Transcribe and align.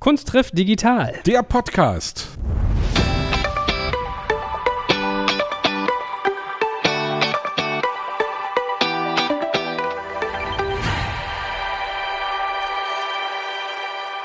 Kunst 0.00 0.28
trifft 0.28 0.56
digital. 0.56 1.12
Der 1.26 1.42
Podcast. 1.42 2.26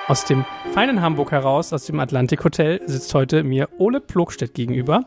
Aus 0.08 0.24
dem 0.24 0.46
feinen 0.72 1.02
Hamburg 1.02 1.32
heraus, 1.32 1.74
aus 1.74 1.86
dem 1.86 2.00
Atlantik 2.00 2.44
Hotel, 2.44 2.80
sitzt 2.86 3.14
heute 3.14 3.44
mir 3.44 3.68
Ole 3.78 4.00
Plogstedt 4.00 4.54
gegenüber. 4.54 5.06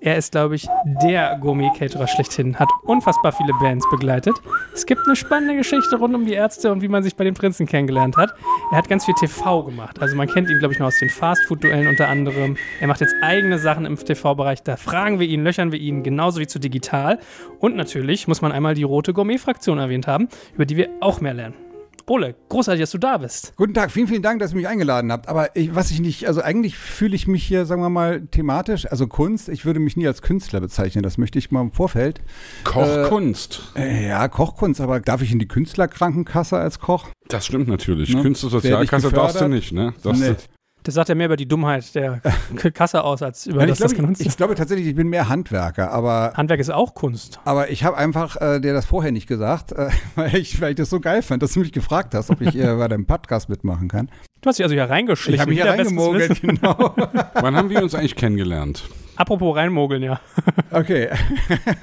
Er 0.00 0.16
ist, 0.16 0.32
glaube 0.32 0.56
ich, 0.56 0.66
der 1.02 1.38
Gourmet-Caterer 1.40 2.08
schlechthin, 2.08 2.58
hat 2.58 2.68
unfassbar 2.82 3.32
viele 3.32 3.52
Bands 3.60 3.86
begleitet. 3.90 4.34
Es 4.74 4.86
gibt 4.86 5.02
eine 5.06 5.14
spannende 5.14 5.56
Geschichte 5.56 5.96
rund 5.96 6.14
um 6.14 6.24
die 6.24 6.32
Ärzte 6.32 6.72
und 6.72 6.80
wie 6.82 6.88
man 6.88 7.02
sich 7.02 7.16
bei 7.16 7.24
den 7.24 7.34
Prinzen 7.34 7.66
kennengelernt 7.66 8.16
hat. 8.16 8.34
Er 8.70 8.76
hat 8.76 8.88
ganz 8.88 9.04
viel 9.04 9.14
TV 9.14 9.64
gemacht. 9.64 10.00
Also 10.00 10.14
man 10.14 10.28
kennt 10.28 10.48
ihn, 10.48 10.60
glaube 10.60 10.72
ich, 10.72 10.78
noch 10.78 10.86
aus 10.86 10.98
den 11.00 11.10
Fastfood-Duellen 11.10 11.88
unter 11.88 12.06
anderem. 12.06 12.56
Er 12.80 12.86
macht 12.86 13.00
jetzt 13.00 13.16
eigene 13.20 13.58
Sachen 13.58 13.84
im 13.84 13.96
TV-Bereich. 13.96 14.62
Da 14.62 14.76
fragen 14.76 15.18
wir 15.18 15.26
ihn, 15.26 15.42
löchern 15.42 15.72
wir 15.72 15.80
ihn, 15.80 16.04
genauso 16.04 16.38
wie 16.38 16.46
zu 16.46 16.60
digital. 16.60 17.18
Und 17.58 17.74
natürlich 17.74 18.28
muss 18.28 18.42
man 18.42 18.52
einmal 18.52 18.74
die 18.74 18.84
rote 18.84 19.12
Gourmet-Fraktion 19.12 19.78
erwähnt 19.78 20.06
haben, 20.06 20.28
über 20.54 20.66
die 20.66 20.76
wir 20.76 20.88
auch 21.00 21.20
mehr 21.20 21.34
lernen. 21.34 21.69
Ole, 22.06 22.34
großartig, 22.48 22.80
dass 22.80 22.90
du 22.90 22.98
da 22.98 23.18
bist. 23.18 23.52
Guten 23.56 23.74
Tag, 23.74 23.90
vielen, 23.90 24.08
vielen 24.08 24.22
Dank, 24.22 24.40
dass 24.40 24.52
ihr 24.52 24.56
mich 24.56 24.68
eingeladen 24.68 25.12
habt. 25.12 25.28
Aber 25.28 25.54
ich, 25.56 25.74
was 25.74 25.90
ich 25.90 26.00
nicht, 26.00 26.26
also 26.26 26.42
eigentlich 26.42 26.76
fühle 26.76 27.14
ich 27.14 27.26
mich 27.26 27.44
hier, 27.44 27.66
sagen 27.66 27.82
wir 27.82 27.90
mal, 27.90 28.22
thematisch, 28.26 28.90
also 28.90 29.06
Kunst. 29.06 29.48
Ich 29.48 29.64
würde 29.64 29.80
mich 29.80 29.96
nie 29.96 30.06
als 30.06 30.22
Künstler 30.22 30.60
bezeichnen, 30.60 31.02
das 31.02 31.18
möchte 31.18 31.38
ich 31.38 31.50
mal 31.50 31.60
im 31.60 31.72
Vorfeld. 31.72 32.20
Kochkunst. 32.64 33.62
Äh, 33.76 34.08
ja, 34.08 34.28
Kochkunst, 34.28 34.80
aber 34.80 35.00
darf 35.00 35.22
ich 35.22 35.32
in 35.32 35.38
die 35.38 35.48
Künstlerkrankenkasse 35.48 36.56
als 36.56 36.78
Koch? 36.78 37.08
Das 37.28 37.46
stimmt 37.46 37.68
natürlich. 37.68 38.14
Ne? 38.14 38.22
Künstlersozialkasse 38.22 39.10
darfst 39.10 39.40
du 39.40 39.48
nicht, 39.48 39.72
ne? 39.72 39.94
Das, 40.02 40.18
Nee. 40.18 40.34
Das 40.82 40.94
sagt 40.94 41.08
ja 41.10 41.14
mehr 41.14 41.26
über 41.26 41.36
die 41.36 41.46
Dummheit 41.46 41.94
der 41.94 42.20
Kasse 42.74 43.04
aus, 43.04 43.22
als 43.22 43.46
über 43.46 43.58
Nein, 43.58 43.68
das, 43.68 43.78
ich, 43.78 43.80
glaube, 43.80 43.94
das 43.94 44.02
genutzt 44.02 44.20
ich, 44.20 44.26
ich 44.28 44.36
glaube 44.36 44.54
tatsächlich, 44.54 44.86
ich 44.88 44.94
bin 44.94 45.08
mehr 45.08 45.28
Handwerker, 45.28 45.90
aber 45.90 46.32
Handwerk 46.34 46.60
ist 46.60 46.70
auch 46.70 46.94
Kunst. 46.94 47.38
Aber 47.44 47.70
ich 47.70 47.84
habe 47.84 47.96
einfach 47.96 48.36
äh, 48.40 48.60
dir 48.60 48.72
das 48.72 48.86
vorher 48.86 49.12
nicht 49.12 49.26
gesagt, 49.26 49.72
äh, 49.72 49.90
weil, 50.14 50.36
ich, 50.36 50.60
weil 50.60 50.70
ich 50.70 50.76
das 50.76 50.90
so 50.90 51.00
geil 51.00 51.22
fand, 51.22 51.42
dass 51.42 51.52
du 51.52 51.60
mich 51.60 51.72
gefragt 51.72 52.14
hast, 52.14 52.30
ob 52.30 52.40
ich 52.40 52.56
äh, 52.56 52.74
bei 52.76 52.88
deinem 52.88 53.06
Podcast 53.06 53.48
mitmachen 53.48 53.88
kann. 53.88 54.10
Du 54.40 54.48
hast 54.48 54.58
dich 54.58 54.64
also 54.64 54.74
hier 54.74 54.88
reingeschlichen. 54.88 55.34
Ich 55.34 55.40
habe 55.40 55.50
mich 55.50 55.60
hier 55.60 55.70
reingemogelt, 55.70 56.40
genau. 56.40 56.94
Wann 57.34 57.56
haben 57.56 57.68
wir 57.68 57.82
uns 57.82 57.94
eigentlich 57.94 58.16
kennengelernt? 58.16 58.84
Apropos 59.20 59.54
reinmogeln, 59.54 60.02
ja. 60.02 60.18
Okay, 60.72 61.08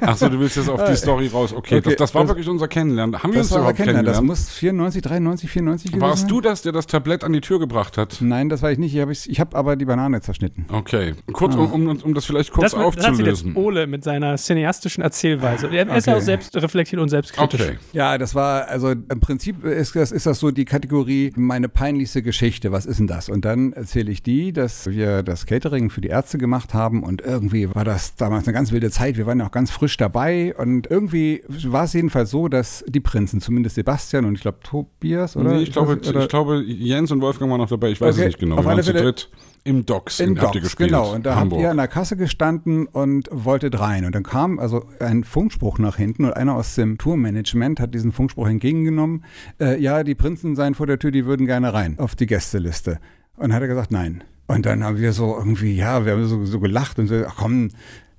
Achso, 0.02 0.30
du 0.30 0.40
willst 0.40 0.56
jetzt 0.56 0.70
auf 0.70 0.84
die 0.86 0.96
Story 0.96 1.28
raus. 1.28 1.54
Okay, 1.54 1.78
Okay, 1.78 1.82
das, 1.90 1.96
das 1.98 2.16
war 2.16 2.22
das- 2.24 2.30
wirklich 2.30 2.48
unser 2.48 2.68
Kennenlernen. 2.68 3.22
Haben 3.22 3.34
wir 3.34 3.40
uns 3.40 3.50
das 3.50 3.56
war 3.56 3.60
überhaupt 3.60 3.78
kennenlernen. 3.78 4.06
Das 4.06 4.16
kennengelernt? 4.18 4.40
muss 4.48 4.50
94, 4.58 5.02
93, 5.02 5.50
94 5.52 5.92
gewesen 5.92 6.02
Warst 6.02 6.20
sein? 6.22 6.28
du 6.30 6.42
das, 6.42 6.62
der 6.64 6.72
das 6.72 6.88
Tablett 6.88 7.24
an 7.24 7.34
die 7.34 7.42
Tür 7.42 7.60
gebracht 7.60 7.98
hat? 7.98 8.18
Nein, 8.22 8.50
das 8.50 8.62
war 8.62 8.72
ich 8.72 8.78
nicht. 8.80 8.96
Ich 8.96 9.02
habe 9.02 9.12
ich 9.12 9.40
hab 9.40 9.54
aber 9.56 9.76
die 9.76 9.86
Banane 9.86 10.22
zerschnitten. 10.22 10.66
Okay. 10.72 11.14
Kurz, 11.34 11.56
um, 11.56 11.72
um, 11.72 11.88
um 12.02 12.14
das 12.14 12.26
vielleicht 12.26 12.52
kurz 12.52 12.72
Das, 12.72 12.80
das 12.96 13.06
hat 13.06 13.16
sie 13.18 13.24
jetzt 13.24 13.34
aufzulösen. 13.44 13.56
Ole 13.56 13.88
mit 13.88 14.04
seiner 14.04 14.36
cineastischen 14.38 15.04
Erzählweise. 15.04 15.68
Er 15.68 15.96
ist 15.96 16.08
ja 16.08 16.14
Okay. 16.14 16.22
auch 16.22 16.26
selbst 16.26 16.56
reflektiert 16.56 17.02
und 17.02 17.10
selbstkritisch. 17.10 17.62
Okay. 17.62 17.78
Ja, 17.94 18.18
das 18.18 18.34
war, 18.34 18.68
also 18.70 18.90
im 18.92 19.20
Prinzip 19.20 19.64
ist 19.64 19.96
das, 19.96 20.12
ist 20.12 20.26
das 20.26 20.40
so 20.40 20.50
die 20.52 20.66
Kategorie 20.66 21.34
meine 21.36 21.70
peinlichste 21.70 22.22
Geschichte. 22.24 22.72
Was 22.72 22.86
ist 22.86 23.00
denn 23.00 23.08
das? 23.08 23.30
Und 23.30 23.46
dann 23.46 23.74
erzähle 23.74 24.12
ich 24.12 24.24
die, 24.24 24.54
dass 24.54 24.88
wir 24.88 25.24
das 25.24 25.46
Catering 25.46 25.90
für 25.90 26.02
die 26.02 26.08
Ärzte 26.08 26.38
gemacht 26.38 26.74
haben 26.74 27.04
und 27.04 27.22
irgendwie 27.28 27.74
war 27.76 27.84
das 27.84 28.16
damals 28.16 28.48
eine 28.48 28.54
ganz 28.54 28.72
wilde 28.72 28.90
Zeit. 28.90 29.18
Wir 29.18 29.26
waren 29.28 29.40
ja 29.40 29.46
auch 29.48 29.52
ganz 29.52 29.70
frisch 29.70 29.98
dabei 29.98 30.56
und 30.58 30.90
irgendwie 30.90 31.44
war 31.48 31.84
es 31.84 31.94
jedenfalls 31.94 32.32
so, 32.32 32.48
dass 32.48 32.84
die 32.88 33.00
Prinzen, 33.02 33.42
zumindest 33.42 33.76
Sebastian 33.76 34.26
und 34.26 34.36
ich 34.36 34.42
glaube 34.42 34.60
Tobias, 34.64 35.36
oder? 35.38 35.54
Nee, 35.54 35.62
ich, 35.64 35.72
glaube, 35.72 35.94
weiß- 35.94 36.10
oder- 36.10 36.22
ich 36.24 36.30
glaube, 36.30 36.64
Jens 36.66 37.12
und 37.12 37.22
Wolfgang 37.22 37.52
waren 37.52 37.60
noch 37.60 37.70
dabei. 37.70 37.92
Ich 37.92 38.02
weiß 38.02 38.16
Okay, 38.16 38.22
es 38.24 38.28
nicht 38.28 38.40
genau. 38.40 38.56
auf 38.56 38.62
Wir 38.62 38.66
waren 38.66 38.74
alle 38.76 38.84
zu 38.84 38.92
Fälle- 38.94 39.04
dritt 39.04 39.30
im 39.66 39.86
Docks. 39.86 40.20
Ihr 40.22 40.34
Docks, 40.34 40.52
gespielt. 40.62 40.90
genau. 40.92 41.14
Und 41.14 41.26
da 41.26 41.36
Hamburg. 41.36 41.58
habt 41.60 41.64
ihr 41.66 41.72
an 41.72 41.78
der 41.78 41.88
Kasse 41.90 42.16
gestanden 42.16 42.86
und 42.88 43.28
wolltet 43.32 43.78
rein. 43.80 44.06
Und 44.06 44.16
dann 44.16 44.24
kam 44.24 44.60
also 44.60 44.86
ein 45.02 45.26
Funkspruch 45.26 45.78
nach 45.78 45.98
hinten 45.98 46.24
und 46.26 46.32
einer 46.34 46.56
aus 46.56 46.76
dem 46.76 46.98
Tourmanagement 46.98 47.80
hat 47.82 47.94
diesen 47.94 48.14
Funkspruch 48.14 48.48
entgegengenommen. 48.48 49.26
Äh, 49.60 49.82
ja, 49.82 50.04
die 50.04 50.16
Prinzen 50.16 50.56
seien 50.56 50.74
vor 50.74 50.88
der 50.88 50.98
Tür, 51.00 51.12
die 51.12 51.26
würden 51.26 51.46
gerne 51.46 51.74
rein 51.74 52.00
auf 52.00 52.16
die 52.16 52.26
Gästeliste. 52.28 53.00
Und 53.36 53.54
hat 53.54 53.62
er 53.62 53.68
gesagt, 53.68 53.92
nein. 53.92 54.24
Und 54.48 54.66
dann 54.66 54.84
haben 54.84 54.98
wir 54.98 55.14
so 55.14 55.38
irgendwie, 55.38 55.76
ja, 55.76 56.06
wir 56.06 56.14
haben 56.14 56.26
so, 56.26 56.46
so 56.46 56.60
gelacht 56.60 57.00
und 57.00 57.08
so, 57.08 57.26
ach 57.28 57.36
komm, 57.38 57.70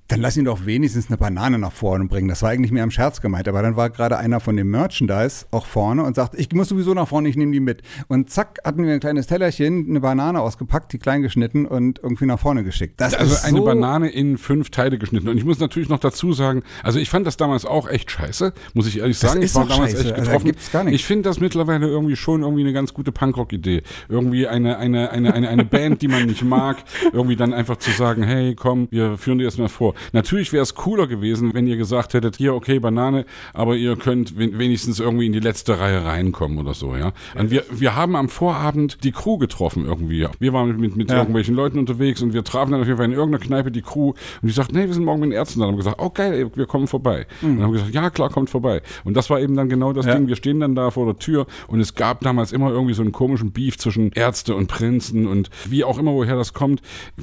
dann 0.09 0.21
lass 0.21 0.35
ihn 0.37 0.45
doch 0.45 0.65
wenigstens 0.65 1.07
eine 1.07 1.17
Banane 1.17 1.59
nach 1.59 1.71
vorne 1.71 2.05
bringen. 2.05 2.27
Das 2.27 2.41
war 2.41 2.49
eigentlich 2.49 2.71
mehr 2.71 2.83
am 2.83 2.89
Scherz 2.91 3.21
gemeint. 3.21 3.47
Aber 3.47 3.61
dann 3.61 3.75
war 3.75 3.91
gerade 3.91 4.17
einer 4.17 4.39
von 4.39 4.57
dem 4.57 4.69
Merchandise 4.71 5.45
auch 5.51 5.67
vorne 5.67 6.03
und 6.03 6.15
sagt, 6.15 6.33
ich 6.37 6.51
muss 6.51 6.69
sowieso 6.69 6.95
nach 6.95 7.07
vorne, 7.07 7.29
ich 7.29 7.37
nehme 7.37 7.51
die 7.51 7.59
mit. 7.59 7.83
Und 8.07 8.29
zack, 8.31 8.57
hatten 8.65 8.83
wir 8.85 8.91
ein 8.93 8.99
kleines 8.99 9.27
Tellerchen, 9.27 9.85
eine 9.87 9.99
Banane 10.01 10.41
ausgepackt, 10.41 10.91
die 10.93 10.97
klein 10.97 11.21
geschnitten 11.21 11.67
und 11.67 11.99
irgendwie 12.01 12.25
nach 12.25 12.39
vorne 12.39 12.63
geschickt. 12.63 12.95
Das 12.97 13.13
Also 13.13 13.33
ist 13.33 13.45
eine 13.45 13.59
so, 13.59 13.63
Banane 13.65 14.09
in 14.09 14.39
fünf 14.39 14.71
Teile 14.71 14.97
geschnitten. 14.97 15.29
Und 15.29 15.37
ich 15.37 15.45
muss 15.45 15.59
natürlich 15.59 15.89
noch 15.89 15.99
dazu 15.99 16.33
sagen, 16.33 16.63
also 16.81 16.97
ich 16.97 17.09
fand 17.11 17.27
das 17.27 17.37
damals 17.37 17.65
auch 17.65 17.87
echt 17.87 18.09
scheiße, 18.09 18.51
muss 18.73 18.87
ich 18.87 18.97
ehrlich 18.97 19.17
sagen. 19.19 19.43
ist 19.43 19.51
ich 19.51 19.55
war 19.55 19.67
damals 19.67 19.91
scheiße. 19.91 20.03
echt 20.05 20.13
Also 20.13 20.25
getroffen. 20.31 20.47
nichts. 20.47 20.71
ich 21.01 21.05
finde 21.05 21.29
das 21.29 21.39
mittlerweile 21.39 21.85
irgendwie 21.87 22.15
schon 22.15 22.41
irgendwie 22.41 22.61
eine 22.61 22.73
ganz 22.73 22.95
gute 22.95 23.11
Punkrock-Idee. 23.11 23.83
Irgendwie 24.09 24.47
eine, 24.47 24.77
eine, 24.79 25.11
eine, 25.11 25.33
eine, 25.35 25.49
eine 25.49 25.65
Band, 25.65 26.01
die 26.01 26.07
man 26.07 26.25
nicht 26.25 26.43
mag, 26.43 26.77
irgendwie 27.13 27.35
dann 27.35 27.53
einfach 27.53 27.77
zu 27.77 27.91
sagen, 27.91 28.23
hey, 28.23 28.55
komm, 28.55 28.87
wir 28.89 29.15
führen 29.19 29.37
dir 29.37 29.45
das 29.45 29.59
mal 29.59 29.69
vor. 29.69 29.93
Natürlich 30.13 30.53
wäre 30.53 30.63
es 30.63 30.75
cooler 30.75 31.07
gewesen, 31.07 31.53
wenn 31.53 31.67
ihr 31.67 31.77
gesagt 31.77 32.13
hättet, 32.13 32.37
hier, 32.37 32.53
okay, 32.53 32.79
Banane, 32.79 33.25
aber 33.53 33.75
ihr 33.75 33.95
könnt 33.95 34.37
wen- 34.37 34.57
wenigstens 34.59 34.99
irgendwie 34.99 35.25
in 35.25 35.33
die 35.33 35.39
letzte 35.39 35.79
Reihe 35.79 36.03
reinkommen 36.05 36.57
oder 36.57 36.73
so, 36.73 36.95
ja. 36.95 37.13
Und 37.37 37.51
wir, 37.51 37.63
wir 37.71 37.95
haben 37.95 38.15
am 38.15 38.29
Vorabend 38.29 39.03
die 39.03 39.11
Crew 39.11 39.37
getroffen 39.37 39.85
irgendwie. 39.85 40.27
Wir 40.39 40.53
waren 40.53 40.77
mit, 40.79 40.95
mit 40.95 41.09
Ja. 41.09 41.17
irgendwelchen 41.17 41.55
Leuten 41.55 41.79
unterwegs 41.79 42.21
und 42.21 42.33
wir 42.33 42.43
trafen 42.43 42.71
dann 42.71 42.81
auf 42.81 42.87
jeden 42.87 42.97
Fall 42.97 43.05
in 43.07 43.13
irgendeiner 43.13 43.43
Kneipe 43.43 43.71
die 43.71 43.81
Crew 43.81 44.09
und 44.09 44.47
die 44.47 44.51
sagten, 44.51 44.75
nee, 44.77 44.85
wir 44.87 44.93
sind 44.93 45.05
morgen 45.05 45.19
mit 45.21 45.29
den 45.29 45.33
Ärzten 45.33 45.59
da. 45.59 45.65
Und 45.65 45.71
haben 45.71 45.77
gesagt, 45.77 45.97
oh 45.99 46.09
geil, 46.09 46.33
ey, 46.33 46.45
wir 46.55 46.65
kommen 46.65 46.87
vorbei. 46.87 47.25
Und 47.41 47.55
dann 47.55 47.63
haben 47.63 47.73
wir 47.73 47.79
gesagt, 47.79 47.93
ja 47.95 48.09
klar, 48.09 48.29
kommt 48.29 48.49
vorbei. 48.49 48.81
Und 49.03 49.15
das 49.17 49.29
war 49.29 49.39
eben 49.39 49.55
dann 49.55 49.69
genau 49.69 49.93
das 49.93 50.05
Ja. 50.05 50.15
Ding. 50.15 50.27
Wir 50.27 50.35
stehen 50.35 50.59
dann 50.59 50.75
da 50.75 50.91
vor 50.91 51.05
der 51.05 51.17
Tür 51.17 51.45
und 51.67 51.79
es 51.79 51.95
gab 51.95 52.21
damals 52.21 52.51
immer 52.51 52.69
irgendwie 52.71 52.93
so 52.93 53.01
einen 53.01 53.11
komischen 53.11 53.51
Beef 53.51 53.77
zwischen 53.77 54.11
Ärzte 54.13 54.55
und 54.55 54.67
Prinzen 54.67 55.27
und 55.27 55.49
wie 55.67 55.83
auch 55.83 55.97
immer, 55.99 56.13
woher 56.13 56.35
das 56.35 56.53
kommt. 56.53 56.81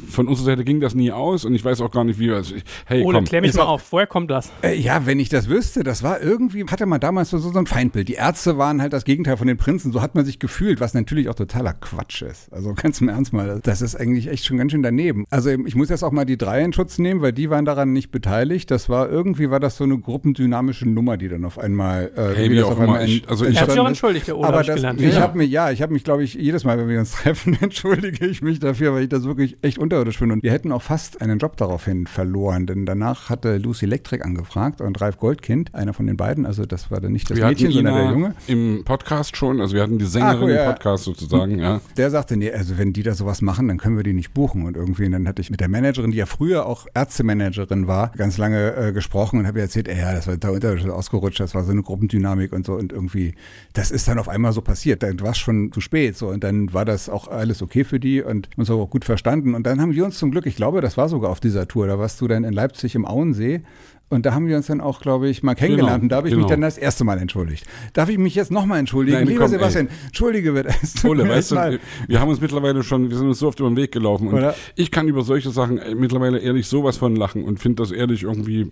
Von 0.08 0.28
unserer 0.28 0.46
Seite 0.46 0.64
ging 0.64 0.80
das 0.80 0.94
nie 0.94 1.12
aus 1.12 1.44
und 1.44 1.54
ich 1.54 1.64
weiß 1.64 1.80
auch 1.80 1.90
gar 1.90 2.04
nicht, 2.04 2.18
wie, 2.18 2.30
also, 2.30 2.54
hey, 2.86 3.02
Ole, 3.02 3.18
komm. 3.18 3.24
klär 3.24 3.40
mich 3.40 3.54
mal 3.54 3.62
auch- 3.62 3.68
auf. 3.68 3.92
Woher 3.92 4.06
kommt 4.06 4.30
das? 4.30 4.50
Äh, 4.62 4.74
ja, 4.76 5.06
wenn 5.06 5.18
ich 5.18 5.28
das 5.28 5.48
wüsste, 5.48 5.82
das 5.84 6.02
war 6.02 6.20
irgendwie, 6.20 6.64
hatte 6.64 6.86
man 6.86 7.00
damals 7.00 7.30
so, 7.30 7.38
so 7.38 7.56
ein 7.58 7.66
Feindbild. 7.66 8.08
Die 8.08 8.14
Ärzte 8.14 8.58
waren 8.58 8.80
halt 8.82 8.92
das 8.92 9.04
Gegenteil 9.04 9.36
von 9.36 9.46
den 9.46 9.56
Prinzen, 9.56 9.92
so 9.92 10.02
hat 10.02 10.14
man 10.14 10.24
sich 10.24 10.38
gefühlt, 10.38 10.80
was 10.80 10.94
natürlich 10.94 11.28
auch 11.28 11.34
totaler 11.34 11.72
Quatsch 11.74 12.22
ist. 12.22 12.52
Also 12.52 12.74
ganz 12.74 13.00
im 13.00 13.08
Ernst 13.08 13.32
mal, 13.32 13.60
das 13.62 13.82
ist 13.82 13.94
eigentlich 13.96 14.28
echt 14.28 14.44
schon 14.46 14.56
ganz 14.56 14.72
schön 14.72 14.82
daneben. 14.82 15.24
Also 15.30 15.50
ich 15.50 15.74
muss 15.74 15.88
jetzt 15.88 16.02
auch 16.02 16.12
mal 16.12 16.24
die 16.24 16.36
drei 16.38 16.62
in 16.62 16.72
Schutz 16.72 16.98
nehmen, 16.98 17.22
weil 17.22 17.32
die 17.32 17.50
waren 17.50 17.64
daran 17.64 17.92
nicht 17.92 18.10
beteiligt. 18.10 18.70
Das 18.70 18.88
war 18.88 19.08
irgendwie, 19.08 19.50
war 19.50 19.60
das 19.60 19.76
so 19.76 19.84
eine 19.84 19.98
gruppendynamische 19.98 20.88
Nummer, 20.88 21.16
die 21.16 21.28
dann 21.28 21.44
auf 21.44 21.58
einmal, 21.58 22.10
äh, 22.16 22.34
Hey, 22.36 22.50
wie 22.50 22.56
das 22.56 22.64
auch 22.64 22.70
auf 22.72 22.76
immer, 22.78 22.84
einmal 22.94 23.04
ich- 23.08 23.22
ent- 23.22 23.28
also 23.30 23.44
ich 23.46 23.60
auch 23.60 23.86
entschuldigt, 23.88 24.28
der 24.28 24.36
Ole, 24.38 24.48
Aber 24.48 24.56
hab 24.58 24.62
ich 24.62 24.82
das, 24.82 24.94
ich 24.98 25.14
Ja. 25.14 25.20
habe 25.20 25.38
mir, 25.38 25.44
ja, 25.44 25.70
ich 25.70 25.82
habe 25.82 25.92
mich, 25.92 26.04
glaube 26.04 26.22
ich, 26.24 26.34
jedes 26.34 26.64
Mal, 26.64 26.78
wenn 26.78 26.88
wir 26.88 26.98
uns 26.98 27.12
treffen, 27.22 27.56
entschuldige 27.60 28.26
ich 28.26 28.42
mich 28.42 28.58
dafür, 28.58 28.94
weil 28.94 29.02
ich 29.04 29.08
das 29.08 29.24
wirklich 29.24 29.58
echt 29.62 29.78
unterirdisch 29.78 30.18
finde. 30.18 30.34
Und 30.34 30.42
wir 30.42 30.50
hätten 30.52 30.72
auch 30.72 30.82
fast 30.82 31.20
einen 31.20 31.38
Job 31.38 31.56
daraufhin 31.56 32.06
verloren, 32.06 32.55
denn 32.64 32.86
danach 32.86 33.28
hatte 33.28 33.58
Lucy 33.58 33.84
Electric 33.84 34.22
angefragt 34.24 34.80
und 34.80 35.00
Ralf 35.00 35.18
Goldkind, 35.18 35.74
einer 35.74 35.92
von 35.92 36.06
den 36.06 36.16
beiden, 36.16 36.46
also 36.46 36.64
das 36.64 36.90
war 36.90 37.00
dann 37.00 37.12
nicht 37.12 37.28
das 37.28 37.36
wir 37.36 37.46
Mädchen, 37.46 37.72
sondern 37.72 37.94
der 37.94 38.10
Junge, 38.10 38.34
im 38.46 38.82
Podcast 38.84 39.36
schon, 39.36 39.60
also 39.60 39.74
wir 39.74 39.82
hatten 39.82 39.98
die 39.98 40.06
Sängerin 40.06 40.36
Ah, 40.36 40.42
cool, 40.42 40.50
ja, 40.50 40.64
im. 40.64 40.72
Podcast 40.72 41.04
sozusagen, 41.04 41.58
ja. 41.58 41.80
der 41.96 42.10
sagte, 42.10 42.36
nee, 42.36 42.52
also 42.52 42.78
wenn 42.78 42.92
die 42.92 43.02
da 43.02 43.14
sowas 43.14 43.42
machen, 43.42 43.68
dann 43.68 43.78
können 43.78 43.96
wir 43.96 44.04
die 44.04 44.12
nicht 44.12 44.32
buchen. 44.32 44.64
Und 44.64 44.76
irgendwie, 44.76 45.08
dann 45.10 45.26
hatte 45.26 45.42
ich 45.42 45.50
mit 45.50 45.60
der 45.60 45.68
Managerin, 45.68 46.10
die 46.10 46.18
ja 46.18 46.26
früher 46.26 46.66
auch 46.66 46.86
Ärztemanagerin 46.94 47.86
war, 47.86 48.12
ganz 48.16 48.38
lange 48.38 48.74
äh, 48.76 48.92
gesprochen 48.92 49.40
und 49.40 49.46
habe 49.46 49.58
ihr 49.58 49.64
erzählt, 49.64 49.88
ey, 49.88 49.98
ja, 49.98 50.12
das 50.12 50.26
war 50.26 50.36
da 50.36 50.50
unter 50.50 50.76
ausgerutscht, 50.94 51.40
das 51.40 51.54
war 51.54 51.64
so 51.64 51.72
eine 51.72 51.82
Gruppendynamik 51.82 52.52
und 52.52 52.64
so 52.66 52.74
und 52.74 52.92
irgendwie, 52.92 53.34
das 53.72 53.90
ist 53.90 54.08
dann 54.08 54.18
auf 54.18 54.28
einmal 54.28 54.52
so 54.52 54.62
passiert. 54.62 55.02
Dann 55.02 55.20
war 55.20 55.30
es 55.30 55.38
schon 55.38 55.72
zu 55.72 55.80
spät 55.80 56.16
so 56.16 56.28
und 56.28 56.44
dann 56.44 56.72
war 56.72 56.84
das 56.84 57.08
auch 57.08 57.28
alles 57.28 57.62
okay 57.62 57.84
für 57.84 57.98
die 57.98 58.22
und 58.22 58.48
uns 58.56 58.70
auch 58.70 58.86
gut 58.86 59.04
verstanden. 59.04 59.54
Und 59.54 59.66
dann 59.66 59.80
haben 59.80 59.94
wir 59.94 60.04
uns 60.04 60.18
zum 60.18 60.30
Glück, 60.30 60.46
ich 60.46 60.56
glaube, 60.56 60.80
das 60.80 60.96
war 60.96 61.08
sogar 61.08 61.30
auf 61.30 61.40
dieser 61.40 61.66
Tour, 61.66 61.86
da 61.86 61.98
warst 61.98 62.20
du 62.20 62.28
dann 62.28 62.44
in 62.46 62.54
Leipzig 62.54 62.94
im 62.94 63.04
Auensee. 63.04 63.62
Und 64.08 64.24
da 64.24 64.34
haben 64.34 64.46
wir 64.46 64.56
uns 64.56 64.66
dann 64.66 64.80
auch, 64.80 65.00
glaube 65.00 65.28
ich, 65.28 65.42
mal 65.42 65.56
kennengelernt. 65.56 65.94
Genau, 65.94 66.02
und 66.04 66.08
da 66.10 66.16
habe 66.16 66.28
ich 66.28 66.34
genau. 66.34 66.44
mich 66.44 66.50
dann 66.50 66.60
das 66.60 66.78
erste 66.78 67.02
Mal 67.02 67.18
entschuldigt. 67.18 67.66
Darf 67.92 68.08
ich 68.08 68.18
mich 68.18 68.36
jetzt 68.36 68.52
nochmal 68.52 68.78
entschuldigen? 68.78 69.18
Nein, 69.18 69.26
Lieber 69.26 69.46
komm, 69.46 69.52
ey. 69.52 69.58
Sebastian, 69.58 69.88
entschuldige 70.06 70.52
bitte. 70.52 70.72
Ole, 71.08 71.28
weißt 71.28 71.50
du, 71.50 71.78
wir 72.06 72.20
haben 72.20 72.28
uns 72.28 72.40
mittlerweile 72.40 72.84
schon, 72.84 73.10
wir 73.10 73.16
sind 73.16 73.26
uns 73.26 73.40
so 73.40 73.48
oft 73.48 73.58
über 73.58 73.68
den 73.68 73.76
Weg 73.76 73.90
gelaufen 73.90 74.28
und 74.28 74.34
Oder? 74.34 74.54
ich 74.76 74.92
kann 74.92 75.08
über 75.08 75.22
solche 75.22 75.50
Sachen 75.50 75.78
äh, 75.78 75.96
mittlerweile 75.96 76.38
ehrlich 76.38 76.68
sowas 76.68 76.96
von 76.96 77.16
lachen 77.16 77.42
und 77.42 77.58
finde 77.58 77.82
das 77.82 77.90
ehrlich 77.90 78.22
irgendwie, 78.22 78.70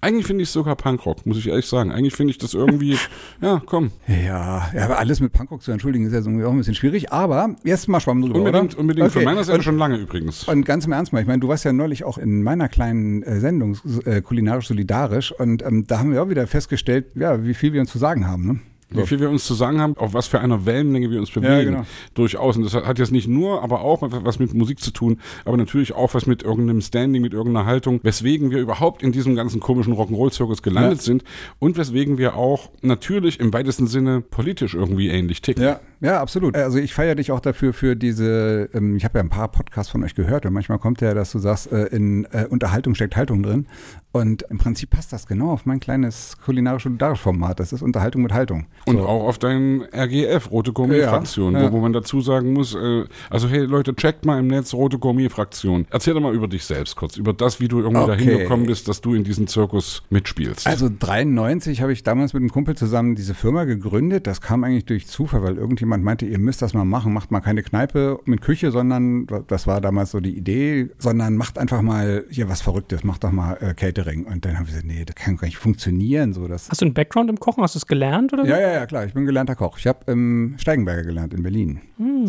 eigentlich 0.00 0.26
finde 0.26 0.42
ich 0.42 0.48
es 0.48 0.52
sogar 0.52 0.76
Punkrock, 0.76 1.24
muss 1.26 1.38
ich 1.38 1.48
ehrlich 1.48 1.66
sagen. 1.66 1.90
Eigentlich 1.92 2.14
finde 2.14 2.30
ich 2.32 2.38
das 2.38 2.54
irgendwie, 2.54 2.98
ja, 3.40 3.62
komm, 3.64 3.90
Ja, 4.06 4.70
ja, 4.74 4.84
aber 4.84 4.98
alles 4.98 5.20
mit 5.20 5.32
Punkrock 5.32 5.62
zu 5.62 5.72
entschuldigen 5.72 6.06
ist 6.06 6.12
ja 6.12 6.18
irgendwie 6.18 6.44
auch 6.44 6.50
ein 6.52 6.58
bisschen 6.58 6.74
schwierig. 6.74 7.12
Aber 7.12 7.56
jetzt 7.64 7.88
mal 7.88 8.00
Schwamm 8.00 8.20
drüber, 8.22 8.38
unbedingt, 8.38 8.74
oder? 8.74 8.80
unbedingt, 8.80 9.10
von 9.12 9.20
Okay. 9.22 9.24
meiner 9.26 9.44
Seite 9.44 9.58
und, 9.58 9.64
schon 9.64 9.78
lange 9.78 9.96
übrigens. 9.96 10.44
Und 10.48 10.64
ganz 10.64 10.86
im 10.86 10.92
Ernst 10.92 11.12
mal, 11.12 11.20
ich 11.20 11.26
meine, 11.26 11.40
du 11.40 11.48
warst 11.48 11.64
ja 11.64 11.72
neulich 11.72 12.04
auch 12.04 12.18
in 12.18 12.42
meiner 12.42 12.68
kleinen 12.68 13.22
äh, 13.22 13.40
Sendung 13.40 13.76
äh, 14.04 14.20
kulinarisch 14.20 14.68
solidarisch 14.68 15.32
und 15.32 15.62
ähm, 15.62 15.86
da 15.86 15.98
haben 15.98 16.12
wir 16.12 16.22
auch 16.22 16.28
wieder 16.28 16.46
festgestellt, 16.46 17.06
ja, 17.14 17.44
wie 17.44 17.54
viel 17.54 17.72
wir 17.72 17.80
uns 17.80 17.90
zu 17.90 17.98
sagen 17.98 18.26
haben. 18.26 18.46
Ne? 18.46 18.60
Wie 18.94 19.06
viel 19.06 19.20
wir 19.20 19.30
uns 19.30 19.44
zu 19.44 19.54
sagen 19.54 19.80
haben, 19.80 19.96
auf 19.96 20.14
was 20.14 20.26
für 20.26 20.40
einer 20.40 20.66
Wellenlänge 20.66 21.10
wir 21.10 21.18
uns 21.20 21.30
bewegen. 21.30 21.52
Ja, 21.52 21.62
genau. 21.62 21.86
Durchaus. 22.14 22.56
Und 22.56 22.62
das 22.64 22.74
hat 22.74 22.98
jetzt 22.98 23.12
nicht 23.12 23.28
nur, 23.28 23.62
aber 23.62 23.80
auch 23.82 23.98
was 24.02 24.38
mit 24.38 24.54
Musik 24.54 24.80
zu 24.80 24.90
tun, 24.90 25.20
aber 25.44 25.56
natürlich 25.56 25.92
auch 25.94 26.14
was 26.14 26.26
mit 26.26 26.42
irgendeinem 26.42 26.80
Standing, 26.80 27.22
mit 27.22 27.32
irgendeiner 27.32 27.66
Haltung, 27.66 28.00
weswegen 28.02 28.50
wir 28.50 28.58
überhaupt 28.58 29.02
in 29.02 29.12
diesem 29.12 29.34
ganzen 29.34 29.60
komischen 29.60 29.94
Rock'n'Roll-Zirkus 29.94 30.62
gelandet 30.62 30.98
Ja. 30.98 31.04
sind 31.04 31.24
und 31.58 31.76
weswegen 31.76 32.18
wir 32.18 32.36
auch 32.36 32.70
natürlich 32.82 33.40
im 33.40 33.52
weitesten 33.52 33.86
Sinne 33.86 34.20
politisch 34.20 34.74
irgendwie 34.74 35.08
ähnlich 35.08 35.42
ticken. 35.42 35.62
Ja, 35.64 35.80
ja, 36.00 36.20
absolut. 36.20 36.54
Also 36.56 36.78
ich 36.78 36.92
feiere 36.94 37.14
dich 37.14 37.30
auch 37.32 37.40
dafür 37.40 37.72
für 37.72 37.96
diese, 37.96 38.68
ähm, 38.74 38.96
ich 38.96 39.04
habe 39.04 39.18
ja 39.18 39.24
ein 39.24 39.30
paar 39.30 39.48
Podcasts 39.48 39.90
von 39.90 40.04
euch 40.04 40.14
gehört 40.14 40.44
und 40.46 40.52
manchmal 40.52 40.78
kommt 40.78 41.00
ja, 41.00 41.14
dass 41.14 41.32
du 41.32 41.38
sagst, 41.38 41.72
äh, 41.72 41.86
in 41.86 42.24
äh, 42.26 42.46
Unterhaltung 42.48 42.94
steckt 42.94 43.16
Haltung 43.16 43.42
drin. 43.42 43.66
Und 44.14 44.42
im 44.48 44.58
Prinzip 44.58 44.90
passt 44.90 45.12
das 45.12 45.26
genau 45.26 45.50
auf 45.50 45.66
mein 45.66 45.80
kleines 45.80 46.36
kulinarisches 46.44 46.92
Format. 47.16 47.58
Das 47.58 47.72
ist 47.72 47.82
Unterhaltung 47.82 48.22
mit 48.22 48.32
Haltung. 48.32 48.66
Und 48.86 48.98
So. 48.98 49.06
auch 49.08 49.26
auf 49.26 49.38
dein 49.38 49.82
RGF, 49.92 50.52
Rote 50.52 50.72
Gourmet-Fraktion, 50.72 51.54
Ja, 51.54 51.62
ja. 51.62 51.72
Wo, 51.72 51.78
wo 51.78 51.80
man 51.80 51.92
dazu 51.92 52.20
sagen 52.20 52.52
muss, 52.52 52.76
äh, 52.76 53.04
also 53.28 53.48
hey 53.48 53.64
Leute, 53.64 53.92
checkt 53.96 54.24
mal 54.24 54.38
im 54.38 54.46
Netz 54.46 54.72
Rote 54.72 55.00
Gourmet-Fraktion. 55.00 55.86
Erzähl 55.90 56.14
doch 56.14 56.20
mal 56.20 56.32
über 56.32 56.46
dich 56.46 56.64
selbst 56.64 56.94
kurz, 56.94 57.16
über 57.16 57.32
das, 57.32 57.58
wie 57.58 57.66
du 57.66 57.80
irgendwie 57.80 58.02
Okay. 58.02 58.16
dahin 58.24 58.38
gekommen 58.38 58.66
bist, 58.66 58.86
dass 58.86 59.00
du 59.00 59.14
in 59.14 59.24
diesen 59.24 59.48
Zirkus 59.48 60.04
mitspielst. 60.10 60.64
Also 60.68 60.88
93 60.96 61.82
habe 61.82 61.92
ich 61.92 62.04
damals 62.04 62.34
mit 62.34 62.40
einem 62.42 62.50
Kumpel 62.52 62.76
zusammen 62.76 63.16
diese 63.16 63.34
Firma 63.34 63.64
gegründet. 63.64 64.28
Das 64.28 64.40
kam 64.40 64.62
eigentlich 64.62 64.84
durch 64.84 65.08
Zufall, 65.08 65.42
weil 65.42 65.56
irgendjemand 65.56 66.04
meinte, 66.04 66.24
ihr 66.24 66.38
müsst 66.38 66.62
das 66.62 66.72
mal 66.72 66.84
machen, 66.84 67.12
macht 67.12 67.32
mal 67.32 67.40
keine 67.40 67.64
Kneipe 67.64 68.20
mit 68.26 68.42
Küche, 68.42 68.70
sondern 68.70 69.26
das 69.48 69.66
war 69.66 69.80
damals 69.80 70.12
so 70.12 70.20
die 70.20 70.36
Idee, 70.36 70.90
sondern 70.98 71.36
macht 71.36 71.58
einfach 71.58 71.82
mal 71.82 72.24
hier 72.30 72.48
was 72.48 72.60
Verrücktes, 72.62 73.02
macht 73.02 73.24
doch 73.24 73.32
mal 73.32 73.54
äh, 73.60 73.74
Catering. 73.74 74.03
Und 74.04 74.44
dann 74.44 74.54
haben 74.54 74.66
wir 74.66 74.72
gesagt, 74.72 74.86
nee, 74.86 75.04
das 75.04 75.14
kann 75.16 75.36
gar 75.36 75.46
nicht 75.46 75.56
funktionieren. 75.56 76.32
So, 76.32 76.46
das 76.48 76.68
Hast 76.70 76.80
du 76.80 76.86
einen 76.86 76.94
Background 76.94 77.30
im 77.30 77.40
Kochen? 77.40 77.62
Hast 77.62 77.74
du 77.74 77.78
es 77.78 77.86
gelernt 77.86 78.32
oder 78.32 78.44
so? 78.44 78.50
ja, 78.50 78.60
ja, 78.60 78.72
ja, 78.72 78.86
klar. 78.86 79.04
Ich 79.04 79.14
bin 79.14 79.24
gelernter 79.24 79.56
Koch. 79.56 79.78
Ich 79.78 79.86
habe 79.86 80.10
im 80.10 80.56
Steigenberger 80.58 81.04
gelernt 81.04 81.34
in 81.34 81.42
Berlin. 81.42 81.80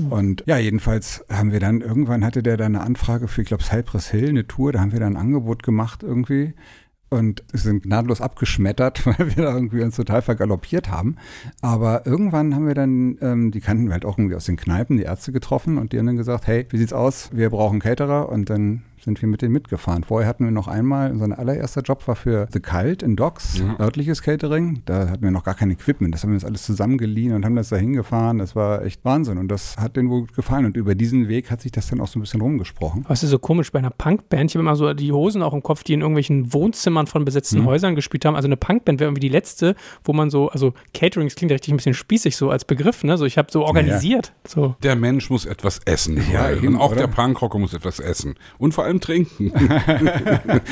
Und 0.10 0.44
ja, 0.46 0.58
jedenfalls 0.58 1.26
haben 1.30 1.52
wir 1.52 1.60
dann, 1.60 1.82
irgendwann 1.82 2.24
hatte 2.24 2.44
der 2.44 2.58
dann 2.58 2.76
eine 2.76 2.84
Anfrage 2.84 3.28
für, 3.28 3.42
ich 3.42 3.48
glaube, 3.48 3.64
Cypress 3.64 4.10
Hill, 4.10 4.30
eine 4.30 4.48
Tour. 4.48 4.72
Da 4.72 4.80
haben 4.80 4.92
wir 4.92 5.00
dann 5.00 5.14
ein 5.14 5.22
Angebot 5.22 5.64
gemacht 5.64 6.04
irgendwie. 6.04 6.54
Und 7.10 7.44
sind 7.54 7.84
gnadlos 7.84 8.20
abgeschmettert, 8.20 9.06
weil 9.06 9.36
wir 9.36 9.44
da 9.44 9.54
irgendwie 9.54 9.82
uns 9.84 9.96
total 9.96 10.22
vergaloppiert 10.22 10.90
haben. 10.90 11.18
Aber 11.62 12.06
irgendwann 12.06 12.56
haben 12.56 12.68
wir 12.68 12.74
dann, 12.74 13.18
ähm, 13.22 13.52
die 13.52 13.62
kannten 13.62 13.86
wir 13.86 13.94
halt 13.94 14.06
auch 14.06 14.18
irgendwie 14.18 14.36
aus 14.36 14.46
den 14.46 14.58
Kneipen, 14.58 14.98
die 14.98 15.04
Ärzte 15.04 15.32
getroffen 15.32 15.78
und 15.78 15.94
die 15.94 16.00
haben 16.00 16.08
dann 16.08 16.18
gesagt, 16.18 16.48
hey, 16.48 16.66
wie 16.70 16.78
sieht's 16.78 16.94
aus? 16.94 17.30
Wir 17.32 17.52
brauchen 17.52 17.80
Caterer 17.80 18.30
und 18.30 18.50
dann 18.50 18.84
sind 19.06 19.22
wir 19.22 19.30
mit 19.30 19.42
denen 19.42 19.54
mitgefahren. 19.54 20.04
Vorher 20.04 20.28
hatten 20.28 20.44
wir 20.44 20.52
noch 20.52 20.68
einmal, 20.68 21.12
unser 21.12 21.38
allererster 21.40 21.82
Job 21.82 22.06
war 22.08 22.16
für 22.16 22.48
The 22.52 22.60
Cult 22.60 23.02
in 23.04 23.16
Docks, 23.16 23.60
Ja. 23.60 23.80
örtliches 23.80 24.22
Catering. 24.22 24.82
Da 24.86 25.08
hatten 25.10 25.24
wir 25.24 25.32
noch 25.32 25.44
gar 25.44 25.54
kein 25.56 25.72
Equipment. 25.72 26.14
Das 26.14 26.24
haben 26.24 26.32
wir 26.32 26.36
uns 26.36 26.46
alles 26.46 26.64
zusammengeliehen 26.64 27.34
und 27.34 27.46
haben 27.46 27.56
das 27.56 27.70
da 27.70 27.78
hingefahren. 27.78 28.40
Das 28.40 28.56
war 28.56 28.84
echt 28.84 29.06
Wahnsinn 29.06 29.38
und 29.38 29.48
das 29.48 29.78
hat 29.78 29.96
denen 29.96 30.10
wohl 30.10 30.22
gut 30.22 30.36
gefallen. 30.36 30.66
Und 30.66 30.76
über 30.76 30.96
diesen 30.96 31.28
Weg 31.30 31.50
hat 31.52 31.62
sich 31.62 31.72
das 31.72 31.88
dann 31.88 32.02
auch 32.02 32.08
so 32.08 32.20
ein 32.20 32.22
bisschen 32.22 32.42
rumgesprochen. 32.42 33.06
Es 33.10 33.24
ist 33.24 33.30
so 33.30 33.40
komisch 33.40 33.72
bei 33.72 33.80
einer 33.80 33.92
Punkband. 33.92 34.52
Ich 34.52 34.56
habe 34.56 34.62
immer 34.62 34.76
so 34.76 34.94
die 34.94 35.12
Hosen 35.12 35.42
auch 35.42 35.54
im 35.54 35.64
Kopf, 35.64 35.84
die 35.84 35.94
in 35.94 36.02
irgendwelchen 36.02 36.52
Wohnzimmern 36.54 37.08
von 37.08 37.24
besetzten 37.26 37.60
Mhm. 37.62 37.66
Häusern 37.66 37.96
gespielt 37.96 38.26
haben. 38.26 38.36
Also 38.36 38.48
eine 38.48 38.58
Punkband 38.58 39.00
wäre 39.00 39.08
irgendwie 39.10 39.22
die 39.22 39.30
letzte, 39.30 39.76
wo 40.04 40.12
man 40.14 40.30
so, 40.30 40.50
also 40.50 40.74
Catering, 40.94 41.28
das 41.28 41.36
klingt 41.36 41.52
ja 41.52 41.56
richtig 41.56 41.74
ein 41.74 41.78
bisschen 41.78 41.94
spießig 41.94 42.36
so 42.36 42.50
als 42.50 42.66
Begriff, 42.66 43.04
ne? 43.04 43.18
So 43.18 43.26
ich 43.26 43.38
habe 43.38 43.52
so 43.52 43.64
organisiert. 43.66 44.34
So. 44.48 44.76
der 44.84 44.96
Mensch 44.96 45.30
muss 45.30 45.46
etwas 45.46 45.80
essen. 45.86 46.20
Ja, 46.32 46.52
eben, 46.52 46.68
und 46.70 46.76
auch 46.82 46.92
oder? 46.92 47.02
der 47.02 47.08
Punkrocker 47.08 47.60
muss 47.60 47.74
etwas 47.74 48.00
essen. 48.00 48.36
Und 48.58 48.74
vor 48.74 48.84
allem 48.86 48.95
trinken. 49.02 49.52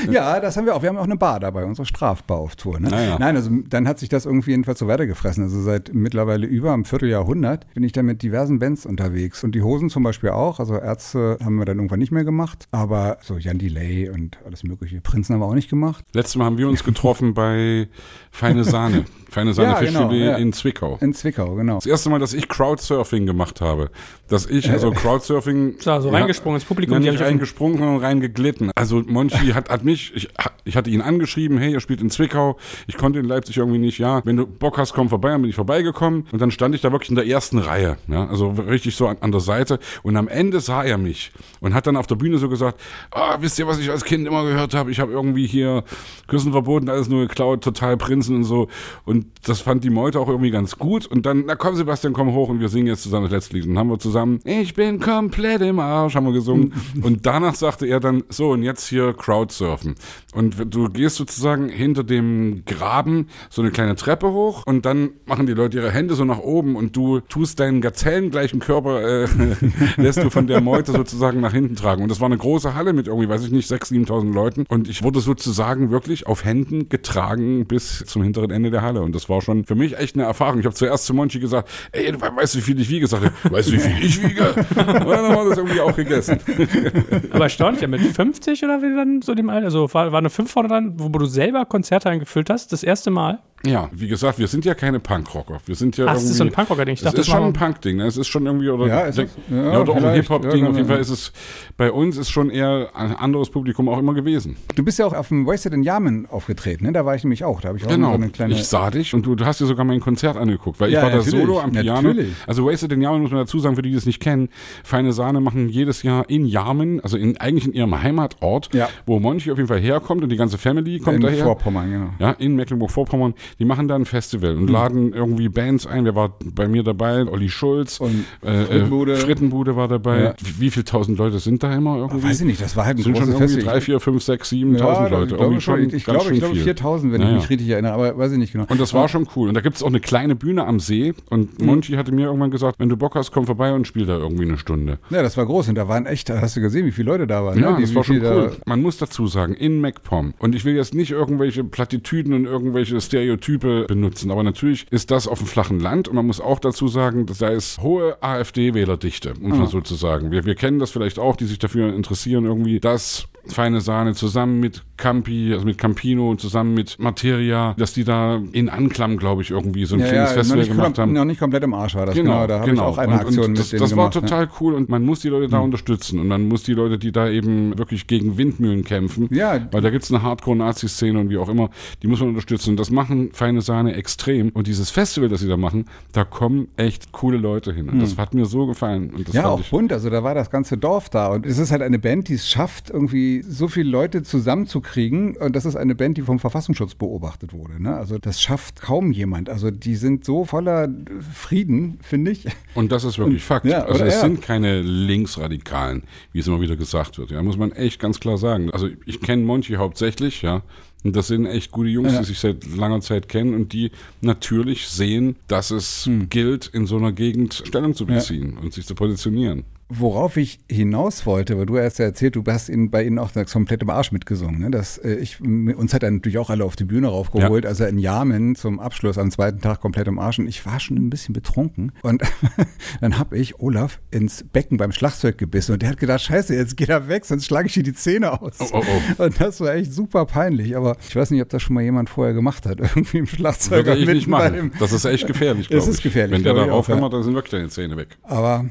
Ja, 0.10 0.40
das 0.40 0.58
haben 0.58 0.66
wir 0.66 0.75
auch. 0.75 0.81
Wir 0.81 0.90
haben 0.90 0.98
auch 0.98 1.04
eine 1.04 1.16
Bar 1.18 1.40
dabei, 1.40 1.66
unsere 1.66 1.86
Strafbar 1.86 2.38
auf 2.38 2.56
Tour. 2.56 2.80
Ne? 2.80 2.90
Naja. 2.90 3.18
Nein, 3.20 3.36
also 3.36 3.50
dann 3.70 3.88
hat 3.88 4.00
sich 4.00 4.10
das 4.10 4.25
irgendwie 4.25 4.52
jedenfalls 4.52 4.80
so 4.80 4.88
weitergefressen. 4.88 5.44
Also 5.44 5.62
seit 5.62 5.94
mittlerweile 5.94 6.46
über 6.46 6.74
einem 6.74 6.86
Vierteljahrhundert 6.86 7.72
bin 7.74 7.84
ich 7.84 7.92
da 7.92 8.04
mit 8.04 8.22
diversen 8.22 8.60
Bands 8.60 8.86
unterwegs. 8.86 9.44
Und 9.44 9.56
die 9.56 9.62
Hosen 9.62 9.90
zum 9.90 10.04
Beispiel 10.04 10.30
auch. 10.31 10.60
Also 10.60 10.75
Ärzte 10.75 11.38
haben 11.44 11.56
wir 11.56 11.66
dann 11.66 11.78
irgendwann 11.78 12.00
nicht 12.00 12.12
mehr 12.12 12.24
gemacht. 12.24 12.68
Aber 12.72 13.18
so 13.22 13.38
Jan 13.38 13.58
Delay 13.58 14.10
und 14.10 14.38
alles 14.46 14.64
mögliche. 14.64 15.02
Prinzen 15.02 15.34
haben 15.34 15.42
wir 15.42 15.48
auch 15.48 15.54
nicht 15.56 15.69
gemacht. 15.69 16.06
Letztes 16.14 16.36
Mal 16.36 16.46
haben 16.46 16.58
wir 16.58 16.68
uns 16.68 16.84
getroffen 16.84 17.34
bei 17.34 17.88
Feine 18.31 18.64
Sahne. 18.64 19.06
Feine 19.30 19.54
Sahne 19.54 19.69
Ja, 19.69 19.80
genau, 19.81 20.12
ja. 20.12 20.36
in 20.36 20.54
Zwickau. 20.54 20.98
In 21.02 21.14
Zwickau, 21.14 21.56
genau. 21.56 21.76
Das 21.76 21.86
erste 21.86 22.10
Mal, 22.10 22.19
dass 22.19 22.34
ich 22.34 22.48
Crowdsurfing 22.50 23.26
gemacht 23.26 23.62
habe. 23.62 23.90
Dass 24.33 24.47
ich, 24.47 24.69
also 24.71 24.89
Crowdsurfing. 24.91 25.75
So, 25.80 26.01
so 26.01 26.09
reingesprungen 26.09 26.56
ins 26.59 26.65
Publikum, 26.65 27.01
die 27.01 27.09
haben 27.09 27.18
reingesprungen, 27.18 27.77
sondern 27.77 27.97
reingeglitten. 27.97 28.71
Also 28.75 29.03
Monchi 29.06 29.51
hat, 29.53 29.69
hat 29.69 29.83
mich, 29.83 30.12
ich, 30.15 30.30
ich 30.65 30.75
hatte 30.75 30.89
ihn 30.89 31.01
angeschrieben, 31.01 31.59
hey, 31.59 31.71
er 31.71 31.80
spielt 31.80 32.01
in 32.01 32.09
Zwickau. 32.09 32.57
Ich 32.88 32.97
konnte 32.97 33.19
in 33.19 33.25
Leipzig 33.25 33.57
irgendwie 33.57 33.77
nicht, 33.77 34.00
ja, 34.00 34.25
wenn 34.25 34.38
du 34.38 34.47
Bock 34.47 34.80
hast, 34.80 34.94
komm 34.94 35.09
vorbei. 35.09 35.30
Dann 35.30 35.41
bin 35.41 35.50
ich 35.50 35.56
vorbeigekommen 35.56 36.25
und 36.31 36.41
dann 36.41 36.50
stand 36.50 36.74
ich 36.74 36.81
da 36.81 36.91
wirklich 36.91 37.09
in 37.09 37.15
der 37.15 37.27
ersten 37.27 37.59
Reihe. 37.59 37.97
Ja, 38.07 38.27
also 38.27 38.50
richtig 38.50 38.95
so 38.95 39.07
an, 39.07 39.18
an 39.21 39.31
der 39.31 39.41
Seite. 39.41 39.77
Und 40.01 40.18
am 40.18 40.27
Ende 40.27 40.59
sah 40.62 40.83
er 40.83 40.97
mich 40.97 41.31
und 41.59 41.75
hat 41.75 41.85
dann 41.85 41.95
auf 41.95 42.07
der 42.07 42.15
Bühne 42.15 42.39
so 42.39 42.50
gesagt, 42.50 42.81
ah, 43.12 43.38
wisst 43.39 43.59
ihr, 43.59 43.68
was 43.68 43.77
ich 43.77 43.91
als 43.91 44.03
Kind 44.03 44.25
immer 44.25 44.44
gehört 44.45 44.74
habe? 44.74 44.89
Ich 44.89 45.00
habe 45.00 45.12
irgendwie 45.12 45.45
hier 45.45 45.83
Küssen 46.27 46.51
verboten, 46.53 46.89
alles 46.89 47.07
nur 47.07 47.27
geklaut, 47.27 47.63
total 47.63 47.97
Prinzen 47.97 48.38
und 48.38 48.44
so. 48.45 48.68
Und 49.06 49.27
das 49.44 49.62
fand 49.62 49.83
die 49.83 49.91
Meute 49.91 50.19
auch 50.19 50.27
irgendwie 50.27 50.50
ganz 50.50 50.80
gut. 50.80 51.06
Und 51.06 51.27
dann, 51.27 51.44
na 51.45 51.56
komm 51.56 51.75
Sebastian, 51.75 52.13
komm 52.13 52.33
hoch 52.33 52.50
und 52.50 52.59
wir 52.59 52.69
singen 52.69 52.88
jetzt 52.88 53.03
zusammen 53.03 53.25
das 53.25 53.31
letzte 53.31 53.56
Lied. 53.56 53.65
Und 53.65 53.71
dann 53.75 53.80
haben 53.80 53.89
wir 53.89 54.00
zusammen, 54.00 54.23
ich 54.44 54.74
bin 54.74 55.00
komplett 55.00 55.62
im 55.62 55.80
Arsch, 55.80 56.16
haben 56.16 56.25
wir 56.25 56.34
gesungen. 56.34 56.74
und 57.02 57.25
danach 57.25 57.56
sagte 57.56 57.86
er 57.86 58.00
dann, 58.00 58.24
so 58.30 58.52
und 58.52 58.64
jetzt 58.64 58.88
hier 58.88 59.14
Crowdsurfen. 59.14 59.96
Und 60.34 60.74
du 60.74 60.90
gehst 60.90 61.18
sozusagen 61.18 61.70
hinter 61.70 62.04
dem 62.04 62.64
Graben 62.66 63.28
so 63.50 63.62
eine 63.62 63.72
kleine 63.72 63.96
Treppe 63.96 64.31
hoch 64.31 64.64
und 64.66 64.86
dann 64.86 65.12
machen 65.25 65.46
die 65.46 65.54
Leute 65.54 65.78
ihre 65.78 65.92
Hände 65.92 66.16
so 66.16 66.25
nach 66.25 66.40
oben 66.40 66.75
und 66.75 66.96
du 66.96 67.20
tust 67.20 67.60
deinen 67.60 67.81
gazellengleichen 67.81 68.60
Körper, 68.60 69.24
äh, 69.24 69.28
lässt 69.98 70.24
du 70.24 70.30
von 70.30 70.48
der 70.48 70.62
Meute 70.62 70.92
sozusagen 70.92 71.42
nach 71.42 71.54
hinten 71.54 71.76
tragen. 71.76 72.04
Und 72.04 72.10
das 72.10 72.19
war 72.19 72.28
eine 72.28 72.38
große 72.38 72.74
Halle 72.74 72.94
mit 72.94 73.08
irgendwie, 73.08 73.30
weiß 73.30 73.44
ich 73.46 73.52
nicht, 73.52 73.69
6.000, 73.72 74.08
7.000 74.08 74.34
Leuten. 74.34 74.66
Und 74.69 74.90
ich 74.90 75.04
wurde 75.04 75.19
sozusagen 75.19 75.92
wirklich 75.92 76.28
auf 76.28 76.44
Händen 76.44 76.90
getragen 76.90 77.66
bis 77.66 78.04
zum 78.06 78.24
hinteren 78.24 78.52
Ende 78.52 78.72
der 78.72 78.81
Halle. 78.81 79.02
Und 79.02 79.16
das 79.16 79.30
war 79.30 79.42
schon 79.42 79.66
für 79.66 79.76
mich 79.76 79.98
echt 79.98 80.16
eine 80.16 80.24
Erfahrung. 80.24 80.60
Ich 80.60 80.66
habe 80.66 80.76
zuerst 80.76 81.06
zu 81.06 81.14
Monchi 81.14 81.40
gesagt, 81.40 81.69
ey, 81.92 82.12
du 82.12 82.19
weißt 82.19 82.56
du, 82.56 82.60
wie 82.60 82.62
viel 82.62 82.80
ich 82.80 82.90
wiege? 82.90 83.08
Sagt 83.08 83.24
er, 83.24 83.52
weißt 83.52 83.69
du, 83.69 83.74
wie 83.74 83.80
viel 83.80 84.03
ich 84.04 84.22
wiege? 84.24 84.54
Und 84.54 84.76
dann 84.76 85.08
haben 85.08 85.36
wir 85.36 85.50
das 85.50 85.58
irgendwie 85.58 85.82
auch 85.82 85.96
gegessen. 85.96 86.40
Aber 87.32 87.46
erstaunlich, 87.46 87.82
ja, 87.82 87.88
mit 87.88 88.02
50 88.02 88.64
oder 88.64 88.82
wie 88.82 88.96
dann 88.96 89.22
so 89.22 89.34
dem 89.34 89.50
Alter, 89.50 89.66
also 89.66 89.94
war, 89.94 90.12
war 90.12 90.20
eine 90.20 90.30
5 90.30 90.52
vorne 90.52 90.70
dran, 90.70 90.94
wo 90.98 91.10
du 91.10 91.26
selber 91.26 91.66
Konzerte 91.66 92.10
eingefüllt 92.10 92.50
hast, 92.50 92.72
das 92.72 92.84
erste 92.84 93.12
Mal. 93.12 93.40
Ja, 93.65 93.89
wie 93.94 94.10
gesagt, 94.10 94.39
wir 94.39 94.48
sind 94.48 94.65
ja 94.65 94.74
keine 94.74 95.00
Punkrocker. 95.00 95.60
Wir 95.65 95.75
sind 95.75 95.95
ja 95.95 96.06
Ach, 96.06 96.10
irgendwie. 96.15 96.24
das 96.24 96.31
ist 96.31 96.38
so 96.38 96.44
ein 96.44 96.51
Punkrocker-Ding. 96.51 96.95
Ich 96.95 97.00
Das 97.00 97.12
dachte, 97.13 97.21
ist 97.21 97.27
das 97.27 97.33
war 97.33 97.42
schon 97.42 97.50
ein 97.50 97.54
Punkding, 97.54 97.95
ne? 97.98 98.06
Es 98.07 98.18
ist 98.18 98.27
schon 98.27 98.45
irgendwie, 98.45 98.69
oder, 98.69 98.88
Ja, 98.88 99.00
ist 99.01 99.18
denk- 99.18 99.30
es? 99.50 99.56
Ja, 99.56 99.71
ja, 99.74 99.80
oder 99.80 99.92
auch 99.94 99.95
ein. 100.04 100.13
Hip-Hop-Ding. 100.15 100.63
Ja, 100.63 100.69
Auf 100.69 100.75
jeden 100.75 100.88
genau. 100.88 100.88
Fall 100.88 101.00
ist 101.00 101.10
es, 101.10 101.31
bei 101.77 101.89
uns 101.92 102.18
ist 102.18 102.30
schon 102.30 102.49
eher 102.49 102.90
ein 102.94 103.16
anderes 103.16 103.49
Publikum 103.49 103.88
auch 103.88 103.97
immer 103.99 104.14
gewesen. 104.14 104.57
Du 104.76 104.83
bist 104.83 104.99
ja 104.99 105.06
auch 105.06 105.14
auf 105.14 105.30
dem 105.30 105.47
Wasted 105.47 105.73
in 105.73 105.81
Yamen 105.83 106.26
aufgetreten, 106.26 106.83
ne? 106.85 106.92
Da 106.92 107.06
war 107.06 107.16
ich 107.16 107.23
nämlich 107.23 107.45
auch. 107.45 107.61
Da 107.61 107.69
habe 107.69 107.78
ich 107.78 107.85
auch 107.85 107.90
Genau. 107.90 108.09
so 108.09 108.14
eine 108.16 108.30
kleine. 108.30 108.54
ich 108.54 108.66
sah 108.66 108.90
dich 108.92 109.14
und 109.14 109.26
du, 109.26 109.35
du 109.35 109.45
hast 109.45 109.61
dir 109.61 109.66
sogar 109.66 109.85
mein 109.85 110.02
Konzert 110.02 110.35
angeguckt, 110.35 110.81
weil 110.81 110.92
Ja, 110.92 110.99
ich 110.99 111.04
war 111.06 111.11
da 111.11 111.21
solo 111.21 111.59
am 111.61 111.71
Piano. 111.71 112.02
Natürlich. 112.09 112.33
Also 112.45 112.66
Wasted 112.66 112.92
in 112.92 113.02
Yamen 113.02 113.21
muss 113.21 113.31
man 113.31 113.40
dazu 113.40 113.59
sagen, 113.59 113.76
für 113.78 113.81
die, 113.81 113.92
die 113.92 113.95
es 113.97 114.06
nicht 114.06 114.19
kennen. 114.19 114.49
Feine 114.83 115.14
Sahne 115.14 115.40
machen 115.40 115.69
jedes 115.69 116.04
Jahr 116.04 116.30
in 116.30 116.45
Yamen, 116.45 116.99
also 116.99 117.16
in, 117.18 117.38
eigentlich 117.38 117.66
in 117.66 117.73
ihrem 117.73 118.02
Heimatort, 118.04 118.69
Ja. 118.73 118.90
wo 119.06 119.19
Monchi 119.21 119.52
auf 119.52 119.57
jeden 119.57 119.69
Fall 119.69 119.80
herkommt 119.80 120.21
und 120.21 120.30
die 120.30 120.35
ganze 120.38 120.57
Family 120.57 120.99
kommt 120.99 121.16
in 121.16 121.21
daher. 121.21 121.45
Vorpommern, 121.45 121.90
genau. 121.90 122.09
Ja, 122.19 122.31
in 122.31 122.56
Mecklenburg-Vorpommern. 122.57 123.33
Die 123.60 123.66
machen 123.66 123.88
da 123.88 123.95
ein 123.95 124.06
Festival 124.06 124.56
und 124.57 124.69
laden 124.69 125.14
irgendwie 125.14 125.50
Bands 125.50 125.86
ein. 125.88 126.06
Wer 126.06 126.16
war 126.16 126.38
bei 126.44 126.68
mir 126.68 126.83
dabei? 126.83 127.26
Olli 127.26 127.50
Schulz. 127.50 128.00
Und 128.00 128.26
äh, 128.42 128.64
Frittenbude. 128.66 129.14
Äh, 129.14 129.18
Frittenbude 129.18 129.76
war 129.76 129.88
dabei. 129.88 130.22
Ja. 130.24 130.33
Wie, 130.42 130.62
wie 130.62 130.69
viele 130.72 130.86
tausend 130.86 131.18
Leute 131.18 131.40
sind 131.40 131.64
da 131.64 131.74
immer 131.74 131.98
irgendwie? 131.98 132.24
Weiß 132.28 132.42
ich 132.42 132.48
nicht, 132.48 132.62
das 132.62 132.76
war 132.76 132.86
halt 132.86 132.98
ein 132.98 133.04
sind 133.04 133.18
schon 133.18 133.28
irgendwie 133.30 133.44
Festival. 133.48 133.74
drei, 133.74 133.81
vier, 133.81 134.00
fünf, 134.00 134.24
sechs, 134.24 134.50
sieben 134.50 134.74
Ja, 134.76 134.80
tausend 134.81 135.12
Leute. 135.12 135.36
Irgendwie 135.36 135.62
schon. 135.62 135.81
Ich, 135.88 135.94
ich 135.94 136.06
glaube, 136.06 136.31
ich 136.33 136.40
glaube 136.40 136.56
viel. 136.56 136.64
4000, 136.64 137.14
wenn 137.14 137.22
Ja, 137.22 137.28
ich 137.30 137.33
mich 137.36 137.50
richtig 137.50 137.69
erinnere, 137.69 137.94
aber 137.94 138.18
weiß 138.18 138.31
ich 138.31 138.38
nicht 138.38 138.52
genau. 138.54 138.66
Und 138.69 138.80
das 138.80 138.94
war 138.94 139.07
schon 139.10 139.28
cool. 139.36 139.48
Und 139.50 139.54
da 139.56 139.62
gibt 139.62 139.76
es 139.76 139.83
auch 139.83 139.88
eine 139.88 140.00
kleine 140.00 140.36
Bühne 140.36 140.66
am 140.66 140.80
See. 140.80 141.14
Und 141.30 141.60
Mhm. 141.60 141.66
Monchi 141.68 141.94
hatte 141.94 142.12
mir 142.12 142.26
irgendwann 142.28 142.52
gesagt, 142.52 142.80
wenn 142.80 142.90
du 142.90 142.98
Bock 142.98 143.16
hast, 143.16 143.31
komm 143.31 143.45
vorbei 143.45 143.74
und 143.74 143.86
spiel 143.88 144.06
da 144.06 144.18
irgendwie 144.18 144.44
eine 144.44 144.57
Stunde. 144.57 144.98
Ja, 145.10 145.22
das 145.22 145.38
war 145.38 145.45
groß 145.45 145.69
und 145.69 145.76
da 145.76 145.88
waren 145.88 146.06
echt, 146.06 146.30
da 146.30 146.42
hast 146.42 146.56
du 146.56 146.62
gesehen, 146.62 146.86
wie 146.86 146.92
viele 146.92 147.12
Leute 147.12 147.28
da 147.28 147.44
waren. 147.44 147.60
Ja, 147.60 147.72
ne? 147.72 147.78
Die, 147.78 147.83
das 147.83 147.94
war 147.95 148.04
schon 148.04 148.22
cool. 148.24 148.56
Man 148.66 148.81
muss 148.81 148.98
dazu 148.98 149.28
sagen, 149.28 149.54
in 149.54 149.80
MacPom. 149.81 150.33
Und 150.40 150.56
ich 150.56 150.66
will 150.66 150.76
jetzt 150.76 150.94
nicht 150.94 151.12
irgendwelche 151.12 151.64
Plattitüden 151.64 152.33
und 152.33 152.45
irgendwelche 152.45 153.00
Stereotype 153.44 153.85
benutzen, 153.88 154.31
aber 154.31 154.44
natürlich 154.44 154.85
ist 154.92 155.12
das 155.12 155.28
auf 155.28 155.40
dem 155.40 155.47
flachen 155.47 155.80
Land 155.80 156.07
und 156.07 156.16
man 156.16 156.26
muss 156.26 156.40
auch 156.40 156.59
dazu 156.59 156.88
sagen, 156.88 157.26
dass 157.26 157.40
da 157.40 157.50
ist 157.50 157.80
hohe 157.81 158.18
AfD-Wählerdichte, 158.21 159.33
muss 159.40 159.57
man 159.57 159.64
Ah. 159.64 159.69
sozusagen. 159.69 160.31
Wir, 160.31 160.45
wir 160.45 160.56
kennen 160.56 160.80
das 160.80 160.92
vielleicht 160.92 161.19
auch, 161.19 161.35
die 161.35 161.45
sich 161.45 161.59
dafür 161.59 161.94
interessieren, 161.94 162.45
irgendwie, 162.45 162.80
dass 162.80 163.28
Feine 163.47 163.81
Sahne 163.81 164.14
zusammen 164.14 164.59
mit 164.59 164.83
Campi, 164.97 165.52
also 165.54 165.66
mit 165.66 165.78
Campino 165.78 166.30
und 166.30 166.40
zusammen 166.40 166.73
mit 166.73 166.97
Materia, 167.00 167.73
dass 167.78 167.94
die 167.94 168.04
da 168.06 168.40
in 168.54 168.69
Anklam, 168.69 169.18
glaube 169.18 169.42
ich, 169.42 169.52
irgendwie 169.52 169.85
so 169.85 169.95
ein 169.95 170.02
Ja, 170.02 170.07
kleines 170.07 170.30
ja, 170.30 170.35
Festival 170.38 170.66
gemacht 170.68 170.97
haben. 171.00 171.14
noch 171.14 171.26
nicht 171.26 171.40
komplett 171.40 171.64
im 171.64 171.73
Arsch 171.73 171.95
war 171.95 172.06
das. 172.06 172.16
Genau, 172.16 172.47
da 172.47 172.62
habe 172.62 172.71
ich 172.71 172.80
auch 172.80 172.97
eine 172.97 173.14
Und- 173.14 173.19
Aktion 173.19 173.45
und 173.45 173.52
mit 173.52 173.59
das, 173.59 173.69
denen 173.71 173.81
das 173.81 173.92
war 173.97 174.09
gemacht. 174.09 174.16
ne? 174.16 174.21
total 174.21 174.50
cool 174.62 174.73
und 174.76 174.88
man 174.90 175.04
muss 175.04 175.19
die 175.19 175.30
Leute 175.30 175.50
da 175.50 175.59
unterstützen 175.59 176.19
und 176.19 176.28
man 176.28 176.47
muss 176.47 176.64
die 176.64 176.73
Leute, 176.73 176.97
die 176.97 177.12
da 177.12 177.30
eben 177.30 177.78
wirklich 177.78 178.07
gegen 178.07 178.38
Windmühlen 178.38 178.83
kämpfen, 178.83 179.28
Ja. 179.31 179.59
weil 179.71 179.81
da 179.81 179.90
gibt's 179.90 180.09
eine 180.12 180.21
Hardcore-Nazi-Szene 180.23 181.19
und 181.19 181.30
wie 181.30 181.38
auch 181.38 181.50
immer, 181.50 181.69
die 182.02 182.07
muss 182.07 182.19
man 182.19 182.30
unterstützen 182.30 182.71
und 182.71 182.80
das 182.80 182.92
machen 182.92 183.31
Feine 183.33 183.62
Sahne 183.62 183.94
extrem 183.95 184.50
und 184.50 184.68
dieses 184.68 184.90
Festival, 184.90 185.28
das 185.30 185.42
sie 185.42 185.47
da 185.47 185.57
machen, 185.57 185.85
da 186.14 186.23
kommen 186.23 186.68
echt 186.78 187.12
coole 187.12 187.38
Leute 187.38 187.73
hin 187.73 187.90
und 187.90 188.00
das 188.00 188.18
hat 188.18 188.33
mir 188.33 188.45
so 188.45 188.68
gefallen 188.68 189.12
Hm. 189.14 189.26
Ja, 189.33 189.47
auch 189.50 189.62
bunt. 189.64 189.92
Also 189.92 190.09
da 190.09 190.23
war 190.23 190.35
das 190.35 190.50
ganze 190.50 190.78
Dorf 190.78 191.09
da. 191.09 191.28
Und 191.28 191.45
es 191.45 191.57
ist 191.57 191.71
halt 191.71 191.81
eine 191.81 191.97
Band, 192.00 192.28
die 192.30 192.35
es 192.35 192.47
schafft, 192.50 192.90
irgendwie 192.90 193.32
so 193.42 193.68
viele 193.68 193.90
Leute 193.90 194.23
zusammenzukriegen. 194.23 195.35
Und 195.37 195.56
das 195.56 195.66
ist 195.66 195.75
eine 195.75 195.95
Band, 195.95 196.18
die 196.18 196.21
vom 196.21 196.40
Verfassungsschutz 196.40 196.95
beobachtet 196.95 197.54
wurde. 197.54 197.81
Ne? 197.81 197.95
Also 197.95 198.18
das 198.18 198.42
schafft 198.42 198.81
kaum 198.81 199.11
jemand. 199.11 199.49
Also 199.49 199.71
die 199.71 199.95
sind 199.95 200.25
so 200.25 200.45
voller 200.45 200.87
Frieden, 201.33 201.99
finde 202.02 202.31
ich. 202.31 202.45
Und 202.75 202.92
das 202.92 203.04
ist 203.04 203.18
wirklich 203.18 203.42
Und- 203.42 203.47
Fakt. 203.47 203.66
ja, 203.66 203.83
also 203.85 204.04
es 204.04 204.16
Ja. 204.16 204.21
sind 204.21 204.42
keine 204.42 204.81
Linksradikalen, 204.81 206.04
wie 206.31 206.40
es 206.40 206.47
immer 206.47 206.61
wieder 206.61 206.75
gesagt 206.75 207.18
wird. 207.18 207.31
Ja, 207.31 207.42
muss 207.44 207.57
man 207.57 207.71
echt 207.71 207.99
ganz 207.99 208.19
klar 208.19 208.37
sagen. 208.37 208.69
Also 208.71 208.90
ich 209.06 209.21
kenne 209.21 209.44
Monty 209.44 209.73
hauptsächlich, 209.73 210.42
ja. 210.42 210.61
Und 211.04 211.16
das 211.18 211.28
sind 211.28 211.45
echt 211.45 211.71
gute 211.71 211.90
Jungs, 211.90 212.13
Ja. 212.13 212.19
die 212.19 212.25
sich 212.25 212.40
seit 212.40 212.66
langer 212.78 213.02
Zeit 213.02 213.28
kennen 213.28 213.54
und 213.54 213.73
die 213.73 213.92
natürlich 214.21 214.87
sehen, 214.87 215.35
dass 215.47 215.69
es 215.71 216.06
Hm. 216.06 216.30
gilt, 216.30 216.68
in 216.68 216.85
so 216.85 216.95
einer 216.97 217.11
Gegend 217.11 217.63
Stellung 217.66 217.94
zu 217.94 218.06
beziehen 218.06 218.57
und 218.57 218.73
sich 218.73 218.85
zu 218.85 218.95
positionieren. 218.95 219.63
Worauf 219.90 220.37
ich 220.37 220.59
hinaus 220.69 221.25
wollte, 221.25 221.57
weil 221.57 221.66
du 221.66 221.78
hast 221.78 221.99
ja 221.99 222.06
erzählt, 222.06 222.35
du 222.35 222.44
hast 222.47 222.69
ihn, 222.69 222.90
bei 222.90 223.04
ihnen 223.04 223.19
auch 223.19 223.31
das 223.31 223.52
komplett 223.52 223.81
im 223.81 223.90
Arsch 223.90 224.11
mitgesungen. 224.11 224.59
Ne? 224.59 224.71
Das, 224.71 224.97
äh, 224.97 225.16
ich, 225.16 225.42
uns 225.42 225.94
hat 225.94 226.04
er 226.04 226.11
natürlich 226.11 226.37
auch 226.37 226.49
alle 226.49 226.66
auf 226.66 226.75
die 226.75 226.85
Bühne 226.85 227.07
raufgeholt. 227.07 227.66
Ja. 227.66 227.69
Also 227.69 227.85
in 227.85 227.97
Yamen 227.99 228.56
zum 228.56 228.80
Abschluss 228.80 229.18
am 229.18 229.30
zweiten 229.30 229.61
Tag 229.61 229.81
komplett 229.81 230.07
im 230.07 230.19
Arsch. 230.19 230.40
Und 230.40 230.47
ich 230.47 230.66
war 230.66 230.80
schon 230.80 230.97
ein 230.97 231.09
bisschen 231.09 231.33
betrunken. 231.33 231.92
Und 232.02 232.23
dann 233.02 233.19
habe 233.19 233.37
ich 233.37 233.59
Olaf 233.59 233.99
ins 234.09 234.44
Becken 234.44 234.78
beim 234.78 234.92
Schlagzeug 234.92 235.37
gebissen. 235.37 235.73
Und 235.73 235.81
der 235.81 235.90
hat 235.90 235.97
gedacht, 235.97 236.21
scheiße, 236.21 236.56
jetzt 236.56 236.78
geht 236.78 236.90
er 236.90 237.07
weg, 237.07 237.25
sonst 237.25 237.45
schlage 237.45 237.68
ich 237.68 237.73
dir 237.73 237.83
die 237.83 237.94
Zähne 237.94 238.42
aus. 238.42 238.57
Oh, 238.59 238.69
oh, 238.73 238.83
oh. 239.18 239.23
Und 239.23 239.40
das 239.40 239.59
war 239.59 239.75
echt 239.75 239.94
super 239.94 240.25
peinlich. 240.25 240.75
Aber 240.75 240.97
ich 241.07 241.16
weiß 241.16 241.31
nicht, 241.31 241.42
ob 241.42 241.49
das 241.49 241.61
schon 241.61 241.75
mal 241.75 241.83
jemand 241.83 242.09
vorher 242.09 242.33
gemacht 242.33 242.66
hat. 242.66 242.80
Irgendwie 242.95 243.19
im 243.19 243.28
Schlagzeug. 243.28 243.85
Würde 243.85 243.99
ich 243.99 244.07
nicht 244.07 244.28
machen. 244.28 244.71
Das 244.80 244.92
ist 244.92 245.06
echt 245.06 245.28
gefährlich, 245.28 245.68
glaube 245.68 245.80
Es 245.83 245.87
ich. 245.87 245.95
ist 245.95 246.04
gefährlich, 246.04 246.37
Wenn 246.37 246.44
der 246.44 246.54
da 246.54 246.63
raufhämmert, 246.71 247.13
dann 247.13 247.23
sind 247.23 247.35
wirklich 247.35 247.52
deine 247.52 247.69
Zähne 247.69 247.97
weg. 247.97 248.18
Aber 248.23 248.66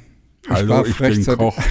Hallo, 0.49 0.69
war 0.69 0.87
ich 0.87 0.97
bin 0.99 1.25
Koch. 1.37 1.57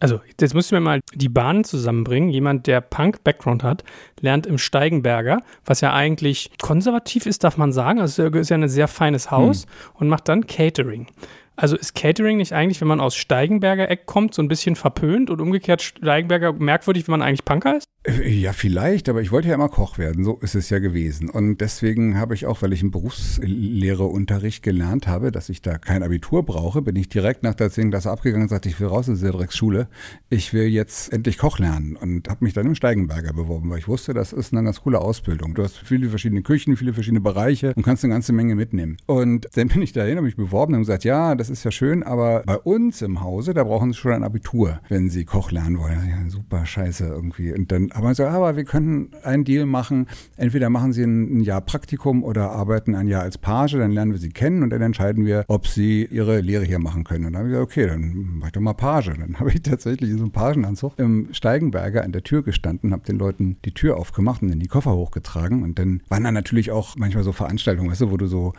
Also, 0.00 0.20
jetzt 0.40 0.54
müssen 0.54 0.72
wir 0.72 0.80
mal 0.80 1.00
die 1.14 1.28
Bahnen 1.28 1.62
zusammenbringen. 1.64 2.28
Jemand, 2.28 2.66
der 2.66 2.80
Punk-Background 2.80 3.62
hat, 3.62 3.84
lernt 4.20 4.46
im 4.46 4.58
Steigenberger, 4.58 5.40
was 5.64 5.80
ja 5.80 5.92
eigentlich 5.92 6.50
konservativ 6.60 7.26
ist, 7.26 7.44
darf 7.44 7.56
man 7.56 7.72
sagen. 7.72 8.00
Also, 8.00 8.24
es 8.24 8.34
ist 8.34 8.48
ja 8.50 8.56
ein 8.56 8.68
sehr 8.68 8.88
feines 8.88 9.30
Haus 9.30 9.66
und 9.94 10.08
macht 10.08 10.28
dann 10.28 10.46
Catering. 10.46 11.06
Also 11.54 11.76
ist 11.76 11.94
Catering 11.94 12.38
nicht 12.38 12.52
eigentlich, 12.52 12.80
wenn 12.80 12.88
man 12.88 13.00
aus 13.00 13.14
Steigenberger 13.14 13.90
Eck 13.90 14.06
kommt, 14.06 14.34
so 14.34 14.42
ein 14.42 14.48
bisschen 14.48 14.74
verpönt 14.74 15.30
und 15.30 15.40
umgekehrt 15.40 15.82
Steigenberger 15.82 16.52
merkwürdig, 16.54 17.06
wenn 17.06 17.12
man 17.12 17.22
eigentlich 17.22 17.44
Punker 17.44 17.76
ist? 17.76 17.86
Äh, 18.04 18.28
Ja, 18.42 18.52
vielleicht, 18.52 19.08
aber 19.08 19.22
ich 19.22 19.30
wollte 19.30 19.48
ja 19.48 19.54
immer 19.54 19.68
Koch 19.68 19.96
werden, 19.98 20.24
so 20.24 20.38
ist 20.38 20.54
es 20.56 20.70
ja 20.70 20.80
gewesen. 20.80 21.30
Und 21.30 21.60
deswegen 21.60 22.18
habe 22.18 22.34
ich 22.34 22.46
auch, 22.46 22.60
weil 22.62 22.72
ich 22.72 22.80
einen 22.82 22.90
Berufslehreunterricht 22.90 24.62
gelernt 24.64 25.06
habe, 25.06 25.30
dass 25.30 25.48
ich 25.48 25.62
da 25.62 25.78
kein 25.78 26.02
Abitur 26.02 26.44
brauche, 26.44 26.82
bin 26.82 26.96
ich 26.96 27.08
direkt 27.08 27.44
nach 27.44 27.54
der 27.54 27.70
10. 27.70 27.90
Klasse 27.90 28.10
abgegangen 28.10 28.44
und 28.44 28.48
sagte, 28.48 28.68
ich 28.68 28.80
will 28.80 28.88
raus 28.88 29.08
aus 29.08 29.20
der 29.20 29.30
Drecksschule. 29.32 29.86
Ich 30.30 30.52
will 30.52 30.64
jetzt 30.66 31.12
endlich 31.12 31.38
Koch 31.38 31.58
lernen 31.60 31.94
und 31.96 32.28
habe 32.28 32.44
mich 32.44 32.54
dann 32.54 32.66
im 32.66 32.74
Steigenberger 32.74 33.32
beworben, 33.32 33.70
weil 33.70 33.78
ich 33.78 33.86
wusste, 33.86 34.14
das 34.14 34.32
ist 34.32 34.52
eine 34.52 34.64
ganz 34.64 34.80
coole 34.80 34.98
Ausbildung. 35.00 35.54
Du 35.54 35.62
hast 35.62 35.78
viele 35.78 36.08
verschiedene 36.08 36.42
Küchen, 36.42 36.76
viele 36.76 36.94
verschiedene 36.94 37.20
Bereiche 37.20 37.72
und 37.76 37.84
kannst 37.84 38.02
eine 38.04 38.14
ganze 38.14 38.32
Menge 38.32 38.56
mitnehmen. 38.56 38.96
Und 39.06 39.46
dann 39.54 39.68
bin 39.68 39.82
ich 39.82 39.92
dahin, 39.92 40.16
habe 40.16 40.26
mich 40.26 40.36
beworben 40.36 40.74
und 40.74 40.80
gesagt, 40.80 41.04
ja, 41.04 41.36
das 41.36 41.50
ist 41.50 41.62
ja 41.64 41.70
schön, 41.70 42.02
aber 42.02 42.42
bei 42.46 42.58
uns 42.58 43.02
im 43.02 43.20
Hause, 43.20 43.54
da 43.54 43.62
brauchen 43.62 43.92
Sie 43.92 43.98
schon 43.98 44.12
ein 44.12 44.24
Abitur, 44.24 44.80
wenn 44.88 45.08
Sie 45.08 45.24
Koch 45.24 45.52
lernen 45.52 45.78
wollen. 45.78 46.08
Ja, 46.08 46.28
super 46.30 46.66
scheiße 46.66 47.06
irgendwie. 47.06 47.52
Und 47.52 47.70
dann 47.70 47.91
aber 47.94 48.14
so, 48.14 48.24
aber 48.24 48.56
wir 48.56 48.64
können 48.64 49.10
einen 49.22 49.44
Deal 49.44 49.66
machen. 49.66 50.06
Entweder 50.36 50.70
machen 50.70 50.92
Sie 50.92 51.02
ein, 51.02 51.40
Jahr 51.40 51.60
Praktikum 51.60 52.22
oder 52.22 52.50
arbeiten 52.50 52.94
ein 52.94 53.06
Jahr 53.06 53.22
als 53.22 53.38
Page, 53.38 53.72
dann 53.72 53.90
lernen 53.90 54.12
wir 54.12 54.18
Sie 54.18 54.30
kennen 54.30 54.62
und 54.62 54.70
dann 54.70 54.82
entscheiden 54.82 55.24
wir, 55.26 55.44
ob 55.48 55.66
Sie 55.66 56.04
Ihre 56.04 56.40
Lehre 56.40 56.64
hier 56.64 56.78
machen 56.78 57.04
können. 57.04 57.26
Und 57.26 57.32
dann 57.32 57.40
habe 57.40 57.48
ich 57.48 57.54
gesagt, 57.54 57.70
okay, 57.70 57.86
dann 57.86 58.38
mach 58.38 58.46
ich 58.46 58.52
doch 58.52 58.60
mal 58.60 58.74
Page. 58.74 59.10
Dann 59.18 59.36
habe 59.40 59.50
ich 59.50 59.62
tatsächlich 59.62 60.10
in 60.10 60.18
so 60.18 60.24
einem 60.24 60.32
Pagenanzug 60.32 60.98
im 60.98 61.28
Steigenberger 61.32 62.04
an 62.04 62.12
der 62.12 62.22
Tür 62.22 62.42
gestanden, 62.42 62.92
habe 62.92 63.04
den 63.04 63.18
Leuten 63.18 63.56
die 63.64 63.74
Tür 63.74 63.96
aufgemacht 63.96 64.42
und 64.42 64.50
dann 64.50 64.60
die 64.60 64.68
Koffer 64.68 64.94
hochgetragen. 64.94 65.62
Und 65.62 65.78
dann 65.78 66.02
waren 66.08 66.24
dann 66.24 66.34
natürlich 66.34 66.70
auch 66.70 66.96
manchmal 66.96 67.24
so 67.24 67.32
Veranstaltungen, 67.32 67.90
weißt 67.90 68.02
du, 68.02 68.10
wo 68.10 68.16
du 68.16 68.26
so 68.26 68.52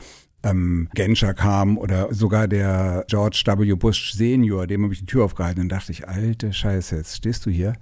ähm, 0.43 0.89
Genscher 0.93 1.33
kam 1.33 1.77
oder 1.77 2.13
sogar 2.13 2.47
der 2.47 3.05
George 3.07 3.41
W. 3.45 3.73
Bush 3.75 4.13
Senior, 4.13 4.67
dem 4.67 4.83
habe 4.83 4.93
ich 4.93 4.99
die 4.99 5.05
Tür 5.05 5.25
aufgehalten 5.25 5.61
und 5.61 5.69
dachte 5.69 5.91
ich, 5.91 6.07
alte 6.07 6.51
Scheiße, 6.51 6.97
jetzt 6.97 7.15
stehst 7.15 7.45
du 7.45 7.49
hier 7.49 7.73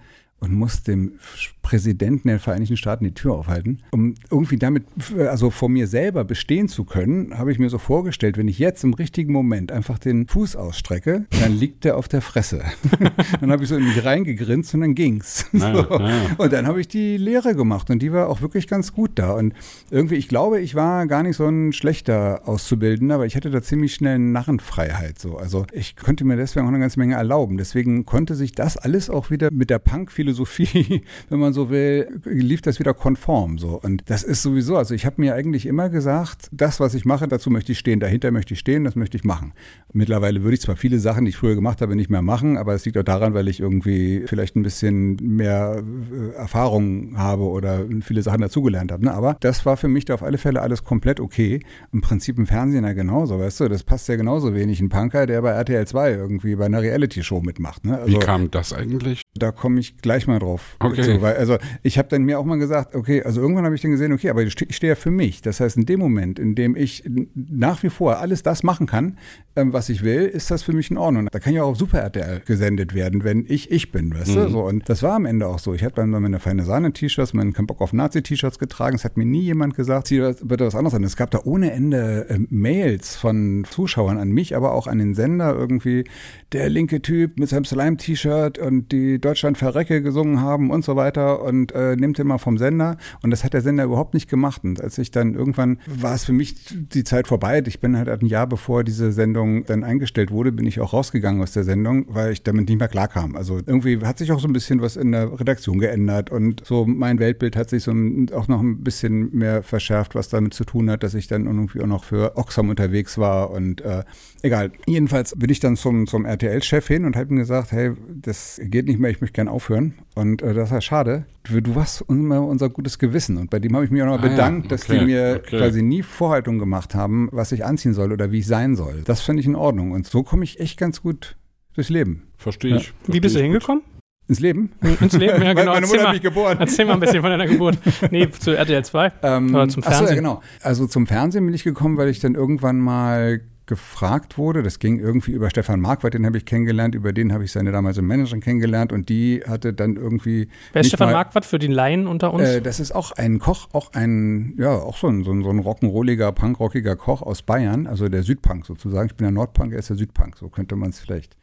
und 0.42 0.54
musst 0.54 0.88
dem 0.88 1.20
Präsidenten 1.62 2.28
der 2.28 2.40
Vereinigten 2.40 2.78
Staaten 2.78 3.06
die 3.06 3.14
Tür 3.14 3.34
aufhalten. 3.34 3.80
Um 3.92 4.16
irgendwie 4.30 4.58
damit, 4.58 4.84
also 5.18 5.50
vor 5.50 5.70
mir 5.70 5.88
selber 5.88 6.24
bestehen 6.24 6.68
zu 6.68 6.84
können, 6.84 7.38
habe 7.38 7.52
ich 7.52 7.60
mir 7.60 7.70
so 7.70 7.78
vorgestellt, 7.78 8.38
wenn 8.38 8.48
ich 8.48 8.60
jetzt 8.60 8.84
im 8.84 8.94
richtigen 8.94 9.32
Moment 9.32 9.72
einfach 9.72 10.00
den 10.00 10.28
Fuß 10.28 10.56
ausstrecke, 10.56 11.26
dann 11.42 11.58
liegt 11.58 11.84
der 11.84 11.98
auf 11.98 12.08
der 12.08 12.22
Fresse. 12.22 12.64
dann 13.42 13.52
habe 13.52 13.64
ich 13.64 13.70
so 13.70 13.78
in 13.78 13.86
mich 13.86 14.04
reingegrinst 14.04 14.74
und 14.74 14.82
dann 14.82 14.96
ging's. 14.96 15.46
Naja, 15.52 15.88
so. 15.90 15.98
naja. 15.98 16.36
Und 16.38 16.54
dann 16.54 16.68
habe 16.68 16.82
ich 16.82 16.88
die 16.88 17.18
Lehre 17.18 17.56
gemacht 17.56 17.90
und 17.90 18.02
die 18.02 18.12
war 18.12 18.30
auch 18.30 18.42
wirklich 18.42 18.68
ganz 18.68 18.94
gut 18.94 19.12
da. 19.16 19.34
Und 19.34 19.54
irgendwie, 19.90 20.16
ich 20.16 20.28
glaube, 20.28 20.60
ich 20.60 20.76
war 20.76 21.08
gar 21.08 21.24
nicht 21.24 21.36
so 21.36 21.48
ein 21.48 21.74
schlechter 21.74 22.42
Auszubildender, 22.46 23.16
aber 23.16 23.26
ich 23.26 23.36
hatte 23.36 23.52
da 23.52 23.62
ziemlich 23.62 23.94
schnell 23.94 24.20
Narrenfreiheit. 24.20 25.20
So. 25.20 25.38
Also 25.38 25.66
ich 25.72 25.96
konnte 25.96 26.26
mir 26.26 26.38
deswegen 26.38 26.66
auch 26.66 26.70
eine 26.70 26.80
ganze 26.80 27.00
Menge 27.00 27.16
erlauben. 27.16 27.58
Deswegen 27.58 28.06
konnte 28.06 28.36
sich 28.36 28.54
das 28.54 28.78
alles 28.78 29.10
auch 29.10 29.30
wieder 29.30 29.52
mit 29.52 29.70
der 29.70 29.80
Punk-Philosophie, 29.80 31.04
wenn 31.30 31.40
man 31.40 31.51
so 31.54 31.70
will, 31.70 32.08
lief 32.26 32.62
das 32.62 32.80
wieder 32.80 32.94
konform. 32.94 33.58
So. 33.58 33.80
Und 33.82 34.04
das 34.10 34.24
ist 34.24 34.42
sowieso, 34.42 34.78
also 34.78 34.94
ich 34.94 35.06
habe 35.06 35.16
mir 35.20 35.36
eigentlich 35.36 35.66
immer 35.66 35.90
gesagt, 35.90 36.48
das, 36.52 36.80
was 36.80 36.94
ich 36.94 37.06
mache, 37.06 37.28
dazu 37.28 37.50
möchte 37.50 37.72
ich 37.72 37.80
stehen, 37.80 38.00
dahinter 38.00 38.32
möchte 38.32 38.54
ich 38.54 38.60
stehen, 38.60 38.84
das 38.84 38.96
möchte 38.96 39.18
ich 39.18 39.24
machen. 39.24 39.54
Mittlerweile 39.94 40.44
würde 40.44 40.56
ich 40.56 40.62
zwar 40.62 40.76
viele 40.76 41.00
Sachen, 41.00 41.26
die 41.26 41.30
ich 41.30 41.38
früher 41.38 41.56
gemacht 41.56 41.82
habe, 41.82 41.96
nicht 41.96 42.10
mehr 42.10 42.22
machen, 42.22 42.58
aber 42.58 42.74
es 42.74 42.86
liegt 42.86 42.98
auch 42.98 43.04
daran, 43.04 43.34
weil 43.34 43.48
ich 43.48 43.60
irgendwie 43.60 44.24
vielleicht 44.26 44.56
ein 44.56 44.64
bisschen 44.64 45.16
mehr 45.16 45.84
äh, 46.12 46.36
Erfahrung 46.36 47.18
habe 47.18 47.44
oder 47.44 47.86
viele 48.02 48.22
Sachen 48.22 48.42
dazugelernt 48.42 48.92
habe. 48.92 49.06
Ne? 49.06 49.14
Aber 49.14 49.38
das 49.40 49.66
war 49.66 49.78
für 49.78 49.88
mich 49.88 50.06
da 50.06 50.14
auf 50.14 50.24
alle 50.24 50.38
Fälle 50.38 50.62
alles 50.62 50.84
komplett 50.84 51.20
okay. 51.20 51.60
Im 51.92 52.02
Prinzip 52.02 52.38
im 52.38 52.48
Fernsehen 52.48 52.84
ja 52.84 52.94
genauso, 52.94 53.40
weißt 53.40 53.62
du, 53.62 53.70
das 53.70 53.84
passt 53.84 54.08
ja 54.08 54.16
genauso 54.16 54.54
wenig 54.54 54.80
ein 54.82 54.90
Punker, 54.90 55.26
der 55.26 55.42
bei 55.42 55.52
RTL 55.52 55.86
2 55.86 56.12
irgendwie 56.12 56.56
bei 56.56 56.66
einer 56.66 56.82
Reality-Show 56.82 57.42
mitmacht. 57.42 57.86
Ne? 57.86 58.00
Wie 58.06 58.16
Also, 58.16 58.20
kam 58.20 58.52
das 58.52 58.74
eigentlich? 58.74 59.22
da 59.36 59.52
komme 59.52 59.80
ich 59.80 59.98
gleich 59.98 60.28
mal 60.28 60.40
drauf. 60.40 60.76
Okay. 60.80 61.04
So, 61.04 61.22
weil, 61.22 61.36
also 61.42 61.58
ich 61.82 61.98
habe 61.98 62.08
dann 62.08 62.24
mir 62.24 62.40
auch 62.40 62.46
mal 62.46 62.58
gesagt, 62.58 62.94
okay, 62.94 63.24
also 63.24 63.42
irgendwann 63.42 63.66
habe 63.66 63.74
ich 63.74 63.82
dann 63.82 63.90
gesehen, 63.90 64.14
okay, 64.14 64.30
aber 64.30 64.44
ich 64.44 64.54
stehe 64.54 64.72
steh 64.72 64.88
ja 64.88 64.96
für 64.96 65.10
mich. 65.10 65.42
Das 65.42 65.60
heißt, 65.60 65.76
in 65.76 65.86
dem 65.86 66.00
Moment, 66.00 66.38
in 66.38 66.54
dem 66.54 66.76
ich 66.76 67.04
nach 67.34 67.82
wie 67.82 67.90
vor 67.90 68.20
alles 68.20 68.44
das 68.44 68.62
machen 68.62 68.86
kann, 68.86 69.18
ähm, 69.56 69.74
was 69.74 69.90
ich 69.90 70.04
will, 70.04 70.22
ist 70.26 70.52
das 70.52 70.62
für 70.64 70.72
mich 70.72 70.92
in 70.92 70.98
Ordnung. 70.98 71.28
Da 71.32 71.40
kann 71.40 71.54
ja 71.54 71.64
auch 71.64 71.76
Super 71.76 72.00
RTL 72.00 72.42
gesendet 72.46 72.94
werden, 72.94 73.24
wenn 73.24 73.46
ich 73.48 73.72
ich 73.72 73.92
bin, 73.92 74.14
weißt 74.14 74.36
du? 74.36 74.50
So, 74.50 74.62
und 74.62 74.88
das 74.88 75.02
war 75.02 75.16
am 75.16 75.26
Ende 75.26 75.48
auch 75.48 75.60
so. 75.60 75.74
Ich 75.74 75.84
hatte 75.84 75.96
dann 75.96 76.12
meine 76.12 76.40
feine 76.40 76.64
Sahne-T-Shirts, 76.64 77.34
meinen 77.34 77.54
keinen 77.54 77.68
Bock 77.68 77.82
auf 77.82 77.92
Nazi-T-Shirts 77.92 78.60
getragen. 78.60 78.96
Es 78.96 79.04
hat 79.04 79.18
mir 79.18 79.26
nie 79.26 79.42
jemand 79.42 79.76
gesagt, 79.76 80.08
zieh 80.08 80.20
bitte 80.44 80.66
was 80.66 80.76
anderes 80.76 80.94
an. 80.94 81.04
Es 81.04 81.16
gab 81.16 81.32
da 81.32 81.42
ohne 81.44 81.72
Ende 81.72 82.28
äh, 82.30 82.38
Mails 82.50 83.16
von 83.16 83.66
Zuschauern 83.68 84.18
an 84.18 84.30
mich, 84.30 84.56
aber 84.56 84.74
auch 84.74 84.86
an 84.86 85.00
den 85.00 85.16
Sender 85.16 85.56
irgendwie, 85.56 86.04
der 86.52 86.70
linke 86.70 87.02
Typ 87.02 87.40
mit 87.40 87.50
seinem 87.50 87.66
Slime-T-Shirt 87.66 88.60
und 88.60 88.92
die 88.92 89.20
Deutschland 89.20 89.58
verrecke 89.58 90.02
gesungen 90.02 90.42
haben 90.42 90.70
und 90.70 90.86
so 90.86 90.96
weiter 90.96 91.31
und 91.34 91.72
äh, 91.74 91.96
nimmt 91.96 92.18
den 92.18 92.28
mal 92.28 92.38
vom 92.38 92.58
Sender. 92.58 92.98
Und 93.24 93.32
das 93.32 93.44
hat 93.44 93.54
der 93.54 93.62
Sender 93.62 93.84
überhaupt 93.84 94.14
nicht 94.14 94.30
gemacht. 94.30 94.64
Und 94.64 94.82
als 94.82 94.98
ich 94.98 95.12
dann 95.12 95.34
irgendwann 95.34 95.80
war 95.86 96.16
es 96.16 96.26
für 96.26 96.34
mich 96.34 96.56
die 96.72 97.04
Zeit 97.04 97.28
vorbei. 97.28 97.64
Ich 97.66 97.80
bin 97.80 97.98
halt 97.98 98.10
ein 98.10 98.26
Jahr 98.26 98.48
bevor 98.48 98.84
diese 98.84 99.12
Sendung 99.12 99.66
dann 99.66 99.84
eingestellt 99.84 100.32
wurde, 100.32 100.52
bin 100.52 100.66
ich 100.66 100.80
auch 100.80 100.94
rausgegangen 100.94 101.42
aus 101.42 101.54
der 101.54 101.64
Sendung, 101.64 102.06
weil 102.10 102.32
ich 102.32 102.44
damit 102.44 102.68
nicht 102.70 102.80
mehr 102.80 102.88
klarkam. 102.88 103.36
Also 103.36 103.60
irgendwie 103.66 104.00
hat 104.00 104.18
sich 104.18 104.32
auch 104.32 104.40
so 104.40 104.48
ein 104.48 104.54
bisschen 104.54 104.82
was 104.82 104.98
in 104.98 105.12
der 105.12 105.40
Redaktion 105.40 105.80
geändert 105.80 106.30
und 106.30 106.64
so 106.66 106.86
mein 106.86 107.20
Weltbild 107.20 107.56
hat 107.56 107.70
sich 107.70 107.84
so 107.84 107.92
auch 108.34 108.48
noch 108.48 108.62
ein 108.62 108.84
bisschen 108.84 109.36
mehr 109.36 109.64
verschärft, 109.64 110.16
was 110.16 110.30
damit 110.30 110.54
zu 110.54 110.66
tun 110.66 110.90
hat, 110.90 111.04
dass 111.04 111.14
ich 111.14 111.28
dann 111.28 111.46
irgendwie 111.46 111.82
auch 111.82 111.88
noch 111.88 112.04
für 112.04 112.38
Oxfam 112.38 112.70
unterwegs 112.70 113.18
war 113.18 113.52
und 113.52 113.82
äh, 113.82 114.04
egal. 114.42 114.72
Jedenfalls 114.86 115.36
bin 115.38 115.50
ich 115.50 115.60
dann 115.60 115.76
zum, 115.76 116.08
zum 116.08 116.26
RTL-Chef 116.26 116.88
hin 116.88 117.06
und 117.06 117.16
habe 117.16 117.34
ihm 117.34 117.38
gesagt, 117.38 117.72
hey, 117.72 117.92
das 118.22 118.60
geht 118.64 118.88
nicht 118.88 119.00
mehr, 119.00 119.12
ich 119.12 119.22
möchte 119.22 119.36
gern 119.36 119.48
aufhören. 119.48 119.94
Und 120.16 120.42
äh, 120.42 120.54
das 120.54 120.72
war 120.72 120.82
schade. 120.82 121.21
Du, 121.44 121.62
du 121.62 121.76
warst 121.76 122.04
immer 122.08 122.42
unser 122.42 122.70
gutes 122.70 123.00
Gewissen. 123.00 123.38
Und 123.38 123.50
bei 123.50 123.60
dem 123.60 123.74
habe 123.76 123.86
ich 123.86 123.92
mich 123.92 124.02
auch 124.04 124.08
noch 124.08 124.22
Ah 124.22 124.26
ja, 124.26 124.30
bedankt, 124.32 124.72
dass 124.72 124.84
okay, 124.84 125.00
die 125.00 125.06
mir 125.06 125.42
okay. 125.44 125.58
quasi 125.58 125.82
nie 125.82 126.04
Vorhaltung 126.04 126.60
gemacht 126.60 126.96
haben, 126.96 127.30
was 127.32 127.52
ich 127.52 127.66
anziehen 127.66 127.94
soll 127.94 128.12
oder 128.12 128.32
wie 128.32 128.40
ich 128.40 128.48
sein 128.48 128.76
soll. 128.76 129.02
Das 129.06 129.22
finde 129.22 129.42
ich 129.42 129.48
in 129.48 129.56
Ordnung. 129.56 129.92
Und 129.92 130.06
so 130.08 130.24
komme 130.24 130.44
ich 130.44 130.60
echt 130.60 130.78
ganz 130.80 131.02
gut 131.02 131.36
durchs 131.76 131.90
Leben. 131.90 132.24
Verstehe 132.38 132.76
ich. 132.78 132.94
Wie 133.06 133.06
Versteh 133.06 133.20
bist 133.22 133.36
du 133.36 133.40
gut. 133.40 133.44
hingekommen? 133.46 133.84
Ins 134.28 134.40
Leben? 134.40 134.72
Ins 135.02 135.14
Leben, 135.14 135.42
ja 135.42 135.54
genau. 135.56 135.74
Meine 135.74 135.88
Mutter 135.88 136.04
hat 136.04 136.14
mich 136.14 136.22
geboren. 136.22 136.58
erzähl 136.60 136.86
mal 136.86 136.94
ein 136.94 137.00
bisschen 137.00 137.22
von 137.22 137.32
deiner 137.32 137.48
Geburt. 137.48 137.78
Nee, 138.12 138.30
zu 138.30 138.56
RTL 138.56 138.86
2. 138.86 139.12
Ähm, 139.24 139.54
Oder 139.56 139.68
zum 139.68 139.84
ach 139.84 139.88
so, 139.88 139.92
ja, 139.92 139.98
Fernsehen. 139.98 140.16
genau. 140.18 140.42
Also 140.62 140.88
zum 140.88 141.08
Fernsehen 141.08 141.46
bin 141.46 141.54
ich 141.54 141.64
gekommen, 141.64 141.98
weil 141.98 142.08
ich 142.10 142.20
dann 142.20 142.36
irgendwann 142.36 142.80
mal 142.80 143.42
gefragt 143.72 144.38
wurde. 144.38 144.64
Das 144.64 144.80
ging 144.80 145.00
irgendwie 145.00 145.32
über 145.32 145.50
Stefan 145.50 145.80
Marquardt, 145.80 146.14
den 146.14 146.26
habe 146.26 146.38
ich 146.38 146.44
kennengelernt. 146.46 146.94
Über 146.94 147.14
den 147.14 147.32
habe 147.32 147.46
ich 147.46 147.54
seine 147.54 147.72
damalige 147.72 148.02
Managerin 148.02 148.42
kennengelernt 148.42 148.92
und 148.92 149.08
die 149.08 149.42
hatte 149.48 149.74
dann 149.74 149.96
irgendwie. 149.96 150.50
Wer 150.74 150.82
ist 150.82 150.90
Stefan 150.90 151.08
mal- 151.08 151.14
Marquardt 151.14 151.46
für 151.46 151.58
den 151.58 151.72
Laien 151.72 152.06
unter 152.06 152.34
uns? 152.34 152.44
Äh, 152.44 152.62
das 152.62 152.82
ist 152.82 152.92
auch 152.94 153.14
ein 153.14 153.40
Koch, 153.40 153.70
auch 153.72 153.94
ein, 153.94 154.56
ja, 154.58 154.72
auch 154.74 154.98
so 154.98 155.08
ein, 155.08 155.24
so 155.24 155.32
ein, 155.32 155.42
so 155.42 155.50
ein 155.50 155.62
rock'n'rolliger, 155.62 156.34
punkrockiger 156.34 156.98
Koch 156.98 157.22
aus 157.22 157.42
Bayern, 157.44 157.88
also 157.88 158.10
der 158.10 158.24
Südpunk 158.24 158.66
sozusagen. 158.66 159.08
Ich 159.08 159.16
bin 159.16 159.24
der 159.24 159.32
Nordpunk, 159.32 159.72
er 159.72 159.80
ist 159.80 159.90
der 159.90 159.96
Südpunk, 159.96 160.36
so 160.38 160.50
könnte 160.50 160.76
man 160.76 160.90
es 160.90 161.00
vielleicht 161.00 161.38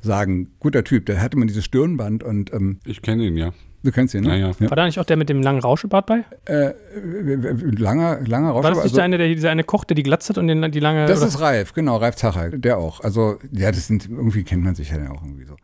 sagen. 0.00 0.48
Guter 0.58 0.82
Typ, 0.82 1.06
der 1.06 1.22
hatte 1.22 1.38
man 1.38 1.46
dieses 1.46 1.64
Stirnband 1.64 2.24
und 2.24 2.52
ähm, 2.52 2.80
Ich 2.84 3.02
kenne 3.02 3.22
ihn, 3.24 3.36
ja. 3.36 3.52
Du 3.82 3.92
kennst 3.92 4.14
ihn, 4.14 4.24
ne? 4.24 4.38
Ja, 4.38 4.50
ja. 4.58 4.70
War 4.70 4.76
da 4.76 4.84
nicht 4.86 4.98
auch 4.98 5.04
der 5.04 5.16
mit 5.16 5.28
dem 5.28 5.42
langen 5.42 5.60
Rauschebart 5.60 6.06
bei? 6.06 6.24
Äh, 6.46 6.72
langer, 7.78 8.20
langer 8.26 8.50
Rausch. 8.50 8.64
War 8.64 8.70
das 8.70 8.78
nicht 8.78 8.82
also- 8.84 8.96
der 8.96 9.04
eine, 9.04 9.18
der 9.18 9.28
dieser 9.28 9.50
eine 9.50 9.64
Koch, 9.64 9.84
der 9.84 9.94
die 9.94 10.02
glatzt 10.02 10.28
hat 10.28 10.38
und 10.38 10.48
den, 10.48 10.70
die 10.70 10.80
lange. 10.80 11.06
Das 11.06 11.18
oder- 11.18 11.28
ist 11.28 11.40
Ralf, 11.40 11.72
genau, 11.72 11.96
Ralf 11.96 12.16
Zacher, 12.16 12.50
der 12.50 12.78
auch. 12.78 13.00
Also, 13.00 13.36
ja, 13.52 13.70
das 13.70 13.86
sind, 13.86 14.08
irgendwie 14.08 14.44
kennt 14.44 14.64
man 14.64 14.74
sich 14.74 14.90
ja 14.90 14.96
auch 15.10 15.22
irgendwie 15.22 15.44
so. 15.44 15.56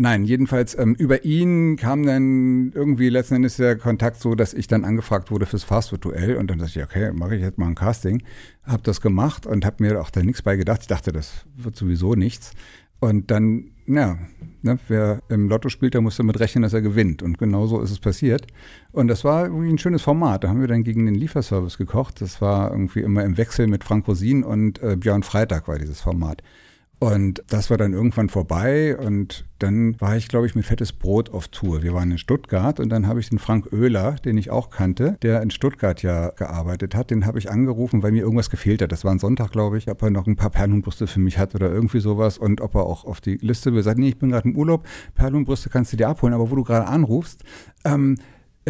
Nein, 0.00 0.22
jedenfalls 0.22 0.78
ähm, 0.78 0.94
über 0.94 1.24
ihn 1.24 1.74
kam 1.76 2.06
dann 2.06 2.70
irgendwie 2.72 3.08
letzten 3.08 3.34
Endes 3.34 3.56
der 3.56 3.76
Kontakt 3.76 4.20
so, 4.20 4.36
dass 4.36 4.54
ich 4.54 4.68
dann 4.68 4.84
angefragt 4.84 5.32
wurde 5.32 5.44
fürs 5.44 5.64
Fastfood-Duell 5.64 6.36
und 6.36 6.48
dann 6.48 6.58
dachte 6.60 6.78
ich, 6.78 6.84
okay, 6.84 7.10
mache 7.12 7.34
ich 7.34 7.42
jetzt 7.42 7.58
mal 7.58 7.66
ein 7.66 7.74
Casting. 7.74 8.22
Hab 8.62 8.84
das 8.84 9.00
gemacht 9.00 9.44
und 9.44 9.64
habe 9.66 9.82
mir 9.82 10.00
auch 10.00 10.10
da 10.10 10.22
nichts 10.22 10.42
bei 10.42 10.54
gedacht. 10.54 10.82
Ich 10.82 10.86
dachte, 10.86 11.10
das 11.10 11.44
wird 11.56 11.74
sowieso 11.74 12.14
nichts. 12.14 12.52
Und 13.00 13.30
dann, 13.30 13.70
ja, 13.86 14.18
ne, 14.62 14.78
wer 14.88 15.22
im 15.28 15.48
Lotto 15.48 15.68
spielt, 15.68 15.94
der 15.94 16.00
muss 16.00 16.16
damit 16.16 16.40
rechnen, 16.40 16.62
dass 16.62 16.72
er 16.72 16.82
gewinnt. 16.82 17.22
Und 17.22 17.38
genau 17.38 17.66
so 17.66 17.80
ist 17.80 17.90
es 17.90 18.00
passiert. 18.00 18.46
Und 18.92 19.08
das 19.08 19.24
war 19.24 19.44
irgendwie 19.44 19.68
ein 19.68 19.78
schönes 19.78 20.02
Format. 20.02 20.44
Da 20.44 20.48
haben 20.48 20.60
wir 20.60 20.68
dann 20.68 20.82
gegen 20.82 21.06
den 21.06 21.14
Lieferservice 21.14 21.78
gekocht. 21.78 22.20
Das 22.20 22.40
war 22.40 22.70
irgendwie 22.70 23.00
immer 23.00 23.24
im 23.24 23.36
Wechsel 23.36 23.66
mit 23.68 23.84
Frank 23.84 24.08
Rosin 24.08 24.42
und 24.42 24.82
äh, 24.82 24.96
Björn 24.96 25.22
Freitag 25.22 25.68
war 25.68 25.78
dieses 25.78 26.00
Format. 26.00 26.42
Und 27.00 27.44
das 27.48 27.70
war 27.70 27.76
dann 27.76 27.92
irgendwann 27.92 28.28
vorbei 28.28 28.96
und 28.96 29.44
dann 29.60 30.00
war 30.00 30.16
ich, 30.16 30.26
glaube 30.26 30.46
ich, 30.46 30.56
mit 30.56 30.66
Fettes 30.66 30.92
Brot 30.92 31.30
auf 31.30 31.46
Tour. 31.46 31.84
Wir 31.84 31.94
waren 31.94 32.10
in 32.10 32.18
Stuttgart 32.18 32.80
und 32.80 32.88
dann 32.88 33.06
habe 33.06 33.20
ich 33.20 33.28
den 33.28 33.38
Frank 33.38 33.72
Oehler, 33.72 34.16
den 34.24 34.36
ich 34.36 34.50
auch 34.50 34.70
kannte, 34.70 35.16
der 35.22 35.40
in 35.42 35.50
Stuttgart 35.50 36.02
ja 36.02 36.30
gearbeitet 36.30 36.96
hat, 36.96 37.12
den 37.12 37.24
habe 37.24 37.38
ich 37.38 37.50
angerufen, 37.50 38.02
weil 38.02 38.10
mir 38.10 38.22
irgendwas 38.22 38.50
gefehlt 38.50 38.82
hat. 38.82 38.90
Das 38.90 39.04
war 39.04 39.12
ein 39.12 39.20
Sonntag, 39.20 39.52
glaube 39.52 39.78
ich, 39.78 39.88
ob 39.88 40.02
er 40.02 40.10
noch 40.10 40.26
ein 40.26 40.34
paar 40.34 40.50
Perlenbrüste 40.50 41.06
für 41.06 41.20
mich 41.20 41.38
hat 41.38 41.54
oder 41.54 41.70
irgendwie 41.70 42.00
sowas 42.00 42.36
und 42.36 42.60
ob 42.60 42.74
er 42.74 42.86
auch 42.86 43.04
auf 43.04 43.20
die 43.20 43.36
Liste 43.36 43.72
will. 43.72 43.84
Sagt, 43.84 43.98
nee, 43.98 44.08
ich 44.08 44.18
bin 44.18 44.30
gerade 44.30 44.48
im 44.48 44.56
Urlaub, 44.56 44.84
Perlenbrüste 45.14 45.70
kannst 45.70 45.92
du 45.92 45.96
dir 45.96 46.08
abholen, 46.08 46.34
aber 46.34 46.50
wo 46.50 46.56
du 46.56 46.64
gerade 46.64 46.88
anrufst, 46.88 47.44
ähm, 47.84 48.16
äh, 48.16 48.22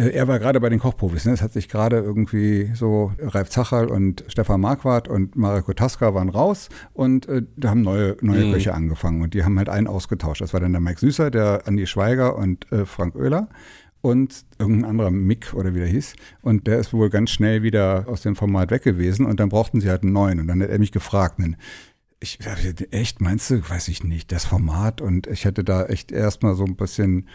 er 0.07 0.27
war 0.27 0.39
gerade 0.39 0.59
bei 0.59 0.69
den 0.69 0.79
Kochprofis. 0.79 1.25
Ne? 1.25 1.33
Es 1.33 1.41
hat 1.41 1.53
sich 1.53 1.69
gerade 1.69 1.97
irgendwie 1.97 2.71
so 2.73 3.11
Ralf 3.19 3.49
Zacherl 3.49 3.87
und 3.87 4.23
Stefan 4.27 4.61
Marquardt 4.61 5.07
und 5.07 5.35
Mariko 5.35 5.73
Taska 5.73 6.13
waren 6.13 6.29
raus 6.29 6.69
und 6.93 7.27
äh, 7.27 7.43
da 7.55 7.69
haben 7.69 7.81
neue, 7.81 8.17
neue 8.21 8.45
Mhm. 8.45 8.53
Köche 8.53 8.73
angefangen 8.73 9.21
und 9.21 9.33
die 9.33 9.43
haben 9.43 9.57
halt 9.57 9.69
einen 9.69 9.87
ausgetauscht. 9.87 10.41
Das 10.41 10.53
war 10.53 10.59
dann 10.59 10.71
der 10.71 10.81
Mike 10.81 10.99
Süßer, 10.99 11.31
der 11.31 11.67
Andi 11.67 11.87
Schweiger 11.87 12.35
und 12.37 12.71
äh, 12.71 12.85
Frank 12.85 13.15
Oehler 13.15 13.49
und 14.01 14.45
irgendein 14.57 14.89
anderer 14.91 15.11
Mick 15.11 15.53
oder 15.53 15.75
wie 15.75 15.79
der 15.79 15.87
hieß. 15.87 16.15
Und 16.41 16.67
der 16.67 16.79
ist 16.79 16.93
wohl 16.93 17.09
ganz 17.09 17.31
schnell 17.31 17.63
wieder 17.63 18.05
aus 18.07 18.21
dem 18.21 18.35
Format 18.35 18.71
weg 18.71 18.83
gewesen 18.83 19.25
und 19.25 19.39
dann 19.39 19.49
brauchten 19.49 19.81
sie 19.81 19.89
halt 19.89 20.03
einen 20.03 20.13
neuen. 20.13 20.39
Und 20.39 20.47
dann 20.47 20.61
hat 20.61 20.69
er 20.69 20.79
mich 20.79 20.91
gefragt, 20.91 21.39
ne, 21.39 21.55
ich 22.21 22.39
echt, 22.91 23.21
meinst 23.21 23.49
du, 23.49 23.69
weiß 23.69 23.87
ich 23.87 24.03
nicht, 24.03 24.31
das 24.31 24.45
Format 24.45 25.01
und 25.01 25.27
ich 25.27 25.45
hatte 25.45 25.63
da 25.63 25.85
echt 25.85 26.11
erstmal 26.11 26.55
so 26.55 26.65
ein 26.65 26.75
bisschen 26.75 27.29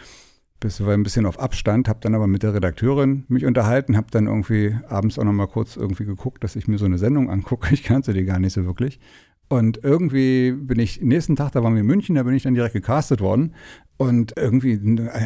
bis 0.65 0.83
war 0.83 0.95
ein 0.95 1.03
bisschen 1.03 1.27
auf 1.27 1.39
Abstand, 1.39 1.87
habe 1.87 1.99
dann 2.01 2.15
aber 2.15 2.25
mit 2.25 2.41
der 2.41 2.55
Redakteurin 2.55 3.23
mich 3.27 3.45
unterhalten, 3.45 3.95
habe 3.95 4.07
dann 4.09 4.25
irgendwie 4.25 4.75
abends 4.89 5.19
auch 5.19 5.23
noch 5.23 5.31
mal 5.31 5.45
kurz 5.45 5.75
irgendwie 5.75 6.05
geguckt, 6.05 6.43
dass 6.43 6.55
ich 6.55 6.67
mir 6.67 6.79
so 6.79 6.85
eine 6.85 6.97
Sendung 6.97 7.29
angucke. 7.29 7.67
Ich 7.75 7.83
kannte 7.83 8.13
die 8.13 8.25
gar 8.25 8.39
nicht 8.39 8.53
so 8.53 8.65
wirklich. 8.65 8.99
Und 9.47 9.83
irgendwie 9.83 10.53
bin 10.53 10.79
ich, 10.79 11.01
nächsten 11.01 11.35
Tag, 11.35 11.51
da 11.51 11.61
waren 11.61 11.75
wir 11.75 11.81
in 11.81 11.85
München, 11.85 12.15
da 12.15 12.23
bin 12.23 12.33
ich 12.33 12.41
dann 12.41 12.55
direkt 12.55 12.73
gecastet 12.73 13.21
worden. 13.21 13.53
Und 13.97 14.33
irgendwie, 14.37 14.73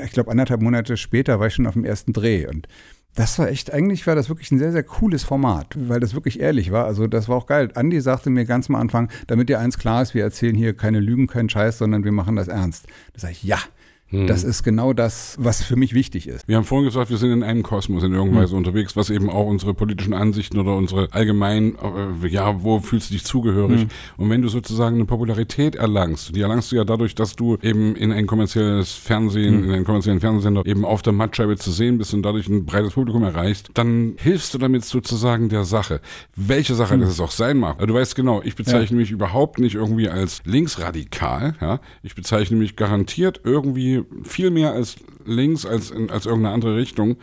ich 0.04 0.12
glaube, 0.12 0.30
anderthalb 0.30 0.62
Monate 0.62 0.98
später 0.98 1.40
war 1.40 1.48
ich 1.48 1.54
schon 1.54 1.68
auf 1.68 1.74
dem 1.74 1.86
ersten 1.86 2.12
Dreh. 2.12 2.46
Und 2.46 2.68
das 3.16 3.40
war 3.40 3.48
echt, 3.48 3.72
eigentlich 3.72 4.06
war 4.08 4.16
das 4.16 4.28
wirklich 4.28 4.52
ein 4.52 4.60
sehr, 4.60 4.74
sehr 4.74 4.84
cooles 4.84 5.24
Format, 5.24 5.74
weil 5.78 6.02
das 6.02 6.16
wirklich 6.16 6.42
ehrlich 6.42 6.74
war. 6.74 6.84
Also 6.84 7.08
das 7.08 7.30
war 7.30 7.38
auch 7.38 7.46
geil. 7.46 7.70
Andi 7.76 8.02
sagte 8.02 8.30
mir 8.30 8.44
ganz 8.44 8.68
am 8.68 8.76
Anfang, 8.76 9.10
damit 9.28 9.48
dir 9.48 9.60
eins 9.60 9.78
klar 9.78 10.02
ist, 10.02 10.14
wir 10.14 10.24
erzählen 10.24 10.56
hier 10.56 10.76
keine 10.76 11.00
Lügen, 11.00 11.28
keinen 11.28 11.48
Scheiß, 11.48 11.78
sondern 11.78 12.04
wir 12.04 12.12
machen 12.12 12.36
das 12.36 12.50
ernst. 12.50 12.88
Da 13.14 13.22
sage 13.22 13.32
ich, 13.32 13.44
ja, 13.44 13.60
das 14.12 14.44
ist 14.44 14.64
genau 14.64 14.94
das, 14.94 15.36
was 15.40 15.62
für 15.62 15.76
mich 15.76 15.94
wichtig 15.94 16.28
ist. 16.28 16.48
Wir 16.48 16.58
haben 16.58 16.64
vorhin 16.64 16.86
gesagt, 16.86 17.10
wir 17.10 17.18
sind 17.18 17.32
in 17.32 17.44
einem 17.44 17.64
Kosmos 17.64 18.04
in 18.04 18.14
irgendeiner 18.14 18.44
Weise 18.44 18.56
unterwegs, 18.56 18.96
was 18.96 19.10
eben 19.10 19.30
auch 19.30 19.46
unsere 19.46 19.74
politischen 19.74 20.14
Ansichten 20.14 20.58
oder 20.58 20.76
unsere 20.76 21.10
allgemein, 21.12 21.76
äh, 22.24 22.28
ja, 22.28 22.64
wo 22.64 22.80
fühlst 22.80 23.10
du 23.10 23.14
dich 23.14 23.24
zugehörig? 23.24 23.88
Und 24.18 24.30
wenn 24.30 24.42
du 24.42 24.48
sozusagen 24.48 24.96
eine 24.96 25.06
Popularität 25.06 25.76
erlangst, 25.76 26.36
die 26.36 26.42
erlangst 26.42 26.72
du 26.72 26.76
ja 26.76 26.86
dadurch, 26.86 27.14
dass 27.14 27.36
du 27.36 27.58
eben 27.62 27.96
in 27.96 28.12
ein 28.12 28.26
kommerzielles 28.26 28.94
Fernsehen, 28.94 29.64
in 29.66 29.72
einen 29.72 29.86
kommerziellen 29.86 30.20
Fernsehsender 30.20 30.66
eben 30.66 30.86
auf 30.86 31.02
der 31.02 31.14
Mattscheibe 31.14 31.58
zu 31.58 31.72
sehen 31.72 31.98
bist 31.98 32.14
und 32.14 32.24
dadurch 32.24 32.48
ein 32.48 32.66
breites 32.66 32.94
Publikum 32.94 33.24
erreichst, 33.24 33.70
dann 33.76 34.16
hilfst 34.18 34.54
du 34.54 34.58
damit 34.58 34.86
sozusagen 34.86 35.50
der 35.50 35.66
Sache. 35.66 36.02
Welche 36.36 36.76
Sache 36.76 36.98
das 36.98 37.10
es 37.10 37.20
auch 37.20 37.32
sein 37.32 37.58
mag. 37.58 37.76
Also 37.76 37.88
du 37.88 37.94
weißt 37.94 38.16
genau, 38.16 38.42
ich 38.44 38.56
bezeichne 38.56 38.98
mich 38.98 39.12
überhaupt 39.12 39.60
nicht 39.60 39.76
irgendwie 39.76 40.10
als 40.10 40.42
linksradikal, 40.46 41.56
ja. 41.62 41.80
Ich 42.02 42.16
bezeichne 42.16 42.58
mich 42.58 42.76
garantiert 42.76 43.42
irgendwie 43.44 43.99
viel 44.24 44.52
mehr 44.52 44.72
als 44.74 44.98
links 45.26 45.66
als 45.66 45.92
in, 45.92 46.10
als 46.10 46.26
irgendeine 46.26 46.54
andere 46.54 46.76
Richtung. 46.76 47.18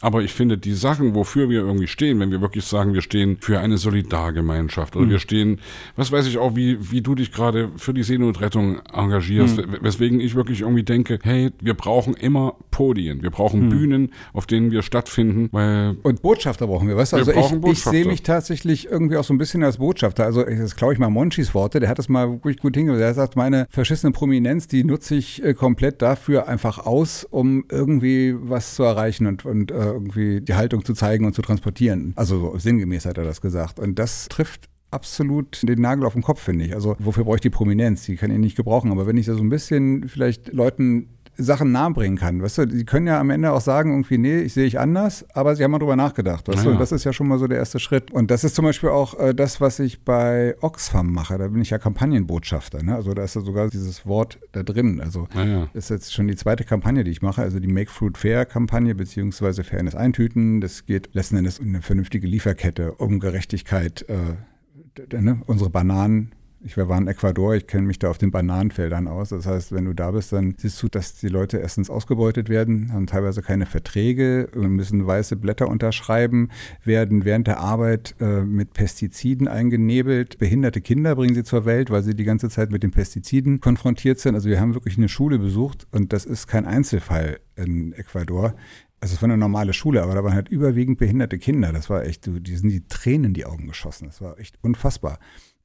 Aber 0.00 0.22
ich 0.22 0.32
finde, 0.34 0.58
die 0.58 0.74
Sachen, 0.74 1.14
wofür 1.14 1.48
wir 1.48 1.60
irgendwie 1.60 1.86
stehen, 1.86 2.18
wenn 2.20 2.30
wir 2.30 2.40
wirklich 2.40 2.64
sagen, 2.64 2.94
wir 2.94 3.00
stehen 3.00 3.38
für 3.40 3.60
eine 3.60 3.78
Solidargemeinschaft 3.78 4.96
oder 4.96 5.08
wir 5.08 5.18
stehen, 5.18 5.60
was 5.96 6.10
weiß 6.10 6.26
ich 6.26 6.36
auch, 6.38 6.56
wie, 6.56 6.90
wie 6.90 7.00
du 7.00 7.14
dich 7.14 7.32
gerade 7.32 7.70
für 7.76 7.94
die 7.94 8.02
Seenotrettung 8.02 8.80
engagierst, 8.92 9.56
w- 9.58 9.64
weswegen 9.80 10.18
ich 10.20 10.34
wirklich 10.34 10.62
irgendwie 10.62 10.82
denke, 10.82 11.18
hey, 11.22 11.50
wir 11.60 11.74
brauchen 11.74 12.14
immer 12.14 12.56
Podien, 12.70 13.22
wir 13.22 13.30
brauchen 13.30 13.68
Bühnen, 13.68 14.10
auf 14.32 14.46
denen 14.46 14.72
wir 14.72 14.82
stattfinden, 14.82 15.48
weil 15.52 15.96
Und 16.02 16.22
Botschafter 16.22 16.66
brauchen 16.66 16.88
wir, 16.88 16.96
weißt 16.96 17.12
du? 17.12 17.16
Also 17.18 17.30
ich, 17.32 17.52
ich 17.72 17.84
sehe 17.84 18.04
mich 18.04 18.22
tatsächlich 18.22 18.88
irgendwie 18.90 19.16
auch 19.16 19.24
so 19.24 19.32
ein 19.32 19.38
bisschen 19.38 19.62
als 19.62 19.76
Botschafter. 19.78 20.24
Also 20.24 20.42
das 20.42 20.74
klaue 20.74 20.92
ich 20.92 20.98
mal 20.98 21.08
Monchis 21.08 21.54
Worte, 21.54 21.78
der 21.80 21.88
hat 21.88 21.98
das 21.98 22.08
mal 22.08 22.30
wirklich 22.30 22.58
gut 22.58 22.74
hingebracht. 22.76 23.00
Er 23.02 23.14
sagt, 23.14 23.36
meine 23.36 23.66
verschissene 23.70 24.12
Prominenz, 24.12 24.66
die 24.66 24.82
nutze 24.82 25.14
ich 25.14 25.42
äh, 25.44 25.54
komplett 25.54 26.02
dafür 26.02 26.48
einfach 26.48 26.78
aus, 26.84 27.24
um 27.30 27.64
irgendwie 27.70 28.34
was 28.36 28.74
zu 28.74 28.82
erreichen. 28.82 29.26
Und, 29.28 29.44
und 29.46 29.70
äh, 29.70 29.83
irgendwie 29.92 30.40
die 30.40 30.54
Haltung 30.54 30.84
zu 30.84 30.94
zeigen 30.94 31.24
und 31.24 31.34
zu 31.34 31.42
transportieren. 31.42 32.12
Also 32.16 32.38
so 32.40 32.58
sinngemäß 32.58 33.06
hat 33.06 33.18
er 33.18 33.24
das 33.24 33.40
gesagt. 33.40 33.78
Und 33.78 33.98
das 33.98 34.28
trifft 34.28 34.68
absolut 34.90 35.60
den 35.62 35.80
Nagel 35.80 36.06
auf 36.06 36.12
den 36.12 36.22
Kopf, 36.22 36.40
finde 36.40 36.64
ich. 36.64 36.74
Also 36.74 36.96
wofür 36.98 37.24
brauche 37.24 37.36
ich 37.36 37.40
die 37.40 37.50
Prominenz? 37.50 38.04
Die 38.04 38.16
kann 38.16 38.30
ich 38.30 38.38
nicht 38.38 38.56
gebrauchen. 38.56 38.90
Aber 38.92 39.06
wenn 39.06 39.16
ich 39.16 39.26
da 39.26 39.34
so 39.34 39.42
ein 39.42 39.48
bisschen 39.48 40.08
vielleicht 40.08 40.52
Leuten 40.52 41.08
Sachen 41.36 41.72
nahebringen 41.72 42.16
kann, 42.18 42.42
weißt 42.42 42.58
du, 42.58 42.66
die 42.66 42.84
können 42.84 43.06
ja 43.06 43.18
am 43.20 43.30
Ende 43.30 43.52
auch 43.52 43.60
sagen, 43.60 43.90
irgendwie, 43.90 44.18
nee, 44.18 44.40
ich 44.40 44.54
sehe 44.54 44.66
ich 44.66 44.78
anders, 44.78 45.24
aber 45.34 45.56
sie 45.56 45.64
haben 45.64 45.70
mal 45.72 45.78
drüber 45.78 45.96
nachgedacht, 45.96 46.46
weißt 46.48 46.58
Ja, 46.58 46.62
du, 46.64 46.68
ja. 46.70 46.74
und 46.74 46.80
das 46.80 46.92
ist 46.92 47.04
ja 47.04 47.12
schon 47.12 47.28
mal 47.28 47.38
so 47.38 47.46
der 47.46 47.58
erste 47.58 47.78
Schritt. 47.78 48.10
Und 48.12 48.30
das 48.30 48.44
ist 48.44 48.54
zum 48.54 48.64
Beispiel 48.64 48.90
auch 48.90 49.18
äh, 49.18 49.34
das, 49.34 49.60
was 49.60 49.78
ich 49.78 50.02
bei 50.02 50.54
Oxfam 50.60 51.12
mache, 51.12 51.36
da 51.38 51.48
bin 51.48 51.60
ich 51.60 51.70
ja 51.70 51.78
Kampagnenbotschafter, 51.78 52.82
ne? 52.82 52.94
also 52.94 53.14
da 53.14 53.24
ist 53.24 53.34
ja 53.34 53.40
sogar 53.40 53.68
dieses 53.68 54.06
Wort 54.06 54.38
da 54.52 54.62
drin, 54.62 55.00
also 55.00 55.28
das 55.34 55.84
ist 55.84 55.90
jetzt 55.90 56.14
schon 56.14 56.28
die 56.28 56.36
zweite 56.36 56.64
Kampagne, 56.64 57.04
die 57.04 57.10
ich 57.10 57.22
mache, 57.22 57.42
also 57.42 57.58
die 57.58 57.68
Make 57.68 57.90
Fruit 57.90 58.16
Fair 58.16 58.44
Kampagne 58.46 58.94
beziehungsweise 58.94 59.64
Fairness 59.64 59.94
Eintüten. 59.94 60.60
Das 60.60 60.86
geht 60.86 61.10
letzten 61.14 61.36
Endes 61.36 61.58
um 61.58 61.68
eine 61.68 61.82
vernünftige 61.82 62.26
Lieferkette, 62.26 62.92
um 62.92 63.20
Gerechtigkeit. 63.20 64.04
Äh, 64.08 65.20
ne? 65.20 65.40
Unsere 65.46 65.70
Bananen. 65.70 66.32
Ich 66.66 66.78
war 66.78 66.96
in 66.96 67.08
Ecuador, 67.08 67.54
ich 67.54 67.66
kenne 67.66 67.86
mich 67.86 67.98
da 67.98 68.08
auf 68.08 68.16
den 68.16 68.30
Bananenfeldern 68.30 69.06
aus. 69.06 69.28
Das 69.28 69.44
heißt, 69.44 69.72
wenn 69.72 69.84
du 69.84 69.92
da 69.92 70.12
bist, 70.12 70.32
dann 70.32 70.54
siehst 70.56 70.82
du, 70.82 70.88
dass 70.88 71.14
die 71.14 71.28
Leute 71.28 71.58
erstens 71.58 71.90
ausgebeutet 71.90 72.48
werden, 72.48 72.90
haben 72.90 73.06
teilweise 73.06 73.42
keine 73.42 73.66
Verträge, 73.66 74.48
äh, 74.54 74.58
müssen 74.60 75.06
weiße 75.06 75.36
Blätter 75.36 75.68
unterschreiben, 75.68 76.48
werden 76.82 77.26
während 77.26 77.48
der 77.48 77.60
Arbeit 77.60 78.14
äh, 78.18 78.40
mit 78.40 78.72
Pestiziden 78.72 79.46
eingenebelt. 79.46 80.38
Behinderte 80.38 80.80
Kinder 80.80 81.14
bringen 81.16 81.34
sie 81.34 81.44
zur 81.44 81.66
Welt, 81.66 81.90
weil 81.90 82.02
sie 82.02 82.16
die 82.16 82.24
ganze 82.24 82.48
Zeit 82.48 82.70
mit 82.70 82.82
den 82.82 82.92
Pestiziden 82.92 83.60
konfrontiert 83.60 84.18
sind. 84.18 84.34
Also 84.34 84.48
wir 84.48 84.58
haben 84.58 84.72
wirklich 84.72 84.96
eine 84.96 85.10
Schule 85.10 85.38
besucht 85.38 85.86
und 85.90 86.14
das 86.14 86.24
ist 86.24 86.46
kein 86.46 86.64
Einzelfall 86.64 87.40
in 87.56 87.92
Ecuador. 87.92 88.54
Also 89.00 89.16
es 89.16 89.20
war 89.20 89.28
eine 89.28 89.36
normale 89.36 89.74
Schule, 89.74 90.02
aber 90.02 90.14
da 90.14 90.24
waren 90.24 90.32
halt 90.32 90.48
überwiegend 90.48 90.96
behinderte 90.96 91.36
Kinder. 91.36 91.74
Das 91.74 91.90
war 91.90 92.06
echt, 92.06 92.24
die 92.24 92.56
sind 92.56 92.70
die 92.70 92.88
Tränen 92.88 93.24
in 93.24 93.34
die 93.34 93.44
Augen 93.44 93.66
geschossen. 93.66 94.06
Das 94.06 94.22
war 94.22 94.38
echt 94.38 94.56
unfassbar. 94.62 95.18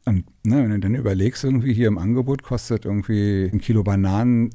Und 0.06 0.26
ne, 0.44 0.64
wenn 0.64 0.70
du 0.70 0.80
dann 0.80 0.96
überlegst, 0.96 1.44
irgendwie 1.44 1.74
hier 1.74 1.88
im 1.88 1.98
Angebot 1.98 2.44
kostet 2.44 2.86
irgendwie 2.86 3.50
ein 3.52 3.60
Kilo 3.60 3.84
Bananen 3.84 4.52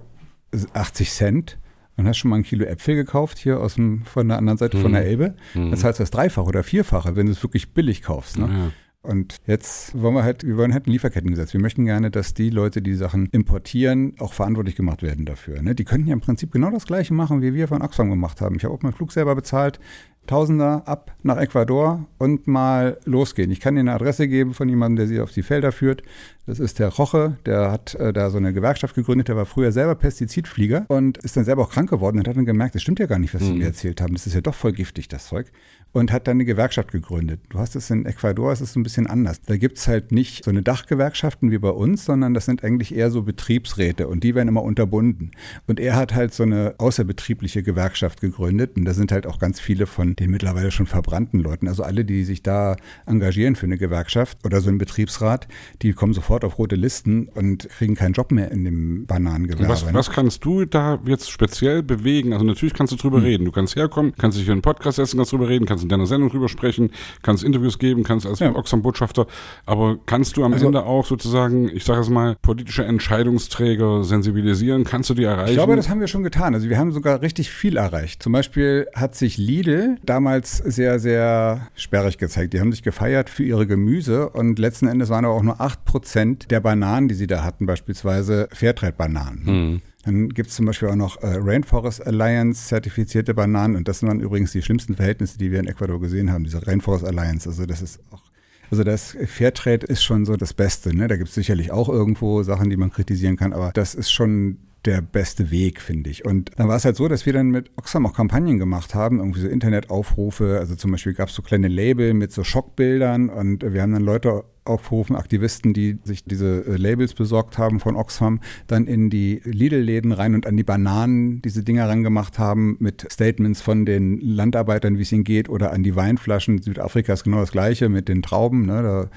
80 0.73 1.11
Cent 1.11 1.59
und 1.97 2.09
hast 2.09 2.19
schon 2.19 2.31
mal 2.31 2.37
ein 2.37 2.43
Kilo 2.43 2.65
Äpfel 2.65 2.97
gekauft 2.97 3.39
hier 3.39 3.61
aus 3.61 3.75
dem, 3.75 4.05
von 4.05 4.29
der 4.29 4.39
anderen 4.39 4.59
Seite 4.59 4.79
von 4.79 4.93
der 4.93 5.05
Elbe, 5.05 5.37
dann 5.55 5.77
zahlst 5.77 6.01
du 6.01 6.03
das 6.03 6.11
Dreifache 6.11 6.47
oder 6.47 6.63
Vierfache, 6.63 7.15
wenn 7.17 7.27
du 7.27 7.33
es 7.33 7.43
wirklich 7.43 7.73
billig 7.73 8.03
kaufst. 8.03 8.39
Ne? 8.39 8.49
ja. 8.49 8.73
Und 9.05 9.37
jetzt 9.47 10.01
wollen 10.01 10.15
wir 10.15 10.23
halt, 10.23 10.47
wir 10.47 10.57
wollen 10.57 10.73
halt 10.73 10.87
ein 10.87 10.91
Lieferkettengesetz. 10.91 11.53
Wir 11.53 11.61
möchten 11.61 11.85
gerne, 11.85 12.11
dass 12.11 12.33
die 12.33 12.49
Leute, 12.49 12.81
die 12.81 12.95
Sachen 12.95 13.27
importieren, 13.27 14.15
auch 14.19 14.33
verantwortlich 14.33 14.77
gemacht 14.77 15.03
werden 15.03 15.27
dafür. 15.27 15.61
Ne? 15.61 15.75
Die 15.75 15.85
könnten 15.85 16.07
ja 16.07 16.15
im 16.15 16.23
Prinzip 16.23 16.51
genau 16.51 16.71
das 16.71 16.87
Gleiche 16.87 17.13
machen, 17.13 17.43
wie 17.43 17.53
wir 17.53 17.69
von 17.69 17.83
Oxfam 17.83 18.09
gemacht 18.09 18.41
haben. 18.41 18.57
Ich 18.57 18.65
habe 18.65 18.73
auch 18.73 18.81
meinen 18.81 18.95
Flug 18.95 19.13
selber 19.13 19.35
bezahlt. 19.35 19.79
Tausender 20.27 20.83
ab 20.87 21.13
nach 21.23 21.37
Ecuador 21.39 22.07
und 22.19 22.47
mal 22.47 22.99
losgehen. 23.05 23.51
Ich 23.51 23.61
kann 23.61 23.75
Ihnen 23.77 23.89
eine 23.89 23.97
Adresse 23.97 24.29
geben 24.29 24.55
von 24.55 24.69
jemandem, 24.69 24.97
der 24.97 25.07
Sie 25.07 25.21
auf 25.21 25.33
die 25.33 25.43
Felder 25.43 25.73
führt. 25.73 26.03
Das 26.47 26.61
ist 26.61 26.79
der 26.79 26.89
Roche, 26.89 27.39
der 27.47 27.71
hat 27.71 27.95
äh, 27.95 28.13
da 28.13 28.29
so 28.29 28.37
eine 28.37 28.53
Gewerkschaft 28.53 28.95
gegründet, 28.95 29.29
der 29.29 29.37
war 29.37 29.47
früher 29.47 29.73
selber 29.73 29.95
Pestizidflieger 29.95 30.85
und 30.89 31.17
ist 31.19 31.37
dann 31.39 31.45
selber 31.45 31.63
auch 31.63 31.71
krank 31.71 31.89
geworden 31.89 32.19
und 32.19 32.29
hat 32.29 32.37
dann 32.37 32.45
gemerkt, 32.45 32.75
das 32.75 32.83
stimmt 32.83 32.99
ja 32.99 33.07
gar 33.07 33.19
nicht, 33.19 33.33
was 33.33 33.43
Sie 33.43 33.53
Mhm. 33.53 33.59
mir 33.59 33.65
erzählt 33.67 34.01
haben. 34.03 34.13
Das 34.13 34.27
ist 34.27 34.35
ja 34.35 34.43
doch 34.43 34.55
voll 34.55 34.73
giftig, 34.73 35.09
das 35.09 35.27
Zeug. 35.27 35.51
Und 35.93 36.11
hat 36.13 36.27
dann 36.27 36.37
eine 36.39 36.45
Gewerkschaft 36.45 36.91
gegründet. 36.91 37.41
Du 37.51 37.59
hast 37.61 37.77
es 37.77 37.89
in 37.89 38.05
Ecuador, 38.05 38.53
es 38.53 38.61
ist 38.61 38.73
so 38.73 38.81
ein 38.81 38.83
bisschen 38.83 39.07
anders. 39.07 39.41
Da 39.43 39.57
gibt 39.57 39.79
es 39.79 39.87
halt 39.89 40.11
nicht 40.13 40.45
so 40.45 40.51
eine 40.51 40.61
Dachgewerkschaften 40.61 41.51
wie 41.53 41.59
bei 41.59 41.71
uns, 41.71 42.05
sondern 42.05 42.35
das 42.35 42.47
sind 42.47 42.65
eigentlich 42.65 42.95
eher 42.95 43.11
so 43.13 43.23
Betriebsräte 43.23 44.09
und 44.09 44.25
die 44.25 44.35
werden 44.35 44.49
immer 44.49 44.65
unterbunden. 44.65 45.31
Und 45.69 45.79
er 45.81 45.95
hat 45.97 46.13
halt 46.15 46.35
so 46.35 46.43
eine 46.43 46.75
außerbetriebliche 46.79 47.63
Gewerkschaft 47.63 48.21
gegründet 48.21 48.77
und 48.77 48.85
da 48.85 48.93
sind 48.93 49.13
halt 49.13 49.27
auch 49.27 49.39
ganz 49.39 49.61
viele 49.61 49.87
von 49.87 50.14
den 50.19 50.31
mittlerweile 50.31 50.71
schon 50.71 50.87
verbrannten 50.87 51.41
Leuten. 51.41 51.69
Also 51.69 51.83
alle, 51.83 52.05
die 52.05 52.25
sich 52.25 52.43
da 52.43 52.77
engagieren 53.07 53.57
für 53.57 53.67
eine 53.67 53.79
Gewerkschaft 53.79 54.39
oder 54.45 54.61
so 54.61 54.69
einen 54.69 54.79
Betriebsrat, 54.79 55.49
die 55.83 55.93
kommen 55.93 56.13
sofort 56.15 56.45
auf 56.45 56.59
rote 56.59 56.77
Listen 56.77 57.29
und 57.35 57.69
kriegen 57.69 57.95
keinen 57.95 58.13
Job 58.13 58.33
mehr 58.33 58.51
in 58.51 58.65
dem 58.65 59.07
Bananengewerbe. 59.07 59.69
Was, 59.69 59.93
was 59.93 60.11
kannst 60.11 60.45
du 60.45 60.65
da 60.65 60.99
jetzt 61.07 61.31
speziell 61.31 61.83
bewegen? 61.83 62.33
Also 62.33 62.45
natürlich 62.45 62.75
kannst 62.75 62.93
du 62.93 62.97
drüber 62.97 63.19
Hm. 63.19 63.25
reden. 63.25 63.45
Du 63.45 63.53
kannst 63.53 63.77
herkommen, 63.77 64.13
kannst 64.19 64.37
dich 64.39 64.45
hier 64.45 64.53
in 64.53 64.57
einen 64.57 64.63
Podcast 64.63 64.97
setzen, 64.97 65.17
kannst 65.17 65.33
drüber 65.33 65.49
reden, 65.49 65.67
kannst 65.67 65.83
in 65.85 65.89
deiner 65.89 66.07
Sendung 66.07 66.31
drüber 66.31 66.49
sprechen, 66.49 66.91
kannst 67.23 67.45
Interviews 67.45 67.79
geben, 67.79 68.03
kannst 68.05 68.27
als 68.27 68.39
Ja. 68.41 68.55
Oxfam-Botschafter. 68.55 69.27
Aber 69.67 69.99
kannst 70.07 70.37
du 70.37 70.45
am 70.45 70.53
Also- 70.53 70.67
Ende 70.67 70.85
auch 70.85 71.05
sozusagen, 71.07 71.69
ich 71.69 71.85
sage 71.85 72.01
es 72.01 72.09
mal, 72.09 72.37
politische 72.43 72.85
Entscheidungsträger 72.85 74.05
sensibilisieren? 74.05 74.85
Kannst 74.85 75.11
du 75.11 75.15
die 75.15 75.25
erreichen? 75.25 75.51
Ich 75.51 75.55
glaube, 75.57 75.77
das 75.77 75.89
haben 75.89 76.01
wir 76.01 76.09
schon 76.09 76.23
getan. 76.23 76.55
Also 76.55 76.69
wir 76.69 76.79
haben 76.79 76.93
sogar 76.93 77.23
richtig 77.23 77.51
viel 77.51 77.77
erreicht. 77.77 78.23
Zum 78.23 78.33
Beispiel 78.33 78.87
hat 78.95 79.15
sich 79.15 79.39
Lidl 79.39 79.97
damals 80.09 80.59
sehr, 80.59 80.99
sehr 80.99 81.69
sperrig 81.75 82.19
gezeigt. 82.19 82.53
Die 82.53 82.61
haben 82.61 82.73
sich 82.73 82.83
gefeiert 82.83 83.31
für 83.31 83.45
ihre 83.45 83.67
Gemüse 83.67 84.29
und 84.29 84.59
letzten 84.59 84.87
Endes 84.87 85.09
waren 85.09 85.25
aber 85.25 85.35
auch 85.35 85.43
nur 85.43 85.61
8% 85.61 86.49
der 86.49 86.61
Bananen, 86.61 87.09
die 87.09 87.15
sie 87.15 87.27
da 87.27 87.45
hatten, 87.45 87.67
beispielsweise 87.67 88.49
Fairtrade-Bananen. 88.53 89.47
Hm. 89.47 89.83
Dann 90.05 90.29
gibt 90.29 90.51
es 90.51 90.57
zum 90.57 90.67
Beispiel 90.67 90.89
auch 90.89 90.97
noch 90.97 91.23
äh, 91.23 91.37
Rainforest 91.39 92.07
Alliance 92.07 92.69
zertifizierte 92.69 93.33
Bananen 93.33 93.77
und 93.77 93.89
das 93.89 94.03
waren 94.03 94.21
übrigens 94.21 94.53
die 94.53 94.61
schlimmsten 94.61 94.97
Verhältnisse, 94.97 95.39
die 95.39 95.51
wir 95.51 95.61
in 95.61 95.67
Ecuador 95.67 96.01
gesehen 96.01 96.31
haben, 96.31 96.45
diese 96.45 96.67
Rainforest 96.67 97.05
Alliance. 97.05 97.49
Also 97.49 97.65
das 97.65 97.81
ist 97.81 98.01
auch 98.11 98.23
also 98.71 98.83
das 98.83 99.17
Fairtrade 99.27 99.87
ist 99.87 100.03
schon 100.03 100.25
so 100.25 100.37
das 100.37 100.53
Beste. 100.53 100.97
Ne? 100.97 101.07
Da 101.07 101.17
gibt 101.17 101.29
es 101.29 101.35
sicherlich 101.35 101.71
auch 101.71 101.89
irgendwo 101.89 102.43
Sachen, 102.43 102.71
die 102.71 102.77
man 102.77 102.91
kritisieren 102.91 103.37
kann, 103.37 103.53
aber 103.53 103.71
das 103.73 103.95
ist 103.95 104.11
schon 104.11 104.59
der 104.85 105.01
beste 105.01 105.51
Weg, 105.51 105.81
finde 105.81 106.11
ich. 106.11 106.25
Und 106.25 106.51
dann 106.57 106.69
war 106.69 106.77
es 106.77 106.85
halt 106.85 106.97
so, 106.97 107.09
dass 107.09 107.25
wir 107.27 107.33
dann 107.33 107.51
mit 107.51 107.71
Oxfam 107.77 108.07
auch 108.07 108.13
Kampagnen 108.13 108.59
gemacht 108.59 108.95
haben, 108.95 109.19
irgendwie 109.19 109.41
so 109.41 109.49
Internetaufrufe. 109.49 110.59
Also 110.59 110.75
zum 110.75 110.91
Beispiel 110.91 111.15
gab 111.15 111.29
es 111.29 111.35
so 111.35 111.43
kleine 111.43 111.69
Label 111.69 112.13
mit 112.15 112.33
so 112.33 112.45
Schockbildern 112.45 113.31
und 113.31 113.63
wir 113.73 113.81
haben 113.81 113.93
dann 113.93 114.03
Leute 114.03 114.45
aufgerufen, 114.65 115.17
Aktivisten, 115.17 115.75
die 115.75 115.99
sich 116.05 116.25
diese 116.25 116.65
äh, 116.67 116.77
Labels 116.77 117.15
besorgt 117.15 117.59
haben 117.59 117.81
von 117.81 117.97
Oxfam, 117.97 118.41
dann 118.67 118.87
in 118.87 119.11
die 119.11 119.41
Lidl-Läden 119.45 120.13
rein 120.13 120.35
und 120.35 120.47
an 120.47 120.57
die 120.57 120.65
Bananen 120.65 121.43
diese 121.43 121.63
Dinger 121.63 121.89
rangemacht 121.89 122.39
haben 122.39 122.77
mit 122.81 123.07
Statements 123.11 123.61
von 123.61 123.85
den 123.85 124.19
Landarbeitern, 124.21 124.97
wie 124.97 125.03
es 125.03 125.13
ihnen 125.13 125.25
geht, 125.25 125.49
oder 125.49 125.73
an 125.73 125.83
die 125.83 125.97
Weinflaschen. 125.97 126.63
Südafrika 126.63 127.13
ist 127.13 127.25
genau 127.25 127.41
das 127.41 127.53
Gleiche 127.53 127.89
mit 127.89 128.09
den 128.09 128.23
Trauben, 128.23 128.65
ne, 128.65 128.83
da, 128.83 129.11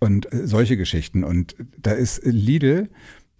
und 0.00 0.32
äh, 0.32 0.46
solche 0.46 0.76
Geschichten. 0.76 1.24
Und 1.24 1.56
da 1.80 1.92
ist 1.92 2.24
Lidl 2.24 2.88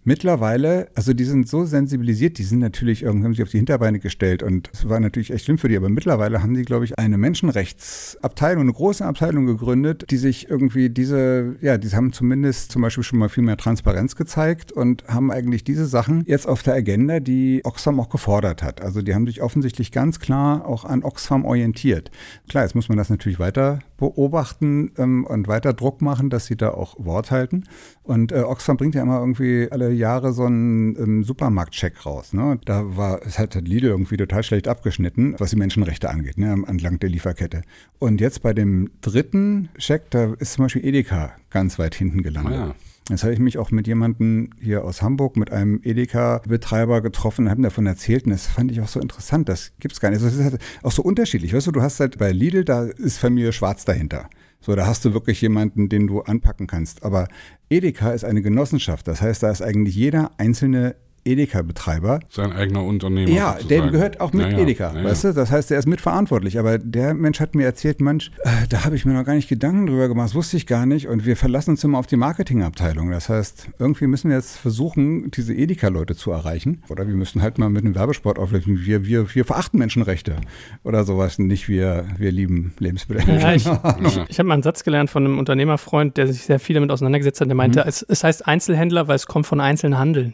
Mittlerweile, 0.05 0.87
also 0.95 1.13
die 1.13 1.25
sind 1.25 1.49
so 1.49 1.65
sensibilisiert, 1.65 2.37
die 2.37 2.43
sind 2.43 2.59
natürlich 2.59 3.03
irgendwie, 3.03 3.25
haben 3.25 3.43
auf 3.43 3.49
die 3.49 3.57
Hinterbeine 3.57 3.99
gestellt 3.99 4.41
und 4.41 4.69
es 4.73 4.87
war 4.87 4.99
natürlich 5.01 5.31
echt 5.31 5.43
schlimm 5.43 5.57
für 5.57 5.67
die, 5.67 5.75
aber 5.75 5.89
mittlerweile 5.89 6.41
haben 6.41 6.53
die, 6.53 6.63
glaube 6.63 6.85
ich, 6.85 6.97
eine 6.97 7.17
Menschenrechtsabteilung, 7.17 8.61
eine 8.61 8.71
große 8.71 9.05
Abteilung 9.05 9.45
gegründet, 9.45 10.05
die 10.09 10.17
sich 10.17 10.49
irgendwie 10.49 10.89
diese, 10.89 11.57
ja, 11.59 11.77
die 11.77 11.89
haben 11.89 12.13
zumindest 12.13 12.71
zum 12.71 12.81
Beispiel 12.81 13.03
schon 13.03 13.19
mal 13.19 13.27
viel 13.27 13.43
mehr 13.43 13.57
Transparenz 13.57 14.15
gezeigt 14.15 14.71
und 14.71 15.03
haben 15.09 15.31
eigentlich 15.31 15.65
diese 15.65 15.85
Sachen 15.85 16.23
jetzt 16.25 16.47
auf 16.47 16.63
der 16.63 16.75
Agenda, 16.75 17.19
die 17.19 17.61
Oxfam 17.65 17.99
auch 17.99 18.09
gefordert 18.09 18.63
hat. 18.63 18.81
Also 18.81 19.01
die 19.01 19.13
haben 19.13 19.27
sich 19.27 19.41
offensichtlich 19.41 19.91
ganz 19.91 20.21
klar 20.21 20.65
auch 20.65 20.85
an 20.85 21.03
Oxfam 21.03 21.43
orientiert. 21.43 22.09
Klar, 22.47 22.63
jetzt 22.63 22.73
muss 22.73 22.87
man 22.87 22.97
das 22.97 23.09
natürlich 23.09 23.39
weiter 23.39 23.79
beobachten 23.99 24.91
ähm, 24.97 25.25
und 25.25 25.47
weiter 25.47 25.73
Druck 25.73 26.01
machen, 26.01 26.29
dass 26.29 26.45
sie 26.45 26.55
da 26.55 26.71
auch 26.71 26.95
Wort 26.97 27.31
halten. 27.31 27.65
Und 28.03 28.31
äh, 28.31 28.41
Oxfam 28.41 28.77
bringt 28.77 28.95
ja 28.95 29.03
immer 29.03 29.19
irgendwie 29.19 29.67
alle 29.69 29.91
Jahre 29.91 30.33
so 30.33 30.45
einen 30.45 30.95
ähm, 30.97 31.23
Supermarktcheck 31.23 32.05
raus. 32.05 32.33
Ne? 32.33 32.59
Da 32.65 32.95
war, 32.97 33.21
es 33.25 33.37
hat 33.37 33.55
Lidl 33.55 33.87
irgendwie 33.87 34.17
total 34.17 34.43
schlecht 34.43 34.67
abgeschnitten, 34.67 35.35
was 35.37 35.51
die 35.51 35.57
Menschenrechte 35.57 36.09
angeht, 36.09 36.37
ne? 36.37 36.51
entlang 36.67 36.99
der 36.99 37.09
Lieferkette. 37.09 37.61
Und 37.99 38.21
jetzt 38.21 38.41
bei 38.41 38.53
dem 38.53 38.89
dritten 39.01 39.69
Check, 39.77 40.09
da 40.11 40.33
ist 40.39 40.53
zum 40.53 40.65
Beispiel 40.65 40.85
Edeka 40.85 41.31
ganz 41.49 41.77
weit 41.77 41.95
hinten 41.95 42.23
gelandet. 42.23 42.59
Ah, 42.59 42.67
ja. 42.67 42.75
Jetzt 43.09 43.23
habe 43.23 43.33
ich 43.33 43.39
mich 43.39 43.57
auch 43.57 43.71
mit 43.71 43.87
jemandem 43.87 44.51
hier 44.61 44.85
aus 44.85 45.01
Hamburg, 45.01 45.35
mit 45.35 45.51
einem 45.51 45.81
Edeka-Betreiber 45.83 47.01
getroffen 47.01 47.45
und 47.45 47.51
haben 47.51 47.63
davon 47.63 47.87
erzählt 47.87 48.25
und 48.25 48.31
das 48.31 48.45
fand 48.45 48.71
ich 48.71 48.81
auch 48.81 48.87
so 48.87 48.99
interessant. 48.99 49.49
Das 49.49 49.71
gibt's 49.79 49.99
gar 49.99 50.11
nicht. 50.11 50.23
Das 50.23 50.35
ist 50.35 50.43
halt 50.43 50.59
auch 50.83 50.91
so 50.91 51.01
unterschiedlich. 51.01 51.53
Weißt 51.53 51.67
du, 51.67 51.71
du 51.71 51.81
hast 51.81 51.99
halt 51.99 52.19
bei 52.19 52.31
Lidl, 52.31 52.63
da 52.63 52.83
ist 52.83 53.17
Familie 53.17 53.51
Schwarz 53.51 53.83
dahinter. 53.83 54.29
So, 54.61 54.75
da 54.75 54.85
hast 54.85 55.05
du 55.05 55.13
wirklich 55.13 55.41
jemanden, 55.41 55.89
den 55.89 56.05
du 56.05 56.21
anpacken 56.21 56.67
kannst. 56.67 57.03
Aber 57.03 57.27
Edeka 57.69 58.11
ist 58.11 58.25
eine 58.25 58.41
Genossenschaft. 58.41 59.07
Das 59.07 59.21
heißt, 59.21 59.41
da 59.41 59.49
ist 59.49 59.61
eigentlich 59.61 59.95
jeder 59.95 60.31
einzelne 60.37 60.95
Edeka-Betreiber 61.31 62.19
Sein 62.29 62.51
eigener 62.53 62.83
Unternehmer. 62.83 63.29
ja, 63.29 63.53
sozusagen. 63.53 63.67
der 63.69 63.91
gehört 63.91 64.21
auch 64.21 64.33
mit 64.33 64.47
Ja, 64.47 64.51
ja. 64.51 64.59
Edeka, 64.59 64.91
Ja, 64.93 64.99
ja. 64.99 65.05
weißt 65.05 65.23
du? 65.25 65.33
Das 65.33 65.51
heißt, 65.51 65.69
der 65.69 65.79
ist 65.79 65.87
mitverantwortlich. 65.87 66.57
Aber 66.59 66.77
der 66.77 67.13
Mensch 67.13 67.39
hat 67.39 67.55
mir 67.55 67.65
erzählt, 67.65 68.01
Mensch, 68.01 68.31
äh, 68.43 68.49
da 68.69 68.85
habe 68.85 68.95
ich 68.95 69.05
mir 69.05 69.13
noch 69.13 69.23
gar 69.25 69.33
nicht 69.35 69.49
Gedanken 69.49 69.87
drüber 69.87 70.07
gemacht, 70.07 70.29
das 70.29 70.35
wusste 70.35 70.57
ich 70.57 70.65
gar 70.67 70.85
nicht. 70.85 71.07
Und 71.07 71.25
wir 71.25 71.35
verlassen 71.37 71.71
uns 71.71 71.83
immer 71.83 71.97
auf 71.99 72.07
die 72.07 72.17
Marketingabteilung. 72.17 73.11
Das 73.11 73.29
heißt, 73.29 73.69
irgendwie 73.79 74.07
müssen 74.07 74.29
wir 74.29 74.37
jetzt 74.37 74.57
versuchen, 74.57 75.31
diese 75.31 75.53
Edeka-Leute 75.53 76.15
zu 76.15 76.31
erreichen. 76.31 76.83
Oder 76.89 77.07
wir 77.07 77.15
müssen 77.15 77.41
halt 77.41 77.57
mal 77.57 77.69
mit 77.69 77.83
einem 77.85 77.95
Werbesport 77.95 78.39
auflösen. 78.39 78.85
Wir, 78.85 79.05
wir, 79.05 79.33
wir 79.35 79.45
verachten 79.45 79.79
Menschenrechte 79.79 80.37
oder 80.83 81.03
sowas. 81.03 81.39
Nicht 81.39 81.69
wir, 81.69 82.05
wir 82.17 82.31
lieben 82.31 82.73
Lebensmittel. 82.79 83.27
Ja, 83.39 83.53
ich 83.53 83.65
ich, 84.05 84.19
ich 84.29 84.39
habe 84.39 84.47
mal 84.47 84.55
einen 84.55 84.63
Satz 84.63 84.83
gelernt 84.83 85.09
von 85.09 85.25
einem 85.25 85.39
Unternehmerfreund, 85.39 86.17
der 86.17 86.27
sich 86.27 86.43
sehr 86.43 86.59
viel 86.59 86.73
damit 86.75 86.91
auseinandergesetzt 86.91 87.41
hat. 87.41 87.47
Der 87.47 87.55
meinte, 87.55 87.83
es, 87.85 88.01
es 88.03 88.23
heißt 88.23 88.47
Einzelhändler, 88.47 89.07
weil 89.07 89.15
es 89.15 89.27
kommt 89.27 89.45
von 89.47 89.59
Einzelhandeln. 89.59 90.33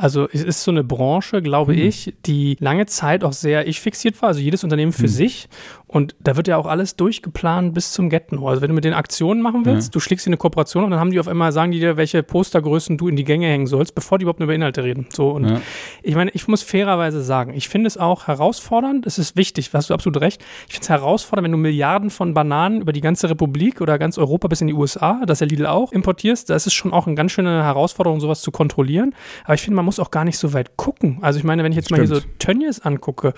Also 0.00 0.28
es 0.32 0.42
ist 0.42 0.64
so 0.64 0.70
eine 0.70 0.82
Branche, 0.82 1.42
glaube 1.42 1.74
ich, 1.74 2.14
die 2.24 2.56
lange 2.58 2.86
Zeit 2.86 3.22
auch 3.22 3.34
sehr 3.34 3.68
ich 3.68 3.82
fixiert 3.82 4.20
war. 4.22 4.28
Also 4.28 4.40
jedes 4.40 4.64
Unternehmen 4.64 4.92
für 4.92 5.08
sich. 5.08 5.48
Und 5.92 6.14
da 6.20 6.36
wird 6.36 6.46
ja 6.46 6.56
auch 6.56 6.66
alles 6.66 6.94
durchgeplant 6.94 7.74
bis 7.74 7.90
zum 7.90 8.10
Get-No. 8.10 8.46
Also 8.46 8.62
wenn 8.62 8.68
du 8.68 8.74
mit 8.74 8.84
den 8.84 8.94
Aktionen 8.94 9.42
machen 9.42 9.64
willst, 9.66 9.92
du 9.92 9.98
schlägst 9.98 10.24
dir 10.24 10.28
eine 10.28 10.36
Kooperation 10.36 10.84
und 10.84 10.92
dann 10.92 11.00
haben 11.00 11.10
die 11.10 11.18
auf 11.18 11.26
einmal, 11.26 11.50
sagen 11.50 11.72
die 11.72 11.80
dir, 11.80 11.96
welche 11.96 12.22
Postergrößen 12.22 12.96
du 12.96 13.08
in 13.08 13.16
die 13.16 13.24
Gänge 13.24 13.48
hängen 13.48 13.66
sollst, 13.66 13.96
bevor 13.96 14.18
die 14.18 14.22
überhaupt 14.22 14.38
über 14.40 14.54
Inhalte 14.54 14.84
reden. 14.84 15.08
So 15.12 15.30
und 15.30 15.48
Ja. 15.48 15.60
ich 16.04 16.14
meine, 16.14 16.30
ich 16.30 16.46
muss 16.46 16.62
fairerweise 16.62 17.24
sagen, 17.24 17.54
ich 17.54 17.68
finde 17.68 17.88
es 17.88 17.96
auch 17.96 18.28
herausfordernd, 18.28 19.04
es 19.04 19.18
ist 19.18 19.36
wichtig, 19.36 19.70
hast 19.72 19.90
du 19.90 19.94
absolut 19.94 20.20
recht. 20.20 20.40
Ich 20.68 20.74
finde 20.74 20.84
es 20.84 20.88
herausfordernd, 20.90 21.44
wenn 21.46 21.52
du 21.52 21.58
Milliarden 21.58 22.10
von 22.10 22.34
Bananen 22.34 22.82
über 22.82 22.92
die 22.92 23.00
ganze 23.00 23.28
Republik 23.28 23.80
oder 23.80 23.98
ganz 23.98 24.16
Europa 24.16 24.46
bis 24.46 24.60
in 24.60 24.68
die 24.68 24.74
USA, 24.74 25.22
das 25.26 25.40
ja 25.40 25.46
Lidl 25.48 25.66
auch, 25.66 25.90
importierst. 25.90 26.50
Da 26.50 26.54
ist 26.54 26.68
es 26.68 26.72
schon 26.72 26.92
auch 26.92 27.08
eine 27.08 27.16
ganz 27.16 27.32
schöne 27.32 27.64
Herausforderung, 27.64 28.20
sowas 28.20 28.42
zu 28.42 28.52
kontrollieren. 28.52 29.12
Aber 29.42 29.54
ich 29.54 29.62
finde, 29.62 29.74
man 29.74 29.86
muss 29.86 29.98
auch 29.98 30.12
gar 30.12 30.24
nicht 30.24 30.38
so 30.38 30.52
weit 30.52 30.76
gucken. 30.76 31.18
Also 31.20 31.40
ich 31.40 31.44
meine, 31.44 31.64
wenn 31.64 31.72
ich 31.72 31.76
jetzt 31.76 31.90
mal 31.90 31.96
hier 31.98 32.06
so 32.06 32.20
Stimmt. 32.20 32.38
Tönnies 32.38 32.78
angucke, 32.80 33.34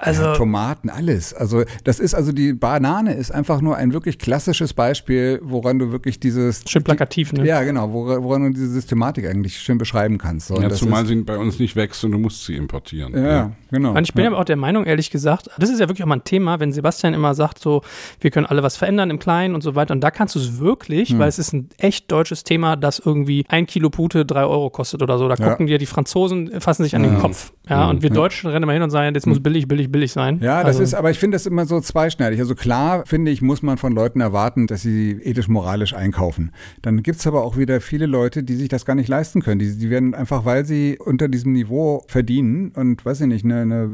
also 0.00 0.22
ja, 0.22 0.32
Tomaten, 0.34 0.88
alles. 0.90 1.34
Also 1.34 1.62
das 1.84 2.00
ist 2.00 2.14
also 2.14 2.32
die 2.32 2.52
Banane 2.52 3.14
ist 3.14 3.30
einfach 3.30 3.60
nur 3.60 3.76
ein 3.76 3.92
wirklich 3.92 4.18
klassisches 4.18 4.72
Beispiel, 4.74 5.38
woran 5.42 5.78
du 5.78 5.92
wirklich 5.92 6.18
dieses 6.18 6.64
schön 6.68 6.82
plakativ, 6.82 7.32
ne? 7.32 7.46
Ja, 7.46 7.62
genau, 7.62 7.92
wora- 7.92 8.22
woran 8.22 8.44
du 8.44 8.50
diese 8.50 8.68
Systematik 8.70 9.26
eigentlich 9.28 9.58
schön 9.58 9.78
beschreiben 9.78 10.18
kannst. 10.18 10.48
So, 10.48 10.54
und 10.54 10.62
Ja, 10.62 10.68
das 10.68 10.78
zumal 10.78 11.02
ist, 11.02 11.08
sie 11.08 11.16
bei 11.16 11.36
uns 11.38 11.58
nicht 11.58 11.76
wächst 11.76 12.02
und 12.04 12.12
du 12.12 12.18
musst 12.18 12.44
sie 12.46 12.56
importieren. 12.56 13.12
ja, 13.14 13.52
genau. 13.70 13.92
Und 13.92 14.02
ich 14.04 14.14
bin 14.14 14.24
ja. 14.24 14.30
aber 14.30 14.38
auch 14.40 14.44
der 14.44 14.56
Meinung, 14.56 14.84
ehrlich 14.84 15.10
gesagt, 15.10 15.48
das 15.58 15.70
ist 15.70 15.78
ja 15.80 15.88
wirklich 15.88 16.02
auch 16.02 16.08
mal 16.08 16.16
ein 16.16 16.24
Thema, 16.24 16.60
wenn 16.60 16.72
Sebastian 16.72 17.14
immer 17.14 17.34
sagt, 17.34 17.58
so, 17.58 17.82
wir 18.20 18.30
können 18.30 18.46
alle 18.46 18.62
was 18.62 18.76
verändern 18.76 19.10
im 19.10 19.18
Kleinen 19.18 19.54
und 19.54 19.62
so 19.62 19.74
weiter. 19.74 19.92
Und 19.92 20.00
da 20.00 20.10
kannst 20.10 20.34
du 20.34 20.38
es 20.38 20.58
wirklich, 20.58 21.10
Hm. 21.10 21.18
weil 21.18 21.28
es 21.28 21.38
ist 21.38 21.52
ein 21.52 21.68
echt 21.78 22.10
deutsches 22.10 22.42
Thema, 22.44 22.76
das 22.76 22.98
irgendwie 23.04 23.44
ein 23.48 23.66
Kilo 23.66 23.90
Pute 23.90 24.24
drei 24.24 24.44
Euro 24.44 24.70
kostet 24.70 25.02
oder 25.02 25.18
so. 25.18 25.28
Da 25.28 25.34
Ja. 25.34 25.48
gucken 25.50 25.66
dir 25.66 25.78
die 25.78 25.86
Franzosen, 25.86 26.60
fassen 26.60 26.84
sich 26.84 26.96
an 26.96 27.04
Ja. 27.04 27.10
den 27.10 27.18
Kopf. 27.18 27.52
Ja, 27.68 27.84
Mhm. 27.84 27.90
und 27.90 28.02
wir 28.02 28.08
Ja. 28.08 28.14
Deutschen 28.14 28.50
rennen 28.50 28.62
immer 28.64 28.72
hin 28.72 28.82
und 28.82 28.90
sagen, 28.90 29.14
jetzt 29.14 29.26
muss 29.26 29.40
billig, 29.40 29.68
billig, 29.68 29.89
relativ 29.90 30.00
billig 30.00 30.12
sein. 30.12 30.38
Ja, 30.40 30.60
das 30.60 30.76
also, 30.76 30.82
ist, 30.82 30.94
aber 30.94 31.10
ich 31.10 31.18
finde 31.18 31.34
das 31.34 31.46
immer 31.46 31.66
so 31.66 31.80
zweischneidig. 31.80 32.40
Also 32.40 32.54
klar, 32.54 33.04
finde 33.06 33.30
ich, 33.30 33.42
muss 33.42 33.62
man 33.62 33.76
von 33.76 33.92
Leuten 33.92 34.20
erwarten, 34.20 34.66
dass 34.66 34.82
sie 34.82 35.12
ethisch-moralisch 35.12 35.94
einkaufen. 35.94 36.52
Dann 36.82 37.02
gibt's 37.02 37.26
aber 37.26 37.44
auch 37.44 37.56
wieder 37.56 37.80
viele 37.80 38.06
Leute, 38.06 38.42
die 38.42 38.54
sich 38.56 38.68
das 38.68 38.84
gar 38.84 38.94
nicht 38.94 39.08
leisten 39.08 39.42
können. 39.42 39.58
Die, 39.58 39.76
die 39.76 39.90
werden 39.90 40.14
einfach, 40.14 40.44
weil 40.44 40.64
sie 40.64 40.98
unter 40.98 41.28
diesem 41.28 41.52
Niveau 41.52 42.02
verdienen 42.06 42.72
und 42.74 43.04
weiß 43.04 43.22
ich 43.22 43.26
nicht, 43.26 43.44
eine, 43.44 43.60
eine, 43.60 43.90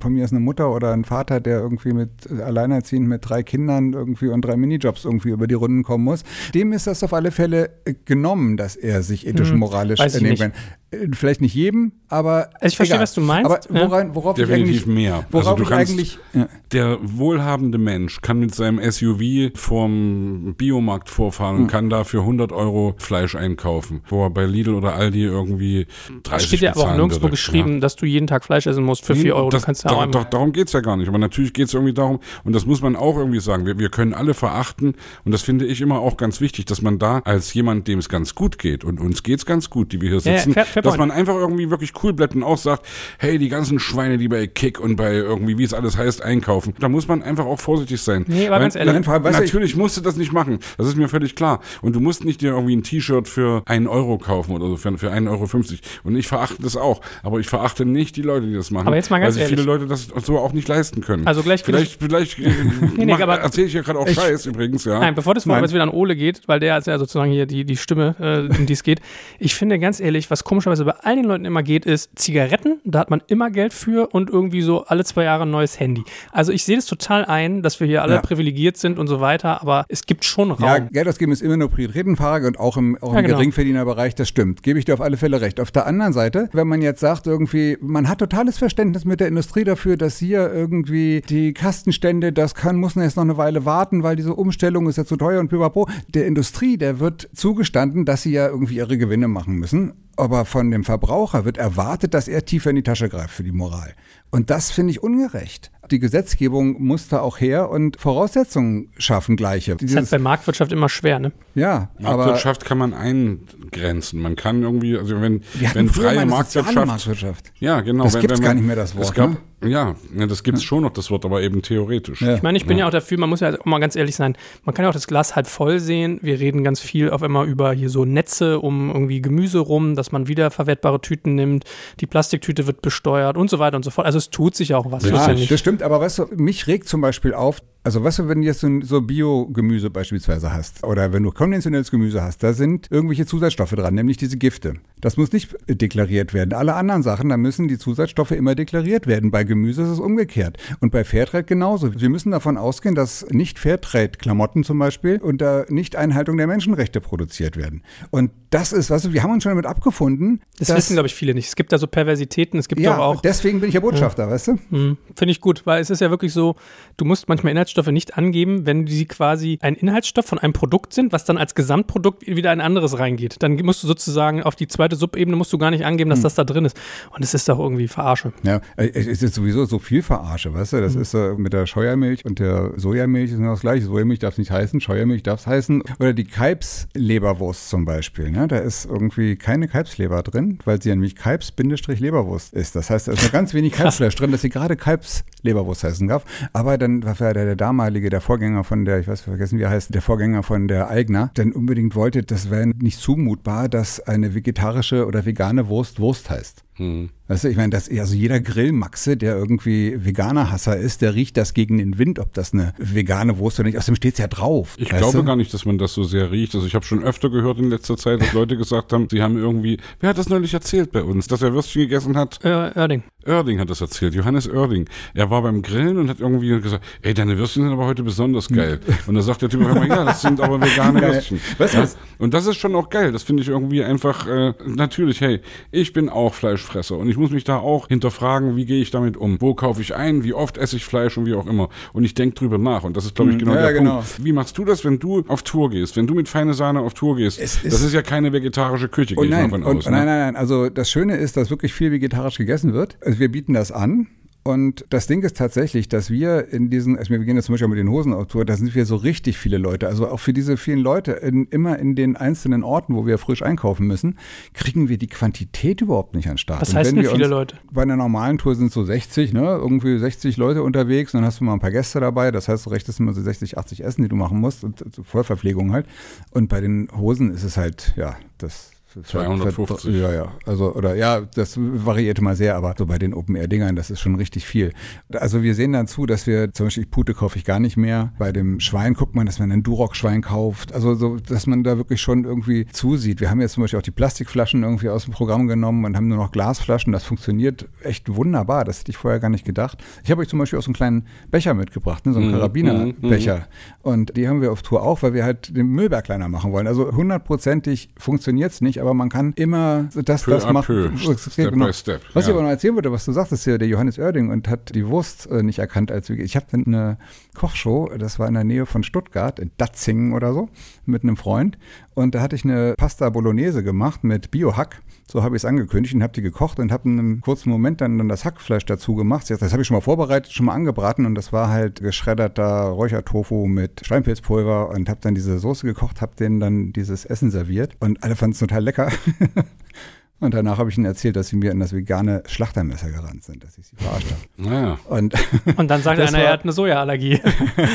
von 0.00 0.12
mir 0.12 0.24
ist 0.24 0.32
eine 0.32 0.40
Mutter 0.40 0.72
oder 0.74 0.92
ein 0.92 1.04
Vater, 1.04 1.40
der 1.40 1.60
irgendwie 1.60 1.92
mit 1.92 2.10
alleinerziehend 2.30 3.08
mit 3.08 3.28
drei 3.28 3.42
Kindern 3.42 3.92
irgendwie 3.92 4.28
und 4.28 4.44
drei 4.44 4.56
Minijobs 4.56 5.04
irgendwie 5.04 5.30
über 5.30 5.46
die 5.46 5.54
Runden 5.54 5.82
kommen 5.82 6.04
muss, 6.04 6.22
dem 6.54 6.72
ist 6.72 6.86
das 6.86 7.02
auf 7.02 7.12
alle 7.12 7.30
Fälle 7.30 7.70
genommen, 8.04 8.56
dass 8.56 8.76
er 8.76 9.02
sich 9.02 9.26
ethisch 9.26 9.50
und 9.50 9.58
moralisch 9.58 10.00
weiß 10.00 10.16
ich 10.16 10.22
nehmen 10.22 10.30
nicht. 10.30 10.42
kann. 10.42 10.52
Äh, 10.90 11.08
Vielleicht 11.12 11.40
nicht 11.40 11.54
jedem, 11.54 11.92
aber. 12.08 12.50
Also 12.54 12.66
ich 12.66 12.76
verstehe, 12.76 12.96
egal. 12.96 13.02
was 13.02 13.14
du 13.14 13.20
meinst, 13.20 13.50
Aber 13.50 13.60
ja. 13.78 13.86
woran, 13.88 14.14
worauf 14.14 14.38
ich 14.38 14.44
Definitiv 14.46 14.82
eigentlich. 14.82 14.86
mehr. 14.86 15.26
Worauf 15.30 15.46
Also 15.46 15.56
du 15.56 15.62
ich 15.64 15.68
kannst- 15.68 15.92
eigentlich. 15.92 16.18
Ja. 16.32 16.48
Der 16.72 16.98
wohlhabende 17.02 17.78
Mensch 17.78 18.20
kann 18.20 18.38
mit 18.38 18.54
seinem 18.54 18.78
SUV 18.78 19.50
vorm 19.56 20.54
Biomarkt 20.56 21.08
vorfahren 21.08 21.56
Hm. 21.56 21.62
und 21.64 21.68
kann 21.70 21.90
da 21.90 22.04
für 22.04 22.24
100 22.24 22.52
Euro 22.52 22.94
Fleisch 22.98 23.34
einkaufen, 23.34 24.02
wo 24.08 24.24
er 24.24 24.30
bei 24.30 24.44
Lidl 24.46 24.74
oder 24.74 24.94
Aldi 24.94 25.22
irgendwie 25.24 25.86
30 26.22 26.46
steht 26.48 26.60
ja 26.60 26.76
auch 26.76 26.94
nirgendwo 26.94 27.22
würde. 27.22 27.30
geschrieben, 27.30 27.80
dass 27.80 27.96
du 27.96 28.06
jeden 28.06 28.26
Tag 28.26 28.44
Fleisch 28.44 28.66
essen 28.66 28.84
musst 28.84 29.04
für 29.04 29.14
4 29.16 29.34
Euro. 29.34 29.50
Das, 29.50 29.62
du 29.62 29.66
kannst 29.66 29.84
ja 29.84 29.90
da, 29.90 29.96
auch 29.96 30.00
doch, 30.06 30.20
einmal. 30.20 30.30
darum 30.30 30.52
geht's 30.52 30.72
ja 30.72 30.80
gar 30.80 30.96
nicht. 30.96 31.08
Aber 31.08 31.18
natürlich 31.18 31.52
geht's 31.52 31.74
irgendwie 31.74 31.94
darum, 31.94 32.20
und 32.44 32.52
das 32.54 32.66
muss 32.66 32.82
man 32.82 32.94
auch 32.96 33.16
irgendwie 33.16 33.40
sagen, 33.40 33.66
wir, 33.66 33.78
wir 33.78 33.88
können 33.90 34.14
alle 34.14 34.34
verachten, 34.34 34.94
und 35.24 35.32
das 35.32 35.42
finde 35.42 35.66
ich 35.66 35.80
immer 35.80 36.00
auch 36.00 36.16
ganz 36.16 36.40
wichtig, 36.40 36.66
dass 36.66 36.82
man 36.82 36.98
da 36.98 37.18
als 37.24 37.52
jemand, 37.54 37.88
dem 37.88 37.98
es 37.98 38.08
ganz 38.08 38.34
gut 38.34 38.58
geht, 38.58 38.84
und 38.84 39.00
uns 39.00 39.22
geht's 39.22 39.46
ganz 39.46 39.70
gut, 39.70 39.92
die 39.92 40.00
wir 40.00 40.10
hier 40.10 40.18
Ja, 40.20 40.32
ja, 40.32 40.38
sitzen, 40.38 40.79
fair- 40.82 40.90
dass 40.90 40.96
point. 40.96 41.08
man 41.08 41.16
einfach 41.18 41.34
irgendwie 41.34 41.70
wirklich 41.70 41.92
cool 42.02 42.12
bleibt 42.12 42.34
und 42.34 42.42
auch 42.42 42.58
sagt, 42.58 42.86
hey, 43.18 43.38
die 43.38 43.48
ganzen 43.48 43.78
Schweine, 43.78 44.18
die 44.18 44.28
bei 44.28 44.46
Kick 44.46 44.80
und 44.80 44.96
bei 44.96 45.12
irgendwie, 45.14 45.58
wie 45.58 45.64
es 45.64 45.74
alles 45.74 45.96
heißt, 45.96 46.22
einkaufen, 46.22 46.74
da 46.78 46.88
muss 46.88 47.08
man 47.08 47.22
einfach 47.22 47.46
auch 47.46 47.60
vorsichtig 47.60 48.00
sein. 48.00 48.24
Nee, 48.28 48.46
aber 48.46 48.56
Weil 48.56 48.62
ganz 48.62 48.74
ehrlich- 48.76 48.94
weißt 49.06 49.38
du, 49.38 49.44
ich- 49.44 49.52
natürlich 49.52 49.76
musst 49.76 49.96
du 49.96 50.00
das 50.00 50.16
nicht 50.16 50.32
machen. 50.32 50.58
Das 50.78 50.86
ist 50.86 50.96
mir 50.96 51.08
völlig 51.08 51.34
klar. 51.36 51.60
Und 51.82 51.94
du 51.94 52.00
musst 52.00 52.24
nicht 52.24 52.40
dir 52.40 52.50
irgendwie 52.52 52.76
ein 52.76 52.82
T-Shirt 52.82 53.28
für 53.28 53.62
einen 53.66 53.86
Euro 53.86 54.18
kaufen 54.18 54.52
oder 54.52 54.66
so, 54.68 54.76
für, 54.76 54.96
für 54.98 55.10
1,50 55.12 55.28
Euro. 55.28 55.78
Und 56.04 56.16
ich 56.16 56.26
verachte 56.28 56.62
das 56.62 56.76
auch. 56.76 57.00
Aber 57.22 57.40
ich 57.40 57.46
verachte 57.48 57.84
nicht 57.84 58.16
die 58.16 58.22
Leute, 58.22 58.46
die 58.46 58.54
das 58.54 58.70
machen. 58.70 58.86
Aber 58.86 58.96
jetzt 58.96 59.10
mal 59.10 59.18
ganz 59.18 59.34
weil 59.36 59.40
sich 59.42 59.48
viele 59.48 59.62
ehrlich. 59.62 59.80
Leute 59.80 59.86
das 59.86 60.08
so 60.24 60.38
auch 60.38 60.52
nicht 60.52 60.68
leisten 60.68 61.00
können. 61.00 61.26
Also 61.26 61.42
gleich 61.42 61.62
vielleicht, 61.62 62.00
vielleicht 62.02 62.38
äh, 62.38 62.50
nee, 62.96 63.12
aber- 63.12 63.38
erzähle 63.40 63.66
ich 63.66 63.72
ja 63.74 63.82
gerade 63.82 63.98
auch 63.98 64.06
Ich- 64.06 64.14
Scheiß 64.14 64.46
übrigens, 64.46 64.84
ja. 64.84 64.98
Nein, 65.00 65.14
bevor 65.14 65.34
das 65.34 65.44
jetzt 65.44 65.72
wieder 65.72 65.82
an 65.82 65.88
Ole 65.88 66.16
geht, 66.16 66.42
weil 66.46 66.60
der 66.60 66.78
ist 66.78 66.86
ja 66.86 66.98
sozusagen 66.98 67.30
hier 67.30 67.46
die, 67.46 67.64
die 67.64 67.76
Stimme, 67.76 68.14
äh, 68.20 68.56
um 68.58 68.66
die 68.66 68.72
es 68.72 68.82
geht. 68.82 69.00
Ich 69.38 69.54
finde 69.54 69.78
ganz 69.78 70.00
ehrlich, 70.00 70.30
was 70.30 70.44
komischerweise 70.70 70.84
bei 70.84 71.04
all 71.04 71.16
den 71.16 71.24
Leuten 71.24 71.44
immer 71.44 71.62
geht, 71.62 71.84
ist 71.86 72.10
Zigaretten. 72.16 72.80
Da 72.84 73.00
hat 73.00 73.10
man 73.10 73.22
immer 73.26 73.50
Geld 73.50 73.72
für 73.72 74.08
und 74.14 74.30
irgendwie 74.30 74.62
so 74.62 74.84
alle 74.84 75.04
zwei 75.04 75.24
Jahre 75.24 75.42
ein 75.42 75.50
neues 75.50 75.80
Handy. 75.80 76.04
Also 76.32 76.52
ich 76.52 76.64
sehe 76.64 76.76
das 76.76 76.86
total 76.86 77.24
ein, 77.24 77.62
dass 77.62 77.80
wir 77.80 77.86
hier 77.86 78.02
alle 78.02 78.14
Ja. 78.14 78.20
privilegiert 78.20 78.76
sind 78.76 78.98
und 78.98 79.06
so 79.08 79.20
weiter, 79.20 79.60
aber 79.60 79.84
es 79.88 80.06
gibt 80.06 80.24
schon 80.24 80.50
Raum. 80.52 80.64
Ja, 80.64 80.78
Geld 80.78 81.08
ausgeben 81.08 81.32
ist 81.32 81.42
immer 81.42 81.56
nur 81.56 81.68
Prioritätenfrage 81.70 82.46
und 82.46 82.58
auch 82.58 82.76
im, 82.76 82.96
auch 83.00 83.12
Ja, 83.14 83.20
im 83.20 83.26
genau. 83.26 83.38
Geringverdienerbereich, 83.38 84.14
das 84.14 84.28
stimmt. 84.28 84.62
Gebe 84.62 84.78
ich 84.78 84.84
dir 84.84 84.94
auf 84.94 85.00
alle 85.00 85.16
Fälle 85.16 85.40
recht. 85.40 85.60
Auf 85.60 85.70
der 85.70 85.86
anderen 85.86 86.12
Seite, 86.12 86.48
wenn 86.52 86.68
man 86.68 86.82
jetzt 86.82 87.00
sagt, 87.00 87.26
irgendwie, 87.26 87.76
man 87.80 88.08
hat 88.08 88.18
totales 88.18 88.58
Verständnis 88.58 89.04
mit 89.04 89.20
der 89.20 89.28
Industrie 89.28 89.64
dafür, 89.64 89.96
dass 89.96 90.18
hier 90.18 90.52
irgendwie 90.52 91.22
die 91.28 91.52
Kastenstände, 91.52 92.32
das 92.32 92.54
kann, 92.54 92.76
muss 92.76 92.94
jetzt 92.94 93.16
noch 93.16 93.24
eine 93.24 93.36
Weile 93.36 93.64
warten, 93.64 94.02
weil 94.02 94.16
diese 94.16 94.34
Umstellung 94.34 94.88
ist 94.88 94.96
ja 94.96 95.04
zu 95.04 95.16
teuer 95.16 95.40
und 95.40 95.48
pipapo. 95.48 95.88
Der 96.08 96.26
Industrie, 96.26 96.76
der 96.76 97.00
wird 97.00 97.28
zugestanden, 97.34 98.04
dass 98.04 98.22
sie 98.22 98.32
ja 98.32 98.48
irgendwie 98.48 98.76
ihre 98.76 98.98
Gewinne 98.98 99.28
machen 99.28 99.56
müssen. 99.56 99.92
Aber 100.16 100.44
von 100.44 100.70
dem 100.70 100.84
Verbraucher 100.84 101.44
wird 101.44 101.56
erwartet, 101.56 102.14
dass 102.14 102.28
er 102.28 102.44
tiefer 102.44 102.70
in 102.70 102.76
die 102.76 102.82
Tasche 102.82 103.08
greift 103.08 103.30
für 103.30 103.42
die 103.42 103.52
Moral. 103.52 103.94
Und 104.30 104.50
das 104.50 104.70
finde 104.70 104.90
ich 104.92 105.02
ungerecht. 105.02 105.70
Die 105.90 105.98
Gesetzgebung 105.98 106.80
muss 106.80 107.08
da 107.08 107.20
auch 107.20 107.40
her 107.40 107.68
und 107.70 108.00
Voraussetzungen 108.00 108.90
schaffen 108.96 109.36
gleiche. 109.36 109.76
Das 109.76 109.90
ist 109.90 109.96
halt 109.96 110.10
bei 110.10 110.18
Marktwirtschaft 110.18 110.70
immer 110.72 110.88
schwer, 110.88 111.18
ne? 111.18 111.32
Ja, 111.54 111.90
aber 112.02 112.16
Marktwirtschaft 112.18 112.64
kann 112.64 112.78
man 112.78 112.94
eingrenzen. 112.94 114.20
Man 114.20 114.36
kann 114.36 114.62
irgendwie, 114.62 114.96
also 114.96 115.20
wenn, 115.20 115.42
wenn 115.74 115.88
freie 115.88 116.26
Marktwirtschaft, 116.26 116.86
Marktwirtschaft. 116.86 117.52
ja 117.58 117.80
genau, 117.80 118.04
Das 118.04 118.18
gibt's 118.18 118.38
wenn 118.38 118.44
gar 118.44 118.54
nicht 118.54 118.66
mehr, 118.66 118.76
das 118.76 118.90
Es 118.90 118.96
Wort, 118.96 119.14
gab, 119.14 119.30
ne? 119.30 119.36
Ja, 119.62 119.94
ja, 120.16 120.26
das 120.26 120.42
gibt's 120.42 120.62
schon 120.62 120.82
noch, 120.82 120.90
das 120.90 121.10
Wort, 121.10 121.24
aber 121.24 121.42
eben 121.42 121.60
theoretisch. 121.60 122.22
Ja. 122.22 122.34
Ich 122.34 122.42
meine, 122.42 122.56
ich 122.56 122.66
bin 122.66 122.78
ja. 122.78 122.86
auch 122.86 122.90
dafür, 122.90 123.18
man 123.18 123.28
muss 123.28 123.40
ja 123.40 123.58
auch 123.58 123.64
mal 123.66 123.78
ganz 123.78 123.94
ehrlich 123.94 124.16
sein, 124.16 124.36
man 124.64 124.74
kann 124.74 124.84
ja 124.84 124.88
auch 124.88 124.94
das 124.94 125.06
Glas 125.06 125.36
halb 125.36 125.46
voll 125.46 125.80
sehen. 125.80 126.18
Wir 126.22 126.40
reden 126.40 126.64
ganz 126.64 126.80
viel 126.80 127.10
auf 127.10 127.22
einmal 127.22 127.46
über 127.46 127.72
hier 127.72 127.90
so 127.90 128.04
Netze 128.04 128.58
um 128.60 128.88
irgendwie 128.88 129.20
Gemüse 129.20 129.58
rum, 129.58 129.96
dass 129.96 130.12
man 130.12 130.28
wiederverwertbare 130.28 131.00
Tüten 131.00 131.34
nimmt, 131.34 131.64
die 132.00 132.06
Plastiktüte 132.06 132.66
wird 132.66 132.80
besteuert 132.80 133.36
und 133.36 133.50
so 133.50 133.58
weiter 133.58 133.76
und 133.76 133.84
so 133.84 133.90
fort. 133.90 134.06
Also 134.06 134.18
es 134.18 134.30
tut 134.30 134.54
sich 134.54 134.70
ja 134.70 134.78
auch 134.78 134.90
was. 134.90 135.04
Ja, 135.04 135.30
ja 135.30 135.46
das 135.46 135.60
stimmt, 135.60 135.82
aber 135.82 136.00
weißt 136.00 136.20
du, 136.20 136.26
mich 136.36 136.66
regt 136.66 136.88
zum 136.88 137.02
Beispiel 137.02 137.34
auf, 137.34 137.60
also 137.82 138.00
du, 138.00 138.28
wenn 138.28 138.42
du 138.42 138.46
jetzt 138.46 138.66
so, 138.82 139.00
Bio-Gemüse 139.00 139.90
beispielsweise 139.90 140.52
hast 140.52 140.84
oder 140.84 141.12
wenn 141.12 141.22
du 141.22 141.30
konventionelles 141.30 141.90
Gemüse 141.90 142.22
hast, 142.22 142.42
da 142.42 142.52
sind 142.52 142.88
irgendwelche 142.90 143.26
Zusatzstoffe 143.26 143.70
dran, 143.70 143.94
nämlich 143.94 144.18
diese 144.18 144.36
Gifte. 144.36 144.74
Das 145.00 145.16
muss 145.16 145.32
nicht 145.32 145.56
deklariert 145.66 146.34
werden. 146.34 146.52
Alle 146.52 146.74
anderen 146.74 147.02
Sachen, 147.02 147.30
da 147.30 147.38
müssen 147.38 147.68
die 147.68 147.78
Zusatzstoffe 147.78 148.32
immer 148.32 148.54
deklariert 148.54 149.06
werden. 149.06 149.30
Bei 149.30 149.44
Gemüse 149.44 149.82
ist 149.82 149.88
es 149.88 149.98
umgekehrt. 149.98 150.58
Und 150.80 150.90
bei 150.90 151.04
Fairtrade 151.04 151.44
genauso. 151.44 151.98
Wir 151.98 152.10
müssen 152.10 152.30
davon 152.30 152.58
ausgehen, 152.58 152.94
dass 152.94 153.26
nicht 153.30 153.58
Fairtrade-Klamotten 153.58 154.62
zum 154.62 154.78
Beispiel 154.78 155.18
unter 155.18 155.64
Nicht-Einhaltung 155.70 156.36
der 156.36 156.46
Menschenrechte 156.46 157.00
produziert 157.00 157.56
werden. 157.56 157.82
Und 158.10 158.30
das 158.50 158.72
ist, 158.72 158.90
du, 158.90 159.12
wir 159.12 159.22
haben 159.22 159.30
uns 159.30 159.44
schon 159.44 159.50
damit 159.50 159.64
abgefunden. 159.66 160.42
Das 160.58 160.74
wissen, 160.74 160.94
glaube 160.94 161.06
ich, 161.06 161.14
viele 161.14 161.34
nicht. 161.34 161.48
Es 161.48 161.56
gibt 161.56 161.72
da 161.72 161.78
so 161.78 161.86
Perversitäten, 161.86 162.58
es 162.58 162.68
gibt 162.68 162.80
ja, 162.80 162.98
auch. 162.98 163.22
deswegen 163.22 163.60
bin 163.60 163.68
ich 163.68 163.74
ja 163.74 163.80
Botschafter, 163.80 164.28
weißt 164.28 164.48
du? 164.48 164.58
Hm, 164.70 164.98
Finde 165.16 165.32
ich 165.32 165.40
gut, 165.40 165.64
weil 165.64 165.80
es 165.80 165.88
ist 165.88 166.00
ja 166.00 166.10
wirklich 166.10 166.32
so, 166.32 166.56
du 166.96 167.04
musst 167.04 167.28
manchmal 167.28 167.52
Inhaltsstoffe 167.70 167.92
nicht 167.92 168.16
angeben, 168.16 168.66
wenn 168.66 168.86
sie 168.86 169.06
quasi 169.06 169.58
ein 169.62 169.74
Inhaltsstoff 169.74 170.26
von 170.26 170.38
einem 170.38 170.52
Produkt 170.52 170.92
sind, 170.92 171.12
was 171.12 171.24
dann 171.24 171.38
als 171.38 171.54
Gesamtprodukt 171.54 172.26
wieder 172.26 172.52
in 172.52 172.60
ein 172.60 172.66
anderes 172.66 172.98
reingeht. 172.98 173.36
Dann 173.40 173.54
musst 173.56 173.82
du 173.82 173.86
sozusagen 173.86 174.42
auf 174.42 174.56
die 174.56 174.66
zweite 174.66 174.96
Subebene 174.96 175.36
musst 175.36 175.52
du 175.52 175.58
gar 175.58 175.70
nicht 175.70 175.84
angeben, 175.84 176.10
dass 176.10 176.22
das 176.22 176.34
da 176.34 176.44
drin 176.44 176.64
ist. 176.64 176.78
Und 177.14 177.22
es 177.22 177.34
ist 177.34 177.48
doch 177.48 177.58
irgendwie 177.58 177.88
Verarsche. 177.88 178.32
Ja, 178.42 178.60
äh, 178.76 178.88
es 178.88 179.22
ist 179.22 179.34
sowieso 179.34 179.64
so 179.64 179.78
viel 179.78 180.02
Verarsche, 180.02 180.52
weißt 180.52 180.74
du? 180.74 180.80
Das 180.80 180.94
ist 180.94 181.14
äh, 181.14 181.34
mit 181.34 181.52
der 181.52 181.66
Scheuermilch 181.66 182.24
und 182.24 182.38
der 182.38 182.72
Sojamilch 182.76 183.30
ist 183.30 183.38
genau 183.38 183.52
das 183.52 183.60
gleiche. 183.60 183.86
Sojamilch 183.86 184.18
darf 184.18 184.34
es 184.34 184.38
nicht 184.38 184.50
heißen, 184.50 184.80
Scheuermilch 184.80 185.22
darf 185.22 185.40
es 185.40 185.46
heißen. 185.46 185.82
Oder 185.98 186.12
die 186.12 186.24
Kalbsleberwurst 186.24 187.70
zum 187.70 187.84
Beispiel. 187.84 188.30
Ne? 188.30 188.48
Da 188.48 188.58
ist 188.58 188.86
irgendwie 188.86 189.36
keine 189.36 189.68
Kalbsleber 189.68 190.22
drin, 190.22 190.58
weil 190.64 190.82
sie 190.82 190.90
nämlich 190.90 191.14
Kalbs-Leberwurst 191.14 192.52
ist. 192.54 192.74
Das 192.74 192.90
heißt, 192.90 193.08
da 193.08 193.12
ist 193.12 193.22
nur 193.22 193.32
ganz 193.32 193.54
wenig 193.54 193.72
Kalbsfleisch 193.80 194.16
drin, 194.16 194.32
dass 194.32 194.42
sie 194.42 194.50
gerade 194.50 194.76
Kalbsleberwurst 194.76 195.84
heißen 195.84 196.08
darf. 196.08 196.24
Aber 196.52 196.78
dann 196.78 197.04
war 197.04 197.34
der, 197.34 197.44
der 197.44 197.56
damalige, 197.60 198.10
der 198.10 198.20
Vorgänger 198.20 198.64
von 198.64 198.84
der, 198.84 199.00
ich 199.00 199.08
weiß 199.08 199.20
vergessen, 199.22 199.58
wie 199.58 199.62
er 199.62 199.70
heißt, 199.70 199.94
der 199.94 200.02
Vorgänger 200.02 200.42
von 200.42 200.68
der 200.68 200.88
Eigner, 200.88 201.30
dann 201.34 201.52
unbedingt 201.52 201.94
wollte, 201.94 202.22
das 202.22 202.50
wäre 202.50 202.66
nicht 202.66 202.98
zumutbar, 202.98 203.68
dass 203.68 204.00
eine 204.00 204.34
vegetarische 204.34 205.06
oder 205.06 205.26
vegane 205.26 205.68
Wurst 205.68 206.00
Wurst 206.00 206.30
heißt. 206.30 206.64
Hm. 206.80 207.10
Weißt 207.28 207.44
du, 207.44 207.48
ich 207.48 207.56
meine, 207.56 207.70
dass 207.70 207.88
also 207.88 208.16
jeder 208.16 208.40
Grillmaxe, 208.40 209.16
der 209.16 209.36
irgendwie 209.36 209.96
Veganer-Hasser 210.04 210.76
ist, 210.76 211.00
der 211.00 211.14
riecht 211.14 211.36
das 211.36 211.54
gegen 211.54 211.78
den 211.78 211.96
Wind, 211.96 212.18
ob 212.18 212.32
das 212.32 212.52
eine 212.52 212.72
vegane 212.78 213.38
Wurst 213.38 213.60
oder 213.60 213.68
nicht. 213.68 213.78
Außerdem 213.78 213.94
steht 213.96 214.14
es 214.14 214.18
ja 214.18 214.26
drauf. 214.26 214.74
Ich 214.78 214.88
glaube 214.88 215.18
du? 215.18 215.22
gar 215.22 215.36
nicht, 215.36 215.54
dass 215.54 215.64
man 215.64 215.78
das 215.78 215.94
so 215.94 216.02
sehr 216.02 216.32
riecht. 216.32 216.54
Also 216.56 216.66
ich 216.66 216.74
habe 216.74 216.84
schon 216.84 217.04
öfter 217.04 217.30
gehört 217.30 217.58
in 217.58 217.70
letzter 217.70 217.96
Zeit, 217.96 218.20
dass 218.20 218.32
Leute 218.32 218.56
gesagt 218.56 218.92
haben, 218.92 219.06
sie 219.08 219.22
haben 219.22 219.36
irgendwie, 219.36 219.76
wer 220.00 220.08
hat 220.08 220.18
das 220.18 220.28
neulich 220.28 220.54
erzählt 220.54 220.90
bei 220.90 221.04
uns, 221.04 221.28
dass 221.28 221.42
er 221.42 221.52
Würstchen 221.52 221.82
gegessen 221.82 222.16
hat? 222.16 222.44
Äh, 222.44 222.72
Oerding. 222.74 223.04
Oerding 223.26 223.60
hat 223.60 223.70
das 223.70 223.80
erzählt, 223.80 224.14
Johannes 224.14 224.48
Oerding. 224.48 224.88
Er 225.14 225.30
war 225.30 225.42
beim 225.42 225.62
Grillen 225.62 225.98
und 225.98 226.08
hat 226.08 226.18
irgendwie 226.18 226.60
gesagt, 226.60 226.82
ey, 227.02 227.14
deine 227.14 227.38
Würstchen 227.38 227.62
sind 227.64 227.72
aber 227.72 227.86
heute 227.86 228.02
besonders 228.02 228.48
geil. 228.48 228.80
Und 229.06 229.14
da 229.14 229.22
sagt 229.22 229.42
der 229.42 229.50
Typ 229.50 229.64
einfach, 229.64 229.86
ja, 229.86 230.04
das 230.04 230.22
sind 230.22 230.40
aber 230.40 230.60
vegane. 230.60 231.00
Würstchen. 231.00 231.40
Weißt 231.58 231.74
du 231.74 231.78
ja? 231.78 231.84
was? 231.84 231.96
Und 232.18 232.34
das 232.34 232.46
ist 232.46 232.56
schon 232.56 232.74
auch 232.74 232.88
geil. 232.88 233.12
Das 233.12 233.22
finde 233.22 233.42
ich 233.42 233.48
irgendwie 233.48 233.84
einfach, 233.84 234.26
äh, 234.26 234.54
natürlich, 234.66 235.20
hey, 235.20 235.40
ich 235.70 235.92
bin 235.92 236.08
auch 236.08 236.34
Fleischfresser 236.70 236.96
und 236.98 237.08
ich 237.08 237.16
muss 237.16 237.30
mich 237.30 237.44
da 237.44 237.58
auch 237.58 237.88
hinterfragen, 237.88 238.56
wie 238.56 238.64
gehe 238.64 238.80
ich 238.80 238.90
damit 238.90 239.16
um? 239.16 239.40
Wo 239.40 239.54
kaufe 239.54 239.80
ich 239.82 239.94
ein? 239.94 240.24
Wie 240.24 240.32
oft 240.32 240.56
esse 240.56 240.76
ich 240.76 240.84
Fleisch 240.84 241.16
und 241.18 241.26
wie 241.26 241.34
auch 241.34 241.46
immer? 241.46 241.68
Und 241.92 242.04
ich 242.04 242.14
denke 242.14 242.36
drüber 242.36 242.58
nach. 242.58 242.84
Und 242.84 242.96
das 242.96 243.04
ist, 243.04 243.14
glaube 243.14 243.32
ich, 243.32 243.38
genau 243.38 243.52
Hm, 243.52 243.56
Ja, 243.58 243.64
der 243.64 243.72
genau. 243.74 243.94
Punkt. 243.96 244.24
Wie 244.24 244.32
machst 244.32 244.56
du 244.56 244.64
das, 244.64 244.84
wenn 244.84 244.98
du 244.98 245.24
auf 245.28 245.42
Tour 245.42 245.70
gehst? 245.70 245.96
Wenn 245.96 246.06
du 246.06 246.14
mit 246.14 246.28
feine 246.28 246.54
Sahne 246.54 246.80
auf 246.80 246.94
Tour 246.94 247.16
gehst? 247.16 247.38
Ist- 247.40 247.64
das 247.64 247.82
ist 247.82 247.92
ja 247.92 248.02
keine 248.02 248.32
vegetarische 248.32 248.88
Küche, 248.88 249.14
gehe 249.14 249.18
Und 249.20 249.24
ich 249.26 249.30
mal 249.32 249.40
nein, 249.42 249.50
von 249.50 249.62
und, 249.64 249.76
aus. 249.78 249.84
nein, 249.86 249.94
ne? 250.00 250.06
nein, 250.06 250.18
nein. 250.20 250.36
Also 250.36 250.68
das 250.70 250.90
Schöne 250.90 251.16
ist, 251.16 251.36
dass 251.36 251.50
wirklich 251.50 251.72
viel 251.72 251.90
vegetarisch 251.92 252.38
gegessen 252.38 252.72
wird. 252.72 252.96
Also 253.04 253.18
wir 253.18 253.30
bieten 253.30 253.52
das 253.54 253.72
an. 253.72 254.06
Und 254.42 254.86
das 254.88 255.06
Ding 255.06 255.22
ist 255.22 255.36
tatsächlich, 255.36 255.88
dass 255.88 256.08
wir 256.08 256.48
in 256.48 256.70
diesen, 256.70 256.96
also 256.96 257.10
wir 257.10 257.18
beginnen 257.18 257.36
jetzt 257.36 257.46
zum 257.46 257.52
Beispiel 257.52 257.68
mit 257.68 257.78
den 257.78 257.90
Hosen 257.90 258.14
auf 258.14 258.26
Tour, 258.26 258.46
da 258.46 258.56
sind 258.56 258.74
wir 258.74 258.86
so 258.86 258.96
richtig 258.96 259.36
viele 259.36 259.58
Leute. 259.58 259.86
Also 259.86 260.08
auch 260.08 260.18
für 260.18 260.32
diese 260.32 260.56
vielen 260.56 260.78
Leute, 260.78 261.12
in, 261.12 261.44
immer 261.46 261.78
in 261.78 261.94
den 261.94 262.16
einzelnen 262.16 262.62
Orten, 262.62 262.94
wo 262.94 263.06
wir 263.06 263.18
frisch 263.18 263.42
einkaufen 263.42 263.86
müssen, 263.86 264.18
kriegen 264.54 264.88
wir 264.88 264.96
die 264.96 265.08
Quantität 265.08 265.82
überhaupt 265.82 266.14
nicht 266.14 266.26
an 266.26 266.32
den 266.32 266.38
Start. 266.38 266.62
Was 266.62 266.70
Und 266.70 266.76
heißt 266.76 266.96
denn 266.96 267.04
viele 267.04 267.26
Leute? 267.26 267.56
Bei 267.70 267.82
einer 267.82 267.96
normalen 267.96 268.38
Tour 268.38 268.54
sind 268.54 268.68
es 268.68 268.74
so 268.74 268.82
60, 268.82 269.34
ne? 269.34 269.42
Irgendwie 269.42 269.98
60 269.98 270.38
Leute 270.38 270.62
unterwegs, 270.62 271.12
dann 271.12 271.24
hast 271.24 271.40
du 271.40 271.44
mal 271.44 271.52
ein 271.52 271.60
paar 271.60 271.70
Gäste 271.70 272.00
dabei. 272.00 272.30
Das 272.30 272.48
heißt, 272.48 272.64
du 272.64 272.70
rechnest 272.70 272.98
immer 272.98 273.12
so 273.12 273.20
60, 273.20 273.58
80 273.58 273.84
Essen, 273.84 274.02
die 274.02 274.08
du 274.08 274.16
machen 274.16 274.40
musst, 274.40 274.64
und 274.64 274.82
so 274.94 275.02
Vollverpflegung 275.02 275.72
halt. 275.72 275.86
Und 276.30 276.48
bei 276.48 276.62
den 276.62 276.88
Hosen 276.96 277.30
ist 277.30 277.44
es 277.44 277.58
halt, 277.58 277.92
ja, 277.96 278.16
das 278.38 278.70
250. 279.04 279.94
Ja, 279.94 280.12
ja. 280.12 280.32
Also, 280.46 280.74
oder 280.74 280.94
ja, 280.96 281.20
das 281.20 281.56
variierte 281.58 282.22
mal 282.22 282.36
sehr, 282.36 282.56
aber 282.56 282.74
so 282.76 282.86
bei 282.86 282.98
den 282.98 283.14
Open-Air-Dingern, 283.14 283.76
das 283.76 283.90
ist 283.90 284.00
schon 284.00 284.14
richtig 284.16 284.46
viel. 284.46 284.72
Also 285.12 285.42
wir 285.42 285.54
sehen 285.54 285.72
dann 285.72 285.86
zu, 285.86 286.06
dass 286.06 286.26
wir, 286.26 286.52
zum 286.52 286.66
Beispiel 286.66 286.86
Pute 286.86 287.14
kaufe 287.14 287.38
ich 287.38 287.44
gar 287.44 287.60
nicht 287.60 287.76
mehr. 287.76 288.12
Bei 288.18 288.32
dem 288.32 288.60
Schwein 288.60 288.94
guckt 288.94 289.14
man, 289.14 289.26
dass 289.26 289.38
man 289.38 289.52
ein 289.52 289.62
Duroc-Schwein 289.62 290.22
kauft. 290.22 290.72
Also 290.72 290.94
so, 290.94 291.16
dass 291.16 291.46
man 291.46 291.62
da 291.64 291.76
wirklich 291.76 292.00
schon 292.00 292.24
irgendwie 292.24 292.66
zusieht. 292.66 293.20
Wir 293.20 293.30
haben 293.30 293.40
jetzt 293.40 293.52
zum 293.52 293.62
Beispiel 293.62 293.78
auch 293.78 293.82
die 293.84 293.90
Plastikflaschen 293.90 294.62
irgendwie 294.62 294.88
aus 294.88 295.04
dem 295.04 295.14
Programm 295.14 295.46
genommen 295.46 295.84
und 295.84 295.96
haben 295.96 296.08
nur 296.08 296.18
noch 296.18 296.32
Glasflaschen. 296.32 296.92
Das 296.92 297.04
funktioniert 297.04 297.68
echt 297.82 298.14
wunderbar. 298.14 298.64
Das 298.64 298.80
hätte 298.80 298.90
ich 298.90 298.96
vorher 298.96 299.20
gar 299.20 299.30
nicht 299.30 299.44
gedacht. 299.44 299.78
Ich 300.04 300.10
habe 300.10 300.22
euch 300.22 300.28
zum 300.28 300.38
Beispiel 300.38 300.58
auch 300.58 300.62
so 300.62 300.68
einen 300.68 300.74
kleinen 300.74 301.06
Becher 301.30 301.54
mitgebracht, 301.54 302.06
ne? 302.06 302.12
so 302.12 302.18
einen 302.18 302.28
Mhm, 302.30 302.32
Karabinerbecher. 302.34 303.36
mhm, 303.36 303.42
Und 303.82 304.16
die 304.16 304.28
haben 304.28 304.40
wir 304.42 304.52
auf 304.52 304.62
Tour 304.62 304.82
auch, 304.82 305.02
weil 305.02 305.14
wir 305.14 305.24
halt 305.24 305.56
den 305.56 305.68
Müllberg 305.68 306.04
kleiner 306.04 306.28
machen 306.28 306.52
wollen. 306.52 306.66
Also 306.66 306.90
hundertprozentig 306.92 307.90
funktioniert 307.96 308.52
es 308.52 308.60
nicht, 308.60 308.79
aber 308.80 308.94
man 308.94 309.08
kann 309.08 309.32
immer 309.34 309.88
das, 309.94 310.24
Peu 310.24 310.32
das 310.32 310.50
machen. 310.50 310.96
step 310.96 311.54
by 311.54 311.72
step, 311.72 312.02
Was 312.14 312.24
ich 312.24 312.28
ja. 312.28 312.34
aber 312.34 312.42
noch 312.42 312.50
erzählen 312.50 312.74
wollte, 312.74 312.92
was 312.92 313.04
du 313.04 313.12
sagtest 313.12 313.44
hier, 313.44 313.58
der 313.58 313.68
Johannes 313.68 313.98
Oerding 313.98 314.30
und 314.30 314.48
hat 314.48 314.74
die 314.74 314.86
Wurst 314.86 315.30
äh, 315.30 315.42
nicht 315.42 315.58
erkannt 315.58 315.92
als. 315.92 316.10
Ich 316.10 316.36
habe 316.36 316.46
eine 316.52 316.98
Kochshow, 317.34 317.90
das 317.98 318.18
war 318.18 318.28
in 318.28 318.34
der 318.34 318.44
Nähe 318.44 318.66
von 318.66 318.82
Stuttgart, 318.82 319.38
in 319.38 319.50
Datzingen 319.56 320.12
oder 320.12 320.32
so, 320.32 320.48
mit 320.86 321.02
einem 321.02 321.16
Freund. 321.16 321.58
Und 321.94 322.14
da 322.14 322.20
hatte 322.20 322.36
ich 322.36 322.44
eine 322.44 322.74
Pasta 322.76 323.08
Bolognese 323.10 323.62
gemacht 323.62 324.04
mit 324.04 324.30
Biohack. 324.30 324.82
So 325.10 325.24
habe 325.24 325.34
ich 325.34 325.40
es 325.40 325.44
angekündigt 325.44 325.92
und 325.94 326.04
habe 326.04 326.12
die 326.12 326.22
gekocht 326.22 326.60
und 326.60 326.70
habe 326.70 326.88
in 326.88 326.96
einem 326.96 327.20
kurzen 327.20 327.50
Moment 327.50 327.80
dann, 327.80 327.98
dann 327.98 328.08
das 328.08 328.24
Hackfleisch 328.24 328.64
dazu 328.64 328.94
gemacht. 328.94 329.28
Das 329.28 329.52
habe 329.52 329.62
ich 329.62 329.66
schon 329.66 329.76
mal 329.76 329.80
vorbereitet, 329.80 330.30
schon 330.30 330.46
mal 330.46 330.54
angebraten 330.54 331.04
und 331.04 331.16
das 331.16 331.32
war 331.32 331.48
halt 331.48 331.80
geschredderter 331.80 332.68
Räuchertofu 332.68 333.46
mit 333.46 333.84
Steinpilzpulver 333.84 334.68
und 334.70 334.88
habe 334.88 335.00
dann 335.02 335.16
diese 335.16 335.40
Soße 335.40 335.66
gekocht, 335.66 336.00
habe 336.00 336.14
denen 336.14 336.38
dann 336.38 336.72
dieses 336.72 337.04
Essen 337.04 337.32
serviert 337.32 337.72
und 337.80 338.04
alle 338.04 338.14
fanden 338.14 338.34
es 338.34 338.38
total 338.38 338.62
lecker. 338.62 338.88
Und 340.20 340.34
danach 340.34 340.58
habe 340.58 340.68
ich 340.68 340.76
ihnen 340.76 340.84
erzählt, 340.86 341.16
dass 341.16 341.28
sie 341.28 341.36
mir 341.36 341.50
in 341.50 341.60
das 341.60 341.72
vegane 341.72 342.22
Schlachtermesser 342.26 342.90
gerannt 342.90 343.24
sind, 343.24 343.42
dass 343.42 343.56
ich 343.56 343.66
sie 343.66 343.76
verarscht 343.76 344.06
habe. 344.10 344.48
Naja. 344.50 344.78
Und 344.88 345.14
Und 345.56 345.70
dann 345.70 345.82
sagt 345.82 345.98
Das 345.98 346.10
einer, 346.10 346.18
war- 346.18 346.26
er 346.26 346.32
hat 346.34 346.42
eine 346.42 346.52
Sojaallergie. 346.52 347.20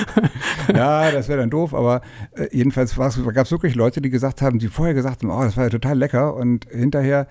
ja, 0.73 1.11
das 1.11 1.27
wäre 1.27 1.39
dann 1.39 1.49
doof, 1.49 1.73
aber 1.73 2.01
äh, 2.35 2.47
jedenfalls 2.51 2.95
gab 2.95 3.07
es 3.45 3.51
wirklich 3.51 3.75
Leute, 3.75 4.01
die 4.01 4.09
gesagt 4.09 4.41
haben, 4.41 4.59
die 4.59 4.67
vorher 4.67 4.93
gesagt 4.93 5.23
haben, 5.23 5.31
oh, 5.31 5.41
das 5.43 5.57
war 5.57 5.65
ja 5.65 5.69
total 5.71 5.97
lecker 5.97 6.35
und 6.35 6.67
hinterher, 6.69 7.27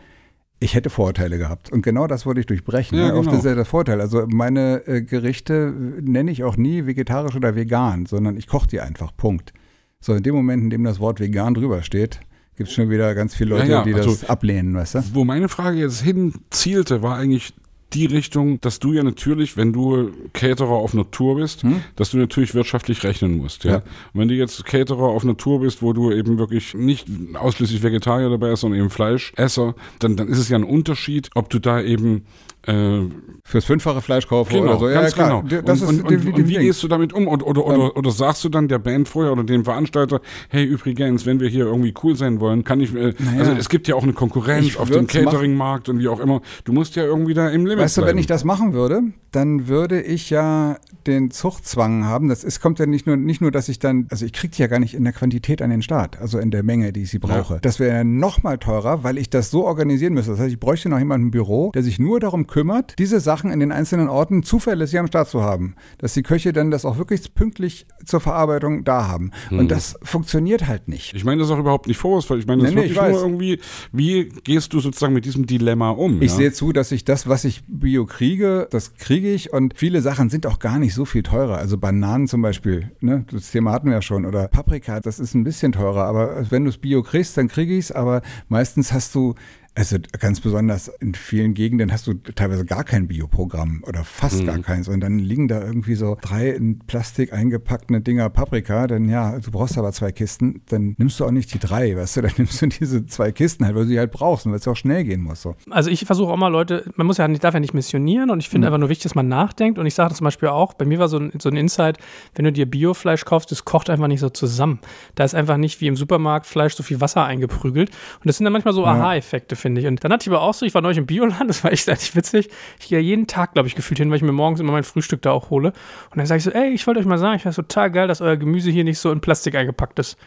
ich 0.60 0.74
hätte 0.74 0.90
Vorurteile 0.90 1.38
gehabt. 1.38 1.70
Und 1.70 1.82
genau 1.82 2.06
das 2.06 2.26
wollte 2.26 2.40
ich 2.40 2.46
durchbrechen. 2.46 2.98
Ja, 2.98 3.08
ne? 3.08 3.14
Oft 3.14 3.28
genau. 3.28 3.38
ist 3.38 3.44
ja 3.44 3.54
der 3.54 3.64
Vorteil. 3.64 4.00
Also 4.00 4.26
meine 4.28 4.86
äh, 4.86 5.02
Gerichte 5.02 5.74
äh, 5.98 6.00
nenne 6.02 6.30
ich 6.30 6.42
auch 6.44 6.56
nie 6.56 6.86
vegetarisch 6.86 7.36
oder 7.36 7.54
vegan, 7.54 8.06
sondern 8.06 8.36
ich 8.36 8.46
koche 8.46 8.68
die 8.68 8.80
einfach. 8.80 9.16
Punkt. 9.16 9.52
So 10.00 10.14
in 10.14 10.22
dem 10.22 10.34
Moment, 10.34 10.62
in 10.64 10.70
dem 10.70 10.84
das 10.84 11.00
Wort 11.00 11.20
vegan 11.20 11.54
drüber 11.54 11.82
steht, 11.82 12.20
gibt 12.56 12.68
es 12.68 12.74
schon 12.74 12.90
wieder 12.90 13.14
ganz 13.14 13.34
viele 13.34 13.50
Leute, 13.50 13.66
Ja, 13.70 13.78
ja, 13.78 13.84
die 13.84 13.94
also- 13.94 14.10
das 14.10 14.28
ablehnen, 14.28 14.74
weißt 14.74 14.94
du? 14.96 15.02
Wo 15.12 15.24
meine 15.24 15.48
Frage 15.48 15.78
jetzt 15.78 16.02
hin 16.02 16.34
zielte, 16.50 17.02
war 17.02 17.16
eigentlich 17.16 17.52
die 17.92 18.06
Richtung, 18.06 18.60
dass 18.60 18.80
du 18.80 18.92
ja 18.92 19.04
natürlich, 19.04 19.56
wenn 19.56 19.72
du 19.72 20.10
Caterer 20.32 20.70
auf 20.70 20.94
einer 20.94 21.08
Tour 21.12 21.36
bist, 21.36 21.62
Hm? 21.62 21.80
dass 21.94 22.10
du 22.10 22.16
natürlich 22.16 22.52
wirtschaftlich 22.54 23.04
rechnen 23.04 23.36
musst. 23.36 23.62
Ja? 23.62 23.70
Ja. 23.70 23.76
Und 24.12 24.20
wenn 24.20 24.28
du 24.28 24.34
jetzt 24.34 24.64
Caterer 24.64 25.02
auf 25.04 25.22
einer 25.22 25.36
Tour 25.36 25.60
bist, 25.60 25.80
wo 25.80 25.92
du 25.92 26.10
eben 26.10 26.36
wirklich 26.38 26.74
nicht 26.74 27.06
ausschließlich 27.34 27.84
Vegetarier 27.84 28.30
dabei 28.30 28.50
bist, 28.50 28.62
sondern 28.62 28.80
eben 28.80 28.90
Fleischesser, 28.90 29.76
dann, 30.00 30.16
dann 30.16 30.26
ist 30.26 30.38
es 30.38 30.48
ja 30.48 30.56
ein 30.58 30.64
Unterschied, 30.64 31.30
ob 31.36 31.50
du 31.50 31.60
da 31.60 31.80
eben 31.80 32.24
äh, 32.66 33.00
Fürs 33.46 33.64
fünffache 33.66 34.00
Fleisch 34.00 34.26
kaufe 34.26 34.52
Genau, 34.54 34.76
oder 34.76 34.78
so. 34.78 34.86
ganz 34.86 35.14
klar. 35.14 35.42
genau. 35.46 35.62
Das 35.62 35.82
und, 35.82 35.90
ist 35.98 36.04
und, 36.04 36.26
und, 36.26 36.34
und 36.34 36.48
wie 36.48 36.54
gehst 36.54 36.82
du 36.82 36.88
damit 36.88 37.12
um? 37.12 37.28
Oder, 37.28 37.46
oder, 37.46 37.66
oder, 37.66 37.96
oder 37.96 38.10
sagst 38.10 38.42
du 38.44 38.48
dann 38.48 38.68
der 38.68 38.78
Band 38.78 39.06
vorher 39.08 39.32
oder 39.32 39.44
dem 39.44 39.64
Veranstalter, 39.64 40.20
hey, 40.48 40.64
übrigens, 40.64 41.26
wenn 41.26 41.40
wir 41.40 41.48
hier 41.48 41.66
irgendwie 41.66 41.92
cool 42.02 42.16
sein 42.16 42.40
wollen, 42.40 42.64
kann 42.64 42.80
ich, 42.80 42.94
äh, 42.94 43.12
Naja. 43.18 43.38
also 43.40 43.52
es 43.52 43.68
gibt 43.68 43.86
ja 43.88 43.94
auch 43.96 44.02
eine 44.02 44.12
Konkurrenz 44.14 44.66
Ich 44.66 44.78
auf 44.78 44.90
dem. 44.90 45.06
Catering-Markt 45.06 45.88
und 45.88 45.98
wie 45.98 46.08
auch 46.08 46.20
immer. 46.20 46.40
Du 46.64 46.72
musst 46.72 46.96
ja 46.96 47.04
irgendwie 47.04 47.34
da 47.34 47.48
im 47.50 47.66
Limit 47.66 47.84
Weißt 47.84 47.96
du, 47.96 48.00
bleiben. 48.02 48.16
wenn 48.16 48.18
ich 48.20 48.26
das 48.26 48.44
machen 48.44 48.72
würde, 48.72 49.02
dann 49.32 49.68
würde 49.68 50.00
ich 50.00 50.30
ja 50.30 50.76
den 51.06 51.30
Zuchtzwang 51.30 52.04
haben. 52.04 52.28
Das 52.28 52.44
ist, 52.44 52.60
kommt 52.60 52.78
ja 52.78 52.86
nicht 52.86 53.06
nur, 53.06 53.16
nicht 53.16 53.40
nur, 53.40 53.50
dass 53.50 53.68
ich 53.68 53.78
dann, 53.78 54.06
also 54.10 54.24
ich 54.24 54.32
kriege 54.32 54.54
die 54.56 54.62
ja 54.62 54.68
gar 54.68 54.78
nicht 54.78 54.94
in 54.94 55.04
der 55.04 55.12
Quantität 55.12 55.60
an 55.60 55.70
den 55.70 55.82
Start, 55.82 56.18
also 56.20 56.38
in 56.38 56.50
der 56.50 56.62
Menge, 56.62 56.92
die 56.92 57.02
ich 57.02 57.10
sie 57.10 57.18
brauche. 57.18 57.54
Ja. 57.54 57.60
Das 57.60 57.78
wäre 57.78 57.94
ja 57.96 58.04
noch 58.04 58.42
mal 58.42 58.56
teurer, 58.58 59.04
weil 59.04 59.18
ich 59.18 59.28
das 59.30 59.50
so 59.50 59.64
organisieren 59.66 60.14
müsste. 60.14 60.30
Das 60.30 60.40
heißt, 60.40 60.52
ich 60.52 60.60
bräuchte 60.60 60.88
noch 60.88 60.98
jemanden 60.98 61.26
im 61.26 61.30
Büro, 61.30 61.70
der 61.74 61.82
sich 61.82 61.98
nur 61.98 62.20
darum 62.20 62.46
kümmert, 62.46 62.53
diese 62.98 63.20
Sachen 63.20 63.50
in 63.50 63.60
den 63.60 63.72
einzelnen 63.72 64.08
Orten 64.08 64.42
zuverlässig 64.42 64.98
am 64.98 65.06
Start 65.06 65.28
zu 65.28 65.42
haben. 65.42 65.74
Dass 65.98 66.14
die 66.14 66.22
Köche 66.22 66.52
dann 66.52 66.70
das 66.70 66.84
auch 66.84 66.98
wirklich 66.98 67.34
pünktlich 67.34 67.86
zur 68.04 68.20
Verarbeitung 68.20 68.84
da 68.84 69.08
haben. 69.08 69.30
Mhm. 69.50 69.60
Und 69.60 69.70
das 69.70 69.96
funktioniert 70.02 70.66
halt 70.66 70.88
nicht. 70.88 71.14
Ich 71.14 71.24
meine 71.24 71.40
das 71.40 71.50
auch 71.50 71.58
überhaupt 71.58 71.86
nicht 71.86 71.98
vorwurfsvoll. 71.98 72.38
Ich 72.38 72.46
meine 72.46 72.62
das 72.62 72.70
Nee, 72.70 72.76
nee, 72.76 72.82
wirklich 72.82 72.96
ich 72.96 73.02
weiß. 73.02 73.12
nur 73.12 73.22
irgendwie, 73.22 73.60
wie 73.92 74.28
gehst 74.28 74.72
du 74.72 74.80
sozusagen 74.80 75.14
mit 75.14 75.24
diesem 75.24 75.46
Dilemma 75.46 75.90
um? 75.90 76.22
Ich 76.22 76.32
ja? 76.32 76.36
sehe 76.36 76.52
zu, 76.52 76.72
dass 76.72 76.92
ich 76.92 77.04
das, 77.04 77.28
was 77.28 77.44
ich 77.44 77.62
bio 77.66 78.06
kriege, 78.06 78.68
das 78.70 78.94
kriege 78.94 79.32
ich 79.32 79.52
und 79.52 79.74
viele 79.76 80.00
Sachen 80.02 80.30
sind 80.30 80.46
auch 80.46 80.58
gar 80.58 80.78
nicht 80.78 80.94
so 80.94 81.04
viel 81.04 81.22
teurer. 81.22 81.58
Also 81.58 81.78
Bananen 81.78 82.28
zum 82.28 82.42
Beispiel, 82.42 82.92
ne? 83.00 83.24
das 83.30 83.50
Thema 83.50 83.72
hatten 83.72 83.88
wir 83.88 83.94
ja 83.94 84.02
schon. 84.02 84.26
Oder 84.26 84.48
Paprika, 84.48 85.00
das 85.00 85.18
ist 85.18 85.34
ein 85.34 85.44
bisschen 85.44 85.72
teurer. 85.72 86.04
Aber 86.04 86.50
wenn 86.50 86.64
du 86.64 86.70
es 86.70 86.78
bio 86.78 87.02
kriegst, 87.02 87.36
dann 87.36 87.48
kriege 87.48 87.74
ich 87.76 87.86
es. 87.86 87.92
Aber 87.92 88.22
meistens 88.48 88.92
hast 88.92 89.14
du, 89.14 89.34
also 89.76 89.96
ganz 90.20 90.40
besonders 90.40 90.88
in 91.00 91.14
vielen 91.14 91.52
Gegenden 91.52 91.90
hast 91.90 92.06
du 92.06 92.14
teilweise 92.14 92.64
gar 92.64 92.84
kein 92.84 93.08
Bioprogramm 93.08 93.82
oder 93.86 94.04
fast 94.04 94.46
gar 94.46 94.58
keins. 94.60 94.86
Und 94.86 95.00
dann 95.00 95.18
liegen 95.18 95.48
da 95.48 95.60
irgendwie 95.60 95.96
so 95.96 96.16
drei 96.20 96.50
in 96.50 96.78
Plastik 96.78 97.32
eingepackte 97.32 98.00
Dinger 98.00 98.30
Paprika. 98.30 98.86
Dann 98.86 99.08
ja, 99.08 99.38
du 99.40 99.50
brauchst 99.50 99.76
aber 99.76 99.92
zwei 99.92 100.12
Kisten, 100.12 100.62
dann 100.68 100.94
nimmst 100.98 101.18
du 101.18 101.24
auch 101.24 101.32
nicht 101.32 101.52
die 101.52 101.58
drei, 101.58 101.96
weißt 101.96 102.16
du, 102.16 102.22
dann 102.22 102.32
nimmst 102.36 102.62
du 102.62 102.66
diese 102.66 103.06
zwei 103.06 103.32
Kisten 103.32 103.64
halt, 103.64 103.74
weil 103.74 103.82
du 103.82 103.88
sie 103.88 103.98
halt 103.98 104.12
brauchst 104.12 104.46
und 104.46 104.52
weil 104.52 104.60
es 104.60 104.68
auch 104.68 104.76
schnell 104.76 105.02
gehen 105.02 105.22
muss. 105.22 105.42
So. 105.42 105.56
Also 105.70 105.90
ich 105.90 106.04
versuche 106.04 106.32
auch 106.32 106.36
mal 106.36 106.48
Leute, 106.48 106.84
man 106.94 107.06
muss 107.06 107.18
ja 107.18 107.26
nicht, 107.26 107.42
darf 107.42 107.54
ja 107.54 107.60
nicht 107.60 107.74
missionieren 107.74 108.30
und 108.30 108.38
ich 108.38 108.48
finde 108.48 108.68
einfach 108.68 108.78
nur 108.78 108.88
wichtig, 108.88 109.04
dass 109.04 109.16
man 109.16 109.26
nachdenkt 109.26 109.80
und 109.80 109.86
ich 109.86 109.94
sage 109.94 110.14
zum 110.14 110.24
Beispiel 110.24 110.50
auch, 110.50 110.74
bei 110.74 110.84
mir 110.84 111.00
war 111.00 111.08
so 111.08 111.18
ein, 111.18 111.32
so 111.40 111.48
ein 111.48 111.56
Insight, 111.56 111.98
wenn 112.36 112.44
du 112.44 112.52
dir 112.52 112.66
Biofleisch 112.66 113.24
kaufst, 113.24 113.50
das 113.50 113.64
kocht 113.64 113.90
einfach 113.90 114.06
nicht 114.06 114.20
so 114.20 114.30
zusammen. 114.30 114.78
Da 115.16 115.24
ist 115.24 115.34
einfach 115.34 115.56
nicht 115.56 115.80
wie 115.80 115.88
im 115.88 115.96
Supermarkt 115.96 116.46
Fleisch 116.46 116.74
so 116.74 116.84
viel 116.84 117.00
Wasser 117.00 117.24
eingeprügelt 117.24 117.90
und 117.90 118.26
das 118.26 118.36
sind 118.36 118.44
dann 118.44 118.52
manchmal 118.52 118.74
so 118.74 118.86
Aha-Effekte, 118.86 119.56
finde 119.64 119.80
ich. 119.80 119.86
Und 119.86 120.04
dann 120.04 120.12
hatte 120.12 120.24
ich 120.24 120.28
aber 120.28 120.42
auch 120.42 120.52
so, 120.52 120.66
ich 120.66 120.74
war 120.74 120.82
neulich 120.82 120.98
im 120.98 121.06
Bioland, 121.06 121.48
das 121.48 121.64
war 121.64 121.72
echt 121.72 121.88
eigentlich 121.88 122.14
witzig. 122.14 122.50
Ich 122.78 122.88
gehe 122.88 123.00
jeden 123.00 123.26
Tag, 123.26 123.54
glaube 123.54 123.66
ich, 123.66 123.74
gefühlt 123.74 123.98
hin, 123.98 124.10
weil 124.10 124.18
ich 124.18 124.22
mir 124.22 124.32
morgens 124.32 124.60
immer 124.60 124.72
mein 124.72 124.84
Frühstück 124.84 125.22
da 125.22 125.32
auch 125.32 125.48
hole. 125.48 125.68
Und 126.10 126.18
dann 126.18 126.26
sage 126.26 126.38
ich 126.38 126.44
so, 126.44 126.50
ey, 126.50 126.70
ich 126.70 126.86
wollte 126.86 127.00
euch 127.00 127.06
mal 127.06 127.18
sagen, 127.18 127.36
ich 127.36 127.42
finde 127.42 127.56
total 127.56 127.90
geil, 127.90 128.06
dass 128.06 128.20
euer 128.20 128.36
Gemüse 128.36 128.70
hier 128.70 128.84
nicht 128.84 128.98
so 128.98 129.10
in 129.10 129.20
Plastik 129.20 129.54
eingepackt 129.54 129.98
ist. 129.98 130.18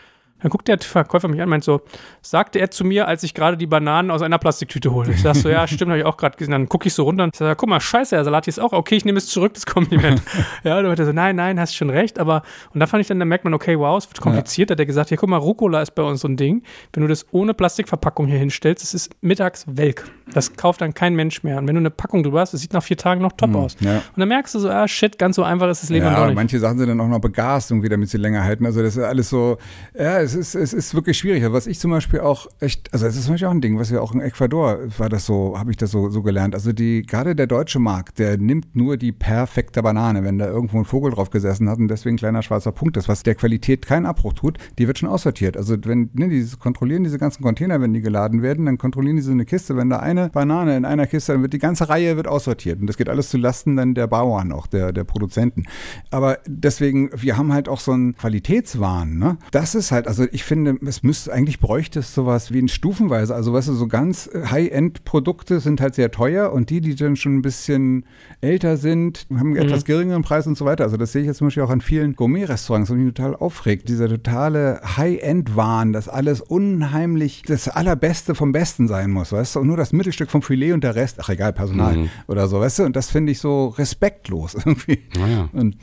Dann 0.41 0.50
guckt 0.52 0.67
der 0.67 0.78
Verkäufer 0.80 1.28
mich 1.28 1.39
an 1.39 1.45
und 1.45 1.50
meint 1.50 1.63
so, 1.63 1.82
sagte 2.21 2.60
er 2.60 2.69
zu 2.69 2.86
mir, 2.86 3.08
als 3.08 3.23
ich 3.23 3.34
gerade 3.34 3.58
die 3.58 3.65
Bananen 3.67 4.12
aus 4.12 4.21
einer 4.21 4.38
Plastiktüte 4.38 4.91
hole. 4.93 5.12
Ich 5.12 5.21
sag 5.21 5.36
so, 5.36 5.50
ja, 5.50 5.65
stimmt, 5.67 5.89
habe 5.89 6.00
ich 6.00 6.06
auch 6.06 6.17
gerade 6.17 6.38
gesehen. 6.38 6.52
Dann 6.52 6.69
gucke 6.69 6.88
ich 6.88 6.93
so 6.93 7.04
runter 7.04 7.23
und 7.23 7.36
sage, 7.36 7.56
guck 7.56 7.69
mal, 7.69 7.80
scheiße, 7.80 8.15
der 8.15 8.23
Salat 8.23 8.45
hier 8.45 8.52
ist 8.52 8.60
auch, 8.60 8.71
okay, 8.73 8.95
ich 8.95 9.06
nehme 9.06 9.17
es 9.17 9.28
zurück, 9.28 9.54
das 9.56 9.65
Kompliment. 9.65 10.21
ja, 10.63 10.82
dann 10.82 10.91
hat 10.91 11.00
er 11.00 11.06
so, 11.06 11.12
nein, 11.12 11.36
nein, 11.36 11.60
hast 11.60 11.76
schon 11.76 11.89
recht. 11.89 12.19
Aber, 12.19 12.43
und 12.73 12.80
da 12.80 12.86
fand 12.88 13.02
ich 13.02 13.08
dann, 13.08 13.17
da 13.19 13.26
merkt 13.26 13.43
man, 13.45 13.54
okay, 13.54 13.80
wow, 13.80 13.97
es 13.97 14.08
wird 14.10 14.21
kompliziert. 14.21 14.69
Da 14.69 14.73
hat 14.73 14.80
er 14.80 14.86
gesagt, 14.86 15.10
ja, 15.10 15.17
guck 15.17 15.30
mal, 15.30 15.38
Rucola 15.38 15.82
ist 15.82 15.95
bei 15.95 16.04
uns 16.04 16.21
so 16.21 16.28
ein 16.28 16.38
Ding. 16.38 16.62
Wenn 16.93 17.02
du 17.02 17.08
das 17.08 17.26
ohne 17.32 17.54
Plastikverpackung 17.54 18.28
hier 18.28 18.38
hinstellst, 18.38 18.84
es 18.84 18.93
ist 18.93 19.15
mittags 19.21 19.65
welk. 19.67 20.06
Das 20.34 20.56
kauft 20.56 20.82
dann 20.82 20.93
kein 20.93 21.15
Mensch 21.15 21.43
mehr. 21.43 21.58
Und 21.58 21.67
wenn 21.67 21.76
du 21.76 21.80
eine 21.80 21.89
Packung 21.89 22.21
drüber 22.21 22.41
hast, 22.41 22.54
das 22.54 22.62
sieht 22.62 22.73
nach 22.73 22.84
vier 22.84 22.97
Tagen 22.97 23.21
noch 23.21 23.32
top 23.32 23.56
aus. 23.56 23.76
ja. 23.80 23.95
Und 23.97 24.19
dann 24.19 24.28
merkst 24.28 24.54
du 24.56 24.60
so, 24.60 24.69
ah, 24.69 24.88
shit, 24.88 25.17
ganz 25.17 25.36
so 25.38 25.43
einfach 25.43 25.69
ist 25.69 25.84
das 25.84 25.89
Leben 25.89 26.06
Ja, 26.06 26.15
doch 26.19 26.26
nicht. 26.28 26.36
manche 26.36 26.60
Sachen 26.60 26.78
sind 26.78 26.89
dann 26.89 27.00
auch 27.00 27.08
noch 27.08 27.19
begast, 27.21 27.71
irgendwie, 27.71 27.89
damit 27.89 28.10
sie 28.10 28.17
länger 28.17 28.43
halten. 28.43 28.65
Also 28.65 28.82
das 28.84 28.97
ist 28.97 29.04
alles 29.04 29.30
so, 29.30 29.58
ja, 29.97 30.26
es 30.27 30.35
ist, 30.35 30.55
es 30.55 30.73
ist 30.73 30.93
wirklich 30.93 31.17
schwierig. 31.17 31.43
Aber 31.45 31.53
was 31.53 31.67
ich 31.67 31.79
zum 31.79 31.91
Beispiel 31.91 32.19
auch 32.19 32.47
echt, 32.59 32.93
also 32.93 33.05
es 33.05 33.15
ist 33.15 33.25
zum 33.25 33.33
Beispiel 33.33 33.47
auch 33.47 33.53
ein 33.53 33.61
Ding, 33.61 33.79
was 33.79 33.91
wir 33.91 34.01
auch 34.03 34.13
in 34.13 34.19
Ecuador 34.19 34.79
war 34.97 35.09
das 35.09 35.25
so, 35.25 35.57
habe 35.57 35.71
ich 35.71 35.77
das 35.77 35.91
so, 35.91 36.09
so 36.09 36.21
gelernt. 36.21 36.53
Also 36.53 36.73
die, 36.73 37.03
gerade 37.03 37.35
der 37.35 37.47
deutsche 37.47 37.79
Markt, 37.79 38.19
der 38.19 38.37
nimmt 38.37 38.75
nur 38.75 38.97
die 38.97 39.11
perfekte 39.11 39.81
Banane, 39.81 40.23
wenn 40.23 40.37
da 40.37 40.47
irgendwo 40.47 40.77
ein 40.77 40.85
Vogel 40.85 41.11
drauf 41.11 41.29
gesessen 41.29 41.69
hat 41.69 41.79
und 41.79 41.87
deswegen 41.87 42.15
ein 42.15 42.19
kleiner 42.19 42.43
schwarzer 42.43 42.71
Punkt 42.71 42.97
ist, 42.97 43.07
was 43.07 43.23
der 43.23 43.35
Qualität 43.35 43.85
keinen 43.85 44.05
Abbruch 44.05 44.33
tut, 44.33 44.57
die 44.77 44.87
wird 44.87 44.99
schon 44.99 45.09
aussortiert. 45.09 45.55
Also 45.55 45.75
wenn, 45.83 46.09
ne, 46.13 46.27
die 46.27 46.45
kontrollieren 46.59 47.03
diese 47.03 47.19
ganzen 47.19 47.41
Container, 47.41 47.79
wenn 47.79 47.93
die 47.93 48.01
geladen 48.01 48.41
werden, 48.41 48.65
dann 48.65 48.77
kontrollieren 48.77 49.15
die 49.15 49.21
so 49.21 49.31
eine 49.31 49.45
Kiste. 49.45 49.77
Wenn 49.77 49.89
da 49.89 49.99
eine 49.99 50.29
Banane 50.29 50.75
in 50.75 50.85
einer 50.85 51.07
Kiste, 51.07 51.33
dann 51.33 51.41
wird 51.41 51.53
die 51.53 51.59
ganze 51.59 51.89
Reihe 51.89 52.17
wird 52.17 52.27
aussortiert. 52.27 52.81
Und 52.81 52.87
das 52.87 52.97
geht 52.97 53.07
alles 53.07 53.29
zu 53.29 53.37
Lasten 53.37 53.77
dann 53.77 53.93
der 53.93 54.07
Bauern 54.07 54.51
auch, 54.51 54.67
der, 54.67 54.91
der 54.91 55.03
Produzenten. 55.03 55.63
Aber 56.11 56.39
deswegen, 56.45 57.09
wir 57.15 57.37
haben 57.37 57.53
halt 57.53 57.69
auch 57.69 57.79
so 57.79 57.91
einen 57.91 58.15
Qualitätswahn, 58.15 59.17
ne? 59.17 59.37
Das 59.51 59.75
ist 59.75 59.91
halt, 59.91 60.07
also 60.07 60.16
ich 60.23 60.43
finde, 60.43 60.77
es 60.86 61.03
müsste, 61.03 61.32
eigentlich 61.34 61.60
bräuchte 61.60 61.99
es 61.99 62.13
sowas 62.13 62.51
wie 62.51 62.60
ein 62.60 62.67
Stufenweise. 62.67 63.36
Also 63.36 63.53
weißt 63.53 63.69
du, 63.69 63.73
so 63.73 63.88
ganz 63.88 64.30
High-End-Produkte 64.34 65.60
sind 65.60 65.82
halt 65.82 65.95
sehr 65.95 66.12
teuer 66.12 66.51
und 66.51 66.69
die, 66.69 66.82
die 66.82 66.95
dann 66.95 67.15
schon 67.15 67.38
ein 67.38 67.41
bisschen 67.41 68.06
älter 68.41 68.77
sind, 68.77 69.27
haben 69.32 69.56
einen 69.56 69.56
etwas 69.58 69.86
geringeren 69.86 70.21
Preis 70.23 70.47
und 70.47 70.58
so 70.58 70.65
weiter. 70.65 70.84
Also 70.84 70.97
das 70.97 71.12
sehe 71.12 71.21
ich 71.21 71.27
jetzt 71.27 71.38
zum 71.38 71.47
Beispiel 71.47 71.63
auch 71.63 71.69
an 71.69 71.82
vielen 71.82 72.15
Gourmet-Restaurants, 72.15 72.89
und 72.89 73.03
mich 73.03 73.13
total 73.13 73.36
aufregt. 73.36 73.89
Dieser 73.89 74.08
totale 74.10 74.82
High-End-Wahn, 74.97 75.93
dass 75.93 76.10
alles 76.10 76.41
unheimlich 76.41 77.43
das 77.43 77.67
Allerbeste 77.67 78.36
vom 78.36 78.51
Besten 78.51 78.88
sein 78.88 79.12
muss, 79.12 79.32
weißt 79.32 79.56
du? 79.56 79.60
Und 79.60 79.67
nur 79.67 79.77
das 79.77 79.93
Mittelstück 79.93 80.30
vom 80.32 80.41
Filet 80.41 80.73
und 80.73 80.84
der 80.84 80.95
Rest, 80.95 81.17
ach 81.19 81.30
egal, 81.30 81.53
Personal 81.53 82.10
oder 82.27 82.47
so, 82.47 82.60
weißt 82.60 82.80
du? 82.80 82.84
Und 82.84 82.95
das 82.95 83.10
finde 83.10 83.32
ich 83.32 83.39
so 83.39 83.67
respektlos 83.67 84.53
irgendwie. 84.65 84.99
Naja. 85.15 85.49
Und 85.53 85.77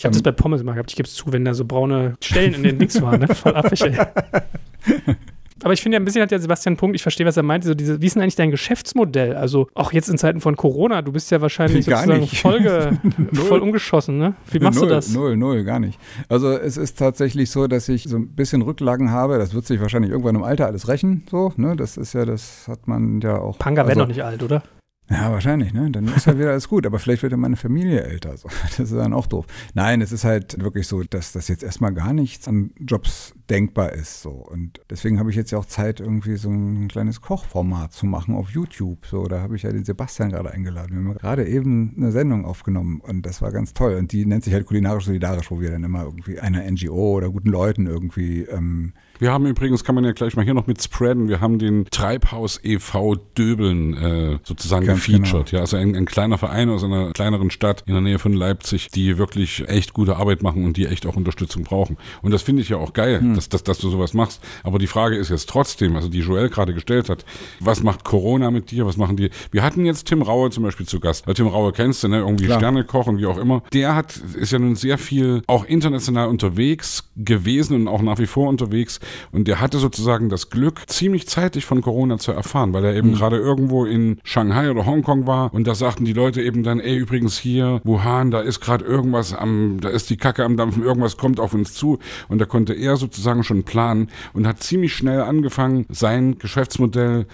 Ich 0.00 0.04
habe 0.06 0.14
das 0.14 0.22
bei 0.22 0.32
Pommes 0.32 0.62
immer 0.62 0.72
gehabt. 0.72 0.90
Ich 0.90 0.96
gebe 0.96 1.06
es 1.06 1.14
zu, 1.14 1.30
wenn 1.30 1.44
da 1.44 1.52
so 1.52 1.66
braune 1.66 2.14
Stellen 2.22 2.54
in 2.54 2.62
den 2.62 2.78
Dings 2.78 3.02
waren. 3.02 3.20
Ne? 3.20 3.28
Voll 3.28 3.54
affig, 3.54 3.82
ey. 3.82 3.98
Aber 5.62 5.74
ich 5.74 5.82
finde 5.82 5.96
ja 5.96 6.00
ein 6.00 6.06
bisschen 6.06 6.22
hat 6.22 6.32
ja 6.32 6.38
Sebastian 6.38 6.78
Punkt, 6.78 6.96
ich 6.96 7.02
verstehe, 7.02 7.26
was 7.26 7.36
er 7.36 7.42
meint, 7.42 7.64
so 7.64 7.74
diese, 7.74 8.00
wie 8.00 8.06
ist 8.06 8.14
denn 8.14 8.22
eigentlich 8.22 8.34
dein 8.34 8.50
Geschäftsmodell? 8.50 9.36
Also 9.36 9.68
auch 9.74 9.92
jetzt 9.92 10.08
in 10.08 10.16
Zeiten 10.16 10.40
von 10.40 10.56
Corona, 10.56 11.02
du 11.02 11.12
bist 11.12 11.30
ja 11.30 11.42
wahrscheinlich 11.42 11.84
Gar 11.84 12.04
sozusagen 12.04 12.20
nicht. 12.22 12.40
voll, 12.40 12.62
ge, 12.62 12.92
voll 13.34 13.60
umgeschossen, 13.60 14.16
ne? 14.16 14.32
Wie 14.50 14.58
machst 14.58 14.78
null, 14.78 14.88
du 14.88 14.94
das? 14.94 15.12
Null, 15.12 15.36
null, 15.36 15.64
gar 15.64 15.80
nicht. 15.80 15.98
Also 16.30 16.50
es 16.52 16.78
ist 16.78 16.98
tatsächlich 16.98 17.50
so, 17.50 17.66
dass 17.66 17.86
ich 17.90 18.04
so 18.04 18.16
ein 18.16 18.28
bisschen 18.28 18.62
Rücklagen 18.62 19.10
habe. 19.10 19.36
Das 19.36 19.52
wird 19.52 19.66
sich 19.66 19.82
wahrscheinlich 19.82 20.12
irgendwann 20.12 20.34
im 20.34 20.44
Alter 20.44 20.64
alles 20.64 20.88
rächen. 20.88 21.24
So, 21.30 21.52
ne? 21.58 21.76
Das 21.76 21.98
ist 21.98 22.14
ja, 22.14 22.24
das 22.24 22.66
hat 22.68 22.88
man 22.88 23.20
ja 23.20 23.36
auch. 23.36 23.58
Panga 23.58 23.82
also, 23.82 23.90
wäre 23.90 23.98
noch 23.98 24.08
nicht 24.08 24.24
alt, 24.24 24.42
oder? 24.42 24.62
Ja, 25.10 25.32
wahrscheinlich, 25.32 25.72
ne? 25.72 25.90
Dann 25.90 26.06
ist 26.06 26.26
ja 26.26 26.38
wieder 26.38 26.50
alles 26.50 26.68
gut. 26.68 26.86
Aber 26.86 27.00
vielleicht 27.00 27.22
wird 27.22 27.32
ja 27.32 27.36
meine 27.36 27.56
Familie 27.56 28.02
älter. 28.02 28.36
So. 28.36 28.48
Das 28.70 28.78
ist 28.78 28.94
dann 28.94 29.12
auch 29.12 29.26
doof. 29.26 29.46
Nein, 29.74 30.00
es 30.00 30.12
ist 30.12 30.24
halt 30.24 30.62
wirklich 30.62 30.86
so, 30.86 31.02
dass 31.02 31.32
das 31.32 31.48
jetzt 31.48 31.64
erstmal 31.64 31.92
gar 31.92 32.12
nichts 32.12 32.46
an 32.46 32.70
Jobs 32.78 33.34
denkbar 33.50 33.92
ist. 33.92 34.22
So. 34.22 34.30
Und 34.30 34.80
deswegen 34.88 35.18
habe 35.18 35.30
ich 35.30 35.36
jetzt 35.36 35.50
ja 35.50 35.58
auch 35.58 35.64
Zeit, 35.64 35.98
irgendwie 35.98 36.36
so 36.36 36.50
ein 36.50 36.86
kleines 36.86 37.20
Kochformat 37.20 37.92
zu 37.92 38.06
machen 38.06 38.36
auf 38.36 38.50
YouTube. 38.50 39.04
So, 39.04 39.24
da 39.24 39.40
habe 39.40 39.56
ich 39.56 39.64
ja 39.64 39.72
den 39.72 39.84
Sebastian 39.84 40.30
gerade 40.30 40.52
eingeladen. 40.52 40.90
Wir 40.92 41.08
haben 41.08 41.18
gerade 41.18 41.46
eben 41.46 41.94
eine 41.96 42.12
Sendung 42.12 42.44
aufgenommen 42.44 43.00
und 43.00 43.26
das 43.26 43.42
war 43.42 43.50
ganz 43.50 43.74
toll. 43.74 43.96
Und 43.96 44.12
die 44.12 44.24
nennt 44.24 44.44
sich 44.44 44.54
halt 44.54 44.66
kulinarisch 44.66 45.06
solidarisch, 45.06 45.50
wo 45.50 45.60
wir 45.60 45.72
dann 45.72 45.82
immer 45.82 46.04
irgendwie 46.04 46.38
einer 46.38 46.62
NGO 46.70 47.16
oder 47.16 47.30
guten 47.30 47.50
Leuten 47.50 47.86
irgendwie 47.86 48.42
ähm, 48.42 48.92
Wir 49.20 49.32
haben 49.32 49.44
übrigens, 49.44 49.84
kann 49.84 49.94
man 49.94 50.04
ja 50.04 50.12
gleich 50.12 50.34
mal 50.34 50.44
hier 50.46 50.54
noch 50.54 50.66
mit 50.66 50.82
spreaden, 50.82 51.28
wir 51.28 51.42
haben 51.42 51.58
den 51.58 51.84
Treibhaus 51.90 52.58
e.V. 52.62 53.16
Döbeln 53.36 53.94
äh, 53.94 54.38
sozusagen 54.44 54.86
Ganz 54.86 55.04
gefeatured. 55.04 55.50
genau. 55.50 55.56
Ja, 55.58 55.60
also 55.60 55.76
ein, 55.76 55.94
ein 55.94 56.06
kleiner 56.06 56.38
Verein 56.38 56.70
aus 56.70 56.82
einer 56.82 57.12
kleineren 57.12 57.50
Stadt 57.50 57.84
in 57.86 57.92
der 57.92 58.00
Nähe 58.00 58.18
von 58.18 58.32
Leipzig, 58.32 58.88
die 58.88 59.18
wirklich 59.18 59.68
echt 59.68 59.92
gute 59.92 60.16
Arbeit 60.16 60.42
machen 60.42 60.64
und 60.64 60.78
die 60.78 60.86
echt 60.86 61.04
auch 61.04 61.16
Unterstützung 61.16 61.64
brauchen. 61.64 61.98
Und 62.22 62.30
das 62.30 62.40
finde 62.40 62.62
ich 62.62 62.70
ja 62.70 62.78
auch 62.78 62.94
geil, 62.94 63.20
Hm. 63.20 63.34
dass, 63.34 63.50
dass, 63.50 63.62
dass 63.62 63.78
du 63.78 63.90
sowas 63.90 64.14
machst. 64.14 64.40
Aber 64.62 64.78
die 64.78 64.86
Frage 64.86 65.16
ist 65.16 65.28
jetzt 65.28 65.50
trotzdem, 65.50 65.96
also 65.96 66.08
die 66.08 66.20
Joel 66.20 66.48
gerade 66.48 66.72
gestellt 66.72 67.10
hat, 67.10 67.26
was 67.60 67.82
macht 67.82 68.04
Corona 68.04 68.50
mit 68.50 68.70
dir? 68.70 68.86
Was 68.86 68.96
machen 68.96 69.18
die? 69.18 69.28
Wir 69.50 69.62
hatten 69.62 69.84
jetzt 69.84 70.06
Tim 70.06 70.22
Raue 70.22 70.48
zum 70.48 70.62
Beispiel 70.62 70.86
zu 70.86 70.98
Gast. 70.98 71.26
Weil 71.26 71.34
Tim 71.34 71.46
Raue 71.48 71.72
kennst 71.72 72.02
du, 72.02 72.08
ne? 72.08 72.20
Irgendwie 72.20 72.46
Klar. 72.46 72.58
Sternekoch 72.58 73.06
und 73.06 73.18
wie 73.18 73.26
auch 73.26 73.36
immer. 73.36 73.62
Der 73.74 73.94
hat, 73.94 74.16
ist 74.16 74.50
ja 74.52 74.58
nun 74.58 74.76
sehr 74.76 74.96
viel 74.96 75.42
auch 75.46 75.66
international 75.66 76.28
unterwegs 76.28 77.10
gewesen 77.16 77.74
und 77.76 77.88
auch 77.88 78.00
nach 78.00 78.18
wie 78.18 78.26
vor 78.26 78.48
unterwegs. 78.48 78.98
Und 79.32 79.48
der 79.48 79.60
hatte 79.60 79.78
sozusagen 79.78 80.28
das 80.28 80.50
Glück, 80.50 80.82
ziemlich 80.86 81.28
zeitig 81.28 81.64
von 81.64 81.80
Corona 81.82 82.18
zu 82.18 82.32
erfahren, 82.32 82.72
weil 82.72 82.84
er 82.84 82.94
eben 82.94 83.14
gerade 83.14 83.36
irgendwo 83.36 83.84
in 83.84 84.20
Shanghai 84.24 84.70
oder 84.70 84.86
Hongkong 84.86 85.26
war. 85.26 85.52
Und 85.52 85.66
da 85.66 85.74
sagten 85.74 86.04
die 86.04 86.12
Leute 86.12 86.42
eben 86.42 86.62
dann, 86.62 86.80
ey, 86.80 86.96
übrigens 86.96 87.38
hier, 87.38 87.80
Wuhan, 87.84 88.30
da 88.30 88.40
ist 88.40 88.60
gerade 88.60 88.84
irgendwas 88.84 89.34
am, 89.34 89.78
da 89.80 89.88
ist 89.88 90.10
die 90.10 90.16
Kacke 90.16 90.44
am 90.44 90.56
Dampfen, 90.56 90.82
irgendwas 90.82 91.16
kommt 91.16 91.40
auf 91.40 91.54
uns 91.54 91.74
zu. 91.74 91.98
Und 92.28 92.38
da 92.40 92.44
konnte 92.44 92.74
er 92.74 92.96
sozusagen 92.96 93.44
schon 93.44 93.64
planen 93.64 94.08
und 94.32 94.46
hat 94.46 94.62
ziemlich 94.62 94.94
schnell 94.94 95.22
angefangen, 95.22 95.86
sein 95.88 96.38
Geschäftsmodell 96.38 97.26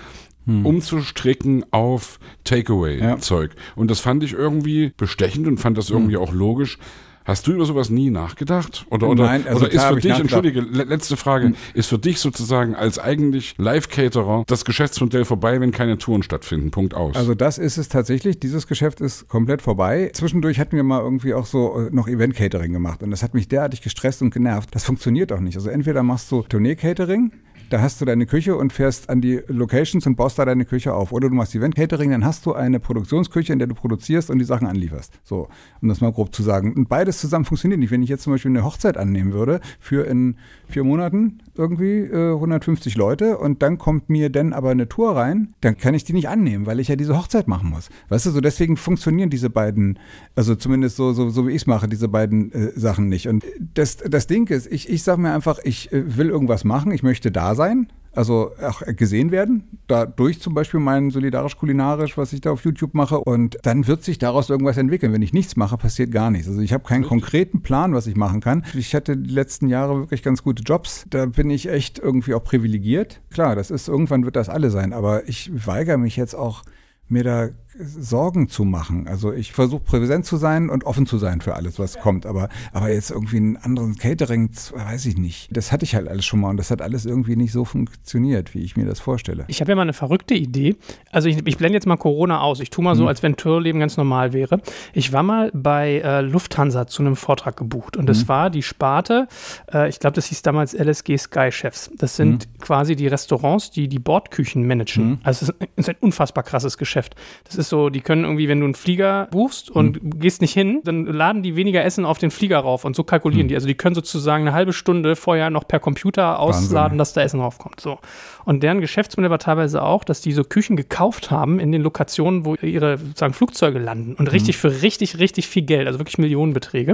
umzustricken 0.46 1.64
auf 1.72 2.20
Takeaway-Zeug. 2.44 3.50
Und 3.74 3.90
das 3.90 3.98
fand 3.98 4.22
ich 4.22 4.32
irgendwie 4.32 4.92
bestechend 4.96 5.48
und 5.48 5.58
fand 5.58 5.76
das 5.76 5.90
irgendwie 5.90 6.16
auch 6.16 6.32
logisch. 6.32 6.78
Hast 7.26 7.46
du 7.48 7.52
über 7.52 7.64
sowas 7.66 7.90
nie 7.90 8.08
nachgedacht? 8.10 8.86
Oder, 8.88 9.08
oder, 9.08 9.24
Nein, 9.24 9.44
also 9.46 9.64
oder 9.66 9.72
ist 9.72 9.82
für 9.84 9.96
dich, 9.96 10.18
entschuldige, 10.18 10.60
le- 10.60 10.84
letzte 10.84 11.16
Frage, 11.16 11.54
ist 11.74 11.88
für 11.88 11.98
dich 11.98 12.20
sozusagen 12.20 12.76
als 12.76 13.00
eigentlich 13.00 13.54
Live-Caterer 13.58 14.44
das 14.46 14.64
Geschäftsmodell 14.64 15.24
vorbei, 15.24 15.60
wenn 15.60 15.72
keine 15.72 15.98
Touren 15.98 16.22
stattfinden? 16.22 16.70
Punkt 16.70 16.94
aus. 16.94 17.16
Also 17.16 17.34
das 17.34 17.58
ist 17.58 17.78
es 17.78 17.88
tatsächlich. 17.88 18.38
Dieses 18.38 18.68
Geschäft 18.68 19.00
ist 19.00 19.28
komplett 19.28 19.60
vorbei. 19.60 20.10
Zwischendurch 20.14 20.60
hatten 20.60 20.76
wir 20.76 20.84
mal 20.84 21.00
irgendwie 21.02 21.34
auch 21.34 21.46
so 21.46 21.78
äh, 21.80 21.90
noch 21.90 22.06
Event-Catering 22.06 22.72
gemacht 22.72 23.02
und 23.02 23.10
das 23.10 23.22
hat 23.24 23.34
mich 23.34 23.48
derartig 23.48 23.82
gestresst 23.82 24.22
und 24.22 24.32
genervt. 24.32 24.68
Das 24.72 24.84
funktioniert 24.84 25.32
auch 25.32 25.40
nicht. 25.40 25.56
Also 25.56 25.68
entweder 25.68 26.04
machst 26.04 26.30
du 26.30 26.42
Tournee-Catering, 26.42 27.32
da 27.70 27.80
hast 27.80 28.00
du 28.00 28.04
deine 28.04 28.26
Küche 28.26 28.56
und 28.56 28.72
fährst 28.72 29.08
an 29.10 29.20
die 29.20 29.40
Locations 29.48 30.06
und 30.06 30.16
baust 30.16 30.38
da 30.38 30.44
deine 30.44 30.64
Küche 30.64 30.94
auf. 30.94 31.12
Oder 31.12 31.28
du 31.28 31.34
machst 31.34 31.54
Event-Catering, 31.54 32.10
dann 32.10 32.24
hast 32.24 32.46
du 32.46 32.52
eine 32.52 32.80
Produktionsküche, 32.80 33.52
in 33.52 33.58
der 33.58 33.68
du 33.68 33.74
produzierst 33.74 34.30
und 34.30 34.38
die 34.38 34.44
Sachen 34.44 34.66
anlieferst. 34.66 35.12
So, 35.24 35.48
um 35.80 35.88
das 35.88 36.00
mal 36.00 36.12
grob 36.12 36.34
zu 36.34 36.42
sagen. 36.42 36.74
Und 36.74 36.88
beides 36.88 37.18
zusammen 37.18 37.44
funktioniert 37.44 37.80
nicht. 37.80 37.90
Wenn 37.90 38.02
ich 38.02 38.08
jetzt 38.08 38.22
zum 38.22 38.32
Beispiel 38.32 38.50
eine 38.50 38.64
Hochzeit 38.64 38.96
annehmen 38.96 39.32
würde, 39.32 39.60
für 39.80 40.06
in 40.06 40.36
vier 40.68 40.84
Monaten 40.84 41.38
irgendwie 41.54 42.00
äh, 42.00 42.34
150 42.34 42.96
Leute 42.96 43.38
und 43.38 43.62
dann 43.62 43.78
kommt 43.78 44.08
mir 44.08 44.30
dann 44.30 44.52
aber 44.52 44.70
eine 44.70 44.88
Tour 44.88 45.16
rein, 45.16 45.54
dann 45.60 45.76
kann 45.76 45.94
ich 45.94 46.04
die 46.04 46.12
nicht 46.12 46.28
annehmen, 46.28 46.66
weil 46.66 46.80
ich 46.80 46.88
ja 46.88 46.96
diese 46.96 47.16
Hochzeit 47.16 47.48
machen 47.48 47.70
muss. 47.70 47.88
Weißt 48.08 48.26
du, 48.26 48.30
so 48.30 48.40
deswegen 48.40 48.76
funktionieren 48.76 49.30
diese 49.30 49.50
beiden, 49.50 49.98
also 50.34 50.54
zumindest 50.54 50.96
so, 50.96 51.12
so, 51.12 51.30
so 51.30 51.46
wie 51.46 51.52
ich 51.52 51.62
es 51.62 51.66
mache, 51.66 51.88
diese 51.88 52.08
beiden 52.08 52.52
äh, 52.52 52.72
Sachen 52.78 53.08
nicht. 53.08 53.28
Und 53.28 53.44
das, 53.74 53.96
das 53.96 54.26
Ding 54.26 54.48
ist, 54.50 54.70
ich, 54.70 54.88
ich 54.88 55.02
sage 55.02 55.20
mir 55.20 55.32
einfach, 55.32 55.58
ich 55.64 55.92
äh, 55.92 56.16
will 56.16 56.28
irgendwas 56.28 56.64
machen, 56.64 56.92
ich 56.92 57.02
möchte 57.02 57.32
da 57.32 57.54
sein, 57.56 57.88
also 58.16 58.52
auch 58.62 58.82
gesehen 58.96 59.30
werden, 59.30 59.64
dadurch 59.88 60.40
zum 60.40 60.54
Beispiel 60.54 60.80
mein 60.80 61.10
solidarisch-kulinarisch, 61.10 62.16
was 62.16 62.32
ich 62.32 62.40
da 62.40 62.50
auf 62.50 62.64
YouTube 62.64 62.94
mache. 62.94 63.18
Und 63.20 63.58
dann 63.62 63.86
wird 63.86 64.02
sich 64.04 64.18
daraus 64.18 64.48
irgendwas 64.48 64.78
entwickeln. 64.78 65.12
Wenn 65.12 65.22
ich 65.22 65.34
nichts 65.34 65.56
mache, 65.56 65.76
passiert 65.76 66.10
gar 66.12 66.30
nichts. 66.30 66.48
Also 66.48 66.60
ich 66.62 66.72
habe 66.72 66.84
keinen 66.84 67.04
konkreten 67.04 67.60
Plan, 67.60 67.92
was 67.92 68.06
ich 68.06 68.16
machen 68.16 68.40
kann. 68.40 68.64
Ich 68.74 68.94
hatte 68.94 69.16
die 69.18 69.30
letzten 69.30 69.68
Jahre 69.68 69.98
wirklich 69.98 70.22
ganz 70.22 70.42
gute 70.42 70.62
Jobs. 70.62 71.04
Da 71.10 71.26
bin 71.26 71.50
ich 71.50 71.68
echt 71.68 71.98
irgendwie 71.98 72.32
auch 72.32 72.42
privilegiert. 72.42 73.20
Klar, 73.30 73.54
das 73.54 73.70
ist, 73.70 73.88
irgendwann 73.88 74.24
wird 74.24 74.36
das 74.36 74.48
alle 74.48 74.70
sein. 74.70 74.94
Aber 74.94 75.28
ich 75.28 75.50
weigere 75.66 75.98
mich 75.98 76.16
jetzt 76.16 76.34
auch, 76.34 76.62
mir 77.08 77.24
da 77.24 77.48
Sorgen 77.78 78.48
zu 78.48 78.64
machen. 78.64 79.06
Also 79.06 79.32
ich 79.34 79.52
versuche 79.52 79.80
präsent 79.84 80.24
zu 80.24 80.38
sein 80.38 80.70
und 80.70 80.84
offen 80.84 81.04
zu 81.04 81.18
sein 81.18 81.42
für 81.42 81.54
alles, 81.54 81.78
was 81.78 81.98
kommt. 81.98 82.24
Aber, 82.24 82.48
aber 82.72 82.90
jetzt 82.90 83.10
irgendwie 83.10 83.36
einen 83.36 83.58
anderen 83.58 83.96
Catering, 83.96 84.48
weiß 84.74 85.04
ich 85.06 85.18
nicht. 85.18 85.54
Das 85.54 85.72
hatte 85.72 85.84
ich 85.84 85.94
halt 85.94 86.08
alles 86.08 86.24
schon 86.24 86.40
mal 86.40 86.48
und 86.48 86.56
das 86.56 86.70
hat 86.70 86.80
alles 86.80 87.04
irgendwie 87.04 87.36
nicht 87.36 87.52
so 87.52 87.66
funktioniert, 87.66 88.54
wie 88.54 88.60
ich 88.60 88.76
mir 88.78 88.86
das 88.86 88.98
vorstelle. 89.00 89.44
Ich 89.48 89.60
habe 89.60 89.72
ja 89.72 89.76
mal 89.76 89.82
eine 89.82 89.92
verrückte 89.92 90.32
Idee. 90.34 90.76
Also 91.12 91.28
ich, 91.28 91.46
ich 91.46 91.58
blende 91.58 91.76
jetzt 91.76 91.86
mal 91.86 91.96
Corona 91.98 92.40
aus. 92.40 92.60
Ich 92.60 92.70
tue 92.70 92.82
mal 92.82 92.96
so, 92.96 93.02
Mhm. 93.02 93.08
als 93.08 93.22
wenn 93.22 93.36
Tourleben 93.36 93.78
ganz 93.78 93.98
normal 93.98 94.32
wäre. 94.32 94.60
Ich 94.94 95.12
war 95.12 95.22
mal 95.22 95.50
bei 95.52 95.98
äh, 96.00 96.22
Lufthansa 96.22 96.86
zu 96.86 97.02
einem 97.02 97.14
Vortrag 97.14 97.56
gebucht 97.58 97.98
und 97.98 98.06
das 98.06 98.26
war 98.26 98.48
die 98.48 98.62
Sparte, 98.62 99.28
äh, 99.72 99.88
ich 99.90 100.00
glaube, 100.00 100.14
das 100.14 100.26
hieß 100.26 100.40
damals 100.40 100.72
LSG 100.72 101.18
Sky 101.18 101.52
Chefs. 101.52 101.90
Das 101.98 102.16
sind 102.16 102.48
Mhm. 102.48 102.58
quasi 102.60 102.96
die 102.96 103.06
Restaurants, 103.06 103.70
die 103.70 103.86
die 103.88 103.98
Bordküchen 103.98 104.66
managen. 104.66 105.20
Also 105.24 105.44
es 105.44 105.48
ist, 105.50 105.56
es 105.60 105.68
ist 105.76 105.88
ein 105.90 105.96
unfassbar 106.00 106.42
krasses 106.42 106.78
Geschäft. 106.78 106.95
Das 107.44 107.56
ist 107.56 107.68
so, 107.68 107.90
die 107.90 108.00
können 108.00 108.24
irgendwie, 108.24 108.48
wenn 108.48 108.60
du 108.60 108.64
einen 108.66 108.74
Flieger 108.74 109.28
buchst 109.30 109.70
und 109.70 110.02
Mhm. 110.02 110.20
gehst 110.20 110.40
nicht 110.40 110.52
hin, 110.52 110.80
dann 110.84 111.06
laden 111.06 111.42
die 111.42 111.56
weniger 111.56 111.84
Essen 111.84 112.04
auf 112.04 112.18
den 112.18 112.30
Flieger 112.30 112.58
rauf 112.58 112.84
und 112.84 112.96
so 112.96 113.04
kalkulieren 113.04 113.46
Mhm. 113.46 113.48
die. 113.48 113.54
Also 113.54 113.66
die 113.66 113.74
können 113.74 113.94
sozusagen 113.94 114.42
eine 114.46 114.52
halbe 114.52 114.72
Stunde 114.72 115.16
vorher 115.16 115.50
noch 115.50 115.66
per 115.68 115.80
Computer 115.80 116.38
ausladen, 116.40 116.98
dass 116.98 117.12
da 117.12 117.22
Essen 117.22 117.40
raufkommt. 117.40 117.80
So. 117.80 117.98
Und 118.44 118.62
deren 118.62 118.80
Geschäftsmodell 118.80 119.30
war 119.30 119.38
teilweise 119.38 119.82
auch, 119.82 120.04
dass 120.04 120.20
die 120.20 120.32
so 120.32 120.44
Küchen 120.44 120.76
gekauft 120.76 121.30
haben 121.30 121.58
in 121.60 121.72
den 121.72 121.82
Lokationen, 121.82 122.44
wo 122.44 122.54
ihre 122.56 122.98
sozusagen 122.98 123.34
Flugzeuge 123.34 123.78
landen 123.78 124.14
und 124.14 124.30
richtig 124.32 124.56
für 124.56 124.82
richtig, 124.82 125.18
richtig 125.18 125.48
viel 125.48 125.62
Geld, 125.62 125.86
also 125.86 125.98
wirklich 125.98 126.18
Millionenbeträge. 126.18 126.92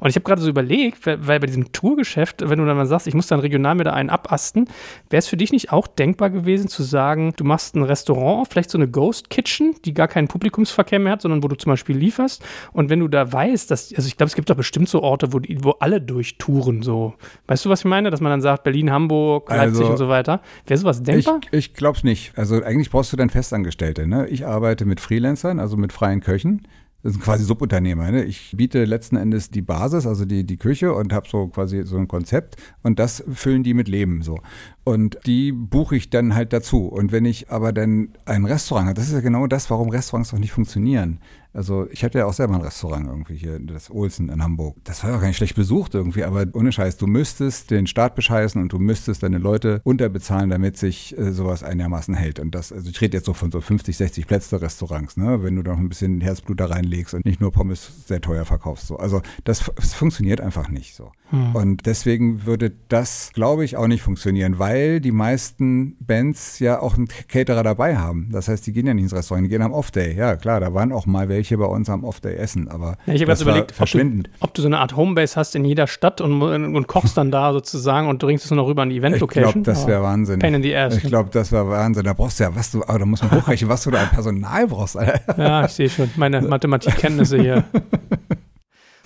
Und 0.00 0.08
ich 0.08 0.16
habe 0.16 0.24
gerade 0.24 0.40
so 0.40 0.48
überlegt, 0.48 1.06
weil, 1.06 1.18
bei 1.18 1.38
diesem 1.38 1.72
Tourgeschäft, 1.72 2.48
wenn 2.48 2.58
du 2.58 2.64
dann 2.66 2.76
mal 2.76 2.86
sagst, 2.86 3.06
ich 3.06 3.14
muss 3.14 3.26
dann 3.26 3.40
regional 3.40 3.74
mir 3.74 3.84
da 3.84 3.92
einen 3.92 4.10
abasten, 4.10 4.66
wäre 5.10 5.18
es 5.18 5.28
für 5.28 5.36
dich 5.36 5.52
nicht 5.52 5.72
auch 5.72 5.86
denkbar 5.86 6.30
gewesen 6.30 6.68
zu 6.68 6.82
sagen, 6.82 7.32
du 7.36 7.44
machst 7.44 7.76
ein 7.76 7.82
Restaurant, 7.82 8.48
vielleicht 8.48 8.70
so 8.70 8.78
eine 8.78 8.88
Ghost 8.88 9.30
Kitchen, 9.30 9.43
die 9.84 9.94
gar 9.94 10.08
keinen 10.08 10.28
Publikumsverkehr 10.28 10.98
mehr 10.98 11.12
hat, 11.12 11.22
sondern 11.22 11.42
wo 11.42 11.48
du 11.48 11.56
zum 11.56 11.70
Beispiel 11.70 11.96
lieferst. 11.96 12.44
Und 12.72 12.90
wenn 12.90 13.00
du 13.00 13.08
da 13.08 13.32
weißt, 13.32 13.70
dass, 13.70 13.94
also 13.94 14.06
ich 14.06 14.16
glaube, 14.16 14.28
es 14.28 14.34
gibt 14.34 14.50
doch 14.50 14.56
bestimmt 14.56 14.88
so 14.88 15.02
Orte, 15.02 15.32
wo, 15.32 15.38
die, 15.38 15.62
wo 15.62 15.70
alle 15.80 16.00
durchtouren, 16.00 16.82
so. 16.82 17.14
Weißt 17.46 17.64
du, 17.64 17.70
was 17.70 17.80
ich 17.80 17.84
meine? 17.86 18.10
Dass 18.10 18.20
man 18.20 18.30
dann 18.30 18.42
sagt, 18.42 18.64
Berlin, 18.64 18.90
Hamburg, 18.90 19.50
Leipzig 19.50 19.80
Also, 19.80 19.90
und 19.90 19.96
so 19.96 20.08
weiter. 20.08 20.40
Wäre 20.66 20.78
sowas 20.78 21.02
denkbar? 21.02 21.40
Ich, 21.50 21.58
ich 21.58 21.74
glaube 21.74 21.96
es 21.98 22.04
nicht. 22.04 22.32
Also 22.36 22.62
eigentlich 22.62 22.90
brauchst 22.90 23.12
du 23.12 23.16
dann 23.16 23.30
Festangestellte. 23.30 24.06
Ne? 24.06 24.28
Ich 24.28 24.46
arbeite 24.46 24.84
mit 24.84 25.00
Freelancern, 25.00 25.60
also 25.60 25.76
mit 25.76 25.92
freien 25.92 26.20
Köchen. 26.20 26.66
Das 27.04 27.12
sind 27.12 27.22
quasi 27.22 27.44
Subunternehmer. 27.44 28.10
Ne? 28.10 28.24
Ich 28.24 28.54
biete 28.56 28.86
letzten 28.86 29.16
Endes 29.16 29.50
die 29.50 29.60
Basis, 29.60 30.06
also 30.06 30.24
die, 30.24 30.44
die 30.44 30.56
Küche 30.56 30.94
und 30.94 31.12
habe 31.12 31.28
so 31.28 31.48
quasi 31.48 31.82
so 31.84 31.98
ein 31.98 32.08
Konzept 32.08 32.56
und 32.82 32.98
das 32.98 33.22
füllen 33.30 33.62
die 33.62 33.74
mit 33.74 33.88
Leben 33.88 34.22
so. 34.22 34.38
Und 34.84 35.18
die 35.26 35.52
buche 35.52 35.96
ich 35.96 36.08
dann 36.08 36.34
halt 36.34 36.54
dazu. 36.54 36.86
Und 36.86 37.12
wenn 37.12 37.26
ich 37.26 37.50
aber 37.50 37.74
dann 37.74 38.08
ein 38.24 38.46
Restaurant 38.46 38.86
habe, 38.88 38.96
das 38.96 39.08
ist 39.08 39.12
ja 39.12 39.20
genau 39.20 39.46
das, 39.46 39.68
warum 39.68 39.90
Restaurants 39.90 40.32
auch 40.32 40.38
nicht 40.38 40.52
funktionieren. 40.52 41.20
Also 41.54 41.88
ich 41.90 42.04
hatte 42.04 42.18
ja 42.18 42.26
auch 42.26 42.32
selber 42.32 42.54
ein 42.54 42.60
Restaurant 42.60 43.06
irgendwie 43.06 43.36
hier, 43.36 43.58
das 43.58 43.90
Olsen 43.90 44.28
in 44.28 44.42
Hamburg. 44.42 44.76
Das 44.84 45.02
war 45.02 45.10
ja 45.10 45.16
auch 45.16 45.20
gar 45.20 45.28
nicht 45.28 45.36
schlecht 45.36 45.56
besucht 45.56 45.94
irgendwie, 45.94 46.24
aber 46.24 46.46
ohne 46.52 46.72
Scheiß, 46.72 46.96
du 46.96 47.06
müsstest 47.06 47.70
den 47.70 47.86
Staat 47.86 48.14
bescheißen 48.14 48.60
und 48.60 48.72
du 48.72 48.78
müsstest 48.78 49.22
deine 49.22 49.38
Leute 49.38 49.80
unterbezahlen, 49.84 50.50
damit 50.50 50.76
sich 50.76 51.16
äh, 51.18 51.32
sowas 51.32 51.62
einigermaßen 51.62 52.14
hält. 52.14 52.40
Und 52.40 52.54
das, 52.54 52.72
also 52.72 52.90
ich 52.90 53.00
rede 53.00 53.16
jetzt 53.16 53.26
so 53.26 53.32
von 53.32 53.50
so 53.50 53.60
50, 53.60 53.96
60 53.96 54.26
Plätze 54.26 54.60
Restaurants, 54.60 55.16
ne, 55.16 55.42
wenn 55.42 55.56
du 55.56 55.62
da 55.62 55.72
noch 55.72 55.78
ein 55.78 55.88
bisschen 55.88 56.20
Herzblut 56.20 56.60
da 56.60 56.66
reinlegst 56.66 57.14
und 57.14 57.24
nicht 57.24 57.40
nur 57.40 57.52
Pommes 57.52 58.06
sehr 58.06 58.20
teuer 58.20 58.44
verkaufst. 58.44 58.86
So. 58.86 58.96
Also 58.96 59.22
das, 59.44 59.70
das 59.76 59.94
funktioniert 59.94 60.40
einfach 60.40 60.68
nicht 60.68 60.94
so. 60.94 61.12
Und 61.54 61.86
deswegen 61.86 62.46
würde 62.46 62.70
das, 62.88 63.32
glaube 63.32 63.64
ich, 63.64 63.76
auch 63.76 63.88
nicht 63.88 64.02
funktionieren, 64.02 64.58
weil 64.60 64.74
weil 64.74 65.00
die 65.00 65.12
meisten 65.12 65.96
Bands 66.00 66.58
ja 66.58 66.80
auch 66.80 66.96
einen 66.96 67.08
Caterer 67.28 67.62
dabei 67.62 67.96
haben. 67.96 68.28
Das 68.32 68.48
heißt, 68.48 68.66
die 68.66 68.72
gehen 68.72 68.86
ja 68.86 68.94
nicht 68.94 69.04
ins 69.04 69.14
Restaurant, 69.14 69.44
die 69.44 69.48
gehen 69.48 69.62
am 69.62 69.72
Off-Day. 69.72 70.16
Ja, 70.16 70.36
klar, 70.36 70.60
da 70.60 70.74
waren 70.74 70.92
auch 70.92 71.06
mal 71.06 71.28
welche 71.28 71.43
bei 71.58 71.64
uns 71.66 71.88
am 71.90 72.04
Off-Day 72.04 72.34
essen, 72.36 72.68
aber 72.68 72.96
Ja, 73.06 73.14
ich 73.14 73.20
habe 73.22 73.32
jetzt 73.32 73.42
überlegt, 73.42 73.74
ob 73.80 73.88
du, 73.90 74.22
ob 74.40 74.54
du 74.54 74.62
so 74.62 74.68
eine 74.68 74.78
Art 74.78 74.96
Homebase 74.96 75.36
hast 75.36 75.54
in 75.54 75.64
jeder 75.64 75.86
Stadt 75.86 76.20
und, 76.20 76.42
und 76.42 76.86
kochst 76.88 77.16
dann 77.16 77.30
da 77.30 77.52
sozusagen 77.52 78.08
und 78.08 78.18
bringst 78.18 78.44
es 78.44 78.50
nur 78.50 78.58
noch 78.58 78.66
rüber 78.68 78.82
an 78.82 78.90
die 78.90 78.96
Ich 78.96 79.00
Event-Location. 79.02 79.52
glaube, 79.52 79.62
das 79.66 79.86
wäre 79.86 80.02
Wahnsinn. 80.02 80.38
Pain 80.40 80.54
in 80.54 80.62
the 80.62 80.74
ass. 80.74 80.96
Ich 80.96 81.02
glaube, 81.04 81.30
das 81.32 81.52
war 81.52 81.68
Wahnsinn. 81.68 82.04
Da 82.04 82.12
brauchst 82.12 82.40
du 82.40 82.44
ja, 82.44 82.54
was 82.54 82.70
du, 82.70 82.82
aber 82.82 82.98
da 82.98 83.06
muss 83.06 83.22
man 83.22 83.30
hochrechnen, 83.36 83.68
was 83.70 83.82
du 83.84 83.90
da 83.90 84.02
an 84.02 84.08
Personal 84.10 84.66
brauchst, 84.66 84.96
Alter. 84.96 85.20
Ja, 85.38 85.64
ich 85.66 85.72
sehe 85.72 85.88
schon. 85.90 86.10
Meine 86.16 86.40
Mathematikkenntnisse 86.42 87.38
hier. 87.40 87.64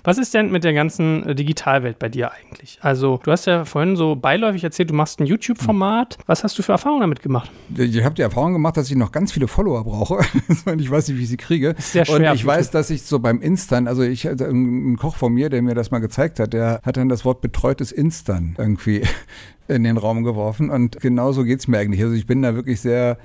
Was 0.09 0.17
ist 0.17 0.33
denn 0.33 0.51
mit 0.51 0.65
der 0.65 0.73
ganzen 0.73 1.23
äh, 1.29 1.35
Digitalwelt 1.35 1.99
bei 1.99 2.09
dir 2.09 2.33
eigentlich? 2.33 2.79
Also, 2.81 3.21
du 3.23 3.31
hast 3.31 3.45
ja 3.45 3.67
vorhin 3.67 3.95
so 3.95 4.17
beiläufig 4.17 4.65
erzählt, 4.65 4.89
du 4.89 4.95
machst 4.95 5.21
ein 5.21 5.27
YouTube-Format. 5.27 6.17
Was 6.25 6.45
hast 6.45 6.59
du 6.59 6.63
für 6.63 6.73
Erfahrungen 6.73 7.03
damit 7.03 7.21
gemacht? 7.21 7.51
Ich 7.77 8.03
habe 8.03 8.15
die 8.15 8.23
Erfahrung 8.23 8.55
gemacht, 8.55 8.79
dass 8.79 8.89
ich 8.91 8.97
noch 8.97 9.13
ganz 9.13 9.33
viele 9.33 9.49
Follower 9.49 9.85
brauche. 9.85 10.21
ich 10.79 10.91
weiß 10.91 11.09
nicht, 11.09 11.19
wie 11.19 11.25
ich 11.25 11.29
sie 11.29 11.37
kriege. 11.37 11.75
Ist 11.77 11.93
sehr 11.93 12.07
schwer 12.07 12.31
Und 12.31 12.37
ich 12.37 12.47
weiß, 12.47 12.71
dass 12.71 12.89
ich 12.89 13.03
so 13.03 13.19
beim 13.19 13.43
Instant, 13.43 13.87
also 13.87 14.01
ich 14.01 14.25
hatte 14.25 14.47
ein 14.47 14.97
Koch 14.97 15.15
von 15.15 15.31
mir, 15.31 15.51
der 15.51 15.61
mir 15.61 15.75
das 15.75 15.91
mal 15.91 15.99
gezeigt 15.99 16.41
hat, 16.41 16.55
der 16.55 16.81
hat 16.85 16.97
dann 16.97 17.11
das 17.11 17.27
Wort 17.27 17.43
betreutes 17.43 17.93
Instant 17.93 18.59
irgendwie 18.59 19.03
in 19.69 19.85
den 19.85 19.99
Raum 19.99 20.25
geworfen. 20.25 20.71
Und 20.71 20.99
genauso 21.03 21.45
geht's 21.45 21.69
mir 21.69 21.81
eigentlich. 21.81 22.03
Also 22.03 22.15
ich 22.15 22.27
bin 22.27 22.41
da 22.41 22.55
wirklich 22.55 22.81
sehr. 22.81 23.19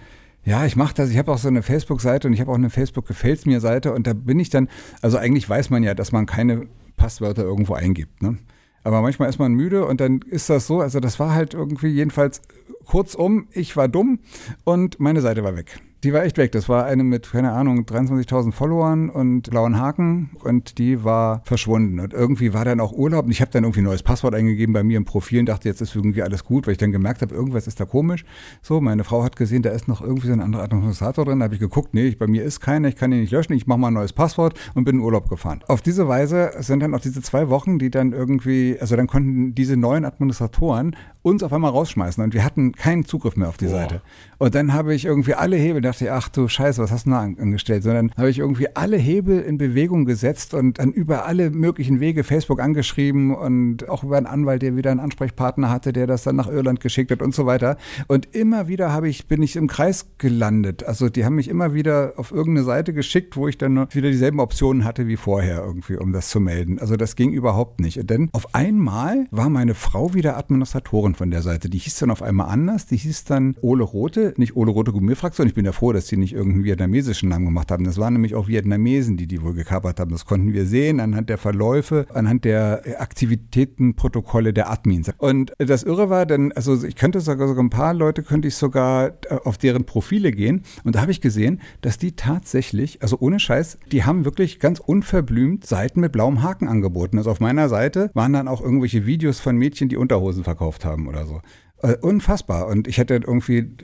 Ja, 0.45 0.65
ich 0.65 0.75
mache 0.75 0.93
das. 0.93 1.09
Ich 1.09 1.17
habe 1.17 1.31
auch 1.31 1.37
so 1.37 1.47
eine 1.47 1.63
Facebook-Seite 1.63 2.27
und 2.27 2.33
ich 2.33 2.41
habe 2.41 2.51
auch 2.51 2.55
eine 2.55 2.69
Facebook-Gefällt's 2.69 3.45
mir 3.45 3.61
Seite 3.61 3.93
und 3.93 4.07
da 4.07 4.13
bin 4.13 4.39
ich 4.39 4.49
dann, 4.49 4.67
also 5.01 5.17
eigentlich 5.17 5.49
weiß 5.49 5.69
man 5.69 5.83
ja, 5.83 5.93
dass 5.93 6.11
man 6.11 6.25
keine 6.25 6.67
Passwörter 6.97 7.43
irgendwo 7.43 7.73
eingibt. 7.73 8.21
Ne? 8.21 8.37
Aber 8.83 9.01
manchmal 9.01 9.29
ist 9.29 9.39
man 9.39 9.53
müde 9.53 9.85
und 9.85 10.01
dann 10.01 10.19
ist 10.19 10.49
das 10.49 10.67
so, 10.67 10.81
also 10.81 10.99
das 10.99 11.19
war 11.19 11.33
halt 11.33 11.53
irgendwie 11.53 11.87
jedenfalls 11.87 12.41
kurzum, 12.85 13.47
ich 13.51 13.77
war 13.77 13.87
dumm 13.87 14.19
und 14.65 14.99
meine 14.99 15.21
Seite 15.21 15.43
war 15.43 15.55
weg. 15.55 15.79
Die 16.03 16.11
war 16.11 16.25
echt 16.25 16.37
weg. 16.37 16.51
Das 16.51 16.67
war 16.67 16.85
eine 16.85 17.05
mit, 17.05 17.31
keine 17.31 17.53
Ahnung, 17.53 17.85
23.000 17.85 18.51
Followern 18.51 19.09
und 19.09 19.49
blauen 19.49 19.79
Haken 19.79 20.31
und 20.43 20.77
die 20.77 21.05
war 21.05 21.41
verschwunden. 21.45 22.01
Und 22.01 22.11
irgendwie 22.11 22.53
war 22.53 22.65
dann 22.65 22.81
auch 22.81 22.91
Urlaub 22.91 23.23
und 23.23 23.31
ich 23.31 23.39
habe 23.39 23.51
dann 23.51 23.63
irgendwie 23.63 23.79
ein 23.79 23.85
neues 23.85 24.03
Passwort 24.03 24.35
eingegeben 24.35 24.73
bei 24.73 24.83
mir 24.83 24.97
im 24.97 25.05
Profil 25.05 25.39
und 25.39 25.45
dachte, 25.45 25.69
jetzt 25.69 25.79
ist 25.79 25.95
irgendwie 25.95 26.21
alles 26.21 26.43
gut, 26.43 26.67
weil 26.67 26.73
ich 26.73 26.77
dann 26.77 26.91
gemerkt 26.91 27.21
habe, 27.21 27.33
irgendwas 27.33 27.67
ist 27.67 27.79
da 27.79 27.85
komisch. 27.85 28.25
So, 28.61 28.81
meine 28.81 29.05
Frau 29.05 29.23
hat 29.23 29.37
gesehen, 29.37 29.61
da 29.61 29.69
ist 29.69 29.87
noch 29.87 30.01
irgendwie 30.01 30.27
so 30.27 30.33
ein 30.33 30.41
anderer 30.41 30.63
Administrator 30.63 31.23
drin. 31.23 31.39
Da 31.39 31.45
habe 31.45 31.53
ich 31.53 31.61
geguckt, 31.61 31.93
nee, 31.93 32.11
bei 32.11 32.27
mir 32.27 32.43
ist 32.43 32.59
keiner, 32.59 32.89
ich 32.89 32.97
kann 32.97 33.13
ihn 33.13 33.21
nicht 33.21 33.31
löschen, 33.31 33.53
ich 33.53 33.65
mache 33.65 33.79
mal 33.79 33.87
ein 33.87 33.93
neues 33.93 34.11
Passwort 34.11 34.59
und 34.73 34.83
bin 34.83 34.97
in 34.97 35.01
Urlaub 35.01 35.29
gefahren. 35.29 35.61
Auf 35.69 35.81
diese 35.81 36.09
Weise 36.09 36.51
sind 36.59 36.81
dann 36.81 36.93
auch 36.93 36.99
diese 36.99 37.21
zwei 37.21 37.47
Wochen, 37.47 37.79
die 37.79 37.89
dann 37.89 38.11
irgendwie, 38.11 38.77
also 38.77 38.97
dann 38.97 39.07
konnten 39.07 39.55
diese 39.55 39.77
neuen 39.77 40.03
Administratoren 40.03 40.97
uns 41.23 41.41
auf 41.41 41.51
einmal 41.51 41.71
rausschmeißen 41.71 42.23
und 42.23 42.33
wir 42.33 42.43
hatten 42.45 42.73
keinen 42.73 43.05
Zugriff 43.05 43.35
mehr 43.35 43.49
auf 43.49 43.57
die 43.57 43.67
Seite. 43.67 44.01
Und 44.37 44.53
dann 44.55 44.73
habe 44.73 44.93
ich 44.93 45.05
irgendwie 45.05 45.33
alle 45.33 45.55
Hebel, 45.55 45.81
dachte 45.81 46.03
ich, 46.05 46.11
ach 46.11 46.27
du 46.29 46.47
Scheiße, 46.47 46.81
was 46.81 46.91
hast 46.91 47.05
du 47.05 47.11
da 47.11 47.21
an- 47.21 47.37
angestellt? 47.39 47.81
Sondern 47.83 48.11
habe 48.17 48.29
ich 48.29 48.39
irgendwie 48.39 48.67
alle 48.75 48.97
Hebel 48.97 49.39
in 49.39 49.57
Bewegung 49.57 50.03
gesetzt 50.05 50.53
und 50.53 50.79
dann 50.79 50.91
über 50.91 51.25
alle 51.25 51.49
möglichen 51.49 51.99
Wege 52.01 52.23
Facebook 52.25 52.59
angeschrieben 52.59 53.33
und 53.33 53.87
auch 53.89 54.03
über 54.03 54.17
einen 54.17 54.25
Anwalt, 54.25 54.61
der 54.61 54.75
wieder 54.75 54.91
einen 54.91 54.99
Ansprechpartner 54.99 55.69
hatte, 55.69 55.93
der 55.93 56.07
das 56.07 56.23
dann 56.23 56.35
nach 56.35 56.49
Irland 56.49 56.81
geschickt 56.81 57.09
hat 57.09 57.21
und 57.21 57.33
so 57.33 57.45
weiter. 57.45 57.77
Und 58.07 58.35
immer 58.35 58.67
wieder 58.67 58.91
habe 58.91 59.07
ich, 59.07 59.27
bin 59.27 59.41
ich 59.41 59.55
im 59.55 59.67
Kreis 59.67 60.07
gelandet. 60.17 60.83
Also 60.83 61.07
die 61.07 61.23
haben 61.23 61.35
mich 61.35 61.47
immer 61.47 61.73
wieder 61.73 62.13
auf 62.17 62.31
irgendeine 62.31 62.65
Seite 62.65 62.91
geschickt, 62.93 63.37
wo 63.37 63.47
ich 63.47 63.57
dann 63.57 63.87
wieder 63.93 64.11
dieselben 64.11 64.41
Optionen 64.41 64.83
hatte 64.83 65.07
wie 65.07 65.15
vorher 65.15 65.63
irgendwie, 65.63 65.95
um 65.95 66.11
das 66.11 66.29
zu 66.29 66.41
melden. 66.41 66.79
Also 66.79 66.97
das 66.97 67.15
ging 67.15 67.31
überhaupt 67.31 67.79
nicht. 67.79 67.97
Und 67.97 68.11
dann 68.11 68.29
auf 68.33 68.53
einmal 68.53 69.25
war 69.31 69.49
meine 69.49 69.73
Frau 69.73 70.13
wieder 70.13 70.37
Administratorin 70.37 71.12
von 71.15 71.31
der 71.31 71.41
Seite. 71.41 71.69
Die 71.69 71.77
hieß 71.77 71.99
dann 71.99 72.11
auf 72.11 72.21
einmal 72.21 72.49
anders. 72.49 72.85
Die 72.85 72.97
hieß 72.97 73.25
dann 73.25 73.55
Ole 73.61 73.83
Rote, 73.83 74.33
nicht 74.37 74.55
Ole 74.55 74.71
Rote 74.71 74.91
Gummifraktion. 74.91 75.47
Ich 75.47 75.53
bin 75.53 75.65
ja 75.65 75.71
froh, 75.71 75.93
dass 75.93 76.07
die 76.07 76.17
nicht 76.17 76.33
irgendeinen 76.33 76.63
vietnamesischen 76.63 77.29
Namen 77.29 77.45
gemacht 77.45 77.71
haben. 77.71 77.83
Das 77.83 77.97
waren 77.97 78.13
nämlich 78.13 78.35
auch 78.35 78.47
Vietnamesen, 78.47 79.17
die 79.17 79.27
die 79.27 79.41
wohl 79.41 79.53
gekapert 79.53 79.99
haben. 79.99 80.11
Das 80.11 80.25
konnten 80.25 80.53
wir 80.53 80.65
sehen 80.65 80.99
anhand 80.99 81.29
der 81.29 81.37
Verläufe, 81.37 82.05
anhand 82.13 82.45
der 82.45 82.81
äh, 82.85 82.95
Aktivitätenprotokolle 82.95 84.53
der 84.53 84.69
Admins. 84.71 85.11
Und 85.17 85.53
das 85.57 85.83
Irre 85.83 86.09
war, 86.09 86.25
denn, 86.25 86.51
also 86.53 86.83
ich 86.83 86.95
könnte 86.95 87.19
sogar, 87.19 87.47
sogar 87.47 87.63
ein 87.63 87.69
paar 87.69 87.93
Leute 87.93 88.23
könnte 88.23 88.47
ich 88.47 88.55
sogar 88.55 89.13
äh, 89.29 89.35
auf 89.43 89.57
deren 89.57 89.85
Profile 89.85 90.31
gehen. 90.31 90.63
Und 90.83 90.95
da 90.95 91.01
habe 91.01 91.11
ich 91.11 91.21
gesehen, 91.21 91.61
dass 91.81 91.97
die 91.97 92.15
tatsächlich, 92.15 93.01
also 93.01 93.17
ohne 93.19 93.39
Scheiß, 93.39 93.77
die 93.91 94.03
haben 94.03 94.25
wirklich 94.25 94.59
ganz 94.59 94.79
unverblümt 94.79 95.65
Seiten 95.65 95.99
mit 95.99 96.11
blauem 96.11 96.41
Haken 96.41 96.67
angeboten. 96.67 97.17
Also 97.17 97.31
auf 97.31 97.39
meiner 97.39 97.69
Seite 97.69 98.09
waren 98.13 98.33
dann 98.33 98.47
auch 98.47 98.61
irgendwelche 98.61 99.05
Videos 99.05 99.39
von 99.39 99.57
Mädchen, 99.57 99.89
die 99.89 99.97
Unterhosen 99.97 100.43
verkauft 100.43 100.85
haben 100.85 101.02
oder 101.07 101.25
so. 101.25 101.41
Äh, 101.83 101.97
Unfassbar. 102.01 102.67
Und 102.67 102.87
ich 102.87 102.97
hatte 102.97 103.15
irgendwie 103.15 103.75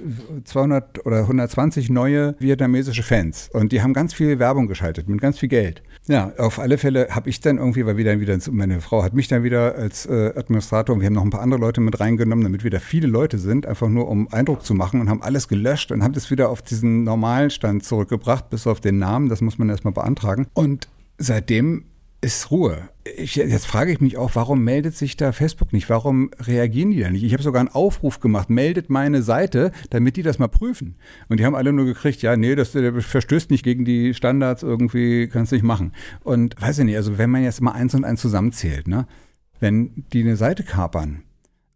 200 0.46 1.06
oder 1.06 1.20
120 1.20 1.90
neue 1.90 2.36
vietnamesische 2.40 3.04
Fans. 3.04 3.50
Und 3.52 3.74
die 3.74 3.82
haben 3.82 3.94
ganz 3.94 4.14
viel 4.14 4.40
Werbung 4.40 4.68
geschaltet, 4.68 5.10
mit 5.10 5.20
ganz 5.20 5.38
viel 5.38 5.50
Geld. 5.50 5.84
Ja, 6.08 6.32
auf 6.38 6.60
alle 6.60 6.78
Fälle 6.78 7.10
habe 7.12 7.30
ich 7.30 7.42
dann 7.42 7.58
irgendwie, 7.58 7.86
weil 7.86 7.98
wir 7.98 8.06
dann 8.06 8.22
wieder, 8.22 8.38
meine 8.52 8.80
Frau 8.80 9.04
hat 9.04 9.14
mich 9.14 9.28
dann 9.28 9.44
wieder 9.44 9.76
als 9.76 10.06
äh, 10.06 10.34
Administrator 10.36 10.96
und 10.96 11.02
wir 11.02 11.08
haben 11.08 11.14
noch 11.14 11.26
ein 11.26 11.30
paar 11.30 11.42
andere 11.42 11.60
Leute 11.60 11.82
mit 11.82 12.00
reingenommen, 12.00 12.44
damit 12.44 12.64
wieder 12.64 12.80
viele 12.80 13.08
Leute 13.08 13.38
sind, 13.38 13.68
einfach 13.68 13.90
nur 13.90 14.08
um 14.08 14.32
Eindruck 14.32 14.66
zu 14.66 14.74
machen 14.74 15.02
und 15.02 15.10
haben 15.10 15.22
alles 15.22 15.50
gelöscht 15.50 15.92
und 15.92 16.02
haben 16.02 16.14
das 16.14 16.32
wieder 16.32 16.50
auf 16.50 16.62
diesen 16.62 17.04
normalen 17.04 17.50
Stand 17.50 17.84
zurückgebracht, 17.84 18.50
bis 18.50 18.66
auf 18.66 18.80
den 18.80 18.98
Namen. 18.98 19.28
Das 19.28 19.42
muss 19.42 19.58
man 19.58 19.70
erstmal 19.70 19.94
beantragen. 19.94 20.48
Und 20.54 20.88
seitdem 21.18 21.84
ist 22.22 22.52
Ruhe. 22.52 22.90
Ich, 23.18 23.36
jetzt 23.36 23.66
frage 23.66 23.92
ich 23.92 24.02
mich 24.02 24.18
auch, 24.18 24.32
warum 24.34 24.64
meldet 24.64 24.96
sich 24.96 25.16
da 25.16 25.32
Facebook 25.32 25.72
nicht? 25.72 25.90
Warum 25.90 26.32
reagieren 26.40 26.92
die 26.92 27.00
da 27.00 27.10
nicht? 27.10 27.24
Ich 27.24 27.34
habe 27.34 27.44
sogar 27.44 27.62
einen 27.62 27.70
Aufruf 27.70 28.20
gemacht, 28.20 28.50
meldet 28.50 28.90
meine 28.90 29.22
Seite, 29.22 29.72
damit 29.90 30.18
die 30.18 30.22
das 30.22 30.38
mal 30.38 30.50
prüfen. 30.50 30.96
Und 31.30 31.40
die 31.40 31.46
haben 31.46 31.56
alle 31.56 31.72
nur 31.72 31.86
gekriegt, 31.86 32.22
ja, 32.22 32.36
nee, 32.36 32.56
das 32.56 32.74
der 32.74 32.94
verstößt 33.02 33.52
nicht 33.52 33.64
gegen 33.64 33.86
die 33.86 34.14
Standards, 34.14 34.64
irgendwie 34.64 35.28
kannst 35.28 35.52
du 35.52 35.56
nicht 35.56 35.64
machen. 35.64 35.94
Und 36.24 36.62
weiß 36.62 36.80
ich 36.80 36.86
nicht, 36.86 36.98
also 36.98 37.18
wenn 37.18 37.30
man 37.30 37.44
jetzt 37.44 37.62
mal 37.62 37.72
eins 37.72 37.96
und 37.96 38.04
eins 38.04 38.22
zusammenzählt, 38.22 38.88
ne? 38.88 39.08
Wenn 39.62 40.06
die 40.14 40.22
eine 40.22 40.38
Seite 40.38 40.64
kapern 40.64 41.24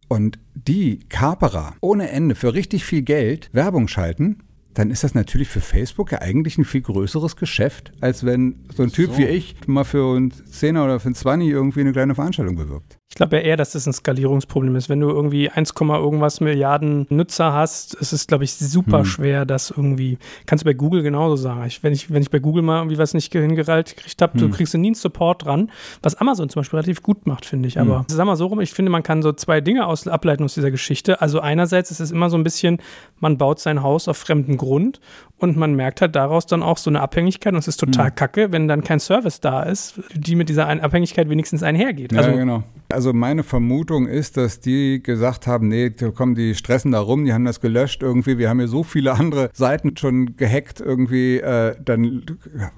und 0.08 0.38
die 0.54 1.00
Kaperer 1.08 1.74
ohne 1.80 2.10
Ende 2.10 2.34
für 2.34 2.54
richtig 2.54 2.84
viel 2.84 3.02
Geld 3.02 3.50
Werbung 3.52 3.88
schalten, 3.88 4.38
dann 4.74 4.90
ist 4.90 5.04
das 5.04 5.14
natürlich 5.14 5.48
für 5.48 5.60
Facebook 5.60 6.12
ja 6.12 6.20
eigentlich 6.20 6.58
ein 6.58 6.64
viel 6.64 6.82
größeres 6.82 7.36
Geschäft, 7.36 7.92
als 8.00 8.24
wenn 8.24 8.66
so 8.74 8.82
ein 8.82 8.90
Typ 8.90 9.12
So. 9.12 9.18
wie 9.18 9.24
ich 9.24 9.56
mal 9.66 9.84
für 9.84 10.16
einen 10.16 10.32
Zehner 10.32 10.84
oder 10.84 11.00
für 11.00 11.06
einen 11.06 11.14
Zwanni 11.14 11.48
irgendwie 11.48 11.80
eine 11.80 11.92
kleine 11.92 12.14
Veranstaltung 12.14 12.56
bewirbt. 12.56 12.98
Ich 13.10 13.16
glaube 13.16 13.36
ja 13.36 13.42
eher, 13.42 13.56
dass 13.56 13.70
das 13.72 13.86
ein 13.86 13.92
Skalierungsproblem 13.92 14.74
ist. 14.74 14.88
Wenn 14.88 14.98
du 14.98 15.08
irgendwie 15.08 15.48
1, 15.48 15.72
irgendwas 15.78 16.40
Milliarden 16.40 17.06
Nutzer 17.10 17.52
hast, 17.52 17.94
ist 17.94 18.12
es, 18.12 18.26
glaube 18.26 18.42
ich, 18.42 18.54
super 18.56 18.98
Hm. 19.00 19.04
schwer, 19.04 19.44
das 19.46 19.70
irgendwie. 19.70 20.18
Kannst 20.46 20.64
du 20.64 20.66
bei 20.68 20.72
Google 20.74 21.02
genauso 21.04 21.36
sagen. 21.36 21.62
Ich, 21.66 21.84
wenn, 21.84 21.92
ich, 21.92 22.10
wenn 22.12 22.22
ich 22.22 22.30
bei 22.30 22.40
Google 22.40 22.62
mal 22.64 22.78
irgendwie 22.78 22.98
was 22.98 23.14
nicht 23.14 23.32
hingereilt 23.32 23.94
gekriegt 23.94 24.20
habe, 24.20 24.36
du 24.36 24.46
Hm. 24.46 24.50
kriegst 24.50 24.74
nie 24.74 24.88
einen 24.88 24.94
Support 24.96 25.44
dran, 25.44 25.70
was 26.02 26.16
Amazon 26.16 26.48
zum 26.48 26.60
Beispiel 26.60 26.78
relativ 26.78 27.02
gut 27.04 27.24
macht, 27.28 27.46
finde 27.46 27.68
ich. 27.68 27.78
Aber 27.78 27.98
Hm. 28.00 28.04
sag 28.08 28.26
mal 28.26 28.34
so 28.34 28.46
rum, 28.46 28.60
ich 28.60 28.72
finde, 28.72 28.90
man 28.90 29.04
kann 29.04 29.22
so 29.22 29.32
zwei 29.32 29.60
Dinge 29.60 29.86
aus, 29.86 30.08
ableiten 30.08 30.42
aus 30.42 30.54
dieser 30.54 30.72
Geschichte. 30.72 31.20
Also 31.20 31.38
einerseits 31.38 31.92
ist 31.92 32.00
es 32.00 32.10
immer 32.10 32.30
so 32.30 32.36
ein 32.36 32.42
bisschen, 32.42 32.78
man 33.20 33.38
baut 33.38 33.60
sein 33.60 33.84
Haus 33.84 34.08
auf 34.08 34.16
fremdem 34.16 34.56
Grund 34.56 34.98
und 35.38 35.56
man 35.56 35.74
merkt 35.74 36.00
halt 36.00 36.16
daraus 36.16 36.46
dann 36.46 36.64
auch 36.64 36.78
so 36.78 36.90
eine 36.90 37.00
Abhängigkeit 37.00 37.52
und 37.52 37.60
es 37.60 37.68
ist 37.68 37.76
total 37.76 38.06
Hm. 38.08 38.14
kacke, 38.16 38.50
wenn 38.50 38.66
dann 38.66 38.82
kein 38.82 38.98
Service 38.98 39.38
da 39.40 39.62
ist, 39.62 40.00
die 40.14 40.34
mit 40.34 40.48
dieser 40.48 40.66
Abhängigkeit 40.68 41.28
wenigstens 41.28 41.62
einhergeht. 41.62 42.16
Also 42.16 42.30
ja, 42.30 42.36
genau. 42.36 42.64
Also 42.94 43.12
meine 43.12 43.42
Vermutung 43.42 44.06
ist, 44.06 44.36
dass 44.36 44.60
die 44.60 45.02
gesagt 45.02 45.48
haben, 45.48 45.66
nee, 45.66 45.90
komm, 46.14 46.36
die 46.36 46.54
stressen 46.54 46.92
da 46.92 47.00
rum, 47.00 47.24
die 47.24 47.32
haben 47.32 47.44
das 47.44 47.60
gelöscht 47.60 48.02
irgendwie, 48.02 48.38
wir 48.38 48.48
haben 48.48 48.60
hier 48.60 48.68
so 48.68 48.84
viele 48.84 49.14
andere 49.14 49.50
Seiten 49.52 49.96
schon 49.96 50.36
gehackt 50.36 50.80
irgendwie, 50.80 51.38
äh, 51.38 51.74
dann 51.84 52.24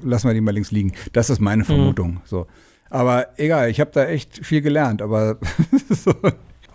lassen 0.02 0.28
wir 0.28 0.34
die 0.34 0.40
mal 0.40 0.52
links 0.52 0.70
liegen. 0.70 0.92
Das 1.12 1.28
ist 1.28 1.38
meine 1.38 1.64
Vermutung. 1.64 2.22
So. 2.24 2.46
Aber 2.88 3.26
egal, 3.36 3.68
ich 3.68 3.78
habe 3.78 3.90
da 3.92 4.06
echt 4.06 4.44
viel 4.44 4.62
gelernt, 4.62 5.02
aber 5.02 5.38
so. 5.90 6.14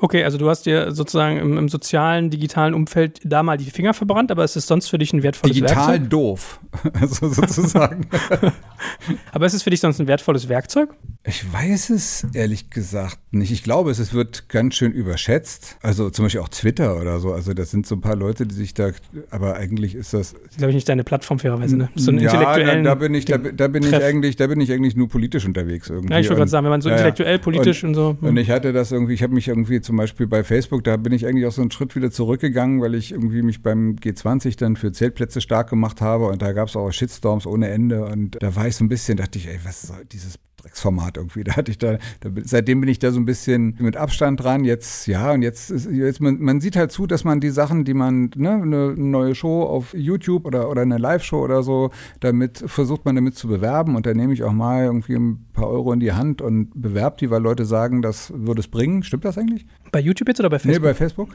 Okay, 0.04 0.24
also 0.24 0.38
du 0.39 0.49
hast 0.49 0.66
dir 0.66 0.91
sozusagen 0.91 1.38
im, 1.38 1.58
im 1.58 1.70
sozialen, 1.70 2.32
digitalen 2.32 2.74
Umfeld 2.74 3.20
da 3.24 3.43
mal 3.43 3.58
die 3.58 3.70
Finger 3.70 3.93
verbrannt, 3.93 4.32
aber 4.32 4.43
es 4.43 4.56
ist 4.56 4.66
sonst 4.68 4.88
für 4.88 4.97
dich 4.97 5.14
ein 5.14 5.22
wertvolles 5.22 5.56
digital 5.56 5.88
Werkzeug. 5.89 6.10
doof. 6.10 6.60
Also 6.99 7.28
sozusagen. 7.30 8.08
Aber 9.32 9.45
ist 9.45 9.54
es 9.54 9.62
für 9.64 9.70
dich 9.70 9.80
sonst 9.80 9.99
ein 9.99 10.08
wertvolles 10.08 10.49
Werkzeug? 10.49 10.89
Ich 11.26 11.52
weiß 11.52 11.91
es 11.91 12.26
ehrlich 12.34 12.70
gesagt 12.72 13.20
nicht. 13.32 13.52
Ich 13.52 13.64
glaube, 13.64 13.91
es 13.91 13.99
es 13.99 14.14
wird 14.14 14.49
ganz 14.49 14.76
schön 14.76 14.91
überschätzt. 14.91 15.78
Also 15.82 16.10
zum 16.10 16.26
Beispiel 16.26 16.41
auch 16.41 16.49
Twitter 16.49 16.97
oder 16.99 17.20
so. 17.20 17.34
Also 17.34 17.54
das 17.54 17.70
sind 17.72 17.86
so 17.86 17.95
ein 17.95 18.02
paar 18.02 18.16
Leute, 18.16 18.47
die 18.47 18.56
sich 18.56 18.74
da, 18.74 18.91
aber 19.30 19.56
eigentlich 19.58 19.93
ist 19.95 20.14
das. 20.14 20.34
Das 20.34 20.41
ist, 20.52 20.58
glaube 20.58 20.72
ich, 20.72 20.76
nicht 20.76 20.89
deine 20.89 21.04
Plattform 21.04 21.38
fairerweise, 21.39 21.78
ne? 21.78 21.89
So 21.95 22.10
einen 22.12 22.22
ja, 22.22 22.32
da, 22.32 22.39
intellektuellen. 22.39 22.84
da 22.86 22.95
bin 22.95 23.14
ich, 23.14 23.26
da, 23.26 23.38
da 23.38 23.68
bin 23.68 23.84
ich 23.84 23.89
Treff. 23.89 24.04
eigentlich, 24.04 24.36
da 24.38 24.47
bin 24.47 24.60
ich 24.62 24.72
eigentlich 24.72 24.95
nur 24.95 25.10
politisch 25.10 25.45
unterwegs 25.45 25.89
irgendwie. 25.89 26.14
ja, 26.14 26.20
ich 26.20 26.26
wollte 26.26 26.36
gerade 26.38 26.41
Und- 26.43 26.47
sagen, 26.49 26.64
wenn 26.66 26.72
man 26.72 26.82
so 26.82 26.89
ja, 26.89 26.95
intellektuell, 26.95 27.38
politisch 27.39 27.84
und, 27.84 27.93
so. 27.93 28.18
hm. 28.20 28.30
Und 28.30 28.38
ich 28.38 28.49
hatte 28.49 28.74
das 28.74 28.91
irgendwie, 28.91 29.14
ich 29.14 29.22
habe 29.24 29.34
mich 29.34 29.47
irgendwie 29.47 29.82
zum 29.92 29.98
Beispiel 29.98 30.26
bei 30.26 30.46
Facebook, 30.46 30.86
da 30.86 30.96
bin 30.96 31.12
ich 31.12 31.28
eigentlich 31.28 31.46
auch 31.46 31.52
so 31.52 31.62
einen 31.62 31.70
Schritt 31.70 31.98
wieder 31.98 32.12
zurückgegangen, 32.12 32.80
weil 32.80 32.96
ich 32.96 33.12
irgendwie 33.12 33.42
mich 33.42 33.62
beim 33.62 33.98
G20 33.98 34.58
dann 34.58 34.78
für 34.78 34.94
Zeltplätze 34.94 35.42
stark 35.42 35.70
gemacht 35.70 36.00
habe. 36.00 36.28
Und 36.28 36.42
da 36.42 36.54
gab 36.54 36.70
es 36.70 36.78
auch 36.78 36.89
Shitstorms 36.92 37.46
ohne 37.46 37.68
Ende. 37.68 38.06
Und 38.06 38.42
da 38.42 38.56
war 38.56 38.70
ich 38.70 38.78
so 38.78 38.86
ein 38.86 38.88
bisschen, 38.88 39.18
dachte 39.18 39.38
ich, 39.38 39.50
ey, 39.50 39.60
was 39.66 39.82
soll 39.82 40.06
dieses 40.06 40.38
Drecksformat 40.62 41.18
irgendwie. 41.18 41.43
Da 41.51 41.55
hatte 41.55 41.72
ich 41.72 41.78
da, 41.78 41.97
da, 42.20 42.30
seitdem 42.43 42.82
bin 42.82 42.89
ich 42.89 42.99
da 42.99 43.12
so 43.12 43.20
ein 43.20 43.26
bisschen 43.26 43.76
mit 43.80 43.97
Abstand 43.97 44.41
dran. 44.41 44.64
Jetzt, 44.64 45.07
ja, 45.07 45.32
und 45.32 45.41
jetzt 45.41 45.72
ist, 45.72 45.89
jetzt, 45.89 46.22
man, 46.22 46.39
man 46.39 46.62
sieht 46.62 46.76
halt 46.76 46.91
zu, 46.91 47.07
dass 47.07 47.24
man 47.24 47.39
die 47.39 47.49
Sachen, 47.49 47.84
die 47.84 47.93
man, 47.93 48.30
ne, 48.36 48.53
eine 48.53 48.93
neue 48.95 49.36
Show 49.36 49.64
auf 49.64 49.93
YouTube 49.93 50.45
oder, 50.45 50.70
oder 50.70 50.84
eine 50.84 50.97
Live-Show 50.97 51.39
oder 51.41 51.64
so, 51.64 51.89
damit 52.20 52.64
versucht 52.68 53.05
man 53.05 53.16
damit 53.16 53.36
zu 53.36 53.47
bewerben 53.47 53.95
und 53.95 54.05
da 54.05 54.14
nehme 54.14 54.34
ich 54.34 54.43
auch 54.43 54.51
mal 54.51 54.86
irgendwie 54.86 55.16
ein 55.16 55.47
paar 55.53 55.68
Euro 55.68 55.91
in 55.93 55.99
die 55.99 56.14
Hand 56.14 56.41
und 56.41 56.70
bewerbe 56.80 57.18
die, 57.20 57.30
weil 57.32 57.41
Leute 57.41 57.66
sagen, 57.66 58.01
das 58.01 58.32
würde 58.36 58.62
es 58.62 58.68
bringen. 58.68 59.03
Stimmt 59.03 59.26
das 59.26 59.38
eigentlich? 59.38 59.66
Bei 59.91 59.99
YouTube 59.99 60.28
jetzt 60.28 60.39
oder 60.39 60.49
bei 60.49 60.59
Facebook? 60.59 60.82
Nee, 60.82 60.88
bei 60.88 60.93
Facebook. 60.93 61.30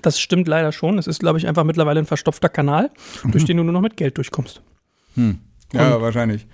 Das 0.00 0.18
stimmt 0.18 0.48
leider 0.48 0.72
schon. 0.72 0.98
Es 0.98 1.06
ist, 1.06 1.20
glaube 1.20 1.38
ich, 1.38 1.46
einfach 1.46 1.64
mittlerweile 1.64 2.00
ein 2.00 2.06
verstopfter 2.06 2.48
Kanal, 2.48 2.90
mhm. 3.22 3.32
durch 3.32 3.44
den 3.44 3.58
du 3.58 3.62
nur 3.62 3.72
noch 3.72 3.80
mit 3.80 3.96
Geld 3.96 4.16
durchkommst. 4.16 4.62
Hm. 5.14 5.38
Ja, 5.72 5.96
und 5.96 6.02
wahrscheinlich. 6.02 6.46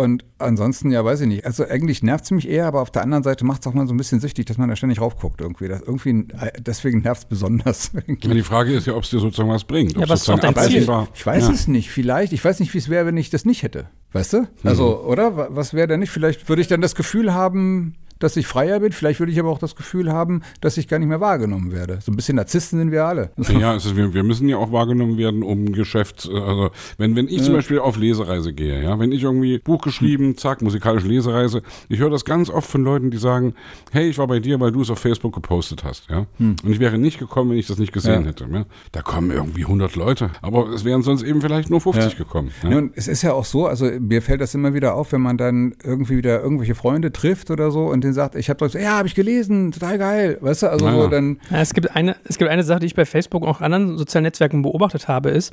Und 0.00 0.24
ansonsten, 0.38 0.90
ja, 0.90 1.04
weiß 1.04 1.20
ich 1.20 1.26
nicht. 1.26 1.44
Also 1.44 1.66
eigentlich 1.66 2.02
nervt 2.02 2.24
es 2.24 2.30
mich 2.30 2.48
eher, 2.48 2.66
aber 2.66 2.80
auf 2.80 2.90
der 2.90 3.02
anderen 3.02 3.22
Seite 3.22 3.44
macht 3.44 3.60
es 3.60 3.66
auch 3.66 3.74
mal 3.74 3.86
so 3.86 3.92
ein 3.92 3.98
bisschen 3.98 4.18
süchtig, 4.18 4.46
dass 4.46 4.56
man 4.56 4.70
da 4.70 4.76
ständig 4.76 4.98
raufguckt 4.98 5.42
irgendwie. 5.42 5.68
Das 5.68 5.82
irgendwie 5.82 6.26
deswegen 6.58 7.02
nervt 7.02 7.22
es 7.22 7.28
besonders. 7.28 7.90
Ja, 8.22 8.34
die 8.34 8.42
Frage 8.42 8.72
ist 8.72 8.86
ja, 8.86 8.94
ob 8.94 9.04
es 9.04 9.10
dir 9.10 9.18
sozusagen 9.18 9.50
was 9.50 9.64
bringt. 9.64 9.96
Ja, 9.96 10.08
was 10.08 10.26
ist 10.26 10.42
dein 10.42 10.54
Ziel? 10.56 10.86
War. 10.86 11.08
Ich 11.14 11.24
weiß 11.24 11.48
ja. 11.48 11.52
es 11.52 11.68
nicht. 11.68 11.90
Vielleicht. 11.90 12.32
Ich 12.32 12.44
weiß 12.44 12.60
nicht, 12.60 12.72
wie 12.74 12.78
es 12.78 12.88
wäre, 12.88 13.06
wenn 13.06 13.16
ich 13.16 13.30
das 13.30 13.44
nicht 13.44 13.62
hätte. 13.62 13.88
Weißt 14.12 14.32
du? 14.32 14.48
Also, 14.64 15.00
mhm. 15.02 15.08
oder? 15.08 15.54
Was 15.54 15.74
wäre 15.74 15.86
denn 15.86 16.00
nicht? 16.00 16.10
Vielleicht 16.10 16.48
würde 16.48 16.62
ich 16.62 16.68
dann 16.68 16.80
das 16.80 16.94
Gefühl 16.94 17.32
haben, 17.34 17.94
dass 18.20 18.36
ich 18.36 18.46
freier 18.46 18.78
bin. 18.78 18.92
Vielleicht 18.92 19.18
würde 19.18 19.32
ich 19.32 19.40
aber 19.40 19.50
auch 19.50 19.58
das 19.58 19.74
Gefühl 19.74 20.12
haben, 20.12 20.42
dass 20.60 20.76
ich 20.76 20.86
gar 20.86 20.98
nicht 20.98 21.08
mehr 21.08 21.20
wahrgenommen 21.20 21.72
werde. 21.72 21.98
So 22.00 22.12
ein 22.12 22.16
bisschen 22.16 22.36
Narzissten 22.36 22.78
sind 22.78 22.92
wir 22.92 23.04
alle. 23.04 23.30
Ja, 23.48 23.74
ist, 23.74 23.96
wir, 23.96 24.14
wir, 24.14 24.22
müssen 24.22 24.48
ja 24.48 24.56
auch 24.56 24.70
wahrgenommen 24.70 25.18
werden, 25.18 25.42
um 25.42 25.72
Geschäft, 25.72 26.28
also 26.32 26.70
wenn, 26.98 27.16
wenn 27.16 27.26
ich 27.26 27.38
ja. 27.38 27.44
zum 27.44 27.54
Beispiel 27.54 27.78
auf 27.80 27.96
Lesereise 27.96 28.52
gehe, 28.52 28.82
ja, 28.82 28.98
wenn 28.98 29.10
ich 29.10 29.22
irgendwie 29.22 29.58
Buch 29.58 29.82
geschrieben, 29.82 30.36
zack, 30.36 30.62
musikalische 30.62 31.08
Lesereise, 31.08 31.62
ich 31.88 31.98
höre 31.98 32.10
das 32.10 32.24
ganz 32.24 32.50
oft 32.50 32.70
von 32.70 32.84
Leuten, 32.84 33.10
die 33.10 33.16
sagen, 33.16 33.54
hey, 33.90 34.08
ich 34.08 34.18
war 34.18 34.26
bei 34.26 34.38
dir, 34.38 34.60
weil 34.60 34.70
du 34.70 34.82
es 34.82 34.90
auf 34.90 34.98
Facebook 34.98 35.34
gepostet 35.34 35.82
hast, 35.82 36.08
ja. 36.10 36.26
Hm. 36.38 36.56
Und 36.62 36.70
ich 36.70 36.78
wäre 36.78 36.98
nicht 36.98 37.18
gekommen, 37.18 37.50
wenn 37.50 37.58
ich 37.58 37.66
das 37.66 37.78
nicht 37.78 37.92
gesehen 37.92 38.22
ja. 38.22 38.28
hätte. 38.28 38.46
Ja? 38.52 38.66
Da 38.92 39.02
kommen 39.02 39.30
irgendwie 39.30 39.62
100 39.62 39.96
Leute, 39.96 40.30
aber 40.42 40.68
es 40.68 40.84
wären 40.84 41.02
sonst 41.02 41.22
eben 41.22 41.40
vielleicht 41.40 41.70
nur 41.70 41.80
50 41.80 42.16
gekommen. 42.16 42.50
Und 42.62 42.92
es 42.94 43.08
ist 43.08 43.22
ja 43.22 43.32
auch 43.32 43.44
so, 43.44 43.66
also 43.66 43.86
mir 43.86 44.22
fällt 44.22 44.40
das 44.40 44.54
immer 44.54 44.74
wieder 44.74 44.94
auf, 44.94 45.12
wenn 45.12 45.20
man 45.20 45.36
dann 45.36 45.74
irgendwie 45.82 46.16
wieder 46.16 46.42
irgendwelche 46.42 46.74
Freunde 46.74 47.12
trifft 47.12 47.50
oder 47.50 47.70
so 47.70 47.86
und 47.86 48.04
den 48.10 48.14
sagt, 48.14 48.34
ich 48.34 48.48
habe 48.48 48.58
doch 48.58 48.70
so, 48.70 48.78
ja, 48.78 48.98
habe 48.98 49.08
ich 49.08 49.14
gelesen, 49.14 49.72
total 49.72 49.98
geil, 49.98 50.38
weißt 50.40 50.62
du, 50.62 50.70
also 50.70 50.84
naja. 50.84 51.02
so 51.02 51.08
dann. 51.08 51.40
Ja, 51.50 51.58
es 51.60 51.74
gibt 51.74 51.94
eine, 51.94 52.16
es 52.24 52.38
gibt 52.38 52.50
eine 52.50 52.62
Sache, 52.62 52.80
die 52.80 52.86
ich 52.86 52.94
bei 52.94 53.06
Facebook 53.06 53.42
und 53.42 53.48
auch 53.48 53.60
anderen 53.60 53.98
sozialen 53.98 54.24
Netzwerken 54.24 54.62
beobachtet 54.62 55.08
habe, 55.08 55.30
ist, 55.30 55.52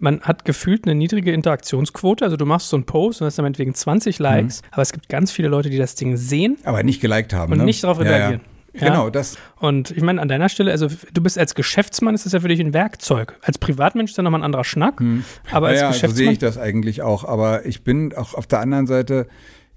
man 0.00 0.20
hat 0.22 0.44
gefühlt 0.44 0.84
eine 0.84 0.94
niedrige 0.94 1.32
Interaktionsquote, 1.32 2.24
also 2.24 2.36
du 2.36 2.46
machst 2.46 2.68
so 2.68 2.76
einen 2.76 2.84
Post 2.84 3.20
und 3.20 3.26
hast 3.26 3.38
dann 3.38 3.44
meinetwegen 3.44 3.74
20 3.74 4.18
Likes, 4.18 4.62
mhm. 4.62 4.68
aber 4.72 4.82
es 4.82 4.92
gibt 4.92 5.08
ganz 5.08 5.30
viele 5.32 5.48
Leute, 5.48 5.70
die 5.70 5.78
das 5.78 5.94
Ding 5.94 6.16
sehen. 6.16 6.58
Aber 6.64 6.82
nicht 6.82 7.00
geliked 7.00 7.32
haben. 7.32 7.52
Und 7.52 7.58
ne? 7.58 7.64
nicht 7.64 7.82
darauf 7.82 8.00
reagieren. 8.00 8.40
Ja, 8.42 8.50
ja. 8.80 8.88
Genau, 8.88 9.10
das. 9.10 9.36
Und 9.56 9.90
ich 9.90 10.02
meine, 10.02 10.20
an 10.20 10.28
deiner 10.28 10.48
Stelle, 10.48 10.70
also 10.70 10.88
du 11.12 11.22
bist 11.22 11.38
als 11.38 11.54
Geschäftsmann, 11.54 12.14
ist 12.14 12.26
das 12.26 12.32
ja 12.32 12.40
für 12.40 12.48
dich 12.48 12.60
ein 12.60 12.74
Werkzeug. 12.74 13.36
Als 13.42 13.58
Privatmensch 13.58 14.12
ist 14.12 14.16
ja 14.16 14.22
nochmal 14.22 14.40
ein 14.40 14.44
anderer 14.44 14.64
Schnack. 14.64 15.00
Hm. 15.00 15.24
Aber 15.50 15.68
als 15.68 15.80
ja, 15.80 15.88
Geschäftsmann. 15.88 16.10
so 16.10 16.16
sehe 16.16 16.32
ich 16.32 16.38
das 16.38 16.58
eigentlich 16.58 17.02
auch. 17.02 17.24
Aber 17.24 17.66
ich 17.66 17.82
bin 17.82 18.14
auch 18.14 18.34
auf 18.34 18.46
der 18.46 18.60
anderen 18.60 18.86
Seite, 18.86 19.26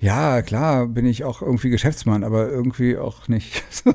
ja, 0.01 0.41
klar, 0.41 0.87
bin 0.87 1.05
ich 1.05 1.23
auch 1.23 1.41
irgendwie 1.41 1.69
Geschäftsmann, 1.69 2.23
aber 2.23 2.49
irgendwie 2.49 2.97
auch 2.97 3.27
nicht. 3.27 3.63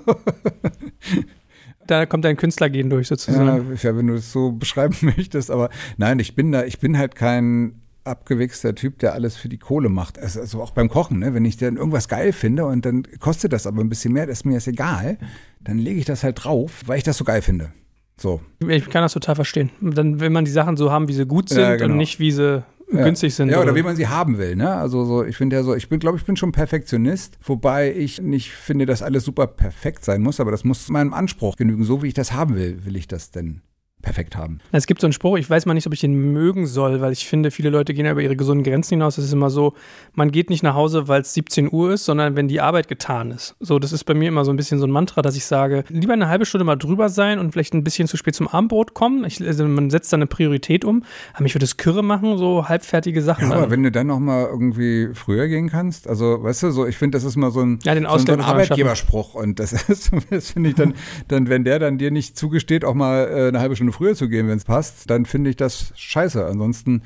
da 1.87 2.07
kommt 2.07 2.25
dein 2.25 2.37
Künstlergehen 2.37 2.89
durch 2.89 3.09
sozusagen. 3.09 3.77
Ja, 3.83 3.97
wenn 3.97 4.07
du 4.07 4.15
es 4.15 4.31
so 4.31 4.53
beschreiben 4.53 4.97
möchtest, 5.01 5.51
aber 5.51 5.69
nein, 5.97 6.21
ich 6.21 6.37
bin 6.37 6.53
da, 6.53 6.65
ich 6.65 6.79
bin 6.79 6.97
halt 6.97 7.17
kein 7.17 7.83
abgewichster 8.05 8.77
Typ, 8.77 9.01
der 9.01 9.15
alles 9.15 9.37
für 9.37 9.49
die 9.49 9.59
Kohle 9.59 9.89
macht. 9.89 10.17
Also, 10.21 10.39
also 10.39 10.63
auch 10.63 10.71
beim 10.71 10.89
Kochen, 10.89 11.19
ne? 11.19 11.35
wenn 11.35 11.45
ich 11.45 11.57
dann 11.57 11.77
irgendwas 11.77 12.07
geil 12.07 12.33
finde 12.33 12.67
und 12.67 12.87
dann 12.87 13.03
kostet 13.19 13.53
das 13.53 13.67
aber 13.67 13.81
ein 13.81 13.89
bisschen 13.89 14.13
mehr, 14.13 14.27
das 14.27 14.39
ist 14.39 14.45
mir 14.45 14.53
jetzt 14.55 14.69
egal, 14.69 15.19
dann 15.61 15.79
lege 15.79 15.99
ich 15.99 16.05
das 16.05 16.23
halt 16.23 16.45
drauf, 16.45 16.83
weil 16.87 16.99
ich 16.99 17.05
das 17.05 17.17
so 17.17 17.25
geil 17.25 17.43
finde. 17.43 17.73
So. 18.17 18.41
Ich 18.67 18.89
kann 18.89 19.03
das 19.03 19.13
total 19.13 19.35
verstehen. 19.35 19.71
Dann 19.81 20.21
will 20.21 20.31
man 20.31 20.45
die 20.45 20.53
Sachen 20.53 20.77
so 20.77 20.93
haben, 20.93 21.09
wie 21.09 21.13
sie 21.13 21.27
gut 21.27 21.49
sind 21.49 21.61
ja, 21.61 21.75
genau. 21.75 21.91
und 21.91 21.99
nicht 21.99 22.21
wie 22.21 22.31
sie 22.31 22.65
ja. 22.93 23.05
günstig 23.05 23.35
sind. 23.35 23.49
Ja, 23.49 23.57
oder, 23.57 23.67
oder 23.67 23.75
wie 23.75 23.83
man 23.83 23.97
sie 23.97 24.09
haben 24.09 24.39
will. 24.39 24.57
Ne? 24.57 24.71
Also 24.75 25.05
so, 25.05 25.25
ich 25.25 25.37
finde 25.37 25.57
ja 25.57 25.63
so, 25.63 25.75
ich 25.75 25.89
bin, 25.89 25.99
glaube 25.99 26.19
ich, 26.19 26.25
bin 26.25 26.37
schon 26.37 26.53
Perfektionist, 26.53 27.39
wobei 27.43 27.93
ich 27.93 28.21
nicht 28.21 28.53
finde, 28.53 28.87
dass 28.87 29.03
alles 29.03 29.25
super 29.25 29.47
perfekt 29.47 30.05
sein 30.05 30.23
muss, 30.23 30.41
aber 30.41 30.51
das 30.51 30.65
muss 30.65 30.89
meinem 30.89 31.13
Anspruch 31.13 31.57
genügen. 31.57 31.85
So 31.85 32.03
wie 32.03 32.09
ich 32.09 32.15
das 32.15 32.33
haben 32.33 32.57
will, 32.57 32.85
will 32.85 32.97
ich 32.97 33.09
das 33.09 33.31
denn 33.31 33.63
perfekt 34.07 34.37
haben. 34.37 34.61
Es 34.71 34.87
gibt 34.87 35.01
so 35.01 35.09
einen 35.09 35.13
Spruch, 35.13 35.37
ich 35.37 35.51
weiß 35.51 35.67
mal 35.67 35.75
nicht, 35.75 35.89
ob 35.89 35.93
ich 35.93 36.01
den 36.01 36.33
mögen 36.33 36.69
soll, 36.69 37.01
weil 37.01 37.11
ich 37.11 37.27
finde, 37.27 37.51
viele 37.51 37.71
Leute 37.71 37.93
gehen 37.93 38.07
ja 38.07 38.13
über 38.13 38.23
ihre 38.23 38.37
gesunden 38.37 38.63
Grenzen 38.63 38.91
hinaus. 38.91 39.19
Es 39.19 39.25
ist 39.25 39.33
immer 39.33 39.51
so, 39.51 39.75
man 40.15 40.31
geht 40.31 40.49
nicht 40.49 40.63
nach 40.63 40.77
Hause, 40.77 41.09
weil 41.09 41.23
es 41.23 41.35
17 41.35 41.73
Uhr 41.73 41.95
ist, 41.95 42.05
sondern 42.05 42.37
wenn 42.37 42.47
die 42.47 42.61
Arbeit 42.61 42.87
getan 42.87 43.33
ist. 43.33 43.57
So, 43.59 43.81
das 43.81 43.93
ist 43.93 44.05
bei 44.05 44.15
mir 44.15 44.29
immer 44.29 44.45
so 44.45 44.53
ein 44.53 44.57
bisschen 44.57 44.79
so 44.79 44.87
ein 44.87 44.93
Mantra, 44.93 45.23
dass 45.23 45.37
ich 45.37 45.45
sage, 45.45 45.83
lieber 45.89 46.13
eine 46.13 46.29
halbe 46.29 46.47
Stunde 46.47 46.65
mal 46.65 46.77
drüber 46.77 47.09
sein 47.09 47.41
und 47.41 47.51
vielleicht 47.51 47.75
ein 47.75 47.83
bisschen 47.83 48.07
zu 48.07 48.17
spät 48.17 48.37
zum 48.37 48.47
Abendbrot 48.47 48.95
kommen. 48.95 49.25
Ich, 49.25 49.45
also 49.45 49.67
man 49.67 49.91
setzt 49.91 50.13
da 50.13 50.19
eine 50.19 50.29
Priorität 50.29 50.85
um. 50.85 51.03
Aber 51.35 51.43
mich 51.43 51.57
würde 51.57 51.65
es 51.65 51.77
Kürre 51.77 52.05
machen, 52.05 52.39
so 52.39 52.69
halbfertige 52.69 53.23
Sachen. 53.23 53.51
Ja, 53.51 53.57
aber 53.57 53.73
wenn 53.73 53.83
du 53.83 53.91
dann 53.91 54.07
noch 54.07 54.21
mal 54.21 54.45
irgendwie 54.45 55.09
früher 55.15 55.49
gehen 55.49 55.69
kannst, 55.69 56.09
also 56.09 56.45
weißt 56.45 56.63
du, 56.63 56.71
so 56.71 56.87
ich 56.87 56.97
finde, 56.97 57.17
das 57.17 57.25
ist 57.25 57.35
mal 57.35 57.51
so 57.51 57.61
ein, 57.61 57.81
ja, 57.83 57.95
so, 57.95 58.19
so 58.19 58.33
ein 58.33 58.41
Arbeitgeberspruch 58.41 59.35
und 59.35 59.59
das, 59.59 59.73
das 60.31 60.53
finde 60.53 60.69
ich 60.69 60.77
dann, 60.77 60.95
dann, 61.27 61.49
wenn 61.49 61.65
der 61.65 61.81
dann 61.81 61.99
dir 61.99 62.13
nicht 62.13 62.39
zugesteht, 62.39 62.85
auch 62.85 62.95
mal 62.95 63.27
äh, 63.29 63.49
eine 63.49 63.59
halbe 63.59 63.75
Stunde 63.75 63.96
früher 63.97 64.15
zu 64.15 64.29
gehen, 64.29 64.49
wenn 64.49 64.59
es 64.59 64.65
passt, 64.65 65.09
dann 65.11 65.25
finde 65.25 65.51
ich 65.51 65.57
das 65.57 65.93
scheiße. 65.97 66.45
Ansonsten, 66.45 67.03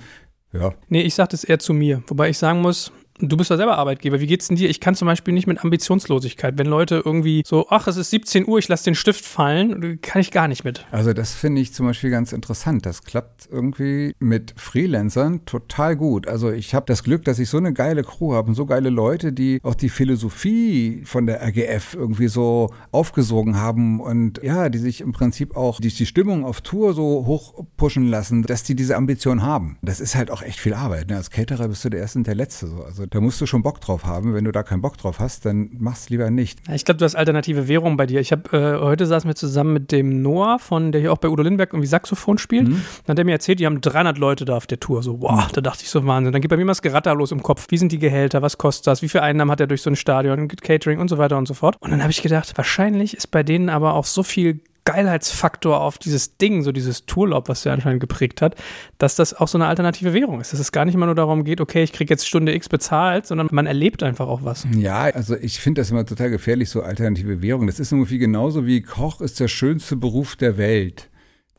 ja. 0.52 0.74
Nee, 0.88 1.02
ich 1.02 1.14
sage 1.14 1.30
das 1.30 1.44
eher 1.44 1.58
zu 1.58 1.72
mir. 1.72 2.02
Wobei 2.08 2.30
ich 2.30 2.38
sagen 2.38 2.60
muss, 2.60 2.92
Du 3.22 3.36
bist 3.36 3.50
ja 3.50 3.56
selber 3.56 3.76
Arbeitgeber. 3.76 4.20
Wie 4.20 4.26
geht's 4.26 4.48
denn 4.48 4.56
dir? 4.56 4.70
Ich 4.70 4.80
kann 4.80 4.94
zum 4.94 5.06
Beispiel 5.06 5.34
nicht 5.34 5.46
mit 5.46 5.62
Ambitionslosigkeit. 5.62 6.56
Wenn 6.56 6.66
Leute 6.66 7.02
irgendwie 7.04 7.42
so, 7.44 7.66
ach, 7.68 7.86
es 7.86 7.96
ist 7.96 8.10
17 8.10 8.48
Uhr, 8.48 8.58
ich 8.58 8.68
lasse 8.68 8.84
den 8.84 8.94
Stift 8.94 9.24
fallen, 9.24 10.00
kann 10.00 10.20
ich 10.22 10.30
gar 10.30 10.48
nicht 10.48 10.64
mit. 10.64 10.86
Also 10.90 11.12
das 11.12 11.34
finde 11.34 11.60
ich 11.60 11.74
zum 11.74 11.86
Beispiel 11.86 12.10
ganz 12.10 12.32
interessant. 12.32 12.86
Das 12.86 13.04
klappt 13.04 13.48
irgendwie 13.50 14.14
mit 14.20 14.54
Freelancern 14.56 15.44
total 15.44 15.96
gut. 15.96 16.28
Also 16.28 16.50
ich 16.50 16.74
habe 16.74 16.86
das 16.86 17.04
Glück, 17.04 17.24
dass 17.24 17.38
ich 17.38 17.50
so 17.50 17.58
eine 17.58 17.72
geile 17.74 18.04
Crew 18.04 18.34
habe 18.34 18.48
und 18.48 18.54
so 18.54 18.64
geile 18.64 18.88
Leute, 18.90 19.32
die 19.32 19.60
auch 19.62 19.74
die 19.74 19.90
Philosophie 19.90 21.02
von 21.04 21.26
der 21.26 21.42
RGF 21.42 21.94
irgendwie 21.94 22.28
so 22.28 22.70
aufgesogen 22.90 23.58
haben 23.58 24.00
und 24.00 24.42
ja, 24.42 24.68
die 24.70 24.78
sich 24.78 25.02
im 25.02 25.12
Prinzip 25.12 25.56
auch 25.56 25.80
die, 25.80 25.88
die 25.88 26.06
Stimmung 26.06 26.44
auf 26.44 26.62
Tour 26.62 26.94
so 26.94 27.26
hoch 27.26 27.64
pushen 27.76 28.08
lassen, 28.08 28.42
dass 28.42 28.62
die 28.62 28.74
diese 28.74 28.96
Ambition 28.96 29.42
haben. 29.42 29.78
Das 29.82 30.00
ist 30.00 30.14
halt 30.14 30.30
auch 30.30 30.42
echt 30.42 30.58
viel 30.58 30.74
Arbeit. 30.74 31.10
Ne? 31.10 31.16
Als 31.16 31.30
Caterer 31.30 31.68
bist 31.68 31.84
du 31.84 31.90
der 31.90 32.00
Erste 32.00 32.18
und 32.18 32.26
der 32.26 32.34
Letzte. 32.34 32.66
So. 32.66 32.82
Also 32.82 33.06
da 33.10 33.20
musst 33.20 33.40
du 33.40 33.46
schon 33.46 33.62
Bock 33.62 33.80
drauf 33.80 34.04
haben. 34.04 34.34
Wenn 34.34 34.44
du 34.44 34.52
da 34.52 34.62
keinen 34.62 34.80
Bock 34.80 34.96
drauf 34.96 35.18
hast, 35.18 35.44
dann 35.44 35.70
mach's 35.78 36.08
lieber 36.10 36.30
nicht. 36.30 36.60
Ich 36.72 36.84
glaube, 36.84 36.98
du 36.98 37.04
hast 37.04 37.16
alternative 37.16 37.66
Währung 37.66 37.96
bei 37.96 38.06
dir. 38.06 38.20
Ich 38.20 38.32
habe 38.32 38.56
äh, 38.56 38.80
heute 38.80 39.06
saßen 39.06 39.28
wir 39.28 39.34
zusammen 39.34 39.72
mit 39.72 39.92
dem 39.92 40.22
Noah 40.22 40.58
von 40.58 40.92
der 40.92 41.00
hier 41.00 41.12
auch 41.12 41.18
bei 41.18 41.28
Udo 41.28 41.42
Lindenberg 41.42 41.72
irgendwie 41.72 41.88
Saxophon 41.88 42.38
spielt. 42.38 42.68
Mhm. 42.68 42.82
Dann 43.04 43.14
hat 43.14 43.18
er 43.18 43.24
mir 43.24 43.32
erzählt, 43.32 43.58
die 43.58 43.66
haben 43.66 43.80
300 43.80 44.16
Leute 44.18 44.44
da 44.44 44.56
auf 44.56 44.66
der 44.66 44.78
Tour. 44.78 45.02
So, 45.02 45.20
wow, 45.20 45.50
da 45.52 45.60
dachte 45.60 45.82
ich 45.82 45.90
so 45.90 46.06
Wahnsinn. 46.06 46.32
Dann 46.32 46.40
geht 46.40 46.50
bei 46.50 46.56
mir 46.56 46.64
mal 46.64 46.70
das 46.70 46.82
Geratter 46.82 47.14
los 47.14 47.32
im 47.32 47.42
Kopf. 47.42 47.66
Wie 47.70 47.78
sind 47.78 47.90
die 47.92 47.98
Gehälter? 47.98 48.42
Was 48.42 48.58
kostet 48.58 48.86
das? 48.86 49.02
Wie 49.02 49.08
viel 49.08 49.20
Einnahmen 49.20 49.50
hat 49.50 49.60
er 49.60 49.66
durch 49.66 49.82
so 49.82 49.90
ein 49.90 49.96
Stadion? 49.96 50.48
Catering 50.48 51.00
und 51.00 51.08
so 51.08 51.18
weiter 51.18 51.36
und 51.36 51.46
so 51.46 51.54
fort. 51.54 51.76
Und 51.80 51.90
dann 51.90 52.02
habe 52.02 52.12
ich 52.12 52.22
gedacht, 52.22 52.52
wahrscheinlich 52.56 53.16
ist 53.16 53.30
bei 53.30 53.42
denen 53.42 53.68
aber 53.68 53.94
auch 53.94 54.04
so 54.04 54.22
viel 54.22 54.60
Geilheitsfaktor 54.84 55.80
auf 55.80 55.98
dieses 55.98 56.36
Ding, 56.36 56.62
so 56.62 56.72
dieses 56.72 57.06
Tourlaub, 57.06 57.48
was 57.48 57.62
der 57.62 57.72
anscheinend 57.72 58.00
geprägt 58.00 58.42
hat, 58.42 58.56
dass 58.98 59.14
das 59.14 59.34
auch 59.34 59.48
so 59.48 59.58
eine 59.58 59.66
alternative 59.66 60.14
Währung 60.14 60.40
ist. 60.40 60.52
Dass 60.52 60.60
es 60.60 60.72
gar 60.72 60.84
nicht 60.84 60.94
immer 60.94 61.06
nur 61.06 61.14
darum 61.14 61.44
geht, 61.44 61.60
okay, 61.60 61.82
ich 61.82 61.92
kriege 61.92 62.12
jetzt 62.12 62.26
Stunde 62.26 62.54
X 62.54 62.68
bezahlt, 62.68 63.26
sondern 63.26 63.48
man 63.50 63.66
erlebt 63.66 64.02
einfach 64.02 64.28
auch 64.28 64.44
was. 64.44 64.66
Ja, 64.76 65.02
also 65.02 65.36
ich 65.36 65.60
finde 65.60 65.80
das 65.80 65.90
immer 65.90 66.06
total 66.06 66.30
gefährlich, 66.30 66.70
so 66.70 66.82
alternative 66.82 67.42
Währung. 67.42 67.66
Das 67.66 67.80
ist 67.80 67.92
irgendwie 67.92 68.18
genauso 68.18 68.66
wie 68.66 68.82
Koch 68.82 69.20
ist 69.20 69.40
der 69.40 69.48
schönste 69.48 69.96
Beruf 69.96 70.36
der 70.36 70.56
Welt. 70.56 71.08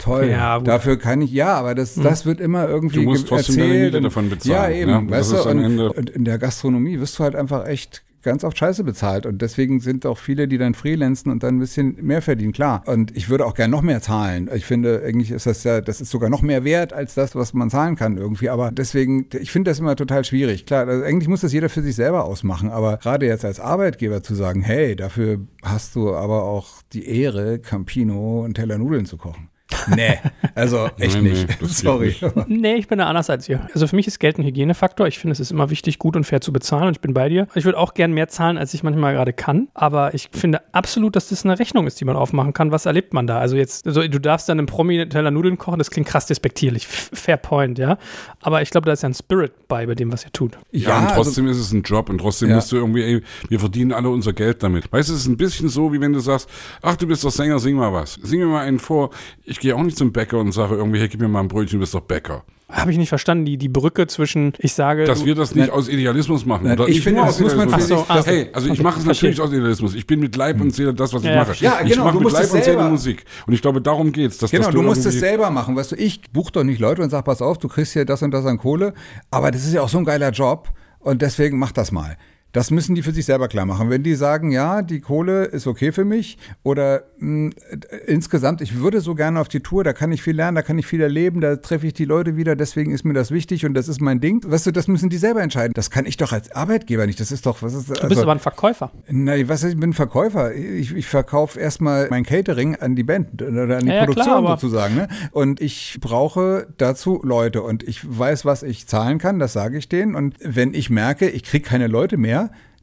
Toll. 0.02 0.30
Ja, 0.30 0.60
Dafür 0.60 0.98
kann 0.98 1.22
ich, 1.22 1.32
ja, 1.32 1.54
aber 1.54 1.76
das, 1.76 1.96
hm. 1.96 2.04
das 2.04 2.26
wird 2.26 2.40
immer 2.40 2.68
irgendwie 2.68 3.04
du 3.04 3.04
musst 3.04 3.28
trotzdem 3.28 3.60
erzählt. 3.60 3.94
Deine 3.94 4.04
davon 4.06 4.30
bezahlen. 4.32 4.74
Ja, 4.74 4.78
eben. 4.78 4.90
Ja, 4.90 5.10
weißt 5.10 5.32
du, 5.34 5.50
und, 5.50 5.80
und 5.80 6.10
in 6.10 6.26
der 6.26 6.40
Gastronomie 6.40 7.00
wirst 7.00 7.20
du 7.20 7.24
halt 7.24 7.36
einfach 7.36 7.68
echt 7.68 8.04
ganz 8.22 8.44
oft 8.44 8.58
Scheiße 8.58 8.84
bezahlt. 8.84 9.26
Und 9.26 9.42
deswegen 9.42 9.80
sind 9.80 10.06
auch 10.06 10.18
viele, 10.18 10.48
die 10.48 10.58
dann 10.58 10.74
freelancen 10.74 11.32
und 11.32 11.44
dann 11.44 11.56
ein 11.56 11.60
bisschen 11.60 11.98
mehr 12.02 12.22
verdienen, 12.22 12.54
klar. 12.54 12.84
Und 12.86 13.16
ich 13.16 13.30
würde 13.30 13.46
auch 13.46 13.54
gerne 13.54 13.72
noch 13.72 13.82
mehr 13.82 14.02
zahlen. 14.02 14.50
Ich 14.54 14.66
finde, 14.66 15.04
eigentlich 15.06 15.32
ist 15.32 15.46
das 15.46 15.64
ja, 15.64 15.82
das 15.82 16.02
ist 16.02 16.12
sogar 16.12 16.30
noch 16.30 16.42
mehr 16.42 16.64
wert 16.64 16.94
als 16.94 17.14
das, 17.14 17.36
was 17.36 17.54
man 17.54 17.70
zahlen 17.70 17.96
kann 17.96 18.18
irgendwie. 18.18 18.50
Aber 18.50 18.72
deswegen, 18.72 19.28
ich 19.40 19.52
finde 19.52 19.72
das 19.72 19.80
immer 19.80 19.96
total 19.96 20.24
schwierig. 20.26 20.66
Klar, 20.66 20.88
also 20.88 21.04
eigentlich 21.04 21.28
muss 21.28 21.42
das 21.42 21.54
jeder 21.54 21.70
für 21.70 21.82
sich 21.82 21.96
selber 21.96 22.26
ausmachen. 22.26 22.70
Aber 22.70 22.98
gerade 22.98 23.26
jetzt 23.26 23.46
als 23.46 23.60
Arbeitgeber 23.60 24.24
zu 24.24 24.36
sagen, 24.36 24.62
hey, 24.62 24.96
dafür 24.96 25.40
hast 25.64 25.96
du 25.96 26.14
aber 26.14 26.44
auch 26.44 26.82
die 26.94 27.08
Ehre, 27.08 27.60
Campino 27.60 28.44
und 28.44 28.56
Teller 28.56 28.78
Nudeln 28.78 29.06
zu 29.06 29.18
kochen. 29.18 29.51
Nee, 29.96 30.20
also 30.56 30.90
echt 31.00 31.16
Nee, 31.16 31.22
nee, 31.22 31.30
nicht. 31.30 31.60
geht 31.60 31.70
Sorry. 31.70 32.08
nicht. 32.08 32.48
Nee, 32.48 32.76
ich 32.76 32.88
bin 32.88 33.00
da 33.00 33.08
anders 33.08 33.30
als 33.30 33.48
ihr. 33.50 33.68
Also 33.74 33.88
für 33.88 33.96
mich 33.96 34.08
ist 34.08 34.20
Geld 34.20 34.38
ein 34.38 34.44
Hygienefaktor. 34.46 35.08
Ich 35.08 35.20
finde, 35.20 35.32
es 35.34 35.40
ist 35.40 35.52
immer 35.52 35.70
wichtig, 35.70 35.98
gut 36.00 36.16
und 36.16 36.24
fair 36.24 36.42
zu 36.42 36.54
bezahlen 36.54 36.88
und 36.88 36.92
ich 36.94 37.02
bin 37.02 37.14
bei 37.14 37.30
dir. 37.30 37.48
Ich 37.56 37.66
würde 37.66 37.78
auch 37.78 37.94
gern 37.94 38.12
mehr 38.12 38.28
zahlen, 38.28 38.58
als 38.58 38.74
ich 38.74 38.84
manchmal 38.84 39.14
gerade 39.14 39.34
kann. 39.34 39.68
Aber 39.74 40.14
ich 40.14 40.30
finde 40.32 40.62
absolut, 40.74 41.16
dass 41.16 41.30
das 41.30 41.44
eine 41.46 41.58
Rechnung 41.60 41.88
ist, 41.88 42.00
die 42.00 42.06
man 42.06 42.16
aufmachen 42.16 42.54
kann. 42.54 42.72
Was 42.72 42.86
erlebt 42.86 43.14
man 43.14 43.28
da? 43.28 43.40
Also 43.40 43.56
jetzt, 43.56 43.88
also 43.88 44.02
du 44.08 44.20
darfst 44.20 44.48
dann 44.50 44.60
im 44.60 44.66
Promi 44.66 45.08
Teller 45.10 45.32
Nudeln 45.32 45.58
kochen, 45.58 45.80
das 45.80 45.90
klingt 45.92 46.08
krass 46.08 46.26
despektierlich. 46.26 46.88
Fair 46.88 47.38
point, 47.38 47.80
ja. 47.80 47.98
Aber 48.42 48.62
ich 48.62 48.70
glaube, 48.70 48.86
da 48.86 48.92
ist 48.94 49.04
ja 49.04 49.10
ein 49.10 49.14
Spirit 49.14 49.68
bei, 49.68 49.86
bei 49.86 49.96
dem, 49.96 50.12
was 50.12 50.26
ihr 50.26 50.32
tut. 50.32 50.58
Ja, 50.72 50.98
und 50.98 51.04
also- 51.06 51.16
trotzdem 51.24 51.48
ist 51.48 51.58
es 51.58 51.72
ein 51.72 51.82
Job 51.84 52.10
und 52.10 52.18
trotzdem 52.20 52.50
Ja. 52.50 52.56
musst 52.56 52.72
du 52.72 52.76
irgendwie, 52.78 53.04
ey, 53.04 53.22
wir 53.50 53.60
verdienen 53.60 53.94
alle 53.94 54.10
unser 54.10 54.34
Geld 54.34 54.64
damit. 54.64 54.92
Weißt 54.92 55.10
du, 55.10 55.14
es 55.14 55.22
ist 55.22 55.28
ein 55.28 55.38
bisschen 55.38 55.70
so, 55.70 55.92
wie 55.94 56.02
wenn 56.02 56.14
du 56.14 56.20
sagst, 56.20 56.50
ach, 56.82 56.96
du 56.96 57.08
bist 57.08 57.24
doch 57.24 57.32
Sänger, 57.32 57.60
sing 57.60 57.76
mal 57.76 57.94
was. 57.94 58.14
Sing 58.22 58.40
mir 58.40 58.46
mal 58.48 58.62
einen 58.66 58.80
vor. 58.80 59.12
Ich 59.44 59.60
gehe 59.62 59.76
auch 59.76 59.84
nicht 59.84 59.98
zum 59.98 60.12
Bäcker 60.12 60.40
und 60.40 60.52
sage 60.52 60.76
irgendwie, 60.76 61.00
hey, 61.00 61.08
gib 61.08 61.22
mir 61.22 61.28
mal 61.30 61.40
ein 61.40 61.48
Brötchen, 61.48 61.80
du 61.80 61.84
bist 61.84 61.94
doch 61.94 62.02
Bäcker. 62.02 62.44
Habe 62.70 62.92
ich 62.92 62.98
nicht 62.98 63.10
verstanden, 63.10 63.44
die, 63.46 63.58
die 63.58 63.68
Brücke 63.68 64.08
zwischen, 64.08 64.54
ich 64.60 64.74
sage, 64.74 65.04
Dass 65.06 65.20
du- 65.20 65.26
wir 65.26 65.36
das 65.36 65.54
nicht 65.56 65.68
Nein. 65.68 65.76
aus 65.78 65.90
Idealismus 65.90 66.46
machen. 66.46 66.64
Nein, 66.68 66.80
Oder 66.80 66.88
ich 66.88 66.96
nicht 66.96 67.04
finde, 67.04 67.22
das 67.22 67.40
muss 67.40 67.54
man 67.56 67.70
für 67.70 67.82
sich- 67.82 67.98
hey, 68.26 68.50
also 68.54 68.68
ich 68.68 68.74
Okay, 68.74 68.84
mache 68.84 69.00
es 69.00 69.04
verstehe. 69.04 69.30
natürlich 69.30 69.42
aus 69.42 69.52
Idealismus. 69.54 69.94
Ich 69.94 70.08
bin 70.08 70.20
mit 70.22 70.36
Leib 70.38 70.60
und 70.62 70.74
Seele 70.74 70.94
das, 70.94 71.14
was 71.14 71.22
ich 71.24 71.30
Ja, 71.30 71.36
mache. 71.36 71.46
verstehe. 71.48 71.68
Ja, 71.70 71.80
ich 71.84 71.92
genau, 71.92 72.06
mache 72.06 72.14
du 72.18 72.24
mit 72.24 72.32
Leib 72.34 72.44
es 72.44 72.52
und 72.52 72.64
Seele 72.64 72.90
Musik. 72.90 73.26
Und 73.46 73.54
ich 73.54 73.62
glaube, 73.62 73.82
darum 73.82 74.12
geht's. 74.14 74.38
Dass, 74.38 74.52
Genau, 74.52 74.66
dass 74.66 74.74
du 74.74 74.82
musst 74.84 75.06
es 75.06 75.20
selber 75.20 75.50
machen. 75.52 75.76
Weißt 75.76 75.92
du, 75.92 75.96
ich 75.98 76.22
buche 76.32 76.54
doch 76.54 76.64
nicht 76.64 76.80
Leute 76.80 77.02
und 77.02 77.10
sag, 77.10 77.26
pass 77.26 77.42
auf, 77.42 77.58
du 77.58 77.68
kriegst 77.68 77.92
hier 77.94 78.06
das 78.06 78.22
und 78.24 78.32
das 78.32 78.46
an 78.46 78.58
Kohle. 78.58 78.94
Aber 79.32 79.52
das 79.52 79.66
ist 79.66 79.74
ja 79.74 79.82
auch 79.82 79.90
so 79.90 79.98
ein 79.98 80.06
geiler 80.06 80.32
Job. 80.32 80.70
Und 81.00 81.22
deswegen 81.22 81.60
mach 81.60 81.72
das 81.74 81.92
mal. 81.92 82.16
Das 82.54 82.70
müssen 82.72 82.96
die 82.96 83.02
für 83.02 83.12
sich 83.12 83.26
selber 83.26 83.48
klar 83.48 83.66
machen. 83.66 83.90
Wenn 83.90 84.04
die 84.04 84.16
sagen, 84.16 84.52
ja, 84.52 84.82
die 84.82 85.00
Kohle 85.00 85.46
ist 85.46 85.68
okay 85.68 85.92
für 85.92 86.04
mich 86.06 86.38
oder 86.64 87.04
mh, 87.20 87.52
äh, 87.90 87.98
insgesamt, 88.08 88.62
ich 88.62 88.78
würde 88.80 89.00
so 89.02 89.16
gerne 89.16 89.40
auf 89.40 89.48
die 89.48 89.62
Tour, 89.62 89.84
da 89.84 89.94
kann 89.94 90.12
ich 90.12 90.22
viel 90.22 90.36
lernen, 90.36 90.56
da 90.56 90.62
kann 90.62 90.78
ich 90.78 90.86
viel 90.86 91.02
erleben, 91.02 91.40
da 91.42 91.56
treffe 91.56 91.88
ich 91.88 91.94
die 91.94 92.06
Leute 92.06 92.36
wieder, 92.36 92.56
deswegen 92.56 92.92
ist 92.92 93.06
mir 93.06 93.14
das 93.14 93.32
wichtig 93.32 93.66
und 93.66 93.74
das 93.74 93.88
ist 93.88 94.02
mein 94.02 94.20
Ding. 94.20 94.42
Weißt 94.46 94.66
du, 94.68 94.72
das 94.72 94.88
müssen 94.88 95.10
die 95.10 95.18
selber 95.18 95.42
entscheiden. 95.42 95.74
Das 95.76 95.90
kann 95.90 96.06
ich 96.06 96.18
doch 96.18 96.34
als 96.34 96.52
Arbeitgeber 96.52 97.06
nicht. 97.06 97.20
Das 97.20 97.32
ist 97.32 97.46
doch, 97.46 97.62
was 97.62 97.74
ist 97.74 97.90
du 97.90 97.94
also, 97.94 98.08
bist 98.10 98.22
aber 98.22 98.34
ein 98.34 98.40
Verkäufer. 98.40 98.92
Nein, 99.08 99.48
was 99.48 99.64
ich 99.64 99.80
bin 99.80 99.94
Verkäufer. 99.94 100.54
Ich, 100.54 100.94
ich 100.96 101.08
verkaufe 101.08 101.60
erstmal 101.60 102.08
mein 102.10 102.26
Catering 102.26 102.76
an 102.76 102.96
die 102.96 103.04
Band 103.04 103.42
oder 103.42 103.78
an 103.78 103.84
die 103.84 103.88
Ja, 103.90 103.96
ja, 103.96 104.06
Produktion 104.06 104.26
klar, 104.26 104.38
aber- 104.38 104.50
sozusagen. 104.58 104.96
Ne? 104.96 105.08
Und 105.32 105.62
ich 105.62 106.00
brauche 106.02 106.68
dazu 106.78 107.22
Leute 107.24 107.62
und 107.62 107.84
ich 107.84 108.02
weiß, 108.04 108.44
was 108.46 108.64
ich 108.64 108.88
zahlen 108.88 109.20
kann, 109.20 109.40
das 109.40 109.54
sage 109.54 109.78
ich 109.78 109.88
denen. 109.88 110.16
Und 110.16 110.36
wenn 110.44 110.74
ich 110.74 110.90
merke, 110.90 111.30
ich 111.30 111.44
kriege 111.44 111.68
keine 111.68 111.88
Leute 111.88 112.18
mehr, 112.18 112.41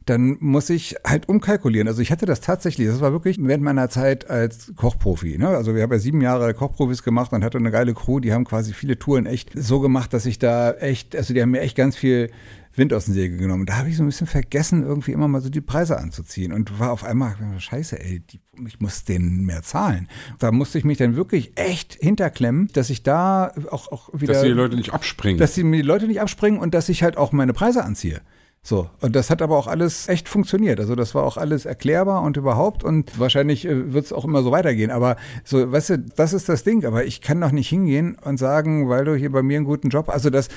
dann 0.09 0.37
muss 0.39 0.69
ich 0.71 0.95
halt 1.05 1.29
umkalkulieren. 1.29 1.87
Also 1.87 2.01
ich 2.01 2.11
hatte 2.11 2.25
das 2.25 2.41
tatsächlich, 2.41 2.87
das 2.87 2.99
war 2.99 3.11
wirklich 3.11 3.37
während 3.39 3.63
meiner 3.63 3.89
Zeit 3.89 4.29
als 4.29 4.73
Kochprofi. 4.75 5.37
Ne? 5.37 5.49
Also 5.49 5.75
wir 5.75 5.83
haben 5.83 5.91
ja 5.91 5.99
sieben 5.99 6.21
Jahre 6.21 6.53
Kochprofis 6.53 7.03
gemacht 7.03 7.31
und 7.31 7.43
hatte 7.43 7.59
eine 7.59 7.69
geile 7.69 7.93
Crew, 7.93 8.19
die 8.19 8.33
haben 8.33 8.43
quasi 8.43 8.73
viele 8.73 8.97
Touren 8.97 9.27
echt 9.27 9.51
so 9.55 9.79
gemacht, 9.79 10.13
dass 10.13 10.25
ich 10.25 10.39
da 10.39 10.71
echt, 10.71 11.15
also 11.15 11.33
die 11.33 11.41
haben 11.41 11.51
mir 11.51 11.61
echt 11.61 11.77
ganz 11.77 11.95
viel 11.95 12.31
Wind 12.75 12.91
aus 12.93 13.05
den 13.05 13.13
Segel 13.13 13.37
genommen. 13.37 13.67
Da 13.67 13.77
habe 13.77 13.89
ich 13.89 13.97
so 13.97 14.03
ein 14.03 14.07
bisschen 14.07 14.25
vergessen, 14.25 14.83
irgendwie 14.83 15.11
immer 15.11 15.27
mal 15.27 15.41
so 15.41 15.49
die 15.49 15.61
Preise 15.61 15.99
anzuziehen 15.99 16.53
und 16.53 16.79
war 16.79 16.91
auf 16.91 17.03
einmal, 17.03 17.35
scheiße, 17.59 17.99
ey, 17.99 18.21
die, 18.21 18.39
ich 18.65 18.79
muss 18.79 19.03
denen 19.03 19.45
mehr 19.45 19.61
zahlen. 19.61 20.07
Da 20.39 20.51
musste 20.51 20.79
ich 20.79 20.85
mich 20.85 20.97
dann 20.97 21.15
wirklich 21.15 21.51
echt 21.55 21.95
hinterklemmen, 21.99 22.69
dass 22.73 22.89
ich 22.89 23.03
da 23.03 23.51
auch, 23.69 23.91
auch 23.91 24.09
wieder, 24.13 24.33
Dass 24.33 24.43
die 24.43 24.49
Leute 24.49 24.75
nicht 24.75 24.93
abspringen. 24.93 25.37
dass 25.37 25.53
die, 25.53 25.61
Leute 25.61 26.07
nicht 26.07 26.21
abspringen 26.21 26.59
und 26.59 26.73
dass 26.73 26.89
ich 26.89 27.03
halt 27.03 27.17
auch 27.17 27.31
meine 27.31 27.53
Preise 27.53 27.83
anziehe. 27.83 28.21
So, 28.61 28.89
und 28.99 29.15
das 29.15 29.29
hat 29.29 29.41
aber 29.41 29.57
auch 29.57 29.67
alles 29.67 30.09
echt 30.09 30.27
funktioniert. 30.27 30.79
Also 30.79 30.95
das 30.95 31.15
war 31.15 31.23
auch 31.23 31.37
alles 31.37 31.65
erklärbar 31.65 32.21
und 32.23 32.37
überhaupt 32.37 32.83
und 32.83 33.17
wahrscheinlich 33.17 33.65
äh, 33.65 33.93
wird 33.93 34.05
es 34.05 34.13
auch 34.13 34.25
immer 34.25 34.43
so 34.43 34.51
weitergehen. 34.51 34.91
Aber 34.91 35.15
so, 35.43 35.71
weißt 35.71 35.89
du, 35.91 35.99
das 35.99 36.33
ist 36.33 36.49
das 36.49 36.63
Ding. 36.63 36.85
Aber 36.85 37.05
ich 37.05 37.21
kann 37.21 37.39
doch 37.39 37.51
nicht 37.51 37.69
hingehen 37.69 38.17
und 38.23 38.37
sagen, 38.37 38.89
weil 38.89 39.05
du 39.05 39.15
hier 39.15 39.31
bei 39.31 39.41
mir 39.41 39.57
einen 39.57 39.65
guten 39.65 39.89
Job, 39.89 40.09
also 40.09 40.29
das, 40.29 40.49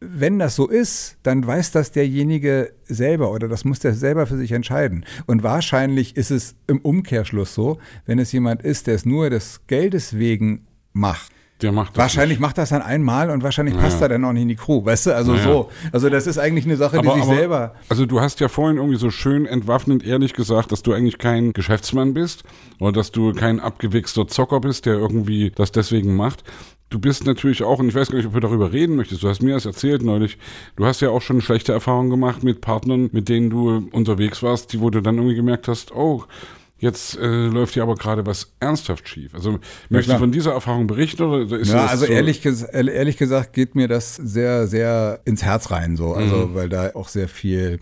wenn 0.00 0.38
das 0.38 0.56
so 0.56 0.66
ist, 0.66 1.18
dann 1.22 1.46
weiß 1.46 1.70
das 1.72 1.92
derjenige 1.92 2.72
selber 2.84 3.30
oder 3.30 3.48
das 3.48 3.64
muss 3.64 3.78
der 3.78 3.94
selber 3.94 4.26
für 4.26 4.36
sich 4.36 4.52
entscheiden. 4.52 5.04
Und 5.26 5.42
wahrscheinlich 5.42 6.16
ist 6.16 6.30
es 6.30 6.56
im 6.66 6.80
Umkehrschluss 6.80 7.54
so, 7.54 7.78
wenn 8.06 8.18
es 8.18 8.32
jemand 8.32 8.62
ist, 8.62 8.86
der 8.86 8.94
es 8.94 9.04
nur 9.04 9.30
des 9.30 9.60
Geldes 9.66 10.18
wegen 10.18 10.66
macht. 10.92 11.30
Der 11.62 11.72
macht 11.72 11.90
das 11.96 11.98
Wahrscheinlich 11.98 12.38
macht 12.40 12.58
das 12.58 12.70
dann 12.70 12.82
einmal 12.82 13.30
und 13.30 13.42
wahrscheinlich 13.42 13.76
passt 13.76 13.98
Ja. 14.00 14.06
er 14.06 14.08
dann 14.10 14.24
auch 14.24 14.32
nicht 14.32 14.42
in 14.42 14.48
die 14.48 14.56
Crew, 14.56 14.84
weißt 14.84 15.06
du? 15.06 15.14
Also 15.16 15.34
Ja. 15.34 15.42
so. 15.42 15.70
Also 15.92 16.08
das 16.10 16.26
ist 16.26 16.38
eigentlich 16.38 16.64
eine 16.64 16.76
Sache, 16.76 17.00
die 17.00 17.08
sich 17.08 17.24
selber. 17.24 17.74
Also 17.88 18.04
du 18.06 18.20
hast 18.20 18.40
ja 18.40 18.48
vorhin 18.48 18.76
irgendwie 18.78 18.98
so 18.98 19.10
schön 19.10 19.46
entwaffnend 19.46 20.04
ehrlich 20.04 20.32
gesagt, 20.34 20.72
dass 20.72 20.82
du 20.82 20.92
eigentlich 20.92 21.18
kein 21.18 21.52
Geschäftsmann 21.52 22.14
bist 22.14 22.42
oder 22.80 22.92
dass 22.92 23.12
du 23.12 23.32
kein 23.32 23.60
abgewichster 23.60 24.26
Zocker 24.26 24.60
bist, 24.60 24.86
der 24.86 24.94
irgendwie 24.94 25.50
das 25.54 25.72
deswegen 25.72 26.16
macht. 26.16 26.42
Du 26.90 26.98
bist 26.98 27.24
natürlich 27.24 27.62
auch, 27.62 27.78
und 27.78 27.88
ich 27.88 27.94
weiß 27.94 28.10
gar 28.10 28.18
nicht, 28.18 28.26
ob 28.26 28.34
du 28.34 28.40
darüber 28.40 28.70
reden 28.72 28.96
möchtest, 28.96 29.22
du 29.22 29.28
hast 29.28 29.40
mir 29.42 29.54
das 29.54 29.64
erzählt 29.64 30.02
neulich, 30.02 30.36
du 30.76 30.84
hast 30.84 31.00
ja 31.00 31.08
auch 31.08 31.22
schon 31.22 31.40
schlechte 31.40 31.72
Erfahrungen 31.72 32.10
gemacht 32.10 32.42
mit 32.42 32.60
Partnern, 32.60 33.08
mit 33.12 33.30
denen 33.30 33.48
du 33.48 33.88
unterwegs 33.92 34.42
warst, 34.42 34.74
die, 34.74 34.80
wo 34.80 34.90
du 34.90 35.00
dann 35.00 35.16
irgendwie 35.16 35.36
gemerkt 35.36 35.68
hast, 35.68 35.94
oh, 35.94 36.24
jetzt 36.82 37.16
äh, 37.16 37.46
läuft 37.46 37.74
hier 37.74 37.82
aber 37.84 37.94
gerade 37.94 38.26
was 38.26 38.52
ernsthaft 38.60 39.08
schief. 39.08 39.34
Also 39.34 39.52
möchtest 39.88 40.08
klar. 40.08 40.18
du 40.18 40.22
von 40.24 40.32
dieser 40.32 40.52
Erfahrung 40.52 40.86
berichten 40.86 41.22
oder 41.22 41.58
ist 41.58 41.68
Ja, 41.68 41.82
das 41.82 41.90
also 41.92 42.06
so, 42.06 42.12
ehrlich, 42.12 42.42
ges 42.42 42.62
ehrlich 42.62 43.16
gesagt 43.16 43.52
geht 43.54 43.74
mir 43.74 43.88
das 43.88 44.16
sehr, 44.16 44.66
sehr 44.66 45.20
ins 45.24 45.42
Herz 45.42 45.70
rein, 45.70 45.96
so. 45.96 46.12
Also, 46.14 46.48
Mhm. 46.48 46.54
weil 46.54 46.68
da 46.68 46.90
auch 46.94 47.08
sehr 47.08 47.28
viel, 47.28 47.80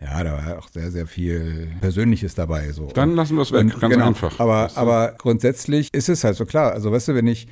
ja, 0.00 0.22
da 0.22 0.32
war 0.34 0.58
auch 0.58 0.68
sehr, 0.68 0.90
sehr 0.90 1.06
viel 1.06 1.68
Persönliches 1.80 2.34
dabei, 2.34 2.70
so. 2.72 2.86
Dann 2.88 3.16
lassen 3.16 3.36
wir 3.36 3.42
es 3.42 3.52
weg, 3.52 3.62
Und 3.62 3.80
ganz 3.80 3.92
genau, 3.94 4.06
einfach. 4.08 4.38
Aber, 4.38 4.64
Weißt 4.64 4.76
du? 4.76 4.80
aber 4.80 5.14
grundsätzlich 5.18 5.92
ist 5.94 6.08
es 6.10 6.22
halt 6.22 6.36
so 6.36 6.44
klar. 6.44 6.72
Also, 6.72 6.92
weißt 6.92 7.08
du, 7.08 7.14
wenn 7.14 7.26
ich, 7.26 7.48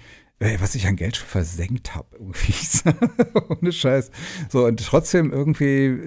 was 0.61 0.75
ich 0.75 0.87
an 0.87 0.97
Geld 0.97 1.17
schon 1.17 1.29
versenkt 1.29 1.95
habe, 1.95 2.09
irgendwie. 2.19 2.53
Ohne 3.61 3.73
Scheiß. 3.73 4.11
So, 4.51 4.67
und 4.67 4.85
trotzdem 4.85 5.33
irgendwie 5.33 6.01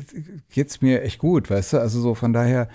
geht's 0.53 0.82
mir 0.82 1.01
echt 1.01 1.17
gut, 1.17 1.49
weißt 1.49 1.73
du? 1.73 1.78
Also, 1.80 1.99
so 2.01 2.13
von 2.13 2.34
daher 2.34 2.67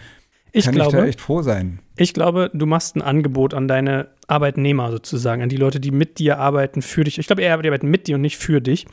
Ich 0.50 0.64
kann 0.64 0.74
ich 0.74 0.80
da 0.82 0.88
glaube, 0.88 1.06
echt 1.06 1.20
froh 1.20 1.42
sein. 1.42 1.78
Ich 1.96 2.14
glaube, 2.14 2.50
du 2.54 2.66
machst 2.66 2.96
ein 2.96 3.02
Angebot 3.02 3.54
an 3.54 3.68
deine 3.68 4.08
Arbeitnehmer 4.28 4.90
sozusagen, 4.90 5.42
an 5.42 5.48
die 5.48 5.56
Leute, 5.56 5.78
die 5.78 5.90
mit 5.90 6.18
dir 6.18 6.38
arbeiten, 6.38 6.80
für 6.80 7.04
dich. 7.04 7.18
Ich 7.18 7.26
glaube, 7.26 7.42
eher, 7.42 7.58
die 7.58 7.68
arbeiten 7.68 7.88
mit 7.88 8.06
dir 8.06 8.14
und 8.14 8.22
nicht 8.22 8.38
für 8.38 8.60
dich. 8.60 8.86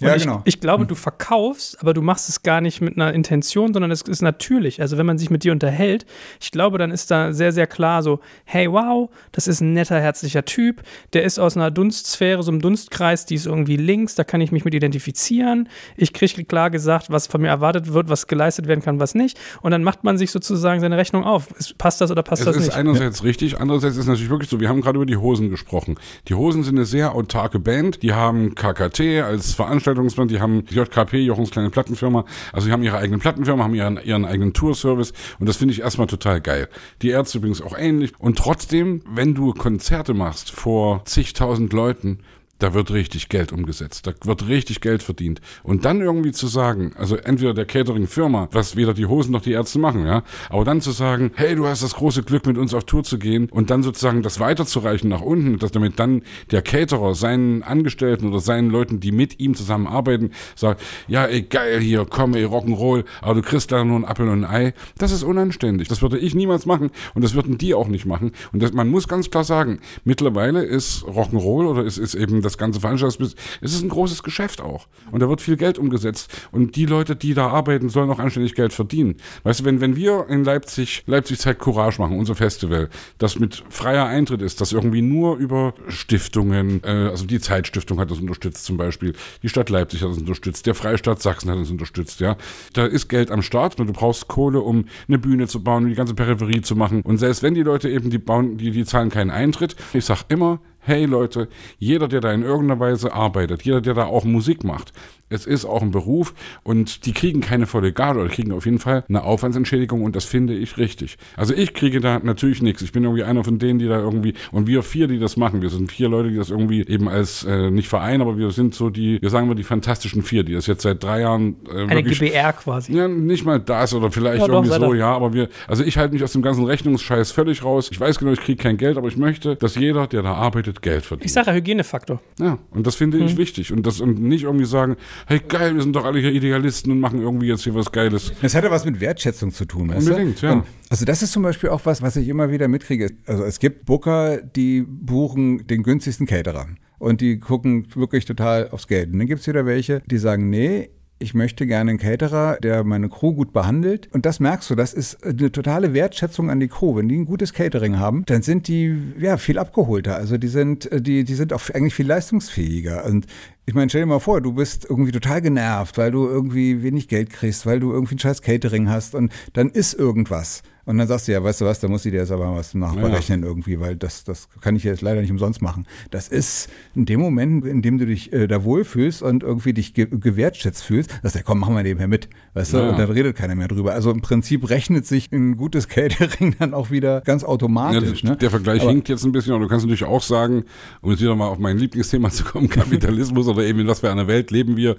Und 0.00 0.08
Ja, 0.08 0.16
ich, 0.16 0.22
genau. 0.22 0.40
ich 0.46 0.60
glaube, 0.60 0.86
du 0.86 0.94
verkaufst, 0.94 1.80
aber 1.80 1.92
du 1.92 2.00
machst 2.00 2.28
es 2.28 2.42
gar 2.42 2.60
nicht 2.60 2.80
mit 2.80 2.96
einer 2.96 3.12
Intention, 3.12 3.74
sondern 3.74 3.90
es 3.90 4.02
ist 4.02 4.22
natürlich. 4.22 4.80
Also 4.80 4.96
wenn 4.96 5.04
man 5.04 5.18
sich 5.18 5.30
mit 5.30 5.44
dir 5.44 5.52
unterhält, 5.52 6.06
ich 6.40 6.50
glaube, 6.50 6.78
dann 6.78 6.90
ist 6.90 7.10
da 7.10 7.32
sehr, 7.32 7.52
sehr 7.52 7.66
klar 7.66 8.02
so, 8.02 8.20
hey, 8.44 8.72
wow, 8.72 9.10
das 9.32 9.46
ist 9.46 9.60
ein 9.60 9.74
netter, 9.74 10.00
herzlicher 10.00 10.44
Typ, 10.44 10.82
der 11.12 11.24
ist 11.24 11.38
aus 11.38 11.56
einer 11.56 11.70
Dunstsphäre, 11.70 12.42
so 12.42 12.50
einem 12.50 12.62
Dunstkreis, 12.62 13.26
die 13.26 13.34
ist 13.34 13.46
irgendwie 13.46 13.76
links, 13.76 14.14
da 14.14 14.24
kann 14.24 14.40
ich 14.40 14.50
mich 14.50 14.64
mit 14.64 14.74
identifizieren. 14.74 15.68
Ich 15.96 16.14
kriege 16.14 16.44
klar 16.44 16.70
gesagt, 16.70 17.10
was 17.10 17.26
von 17.26 17.42
mir 17.42 17.48
erwartet 17.48 17.92
wird, 17.92 18.08
was 18.08 18.26
geleistet 18.26 18.66
werden 18.66 18.80
kann, 18.80 18.98
was 18.98 19.14
nicht. 19.14 19.38
Und 19.60 19.72
dann 19.72 19.84
macht 19.84 20.04
man 20.04 20.16
sich 20.16 20.30
sozusagen 20.30 20.80
seine 20.80 20.96
Rechnung 20.96 21.24
auf. 21.24 21.48
Passt 21.76 22.00
das 22.00 22.10
oder 22.10 22.22
passt 22.22 22.39
Es 22.40 22.46
das 22.46 22.56
ist 22.56 22.62
nicht? 22.66 22.76
einerseits 22.76 23.24
richtig, 23.24 23.60
andererseits 23.60 23.96
ist 23.96 24.06
natürlich 24.06 24.30
wirklich 24.30 24.50
so, 24.50 24.60
wir 24.60 24.68
haben 24.68 24.80
gerade 24.80 24.96
über 24.96 25.06
die 25.06 25.16
Hosen 25.16 25.50
gesprochen. 25.50 25.96
Die 26.28 26.34
Hosen 26.34 26.62
sind 26.62 26.76
eine 26.76 26.86
sehr 26.86 27.14
autarke 27.14 27.58
Band, 27.58 28.02
die 28.02 28.12
haben 28.12 28.54
KKT 28.54 29.22
als 29.22 29.54
Veranstaltungsband, 29.54 30.30
die 30.30 30.40
haben 30.40 30.64
JKP, 30.70 31.18
Jochens 31.18 31.50
kleine 31.50 31.70
Plattenfirma, 31.70 32.24
also 32.52 32.66
die 32.66 32.72
haben 32.72 32.82
ihre 32.82 32.98
eigene 32.98 33.18
Plattenfirma, 33.18 33.64
haben 33.64 33.74
ihren, 33.74 34.00
ihren 34.02 34.24
eigenen 34.24 34.52
Tourservice 34.52 35.12
und 35.38 35.48
das 35.48 35.56
finde 35.56 35.74
ich 35.74 35.80
erstmal 35.80 36.06
total 36.06 36.40
geil. 36.40 36.68
Die 37.02 37.10
Ärzte 37.10 37.38
übrigens 37.38 37.62
auch 37.62 37.76
ähnlich 37.76 38.12
und 38.18 38.38
trotzdem, 38.38 39.02
wenn 39.12 39.34
du 39.34 39.52
Konzerte 39.52 40.14
machst 40.14 40.50
vor 40.50 41.04
zigtausend 41.04 41.72
Leuten, 41.72 42.20
da 42.60 42.74
wird 42.74 42.92
richtig 42.92 43.28
Geld 43.28 43.52
umgesetzt, 43.52 44.06
da 44.06 44.12
wird 44.24 44.46
richtig 44.46 44.80
Geld 44.80 45.02
verdient. 45.02 45.40
Und 45.62 45.84
dann 45.84 46.00
irgendwie 46.00 46.32
zu 46.32 46.46
sagen, 46.46 46.92
also 46.96 47.16
entweder 47.16 47.54
der 47.54 47.64
Catering-Firma, 47.64 48.48
was 48.52 48.76
weder 48.76 48.94
die 48.94 49.06
Hosen 49.06 49.32
noch 49.32 49.42
die 49.42 49.52
Ärzte 49.52 49.78
machen, 49.78 50.06
ja, 50.06 50.22
aber 50.48 50.64
dann 50.64 50.80
zu 50.80 50.92
sagen, 50.92 51.32
hey, 51.34 51.56
du 51.56 51.66
hast 51.66 51.82
das 51.82 51.94
große 51.94 52.22
Glück, 52.22 52.46
mit 52.46 52.58
uns 52.58 52.74
auf 52.74 52.84
Tour 52.84 53.02
zu 53.02 53.18
gehen 53.18 53.48
und 53.50 53.70
dann 53.70 53.82
sozusagen 53.82 54.22
das 54.22 54.40
weiterzureichen 54.40 55.08
nach 55.10 55.20
unten, 55.20 55.58
dass 55.58 55.72
damit 55.72 55.98
dann 55.98 56.22
der 56.50 56.62
Caterer 56.62 57.14
seinen 57.14 57.62
Angestellten 57.62 58.28
oder 58.28 58.40
seinen 58.40 58.70
Leuten, 58.70 59.00
die 59.00 59.12
mit 59.12 59.40
ihm 59.40 59.54
zusammenarbeiten, 59.54 60.30
sagt, 60.54 60.82
ja, 61.08 61.24
ey, 61.24 61.42
geil 61.42 61.80
hier, 61.80 62.06
komm, 62.08 62.34
ey, 62.34 62.44
Rock'n'Roll, 62.44 63.04
aber 63.22 63.34
du 63.34 63.42
kriegst 63.42 63.72
da 63.72 63.84
nur 63.84 63.98
ein 63.98 64.04
Apfel 64.04 64.28
und 64.28 64.44
ein 64.44 64.50
Ei. 64.50 64.74
Das 64.98 65.12
ist 65.12 65.22
unanständig. 65.22 65.88
Das 65.88 66.02
würde 66.02 66.18
ich 66.18 66.34
niemals 66.34 66.66
machen 66.66 66.90
und 67.14 67.22
das 67.22 67.34
würden 67.34 67.58
die 67.58 67.74
auch 67.74 67.88
nicht 67.88 68.06
machen. 68.06 68.32
Und 68.52 68.62
das, 68.62 68.72
man 68.72 68.88
muss 68.88 69.08
ganz 69.08 69.30
klar 69.30 69.44
sagen, 69.44 69.80
mittlerweile 70.04 70.62
ist 70.62 71.04
Rock'n'Roll 71.04 71.66
oder 71.66 71.84
ist, 71.84 71.98
ist 71.98 72.14
eben 72.14 72.42
das 72.42 72.49
ganze 72.58 72.80
Veranstaltungsbusiness, 72.80 73.36
es 73.60 73.74
ist 73.74 73.82
ein 73.82 73.88
großes 73.88 74.22
Geschäft 74.22 74.60
auch. 74.60 74.86
Und 75.10 75.20
da 75.20 75.28
wird 75.28 75.40
viel 75.40 75.56
Geld 75.56 75.78
umgesetzt. 75.78 76.32
Und 76.52 76.76
die 76.76 76.86
Leute, 76.86 77.16
die 77.16 77.34
da 77.34 77.48
arbeiten, 77.48 77.88
sollen 77.88 78.10
auch 78.10 78.18
anständig 78.18 78.54
Geld 78.54 78.72
verdienen. 78.72 79.16
Weißt 79.42 79.60
du, 79.60 79.64
wenn, 79.64 79.80
wenn 79.80 79.96
wir 79.96 80.26
in 80.28 80.44
Leipzig, 80.44 81.02
Leipzig 81.06 81.38
zeigt 81.38 81.60
Courage 81.60 82.00
machen, 82.00 82.18
unser 82.18 82.34
Festival, 82.34 82.88
das 83.18 83.38
mit 83.38 83.64
freier 83.68 84.06
Eintritt 84.06 84.42
ist, 84.42 84.60
das 84.60 84.72
irgendwie 84.72 85.02
nur 85.02 85.36
über 85.36 85.74
Stiftungen, 85.88 86.82
äh, 86.84 87.08
also 87.10 87.26
die 87.26 87.40
Zeitstiftung 87.40 87.98
hat 87.98 88.10
das 88.10 88.18
unterstützt 88.18 88.64
zum 88.64 88.76
Beispiel, 88.76 89.14
die 89.42 89.48
Stadt 89.48 89.70
Leipzig 89.70 90.02
hat 90.02 90.10
das 90.10 90.18
unterstützt, 90.18 90.66
der 90.66 90.74
Freistaat 90.74 91.20
Sachsen 91.22 91.50
hat 91.50 91.58
das 91.58 91.70
unterstützt, 91.70 92.20
ja. 92.20 92.36
Da 92.72 92.86
ist 92.86 93.08
Geld 93.08 93.30
am 93.30 93.42
Start 93.42 93.78
und 93.80 93.86
du 93.86 93.92
brauchst 93.92 94.28
Kohle, 94.28 94.60
um 94.60 94.86
eine 95.08 95.18
Bühne 95.18 95.46
zu 95.46 95.62
bauen, 95.62 95.84
um 95.84 95.88
die 95.90 95.96
ganze 95.96 96.14
Peripherie 96.14 96.62
zu 96.62 96.76
machen. 96.76 97.02
Und 97.02 97.18
selbst 97.18 97.42
wenn 97.42 97.54
die 97.54 97.62
Leute 97.62 97.88
eben, 97.88 98.10
die 98.10 98.18
bauen, 98.18 98.56
die, 98.58 98.70
die 98.70 98.84
zahlen 98.84 99.10
keinen 99.10 99.30
Eintritt, 99.30 99.76
ich 99.92 100.04
sag 100.04 100.24
immer, 100.28 100.60
hey 100.80 101.04
Leute, 101.04 101.48
jeder, 101.78 102.08
der 102.08 102.20
da 102.20 102.32
in 102.32 102.42
irgendeiner 102.42 102.80
Weise 102.80 103.12
arbeitet, 103.12 103.62
jeder, 103.62 103.80
der 103.80 103.94
da 103.94 104.04
auch 104.06 104.24
Musik 104.24 104.64
macht, 104.64 104.92
es 105.30 105.46
ist 105.46 105.64
auch 105.64 105.80
ein 105.80 105.92
Beruf 105.92 106.34
und 106.62 107.06
die 107.06 107.12
kriegen 107.12 107.40
keine 107.40 107.66
volle 107.66 107.92
Garde 107.92 108.20
oder 108.20 108.28
kriegen 108.28 108.52
auf 108.52 108.66
jeden 108.66 108.80
Fall 108.80 109.04
eine 109.08 109.22
Aufwandsentschädigung 109.22 110.02
und 110.02 110.16
das 110.16 110.24
finde 110.24 110.54
ich 110.54 110.76
richtig. 110.76 111.16
Also 111.36 111.54
ich 111.54 111.72
kriege 111.72 112.00
da 112.00 112.18
natürlich 112.18 112.62
nichts. 112.62 112.82
Ich 112.82 112.92
bin 112.92 113.04
irgendwie 113.04 113.22
einer 113.22 113.44
von 113.44 113.58
denen, 113.58 113.78
die 113.78 113.86
da 113.86 113.98
irgendwie, 113.98 114.34
und 114.52 114.66
wir 114.66 114.82
vier, 114.82 115.06
die 115.06 115.18
das 115.18 115.36
machen, 115.36 115.62
wir 115.62 115.70
sind 115.70 115.90
vier 115.90 116.08
Leute, 116.08 116.30
die 116.30 116.36
das 116.36 116.50
irgendwie 116.50 116.86
eben 116.86 117.08
als, 117.08 117.44
äh, 117.44 117.70
nicht 117.70 117.88
Verein, 117.88 118.20
aber 118.20 118.36
wir 118.36 118.50
sind 118.50 118.74
so 118.74 118.90
die, 118.90 119.22
wir 119.22 119.30
sagen 119.30 119.48
wir 119.48 119.54
die 119.54 119.62
fantastischen 119.62 120.22
vier, 120.22 120.42
die 120.42 120.52
das 120.52 120.66
jetzt 120.66 120.82
seit 120.82 121.02
drei 121.02 121.20
Jahren. 121.20 121.56
Äh, 121.68 121.82
Eine 121.82 121.94
wirklich, 121.96 122.18
GBR 122.18 122.52
quasi. 122.52 122.92
Ja, 122.92 123.06
nicht 123.06 123.44
mal 123.44 123.60
das 123.60 123.94
oder 123.94 124.10
vielleicht 124.10 124.46
ja, 124.46 124.52
irgendwie 124.52 124.70
doch, 124.70 124.88
so, 124.88 124.94
ja, 124.94 125.12
aber 125.12 125.32
wir, 125.32 125.48
also 125.68 125.84
ich 125.84 125.96
halte 125.96 126.12
mich 126.14 126.24
aus 126.24 126.32
dem 126.32 126.42
ganzen 126.42 126.64
Rechnungsscheiß 126.64 127.30
völlig 127.30 127.64
raus. 127.64 127.88
Ich 127.92 128.00
weiß 128.00 128.18
genau, 128.18 128.32
ich 128.32 128.40
kriege 128.40 128.60
kein 128.60 128.76
Geld, 128.76 128.96
aber 128.96 129.08
ich 129.08 129.16
möchte, 129.16 129.56
dass 129.56 129.76
jeder, 129.76 130.08
der 130.08 130.22
da 130.22 130.34
arbeitet, 130.34 130.82
Geld 130.82 131.04
verdient. 131.04 131.26
Ich 131.26 131.32
sage 131.32 131.50
ja 131.50 131.54
Hygienefaktor. 131.54 132.20
Ja, 132.40 132.58
und 132.70 132.86
das 132.86 132.96
finde 132.96 133.18
hm. 133.18 133.26
ich 133.26 133.36
wichtig. 133.36 133.72
Und 133.72 133.86
das 133.86 134.00
und 134.00 134.20
nicht 134.20 134.44
irgendwie 134.44 134.64
sagen, 134.64 134.96
hey 135.26 135.40
geil, 135.46 135.74
wir 135.74 135.82
sind 135.82 135.94
doch 135.94 136.04
alle 136.04 136.20
hier 136.20 136.32
Idealisten 136.32 136.92
und 136.92 137.00
machen 137.00 137.20
irgendwie 137.20 137.48
jetzt 137.48 137.64
hier 137.64 137.74
was 137.74 137.92
Geiles. 137.92 138.32
Das 138.42 138.54
hat 138.54 138.64
ja 138.64 138.70
was 138.70 138.84
mit 138.84 139.00
Wertschätzung 139.00 139.52
zu 139.52 139.64
tun, 139.64 139.90
weißt 139.90 140.08
Unbedingt, 140.08 140.42
du? 140.42 140.46
ja. 140.46 140.64
Also 140.88 141.04
das 141.04 141.22
ist 141.22 141.32
zum 141.32 141.42
Beispiel 141.42 141.70
auch 141.70 141.82
was, 141.84 142.02
was 142.02 142.16
ich 142.16 142.28
immer 142.28 142.50
wieder 142.50 142.68
mitkriege. 142.68 143.10
Also 143.26 143.44
es 143.44 143.58
gibt 143.58 143.86
Booker, 143.86 144.38
die 144.38 144.82
buchen 144.82 145.66
den 145.66 145.82
günstigsten 145.82 146.26
Caterer 146.26 146.66
und 146.98 147.20
die 147.20 147.38
gucken 147.38 147.86
wirklich 147.94 148.24
total 148.24 148.70
aufs 148.70 148.86
Geld. 148.88 149.12
Und 149.12 149.18
dann 149.18 149.26
gibt 149.26 149.40
es 149.40 149.46
wieder 149.46 149.66
welche, 149.66 150.02
die 150.06 150.18
sagen, 150.18 150.50
nee, 150.50 150.90
ich 151.22 151.34
möchte 151.34 151.66
gerne 151.66 151.90
einen 151.90 151.98
Caterer, 151.98 152.56
der 152.62 152.82
meine 152.82 153.10
Crew 153.10 153.34
gut 153.34 153.52
behandelt. 153.52 154.08
Und 154.12 154.24
das 154.24 154.40
merkst 154.40 154.70
du, 154.70 154.74
das 154.74 154.94
ist 154.94 155.22
eine 155.22 155.52
totale 155.52 155.92
Wertschätzung 155.92 156.48
an 156.48 156.60
die 156.60 156.68
Crew. 156.68 156.96
Wenn 156.96 157.10
die 157.10 157.18
ein 157.18 157.26
gutes 157.26 157.52
Catering 157.52 157.98
haben, 157.98 158.24
dann 158.24 158.40
sind 158.40 158.68
die 158.68 158.96
ja 159.18 159.36
viel 159.36 159.58
abgeholter. 159.58 160.16
Also 160.16 160.38
die 160.38 160.48
sind, 160.48 160.88
die, 160.90 161.24
die 161.24 161.34
sind 161.34 161.52
auch 161.52 161.68
eigentlich 161.74 161.94
viel 161.94 162.06
leistungsfähiger. 162.06 163.04
Und 163.04 163.26
ich 163.66 163.74
meine, 163.74 163.88
stell 163.88 164.02
dir 164.02 164.06
mal 164.06 164.18
vor, 164.18 164.40
du 164.40 164.52
bist 164.52 164.86
irgendwie 164.88 165.12
total 165.12 165.40
genervt, 165.40 165.96
weil 165.98 166.10
du 166.10 166.26
irgendwie 166.26 166.82
wenig 166.82 167.08
Geld 167.08 167.30
kriegst, 167.30 167.66
weil 167.66 167.80
du 167.80 167.92
irgendwie 167.92 168.16
ein 168.16 168.18
scheiß 168.18 168.42
Catering 168.42 168.88
hast 168.88 169.14
und 169.14 169.32
dann 169.52 169.70
ist 169.70 169.94
irgendwas. 169.94 170.62
Und 170.90 170.98
dann 170.98 171.06
sagst 171.06 171.28
du, 171.28 171.32
ja, 171.32 171.44
weißt 171.44 171.60
du 171.60 171.66
was, 171.66 171.78
da 171.78 171.86
muss 171.86 172.04
ich 172.04 172.10
dir 172.10 172.18
jetzt 172.18 172.32
aber 172.32 172.52
was 172.52 172.74
nachberechnen 172.74 173.42
ja. 173.42 173.46
irgendwie, 173.46 173.78
weil 173.78 173.94
das, 173.94 174.24
das 174.24 174.48
kann 174.60 174.74
ich 174.74 174.82
jetzt 174.82 175.02
leider 175.02 175.20
nicht 175.20 175.30
umsonst 175.30 175.62
machen. 175.62 175.86
Das 176.10 176.26
ist 176.26 176.68
in 176.96 177.06
dem 177.06 177.20
Moment, 177.20 177.64
in 177.64 177.80
dem 177.80 177.98
du 177.98 178.06
dich 178.06 178.32
äh, 178.32 178.48
da 178.48 178.64
wohlfühlst 178.64 179.22
und 179.22 179.44
irgendwie 179.44 179.72
dich 179.72 179.94
ge 179.94 180.08
gewertschätzt 180.10 180.82
fühlst, 180.82 181.10
dass 181.22 181.34
der 181.34 181.44
komm, 181.44 181.60
machen 181.60 181.76
wir 181.76 181.84
nebenher 181.84 182.08
mit, 182.08 182.28
weißt 182.54 182.72
du, 182.72 182.78
ja. 182.78 182.90
und 182.90 182.98
dann 182.98 183.08
redet 183.08 183.36
keiner 183.36 183.54
mehr 183.54 183.68
drüber. 183.68 183.92
Also 183.92 184.10
im 184.10 184.20
Prinzip 184.20 184.68
rechnet 184.68 185.06
sich 185.06 185.30
ein 185.30 185.56
gutes 185.56 185.86
Catering 185.86 186.56
dann 186.58 186.74
auch 186.74 186.90
wieder 186.90 187.20
ganz 187.20 187.44
automatisch. 187.44 188.24
Ja, 188.24 188.30
ne? 188.30 188.36
Der 188.38 188.50
Vergleich 188.50 188.82
aber, 188.82 188.90
hinkt 188.90 189.08
jetzt 189.08 189.24
ein 189.24 189.30
bisschen, 189.30 189.52
aber 189.52 189.62
du 189.62 189.68
kannst 189.68 189.84
natürlich 189.86 190.04
auch 190.04 190.22
sagen, 190.22 190.64
um 191.02 191.10
jetzt 191.12 191.20
wieder 191.20 191.36
mal 191.36 191.46
auf 191.46 191.58
mein 191.58 191.78
Lieblingsthema 191.78 192.30
zu 192.30 192.42
kommen, 192.42 192.68
Kapitalismus 192.70 193.46
oder 193.50 193.64
eben 193.64 193.80
in 193.80 193.88
was 193.88 194.00
für 194.00 194.10
einer 194.10 194.26
Welt 194.26 194.50
leben 194.50 194.76
wir, 194.76 194.96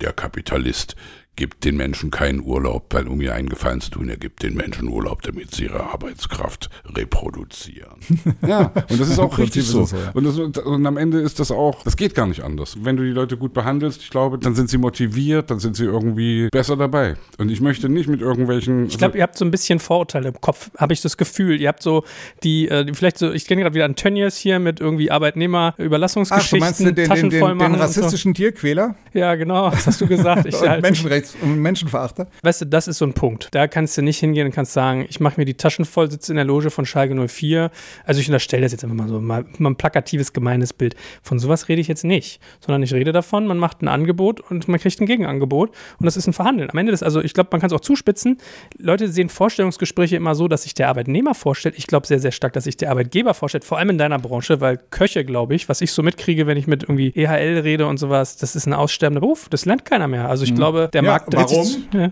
der 0.00 0.12
Kapitalist 0.12 0.96
gibt 1.38 1.64
den 1.64 1.76
Menschen 1.76 2.10
keinen 2.10 2.42
Urlaub, 2.42 2.86
weil 2.90 3.06
um 3.06 3.20
ihr 3.20 3.32
einen 3.32 3.48
Gefallen 3.48 3.80
zu 3.80 3.92
tun, 3.92 4.08
er 4.08 4.16
gibt 4.16 4.42
den 4.42 4.54
Menschen 4.54 4.88
Urlaub, 4.88 5.22
damit 5.22 5.54
sie 5.54 5.66
ihre 5.66 5.84
Arbeitskraft 5.84 6.68
reproduzieren. 6.84 7.94
ja, 8.46 8.72
und 8.90 9.00
das 9.00 9.08
ist 9.08 9.20
auch 9.20 9.38
richtig 9.38 9.64
so. 9.64 9.84
so 9.84 9.96
ja. 9.96 10.10
und, 10.14 10.24
das, 10.24 10.36
und, 10.36 10.84
am 10.84 10.96
Ende 10.96 11.20
ist 11.20 11.38
das 11.38 11.52
auch, 11.52 11.84
das 11.84 11.96
geht 11.96 12.16
gar 12.16 12.26
nicht 12.26 12.42
anders. 12.42 12.78
Wenn 12.82 12.96
du 12.96 13.04
die 13.04 13.10
Leute 13.10 13.36
gut 13.36 13.54
behandelst, 13.54 14.02
ich 14.02 14.10
glaube, 14.10 14.38
dann 14.38 14.56
sind 14.56 14.68
sie 14.68 14.78
motiviert, 14.78 15.52
dann 15.52 15.60
sind 15.60 15.76
sie 15.76 15.84
irgendwie 15.84 16.48
besser 16.50 16.76
dabei. 16.76 17.14
Und 17.38 17.52
ich 17.52 17.60
möchte 17.60 17.88
nicht 17.88 18.08
mit 18.08 18.20
irgendwelchen. 18.20 18.86
Ich 18.86 18.98
glaube, 18.98 19.12
also, 19.12 19.18
ihr 19.18 19.22
habt 19.22 19.38
so 19.38 19.44
ein 19.44 19.52
bisschen 19.52 19.78
Vorurteile 19.78 20.30
im 20.30 20.40
Kopf, 20.40 20.72
habe 20.76 20.92
ich 20.92 21.02
das 21.02 21.16
Gefühl. 21.16 21.60
Ihr 21.60 21.68
habt 21.68 21.84
so 21.84 22.02
die, 22.42 22.68
äh, 22.68 22.92
vielleicht 22.94 23.18
so, 23.18 23.30
ich 23.30 23.46
kenne 23.46 23.62
gerade 23.62 23.76
wieder 23.76 23.84
an 23.84 23.94
Tönnies 23.94 24.36
hier 24.36 24.58
mit 24.58 24.80
irgendwie 24.80 25.12
Arbeitnehmerüberlassungsgeschichten, 25.12 26.58
Ach, 26.60 26.76
du 26.76 26.82
meinst 26.82 26.98
den, 26.98 27.30
den, 27.30 27.30
den, 27.30 27.58
den 27.60 27.74
rassistischen 27.76 28.34
so. 28.34 28.38
Tierquäler? 28.38 28.96
Ja, 29.12 29.36
genau, 29.36 29.70
das 29.70 29.86
hast 29.86 30.00
du 30.00 30.08
gesagt. 30.08 30.46
Ich, 30.46 30.60
halt, 30.60 30.82
Menschenrechts 30.82 31.27
und 31.40 31.58
Menschenverachter. 31.58 32.26
Weißt 32.42 32.62
du, 32.62 32.64
das 32.66 32.88
ist 32.88 32.98
so 32.98 33.04
ein 33.04 33.12
Punkt. 33.12 33.48
Da 33.52 33.66
kannst 33.68 33.96
du 33.96 34.02
nicht 34.02 34.18
hingehen 34.18 34.46
und 34.46 34.52
kannst 34.52 34.72
sagen, 34.72 35.06
ich 35.08 35.20
mache 35.20 35.40
mir 35.40 35.44
die 35.44 35.54
Taschen 35.54 35.84
voll, 35.84 36.10
sitze 36.10 36.32
in 36.32 36.36
der 36.36 36.44
Loge 36.44 36.70
von 36.70 36.86
Schalke 36.86 37.14
04. 37.14 37.70
Also 38.04 38.20
ich 38.20 38.28
unterstelle 38.28 38.62
das 38.62 38.72
jetzt 38.72 38.84
einfach 38.84 38.96
mal 38.96 39.08
so, 39.08 39.20
mal, 39.20 39.44
mal 39.58 39.70
ein 39.70 39.76
plakatives, 39.76 40.32
gemeines 40.32 40.72
Bild. 40.72 40.96
Von 41.22 41.38
sowas 41.38 41.68
rede 41.68 41.80
ich 41.80 41.88
jetzt 41.88 42.04
nicht, 42.04 42.40
sondern 42.60 42.82
ich 42.82 42.92
rede 42.92 43.12
davon, 43.12 43.46
man 43.46 43.58
macht 43.58 43.82
ein 43.82 43.88
Angebot 43.88 44.40
und 44.40 44.68
man 44.68 44.80
kriegt 44.80 45.00
ein 45.00 45.06
Gegenangebot 45.06 45.70
und 45.98 46.06
das 46.06 46.16
ist 46.16 46.26
ein 46.26 46.32
Verhandeln. 46.32 46.70
Am 46.70 46.78
Ende 46.78 46.92
des, 46.92 47.02
also 47.02 47.20
ich 47.20 47.34
glaube, 47.34 47.50
man 47.52 47.60
kann 47.60 47.68
es 47.68 47.72
auch 47.72 47.80
zuspitzen. 47.80 48.38
Leute 48.78 49.08
sehen 49.08 49.28
Vorstellungsgespräche 49.28 50.16
immer 50.16 50.34
so, 50.34 50.48
dass 50.48 50.62
sich 50.64 50.74
der 50.74 50.88
Arbeitnehmer 50.88 51.34
vorstellt. 51.34 51.74
Ich 51.78 51.86
glaube 51.86 52.06
sehr, 52.06 52.18
sehr 52.18 52.32
stark, 52.32 52.52
dass 52.52 52.64
sich 52.64 52.76
der 52.76 52.90
Arbeitgeber 52.90 53.34
vorstellt, 53.34 53.64
vor 53.64 53.78
allem 53.78 53.90
in 53.90 53.98
deiner 53.98 54.18
Branche, 54.18 54.60
weil 54.60 54.78
Köche, 54.90 55.24
glaube 55.24 55.54
ich, 55.54 55.68
was 55.68 55.80
ich 55.80 55.92
so 55.92 56.02
mitkriege, 56.02 56.46
wenn 56.46 56.56
ich 56.56 56.66
mit 56.66 56.82
irgendwie 56.82 57.12
EHL 57.14 57.60
rede 57.60 57.86
und 57.86 57.98
sowas, 57.98 58.36
das 58.36 58.56
ist 58.56 58.66
ein 58.66 58.72
aussterbender 58.72 59.20
Beruf. 59.20 59.48
Das 59.50 59.64
lernt 59.64 59.84
keiner 59.84 60.08
mehr. 60.08 60.28
Also 60.28 60.44
ich 60.44 60.52
mhm. 60.52 60.56
glaube, 60.56 60.90
der 60.92 61.02
ja, 61.02 61.17
Dreht 61.20 61.50
warum? 61.50 61.68
Ja. 61.92 62.10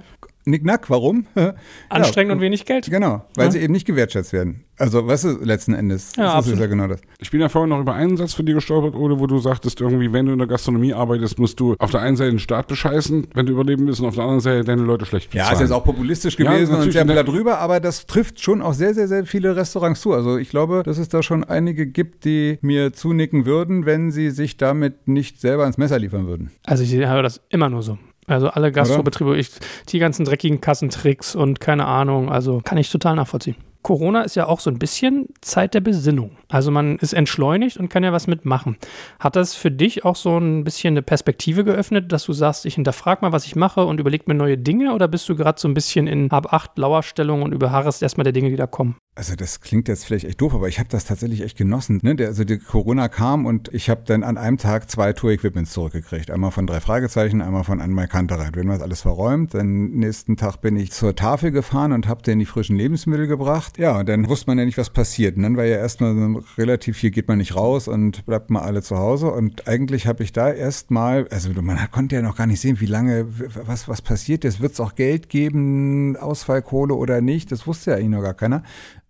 Nicknack, 0.49 0.89
warum? 0.91 1.27
Anstrengend 1.89 2.31
ja, 2.31 2.35
und 2.37 2.41
wenig 2.41 2.65
Geld. 2.65 2.89
Genau, 2.89 3.25
weil 3.35 3.47
ja. 3.47 3.51
sie 3.51 3.59
eben 3.59 3.73
nicht 3.73 3.85
gewertschätzt 3.85 4.33
werden. 4.33 4.65
Also, 4.79 5.05
weißt 5.05 5.25
du, 5.25 5.29
letzten 5.43 5.75
Endes. 5.75 6.13
Ja, 6.17 6.37
das 6.37 6.47
ist 6.47 6.61
ja 6.61 6.67
genau 6.67 6.87
das. 6.87 7.01
Ich 7.19 7.31
bin 7.33 7.41
ja 7.41 7.49
vorhin 7.49 7.71
noch 7.71 7.81
über 7.81 7.95
einen 7.95 8.17
Satz 8.17 8.35
für 8.35 8.45
dich 8.45 8.55
gestolpert, 8.55 8.95
Ole, 8.95 9.19
wo 9.19 9.27
du 9.27 9.39
sagtest, 9.39 9.81
irgendwie, 9.81 10.13
wenn 10.13 10.27
du 10.27 10.33
in 10.33 10.39
der 10.39 10.47
Gastronomie 10.47 10.93
arbeitest, 10.93 11.39
musst 11.41 11.59
du 11.59 11.75
auf 11.79 11.91
der 11.91 12.01
einen 12.01 12.17
Seite 12.17 12.31
den 12.31 12.39
Staat 12.39 12.69
bescheißen, 12.69 13.29
wenn 13.35 13.47
du 13.47 13.53
überleben 13.53 13.87
willst, 13.87 14.01
und 14.01 14.07
auf 14.07 14.15
der 14.15 14.23
anderen 14.23 14.41
Seite 14.41 14.63
deine 14.63 14.83
Leute 14.83 15.05
schlecht 15.05 15.31
bezahlen. 15.31 15.49
Ja, 15.49 15.55
ist 15.55 15.61
jetzt 15.61 15.73
auch 15.73 15.83
populistisch 15.83 16.37
gewesen 16.37 16.75
ja, 16.75 16.81
und 16.81 16.93
sehr 16.93 17.05
da 17.05 17.23
drüber, 17.25 17.59
aber 17.59 17.81
das 17.81 18.07
trifft 18.07 18.41
schon 18.41 18.63
auch 18.63 18.75
sehr, 18.75 18.95
sehr, 18.95 19.09
sehr 19.09 19.25
viele 19.25 19.57
Restaurants 19.57 20.01
zu. 20.01 20.13
Also, 20.13 20.37
ich 20.37 20.51
glaube, 20.51 20.85
dass 20.85 20.99
es 20.99 21.09
da 21.09 21.25
schon 21.25 21.43
einige 21.43 21.89
gibt, 21.89 22.25
die 22.25 22.59
mir 22.61 22.93
zunicken 22.93 23.47
würden, 23.47 23.85
wenn 23.85 24.13
sie 24.13 24.31
sich 24.31 24.59
damit 24.59 25.09
nicht 25.09 25.41
selber 25.41 25.67
ins 25.67 25.79
Messer 25.79 25.99
liefern 25.99 26.29
würden. 26.29 26.53
Also, 26.65 26.85
ich 26.85 26.95
höre 26.95 27.23
das 27.25 27.41
immer 27.49 27.69
nur 27.69 27.83
so. 27.83 27.99
Also 28.27 28.49
alle 28.49 28.73
Gastrobetriebe, 28.73 29.37
ich, 29.37 29.51
die 29.89 29.99
ganzen 29.99 30.25
dreckigen 30.25 30.61
Kassentricks 30.61 31.35
und 31.35 31.61
keine 31.61 31.87
Ahnung, 31.87 32.31
also 32.31 32.61
kann 32.65 32.79
ich 32.79 32.91
total 32.91 33.17
nachvollziehen. 33.17 33.57
Corona 33.87 34.23
ist 34.23 34.35
ja 34.35 34.49
auch 34.49 34.59
so 34.59 34.69
ein 34.69 34.81
bisschen 34.81 35.29
Zeit 35.43 35.73
der 35.73 35.81
Besinnung. 35.81 36.33
Also 36.49 36.73
man 36.73 36.97
ist 36.97 37.13
entschleunigt 37.13 37.77
und 37.77 37.89
kann 37.89 38.03
ja 38.03 38.13
was 38.13 38.27
mitmachen. 38.27 38.79
Hat 39.21 39.37
das 39.37 39.55
für 39.55 39.71
dich 39.71 40.05
auch 40.05 40.17
so 40.17 40.39
ein 40.39 40.65
bisschen 40.65 40.95
eine 40.95 41.03
Perspektive 41.03 41.63
geöffnet, 41.63 42.11
dass 42.11 42.25
du 42.25 42.33
sagst, 42.33 42.67
ich 42.67 42.75
hinterfrage 42.75 43.21
mal, 43.23 43.31
was 43.31 43.47
ich 43.47 43.55
mache 43.55 43.85
und 43.85 44.01
überlege 44.01 44.25
mir 44.27 44.35
neue 44.35 44.59
Dinge 44.59 44.93
oder 44.93 45.07
bist 45.07 45.29
du 45.29 45.37
gerade 45.37 45.61
so 45.61 45.69
ein 45.69 45.75
bisschen 45.75 46.09
in 46.09 46.31
Hab 46.33 46.53
acht 46.53 46.77
Lauerstellung 46.77 47.43
und 47.43 47.53
überharrest 47.53 48.03
erstmal 48.03 48.25
der 48.25 48.33
Dinge, 48.33 48.51
die 48.51 48.57
da 48.57 48.67
kommen? 48.67 48.97
Also 49.19 49.35
das 49.35 49.63
klingt 49.63 49.89
jetzt 49.89 50.05
vielleicht 50.05 50.27
echt 50.27 50.43
doof, 50.43 50.53
aber 50.53 50.69
ich 50.69 50.79
habe 50.79 50.91
das 50.91 51.07
tatsächlich 51.07 51.41
echt 51.41 51.57
genossen. 51.57 52.01
Ne? 52.03 52.17
Der, 52.17 52.29
also 52.29 52.45
die 52.45 52.59
Corona 52.59 53.09
kam 53.09 53.47
und 53.47 53.73
ich 53.73 53.89
habe 53.89 54.03
dann 54.05 54.23
an 54.23 54.37
einem 54.37 54.59
Tag 54.59 54.91
zwei 54.91 55.15
Tour-Equipments 55.15 55.73
zurückgekriegt. 55.73 56.31
Einmal 56.31 56.51
von 56.51 56.67
drei 56.67 56.81
Fragezeichen, 56.81 57.41
einmal 57.41 57.65
von 57.65 57.81
Anmai 57.81 58.09
Kantereit. 58.09 58.57
Wenn 58.57 58.67
man 58.67 58.77
das 58.77 58.83
alles 58.83 59.01
verräumt, 59.01 59.55
dann 59.55 59.93
nächsten 59.93 60.37
Tag 60.37 60.61
bin 60.61 60.77
ich 60.77 60.93
zur 60.93 61.17
Tafel 61.17 61.51
gefahren 61.51 61.93
und 61.93 62.09
habe 62.09 62.23
denen 62.23 62.41
die 62.41 62.45
frischen 62.45 62.77
Lebensmittel 62.77 63.27
gebracht. 63.27 63.79
Ja, 63.79 64.01
und 64.01 64.07
dann 64.07 64.29
wusste 64.29 64.51
man 64.51 64.59
ja 64.59 64.67
nicht, 64.67 64.77
was 64.77 64.91
passiert. 64.91 65.39
Und 65.39 65.45
dann 65.45 65.57
war 65.57 65.65
ja 65.65 65.79
erstmal 65.79 66.15
so 66.15 66.43
relativ 66.59 66.99
viel, 66.99 67.11
geht 67.11 67.27
man 67.27 67.39
nicht 67.39 67.57
raus 67.57 67.89
und 67.89 68.27
bleibt 68.27 68.51
mal 68.51 68.61
alle 68.61 68.83
zu 68.83 68.99
Hause. 68.99 69.31
Und 69.31 69.67
eigentlich 69.67 70.07
habe 70.07 70.25
ich 70.25 70.35
da 70.35 70.53
erstmal, 70.53 71.27
also 71.29 71.51
man 71.63 71.79
konnte 71.91 72.17
ja 72.17 72.21
noch 72.21 72.37
gar 72.37 72.47
nicht 72.47 72.61
sehen, 72.61 72.81
wie 72.81 72.87
lange, 72.87 73.25
was, 73.65 73.89
was 73.89 74.03
passiert. 74.03 74.45
Jetzt 74.45 74.61
wird 74.61 74.73
es 74.73 74.81
auch 74.81 74.95
Geld 74.95 75.31
geben, 75.31 76.19
Ausfallkohle 76.19 76.93
oder 76.93 77.23
nicht. 77.23 77.51
Das 77.51 77.67
wusste 77.67 77.93
ja 77.93 77.97
eigentlich 77.97 78.11
noch 78.11 78.23
gar 78.23 78.35
keiner. 78.35 78.63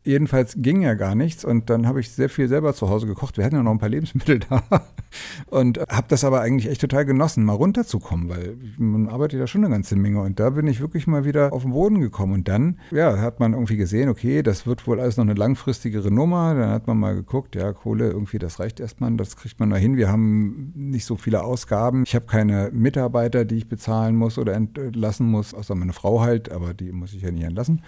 Jedenfalls 0.06 0.54
ging 0.56 0.82
ja 0.82 0.94
gar 0.94 1.16
nichts 1.16 1.44
und 1.44 1.68
dann 1.68 1.86
habe 1.86 1.98
ich 1.98 2.12
sehr 2.12 2.28
viel 2.28 2.46
selber 2.46 2.74
zu 2.74 2.88
Hause 2.88 3.06
gekocht. 3.06 3.36
Wir 3.36 3.44
hatten 3.44 3.56
ja 3.56 3.62
noch 3.62 3.72
ein 3.72 3.78
paar 3.78 3.88
Lebensmittel 3.88 4.38
da 4.48 4.62
und 5.50 5.80
habe 5.88 6.06
das 6.08 6.22
aber 6.22 6.40
eigentlich 6.40 6.70
echt 6.70 6.80
total 6.80 7.04
genossen, 7.04 7.44
mal 7.44 7.54
runterzukommen, 7.54 8.28
weil 8.28 8.56
man 8.78 9.08
arbeitet 9.08 9.40
ja 9.40 9.48
schon 9.48 9.64
eine 9.64 9.74
ganze 9.74 9.96
Menge 9.96 10.20
und 10.20 10.38
da 10.38 10.50
bin 10.50 10.68
ich 10.68 10.80
wirklich 10.80 11.08
mal 11.08 11.24
wieder 11.24 11.52
auf 11.52 11.62
den 11.62 11.72
Boden 11.72 12.00
gekommen 12.00 12.34
und 12.34 12.48
dann, 12.48 12.78
ja, 12.92 13.18
hat 13.18 13.40
man 13.40 13.52
irgendwie 13.52 13.76
gesehen, 13.76 14.08
okay, 14.08 14.42
das 14.42 14.66
wird 14.66 14.86
wohl 14.86 15.00
alles 15.00 15.16
noch 15.16 15.24
eine 15.24 15.34
langfristigere 15.34 16.12
Nummer. 16.12 16.54
Dann 16.54 16.70
hat 16.70 16.86
man 16.86 16.98
mal 16.98 17.14
geguckt, 17.14 17.56
ja, 17.56 17.72
Kohle, 17.72 18.08
irgendwie, 18.08 18.38
das 18.38 18.60
reicht 18.60 18.78
erstmal, 18.78 19.12
das 19.16 19.36
kriegt 19.36 19.58
man 19.58 19.70
da 19.70 19.76
hin. 19.76 19.96
Wir 19.96 20.08
haben 20.08 20.72
nicht 20.76 21.04
so 21.04 21.16
viele 21.16 21.42
Ausgaben. 21.42 22.04
Ich 22.06 22.14
habe 22.14 22.26
keine 22.26 22.70
Mitarbeiter, 22.72 23.44
die 23.44 23.56
ich 23.56 23.68
bezahlen 23.68 24.14
muss 24.14 24.38
oder 24.38 24.54
entlassen 24.54 25.26
muss, 25.26 25.52
außer 25.52 25.74
meine 25.74 25.92
Frau 25.92 26.20
halt, 26.20 26.52
aber 26.52 26.74
die 26.74 26.92
muss 26.92 27.12
ich 27.12 27.22
ja 27.22 27.30
nicht 27.32 27.44
entlassen. 27.44 27.82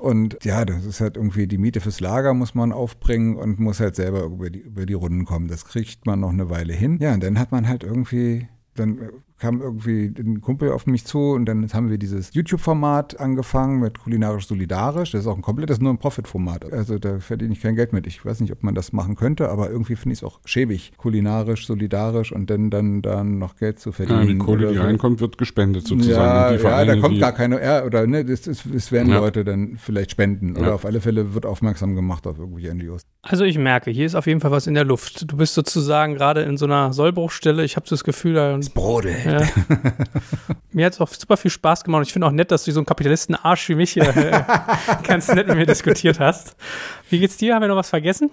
Und 0.00 0.38
ja, 0.44 0.64
das 0.64 0.86
ist 0.86 1.02
halt 1.02 1.18
irgendwie 1.18 1.46
die 1.46 1.58
Miete 1.58 1.82
fürs 1.82 2.00
Lager 2.00 2.32
muss 2.32 2.54
man 2.54 2.72
aufbringen 2.72 3.36
und 3.36 3.60
muss 3.60 3.80
halt 3.80 3.96
selber 3.96 4.24
über 4.24 4.48
die, 4.48 4.60
über 4.60 4.86
die 4.86 4.94
Runden 4.94 5.26
kommen. 5.26 5.46
Das 5.46 5.66
kriegt 5.66 6.06
man 6.06 6.20
noch 6.20 6.30
eine 6.30 6.48
Weile 6.48 6.72
hin. 6.72 6.98
Ja, 7.02 7.12
und 7.12 7.22
dann 7.22 7.38
hat 7.38 7.52
man 7.52 7.68
halt 7.68 7.84
irgendwie, 7.84 8.48
dann 8.74 9.10
kam 9.40 9.60
irgendwie 9.60 10.12
ein 10.18 10.40
Kumpel 10.40 10.70
auf 10.70 10.86
mich 10.86 11.04
zu 11.04 11.30
und 11.32 11.46
dann 11.46 11.66
haben 11.72 11.90
wir 11.90 11.98
dieses 11.98 12.32
YouTube-Format 12.34 13.18
angefangen 13.18 13.80
mit 13.80 13.98
kulinarisch 13.98 14.46
solidarisch. 14.46 15.12
Das 15.12 15.22
ist 15.22 15.26
auch 15.26 15.36
ein 15.36 15.42
komplettes 15.42 15.80
nur 15.80 15.92
ein 15.92 15.98
Profit-Format. 15.98 16.72
Also 16.72 16.98
da 16.98 17.18
verdiene 17.20 17.52
ich 17.54 17.60
kein 17.60 17.74
Geld 17.74 17.92
mit. 17.92 18.06
Ich 18.06 18.24
weiß 18.24 18.40
nicht, 18.40 18.52
ob 18.52 18.62
man 18.62 18.74
das 18.74 18.92
machen 18.92 19.16
könnte, 19.16 19.48
aber 19.48 19.70
irgendwie 19.70 19.96
finde 19.96 20.12
ich 20.12 20.20
es 20.20 20.24
auch 20.24 20.40
schäbig, 20.44 20.92
kulinarisch, 20.98 21.66
solidarisch 21.66 22.32
und 22.32 22.50
dann, 22.50 22.70
dann, 22.70 23.02
dann 23.02 23.38
noch 23.38 23.56
Geld 23.56 23.80
zu 23.80 23.92
verdienen. 23.92 24.20
Ja, 24.20 24.26
die 24.26 24.38
Kohle, 24.38 24.68
die 24.68 24.76
so. 24.76 24.82
reinkommt, 24.82 25.20
wird 25.20 25.38
gespendet 25.38 25.86
sozusagen. 25.86 26.12
Ja, 26.20 26.52
die 26.52 26.58
Vereine, 26.58 26.90
ja, 26.90 26.94
da 26.96 27.00
kommt 27.00 27.16
die, 27.16 27.20
gar 27.20 27.32
keine, 27.32 27.62
ja, 27.62 27.84
oder 27.84 28.06
ne, 28.06 28.24
das, 28.24 28.46
ist, 28.46 28.64
das 28.72 28.92
werden 28.92 29.10
Ja. 29.10 29.18
Leute 29.18 29.44
dann 29.44 29.76
vielleicht 29.78 30.10
spenden. 30.10 30.56
Oder 30.56 30.68
Ja. 30.68 30.74
auf 30.74 30.84
alle 30.84 31.00
Fälle 31.00 31.34
wird 31.34 31.46
aufmerksam 31.46 31.94
gemacht 31.94 32.26
auf 32.26 32.38
irgendwelche 32.38 32.74
NGOs. 32.74 33.02
Also 33.22 33.44
ich 33.44 33.58
merke, 33.58 33.90
hier 33.90 34.06
ist 34.06 34.14
auf 34.14 34.26
jeden 34.26 34.40
Fall 34.40 34.50
was 34.50 34.66
in 34.66 34.74
der 34.74 34.84
Luft. 34.84 35.30
Du 35.30 35.36
bist 35.36 35.54
sozusagen 35.54 36.14
gerade 36.14 36.42
in 36.42 36.56
so 36.56 36.66
einer 36.66 36.92
Sollbruchstelle. 36.92 37.64
Ich 37.64 37.76
habe 37.76 37.86
das 37.88 38.04
Gefühl, 38.04 38.34
da 38.34 38.58
Brode. 38.74 39.10
Ja. 39.30 39.46
mir 40.72 40.86
hat 40.86 40.94
es 40.94 41.00
auch 41.00 41.08
super 41.08 41.36
viel 41.36 41.50
Spaß 41.50 41.84
gemacht 41.84 42.00
und 42.00 42.06
ich 42.06 42.12
finde 42.12 42.26
auch 42.26 42.32
nett, 42.32 42.50
dass 42.50 42.64
du 42.64 42.72
so 42.72 42.80
einen 42.80 42.86
Kapitalisten-Arsch 42.86 43.68
wie 43.68 43.74
mich 43.74 43.92
hier 43.92 44.04
äh, 44.16 44.42
ganz 45.06 45.28
nett 45.28 45.46
mit 45.48 45.56
mir 45.56 45.66
diskutiert 45.66 46.20
hast. 46.20 46.56
Wie 47.08 47.18
geht's 47.18 47.36
dir? 47.36 47.54
Haben 47.54 47.62
wir 47.62 47.68
noch 47.68 47.76
was 47.76 47.90
vergessen? 47.90 48.30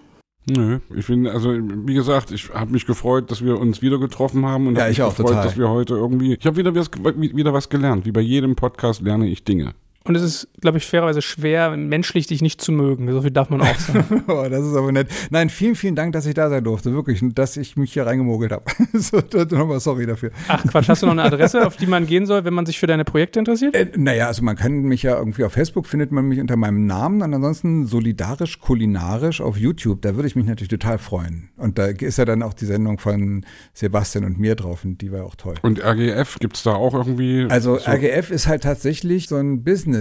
Nö, 0.49 0.79
ich 0.95 1.05
finde, 1.05 1.31
also 1.31 1.51
wie 1.51 1.93
gesagt, 1.93 2.31
ich 2.31 2.49
habe 2.53 2.71
mich 2.71 2.85
gefreut, 2.85 3.29
dass 3.31 3.43
wir 3.43 3.59
uns 3.59 3.81
wieder 3.81 3.99
getroffen 3.99 4.45
haben 4.45 4.67
und 4.67 4.75
Ja, 4.75 4.83
hab 4.83 4.91
ich 4.91 4.97
mich 4.97 5.03
auch, 5.03 5.09
gefreut, 5.09 5.27
total. 5.27 5.43
dass 5.43 5.57
wir 5.57 5.69
heute 5.69 5.95
irgendwie, 5.95 6.35
ich 6.35 6.45
habe 6.45 6.55
wieder 6.55 6.73
was, 6.73 6.89
wieder 6.93 7.53
was 7.53 7.67
gelernt. 7.67 8.05
Wie 8.05 8.11
bei 8.13 8.21
jedem 8.21 8.55
Podcast 8.55 9.01
lerne 9.01 9.27
ich 9.27 9.43
Dinge. 9.43 9.73
Und 10.07 10.15
es 10.15 10.23
ist, 10.23 10.47
glaube 10.61 10.77
ich, 10.77 10.85
fairerweise 10.85 11.21
schwer, 11.21 11.75
menschlich 11.75 12.27
dich 12.27 12.41
nicht 12.41 12.61
zu 12.61 12.71
mögen. 12.71 13.11
So 13.11 13.21
viel 13.21 13.31
darf 13.31 13.49
man 13.49 13.61
auch 13.61 13.79
sagen. 13.79 14.05
Oh, 14.27 14.45
das 14.49 14.65
ist 14.65 14.75
aber 14.75 14.91
nett. 14.91 15.07
Nein, 15.29 15.49
vielen, 15.49 15.75
vielen 15.75 15.95
Dank, 15.95 16.13
dass 16.13 16.25
ich 16.25 16.33
da 16.33 16.49
sein 16.49 16.63
durfte. 16.63 16.93
Wirklich, 16.93 17.21
und 17.21 17.37
dass 17.37 17.57
ich 17.57 17.77
mich 17.77 17.93
hier 17.93 18.05
reingemogelt 18.05 18.51
habe. 18.51 18.63
so, 18.93 19.21
nochmal 19.55 19.79
sorry 19.79 20.05
dafür. 20.05 20.31
Ach 20.47 20.63
Quatsch, 20.65 20.89
hast 20.89 21.01
du 21.01 21.05
noch 21.07 21.13
eine 21.13 21.23
Adresse, 21.23 21.65
auf 21.65 21.77
die 21.77 21.87
man 21.87 22.07
gehen 22.07 22.25
soll, 22.25 22.43
wenn 22.43 22.53
man 22.53 22.65
sich 22.65 22.79
für 22.79 22.87
deine 22.87 23.05
Projekte 23.05 23.39
interessiert? 23.39 23.75
Äh, 23.75 23.91
naja, 23.95 24.27
also 24.27 24.43
man 24.43 24.55
kann 24.55 24.83
mich 24.83 25.03
ja 25.03 25.17
irgendwie 25.17 25.43
auf 25.43 25.53
Facebook 25.53 25.87
findet 25.87 26.11
man 26.11 26.25
mich 26.25 26.39
unter 26.39 26.55
meinem 26.55 26.85
Namen 26.85 27.21
und 27.21 27.33
ansonsten 27.33 27.85
solidarisch 27.85 28.59
kulinarisch 28.59 29.41
auf 29.41 29.57
YouTube. 29.57 30.01
Da 30.01 30.15
würde 30.15 30.27
ich 30.27 30.35
mich 30.35 30.45
natürlich 30.45 30.69
total 30.69 30.97
freuen. 30.97 31.49
Und 31.57 31.77
da 31.77 31.87
ist 31.87 32.17
ja 32.17 32.25
dann 32.25 32.43
auch 32.43 32.53
die 32.53 32.65
Sendung 32.65 32.99
von 32.99 33.45
Sebastian 33.73 34.25
und 34.25 34.39
mir 34.39 34.55
drauf 34.55 34.85
und 34.85 35.01
die 35.01 35.11
war 35.11 35.25
auch 35.25 35.35
toll. 35.35 35.55
Und 35.61 35.83
RGF, 35.83 36.37
gibt's 36.39 36.63
da 36.63 36.73
auch 36.73 36.93
irgendwie? 36.93 37.47
Also 37.49 37.77
so, 37.77 37.89
RGF 37.89 38.31
ist 38.31 38.47
halt 38.47 38.63
tatsächlich 38.63 39.27
so 39.27 39.37
ein 39.37 39.63
Business. 39.63 39.96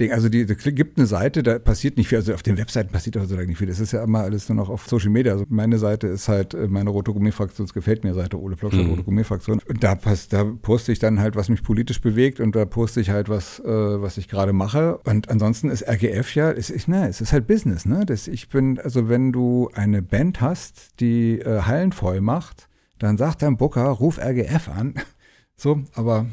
Ding. 0.00 0.12
Also 0.12 0.28
die, 0.28 0.40
es 0.40 0.64
gibt 0.64 0.98
eine 0.98 1.06
Seite, 1.06 1.42
da 1.42 1.58
passiert 1.58 1.96
nicht 1.96 2.08
viel. 2.08 2.18
Also 2.18 2.34
auf 2.34 2.42
den 2.42 2.56
Webseiten 2.56 2.90
passiert 2.90 3.16
auch 3.16 3.24
so 3.24 3.36
lange 3.36 3.48
nicht 3.48 3.58
viel. 3.58 3.68
Das 3.68 3.78
ist 3.78 3.92
ja 3.92 4.02
immer 4.02 4.20
alles 4.20 4.48
nur 4.48 4.56
noch 4.56 4.68
auf 4.68 4.88
Social 4.88 5.10
Media. 5.10 5.32
Also 5.32 5.44
meine 5.48 5.78
Seite 5.78 6.08
ist 6.08 6.28
halt 6.28 6.54
äh, 6.54 6.66
meine 6.66 6.90
Rote 6.90 7.12
Gummi-Fraktion, 7.12 7.66
es 7.66 7.74
gefällt 7.74 8.02
mir 8.02 8.14
Seite 8.14 8.40
Ole 8.40 8.56
Plockstadt, 8.56 8.84
Mhm. 8.84 8.90
Rote 8.90 9.04
Gummi-Fraktion. 9.04 9.60
Und 9.68 9.84
da, 9.84 9.94
pass, 9.94 10.28
da 10.28 10.44
poste 10.44 10.90
ich 10.92 10.98
dann 10.98 11.20
halt, 11.20 11.36
was 11.36 11.48
mich 11.48 11.62
politisch 11.62 12.00
bewegt 12.00 12.40
und 12.40 12.56
da 12.56 12.64
poste 12.64 13.00
ich 13.00 13.10
halt 13.10 13.28
was, 13.28 13.60
äh, 13.60 13.64
was 13.64 14.16
ich 14.16 14.28
gerade 14.28 14.52
mache. 14.52 14.98
Und 15.04 15.28
ansonsten 15.28 15.70
ist 15.70 15.86
RGF 15.86 16.34
ja, 16.34 16.50
es 16.50 16.70
ist, 16.70 16.88
ne, 16.88 17.08
es 17.08 17.20
ist 17.20 17.32
halt 17.32 17.46
Business, 17.46 17.84
ne? 17.84 18.04
Das, 18.06 18.26
ich 18.26 18.48
bin, 18.48 18.78
also 18.78 19.08
wenn 19.08 19.32
du 19.32 19.70
eine 19.74 20.02
Band 20.02 20.40
hast, 20.40 21.00
die 21.00 21.38
äh, 21.40 21.62
Hallen 21.62 21.92
voll 21.92 22.20
macht, 22.20 22.68
dann 22.98 23.16
sagt 23.16 23.42
dein 23.42 23.56
Booker, 23.56 23.84
ruf 23.84 24.18
RGF 24.18 24.68
an. 24.68 24.94
So, 25.62 25.82
aber 25.92 26.24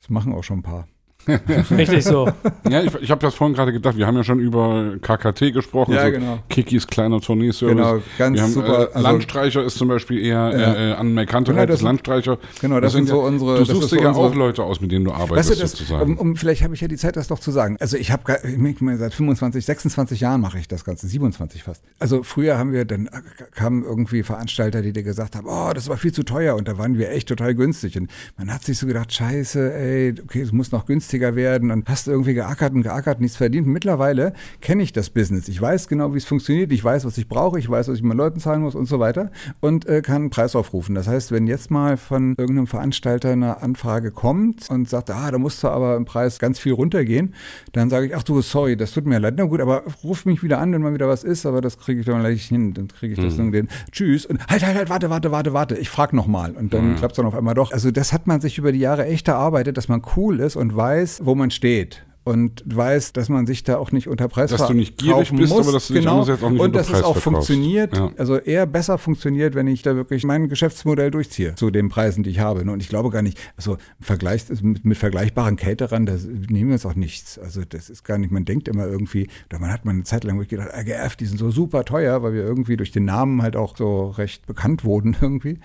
das 0.00 0.10
machen 0.10 0.32
auch 0.32 0.42
schon 0.42 0.58
ein 0.58 0.62
paar. 0.64 0.88
Richtig 1.70 2.04
so. 2.04 2.28
ja, 2.68 2.82
ich, 2.82 2.94
ich 2.96 3.10
habe 3.10 3.20
das 3.20 3.34
vorhin 3.34 3.54
gerade 3.54 3.72
gedacht. 3.72 3.96
Wir 3.96 4.06
haben 4.06 4.16
ja 4.16 4.24
schon 4.24 4.40
über 4.40 4.94
KKT 5.00 5.52
gesprochen. 5.52 5.92
Ja, 5.92 6.06
so 6.06 6.12
genau. 6.12 6.38
Kikis 6.48 6.86
kleiner 6.86 7.20
Tourneeservice. 7.20 7.76
Genau, 7.76 8.02
ganz 8.18 8.40
haben, 8.40 8.52
super. 8.52 8.88
Äh, 8.94 9.00
Landstreicher 9.00 9.62
ist 9.62 9.76
zum 9.76 9.88
Beispiel 9.88 10.18
eher 10.18 10.30
Ja. 10.30 10.74
äh, 10.74 10.90
äh, 10.90 10.94
an 10.94 11.14
Merkante 11.14 11.52
Ja, 11.52 11.66
das 11.66 11.76
des 11.76 11.82
Landstreicher. 11.82 12.38
Genau, 12.60 12.80
das, 12.80 12.92
sind 12.92 13.08
so 13.08 13.20
unsere. 13.20 13.58
Du 13.58 13.64
das 13.64 13.68
suchst 13.68 13.92
dir 13.92 14.02
ja 14.02 14.12
auch 14.12 14.34
Leute 14.34 14.62
aus, 14.64 14.80
mit 14.80 14.92
denen 14.92 15.04
du 15.04 15.12
arbeitest, 15.12 15.50
Weißt 15.50 15.58
du, 15.58 15.62
das, 15.62 15.70
sozusagen. 15.72 16.12
um, 16.12 16.18
um, 16.18 16.36
vielleicht 16.36 16.62
habe 16.62 16.74
ich 16.74 16.80
ja 16.80 16.88
die 16.88 16.96
Zeit, 16.96 17.16
das 17.16 17.28
doch 17.28 17.38
zu 17.38 17.50
sagen. 17.50 17.76
Also 17.80 17.96
ich 17.96 18.10
habe 18.10 18.22
ich 18.44 18.80
meine, 18.80 18.98
seit 18.98 19.14
25, 19.14 19.64
26 19.64 20.20
Jahren 20.20 20.40
mache 20.40 20.58
ich 20.58 20.68
das 20.68 20.84
Ganze, 20.84 21.06
27 21.06 21.62
fast. 21.62 21.82
Also 21.98 22.22
früher 22.22 22.58
haben 22.58 22.72
wir 22.72 22.84
dann 22.84 23.06
äh, 23.06 23.10
kamen 23.54 23.84
irgendwie 23.84 24.22
Veranstalter, 24.22 24.82
die 24.82 24.92
dir 24.92 25.02
gesagt 25.02 25.36
haben, 25.36 25.46
oh, 25.48 25.72
das 25.74 25.88
war 25.88 25.96
viel 25.96 26.12
zu 26.12 26.22
teuer 26.22 26.56
und 26.56 26.68
da 26.68 26.78
waren 26.78 26.98
wir 26.98 27.10
echt 27.10 27.28
total 27.28 27.54
günstig 27.54 27.96
und 27.98 28.10
man 28.36 28.52
hat 28.52 28.64
sich 28.64 28.78
so 28.78 28.86
gedacht, 28.86 29.12
scheiße, 29.12 29.72
ey, 29.74 30.14
okay, 30.22 30.40
es 30.42 30.52
muss 30.52 30.72
noch 30.72 30.86
günstiger 31.10 31.34
werden 31.34 31.70
und 31.70 31.88
hast 31.88 32.06
irgendwie 32.06 32.34
geackert 32.34 32.72
und 32.72 32.82
geackert, 32.82 33.20
nichts 33.20 33.36
verdient. 33.36 33.66
Und 33.66 33.72
mittlerweile 33.72 34.32
kenne 34.60 34.82
ich 34.82 34.92
das 34.92 35.10
Business. 35.10 35.48
Ich 35.48 35.60
weiß 35.60 35.88
genau, 35.88 36.14
wie 36.14 36.18
es 36.18 36.24
funktioniert, 36.24 36.72
ich 36.72 36.84
weiß, 36.84 37.04
was 37.04 37.18
ich 37.18 37.28
brauche, 37.28 37.58
ich 37.58 37.68
weiß, 37.68 37.88
was 37.88 37.96
ich 37.96 38.02
meinen 38.02 38.18
Leuten 38.18 38.38
zahlen 38.38 38.62
muss 38.62 38.74
und 38.74 38.86
so 38.86 39.00
weiter 39.00 39.30
und 39.60 39.86
äh, 39.86 40.02
kann 40.02 40.16
einen 40.16 40.30
Preis 40.30 40.54
aufrufen. 40.54 40.94
Das 40.94 41.08
heißt, 41.08 41.32
wenn 41.32 41.46
jetzt 41.46 41.70
mal 41.70 41.96
von 41.96 42.34
irgendeinem 42.38 42.68
Veranstalter 42.68 43.30
eine 43.30 43.60
Anfrage 43.62 44.12
kommt 44.12 44.70
und 44.70 44.88
sagt, 44.88 45.10
ah, 45.10 45.30
da 45.30 45.38
musst 45.38 45.62
du 45.64 45.68
aber 45.68 45.96
im 45.96 46.04
Preis 46.04 46.38
ganz 46.38 46.58
viel 46.58 46.72
runtergehen, 46.72 47.34
dann 47.72 47.90
sage 47.90 48.06
ich, 48.06 48.16
ach 48.16 48.22
du, 48.22 48.40
sorry, 48.40 48.76
das 48.76 48.92
tut 48.92 49.06
mir 49.06 49.18
leid. 49.18 49.34
Na 49.36 49.44
gut, 49.44 49.60
aber 49.60 49.82
ruf 50.04 50.26
mich 50.26 50.42
wieder 50.42 50.58
an, 50.58 50.72
wenn 50.72 50.82
mal 50.82 50.94
wieder 50.94 51.08
was 51.08 51.24
ist, 51.24 51.44
aber 51.44 51.60
das 51.60 51.78
kriege 51.78 52.00
ich 52.00 52.06
dann 52.06 52.20
gleich 52.20 52.44
hin. 52.44 52.72
Dann 52.74 52.88
kriege 52.88 53.14
ich 53.14 53.20
das 53.20 53.36
dann 53.36 53.50
den 53.50 53.68
Tschüss 53.90 54.26
und 54.26 54.46
halt, 54.46 54.64
halt, 54.64 54.76
halt, 54.76 54.90
warte, 54.90 55.10
warte, 55.10 55.32
warte, 55.32 55.52
warte, 55.52 55.76
ich 55.76 55.88
frage 55.88 56.14
nochmal. 56.14 56.52
Und 56.52 56.72
dann 56.72 56.96
klappt 56.96 57.12
es 57.12 57.16
dann 57.16 57.26
auf 57.26 57.34
einmal 57.34 57.54
doch. 57.54 57.72
Also 57.72 57.90
das 57.90 58.12
hat 58.12 58.26
man 58.26 58.40
sich 58.40 58.58
über 58.58 58.72
die 58.72 58.78
Jahre 58.78 59.06
echt 59.06 59.26
erarbeitet, 59.28 59.76
dass 59.76 59.88
man 59.88 60.02
cool 60.16 60.40
ist 60.40 60.56
und 60.56 60.76
weiß, 60.76 60.99
wo 61.22 61.34
man 61.34 61.50
steht. 61.50 62.04
Und 62.22 62.62
weiß, 62.66 63.14
dass 63.14 63.30
man 63.30 63.46
sich 63.46 63.64
da 63.64 63.78
auch 63.78 63.92
nicht 63.92 64.06
unter 64.06 64.28
Preis 64.28 64.50
Dass 64.50 64.66
du 64.68 64.74
nicht 64.74 64.98
gierig 64.98 65.32
bist, 65.34 65.52
muss. 65.52 65.62
aber 65.62 65.72
dass 65.72 65.88
du 65.88 65.94
dich 65.94 66.02
genau. 66.02 66.20
andererseits 66.20 66.42
auch 66.44 66.50
nicht 66.50 66.60
Und 66.60 66.76
dass 66.76 66.88
es 66.88 66.92
auch 66.96 66.98
verkaufst. 67.16 67.22
funktioniert, 67.24 67.96
Ja. 67.96 68.12
also 68.18 68.36
eher 68.36 68.66
besser 68.66 68.98
funktioniert, 68.98 69.54
wenn 69.54 69.66
ich 69.66 69.80
da 69.82 69.96
wirklich 69.96 70.24
mein 70.24 70.48
Geschäftsmodell 70.50 71.10
durchziehe 71.10 71.54
zu 71.54 71.70
den 71.70 71.88
Preisen, 71.88 72.22
die 72.22 72.28
ich 72.30 72.38
habe. 72.38 72.60
Und 72.70 72.82
ich 72.82 72.90
glaube 72.90 73.08
gar 73.08 73.22
nicht, 73.22 73.38
also 73.56 73.78
Vergleich 74.00 74.44
mit, 74.60 74.84
mit 74.84 74.98
vergleichbaren 74.98 75.56
Caterern, 75.56 76.04
da 76.04 76.12
nehmen 76.50 76.68
wir 76.68 76.74
uns 76.74 76.84
auch 76.84 76.94
nichts. 76.94 77.38
Also 77.38 77.62
das 77.66 77.88
ist 77.88 78.04
gar 78.04 78.18
nicht, 78.18 78.30
man 78.30 78.44
denkt 78.44 78.68
immer 78.68 78.86
irgendwie, 78.86 79.26
oder 79.48 79.58
man 79.58 79.72
hat 79.72 79.86
mal 79.86 79.92
eine 79.92 80.04
Zeit 80.04 80.22
lang 80.22 80.36
wirklich 80.36 80.60
gedacht, 80.60 80.68
RGF, 80.76 81.16
die 81.16 81.24
sind 81.26 81.38
so 81.38 81.50
super 81.50 81.84
teuer, 81.86 82.22
weil 82.22 82.34
wir 82.34 82.42
irgendwie 82.42 82.76
durch 82.76 82.92
den 82.92 83.06
Namen 83.06 83.40
halt 83.40 83.56
auch 83.56 83.78
so 83.78 84.10
recht 84.10 84.46
bekannt 84.46 84.84
wurden 84.84 85.16
irgendwie. 85.22 85.58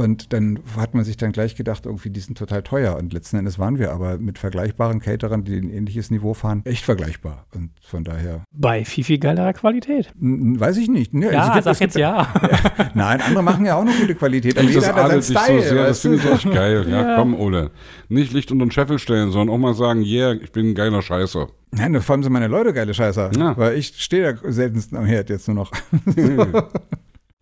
Und 0.00 0.32
dann 0.32 0.58
hat 0.76 0.94
man 0.94 1.04
sich 1.04 1.16
dann 1.16 1.32
gleich 1.32 1.54
gedacht, 1.56 1.86
irgendwie, 1.86 2.10
die 2.10 2.20
sind 2.20 2.36
total 2.38 2.62
teuer. 2.62 2.96
Und 2.96 3.12
letzten 3.12 3.36
Endes 3.36 3.58
waren 3.58 3.78
wir 3.78 3.92
aber 3.92 4.18
mit 4.18 4.38
vergleichbaren 4.38 5.00
Caterern, 5.00 5.44
die 5.44 5.56
ein 5.56 5.70
ähnliches 5.70 6.10
Niveau 6.10 6.34
fahren, 6.34 6.62
echt 6.64 6.84
vergleichbar. 6.84 7.46
Und 7.54 7.70
von 7.82 8.02
daher, 8.04 8.44
Bei 8.52 8.84
viel, 8.84 9.04
viel 9.04 9.18
geilerer 9.18 9.52
Qualität. 9.52 10.12
n- 10.20 10.58
weiß 10.58 10.76
ich 10.78 10.88
nicht. 10.88 11.12
Ne, 11.14 11.32
Ja, 11.32 11.48
es 11.48 11.52
gibt- 11.52 11.64
sag 11.64 11.80
jetzt 11.80 11.96
ja. 11.96 12.26
Nein, 12.94 13.20
andere 13.20 13.42
machen 13.42 13.66
ja 13.66 13.76
auch 13.76 13.84
noch 13.84 13.96
gute 13.98 14.14
Qualität. 14.14 14.56
Aber 14.56 14.66
das 14.66 14.74
jeder 14.74 14.86
hat 14.88 14.96
ja 14.96 15.04
adelt 15.04 15.24
seinen 15.24 15.36
dich 15.36 15.38
so 15.38 15.44
Style. 15.44 15.62
sehr, 15.76 15.86
das 15.86 16.00
finde 16.00 16.16
ich 16.16 16.24
echt 16.30 16.50
geil. 16.54 16.86
Ja, 16.88 17.02
Ja. 17.10 17.16
komm, 17.16 17.34
Ole. 17.38 17.70
Nicht 18.08 18.32
Licht 18.32 18.50
unter 18.50 18.64
den 18.64 18.70
Scheffel 18.70 18.98
stellen, 18.98 19.30
sondern 19.32 19.54
auch 19.54 19.58
mal 19.58 19.74
sagen, 19.74 20.02
yeah, 20.02 20.32
ich 20.32 20.50
bin 20.52 20.70
ein 20.70 20.74
geiler 20.74 21.02
Scheißer. 21.02 21.48
Nein, 21.72 22.00
vor 22.00 22.14
allem 22.14 22.22
sind 22.22 22.32
meine 22.32 22.48
Leute 22.48 22.72
geile 22.72 22.94
Scheißer. 22.94 23.30
Ja. 23.36 23.56
Weil 23.56 23.76
ich 23.76 23.94
stehe 23.96 24.22
ja 24.42 24.50
seltenst 24.52 24.94
am 24.94 25.04
Herd 25.04 25.30
jetzt 25.30 25.46
nur 25.46 25.54
noch. 25.56 25.70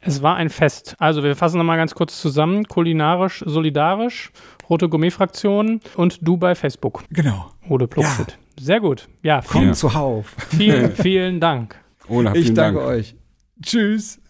Es 0.09 0.22
war 0.22 0.36
ein 0.36 0.50
Fest. 0.50 0.94
Also 0.98 1.22
wir 1.22 1.36
fassen 1.36 1.59
nochmal 1.59 1.76
ganz 1.76 1.94
kurz 1.94 2.20
zusammen. 2.20 2.64
Kulinarisch, 2.64 3.42
solidarisch, 3.46 4.30
Rote 4.68 4.88
Gourmet-Fraktion 4.88 5.80
und 5.96 6.18
du 6.20 6.36
bei 6.36 6.54
Facebook. 6.54 7.04
genau. 7.11 7.50
Ode 7.68 7.86
Plugschitt. 7.86 8.38
Sehr 8.59 8.80
gut. 8.80 9.09
Ja, 9.22 9.42
Komm 9.46 9.61
vielen, 9.62 9.74
zuhauf. 9.74 10.34
vielen, 10.48 10.92
vielen 10.96 11.38
Dank. 11.40 11.76
Ich 12.09 12.09
vielen 12.44 12.54
danke 12.54 12.80
Dank. 12.80 12.90
euch. 12.90 13.14
Tschüss. 13.62 14.20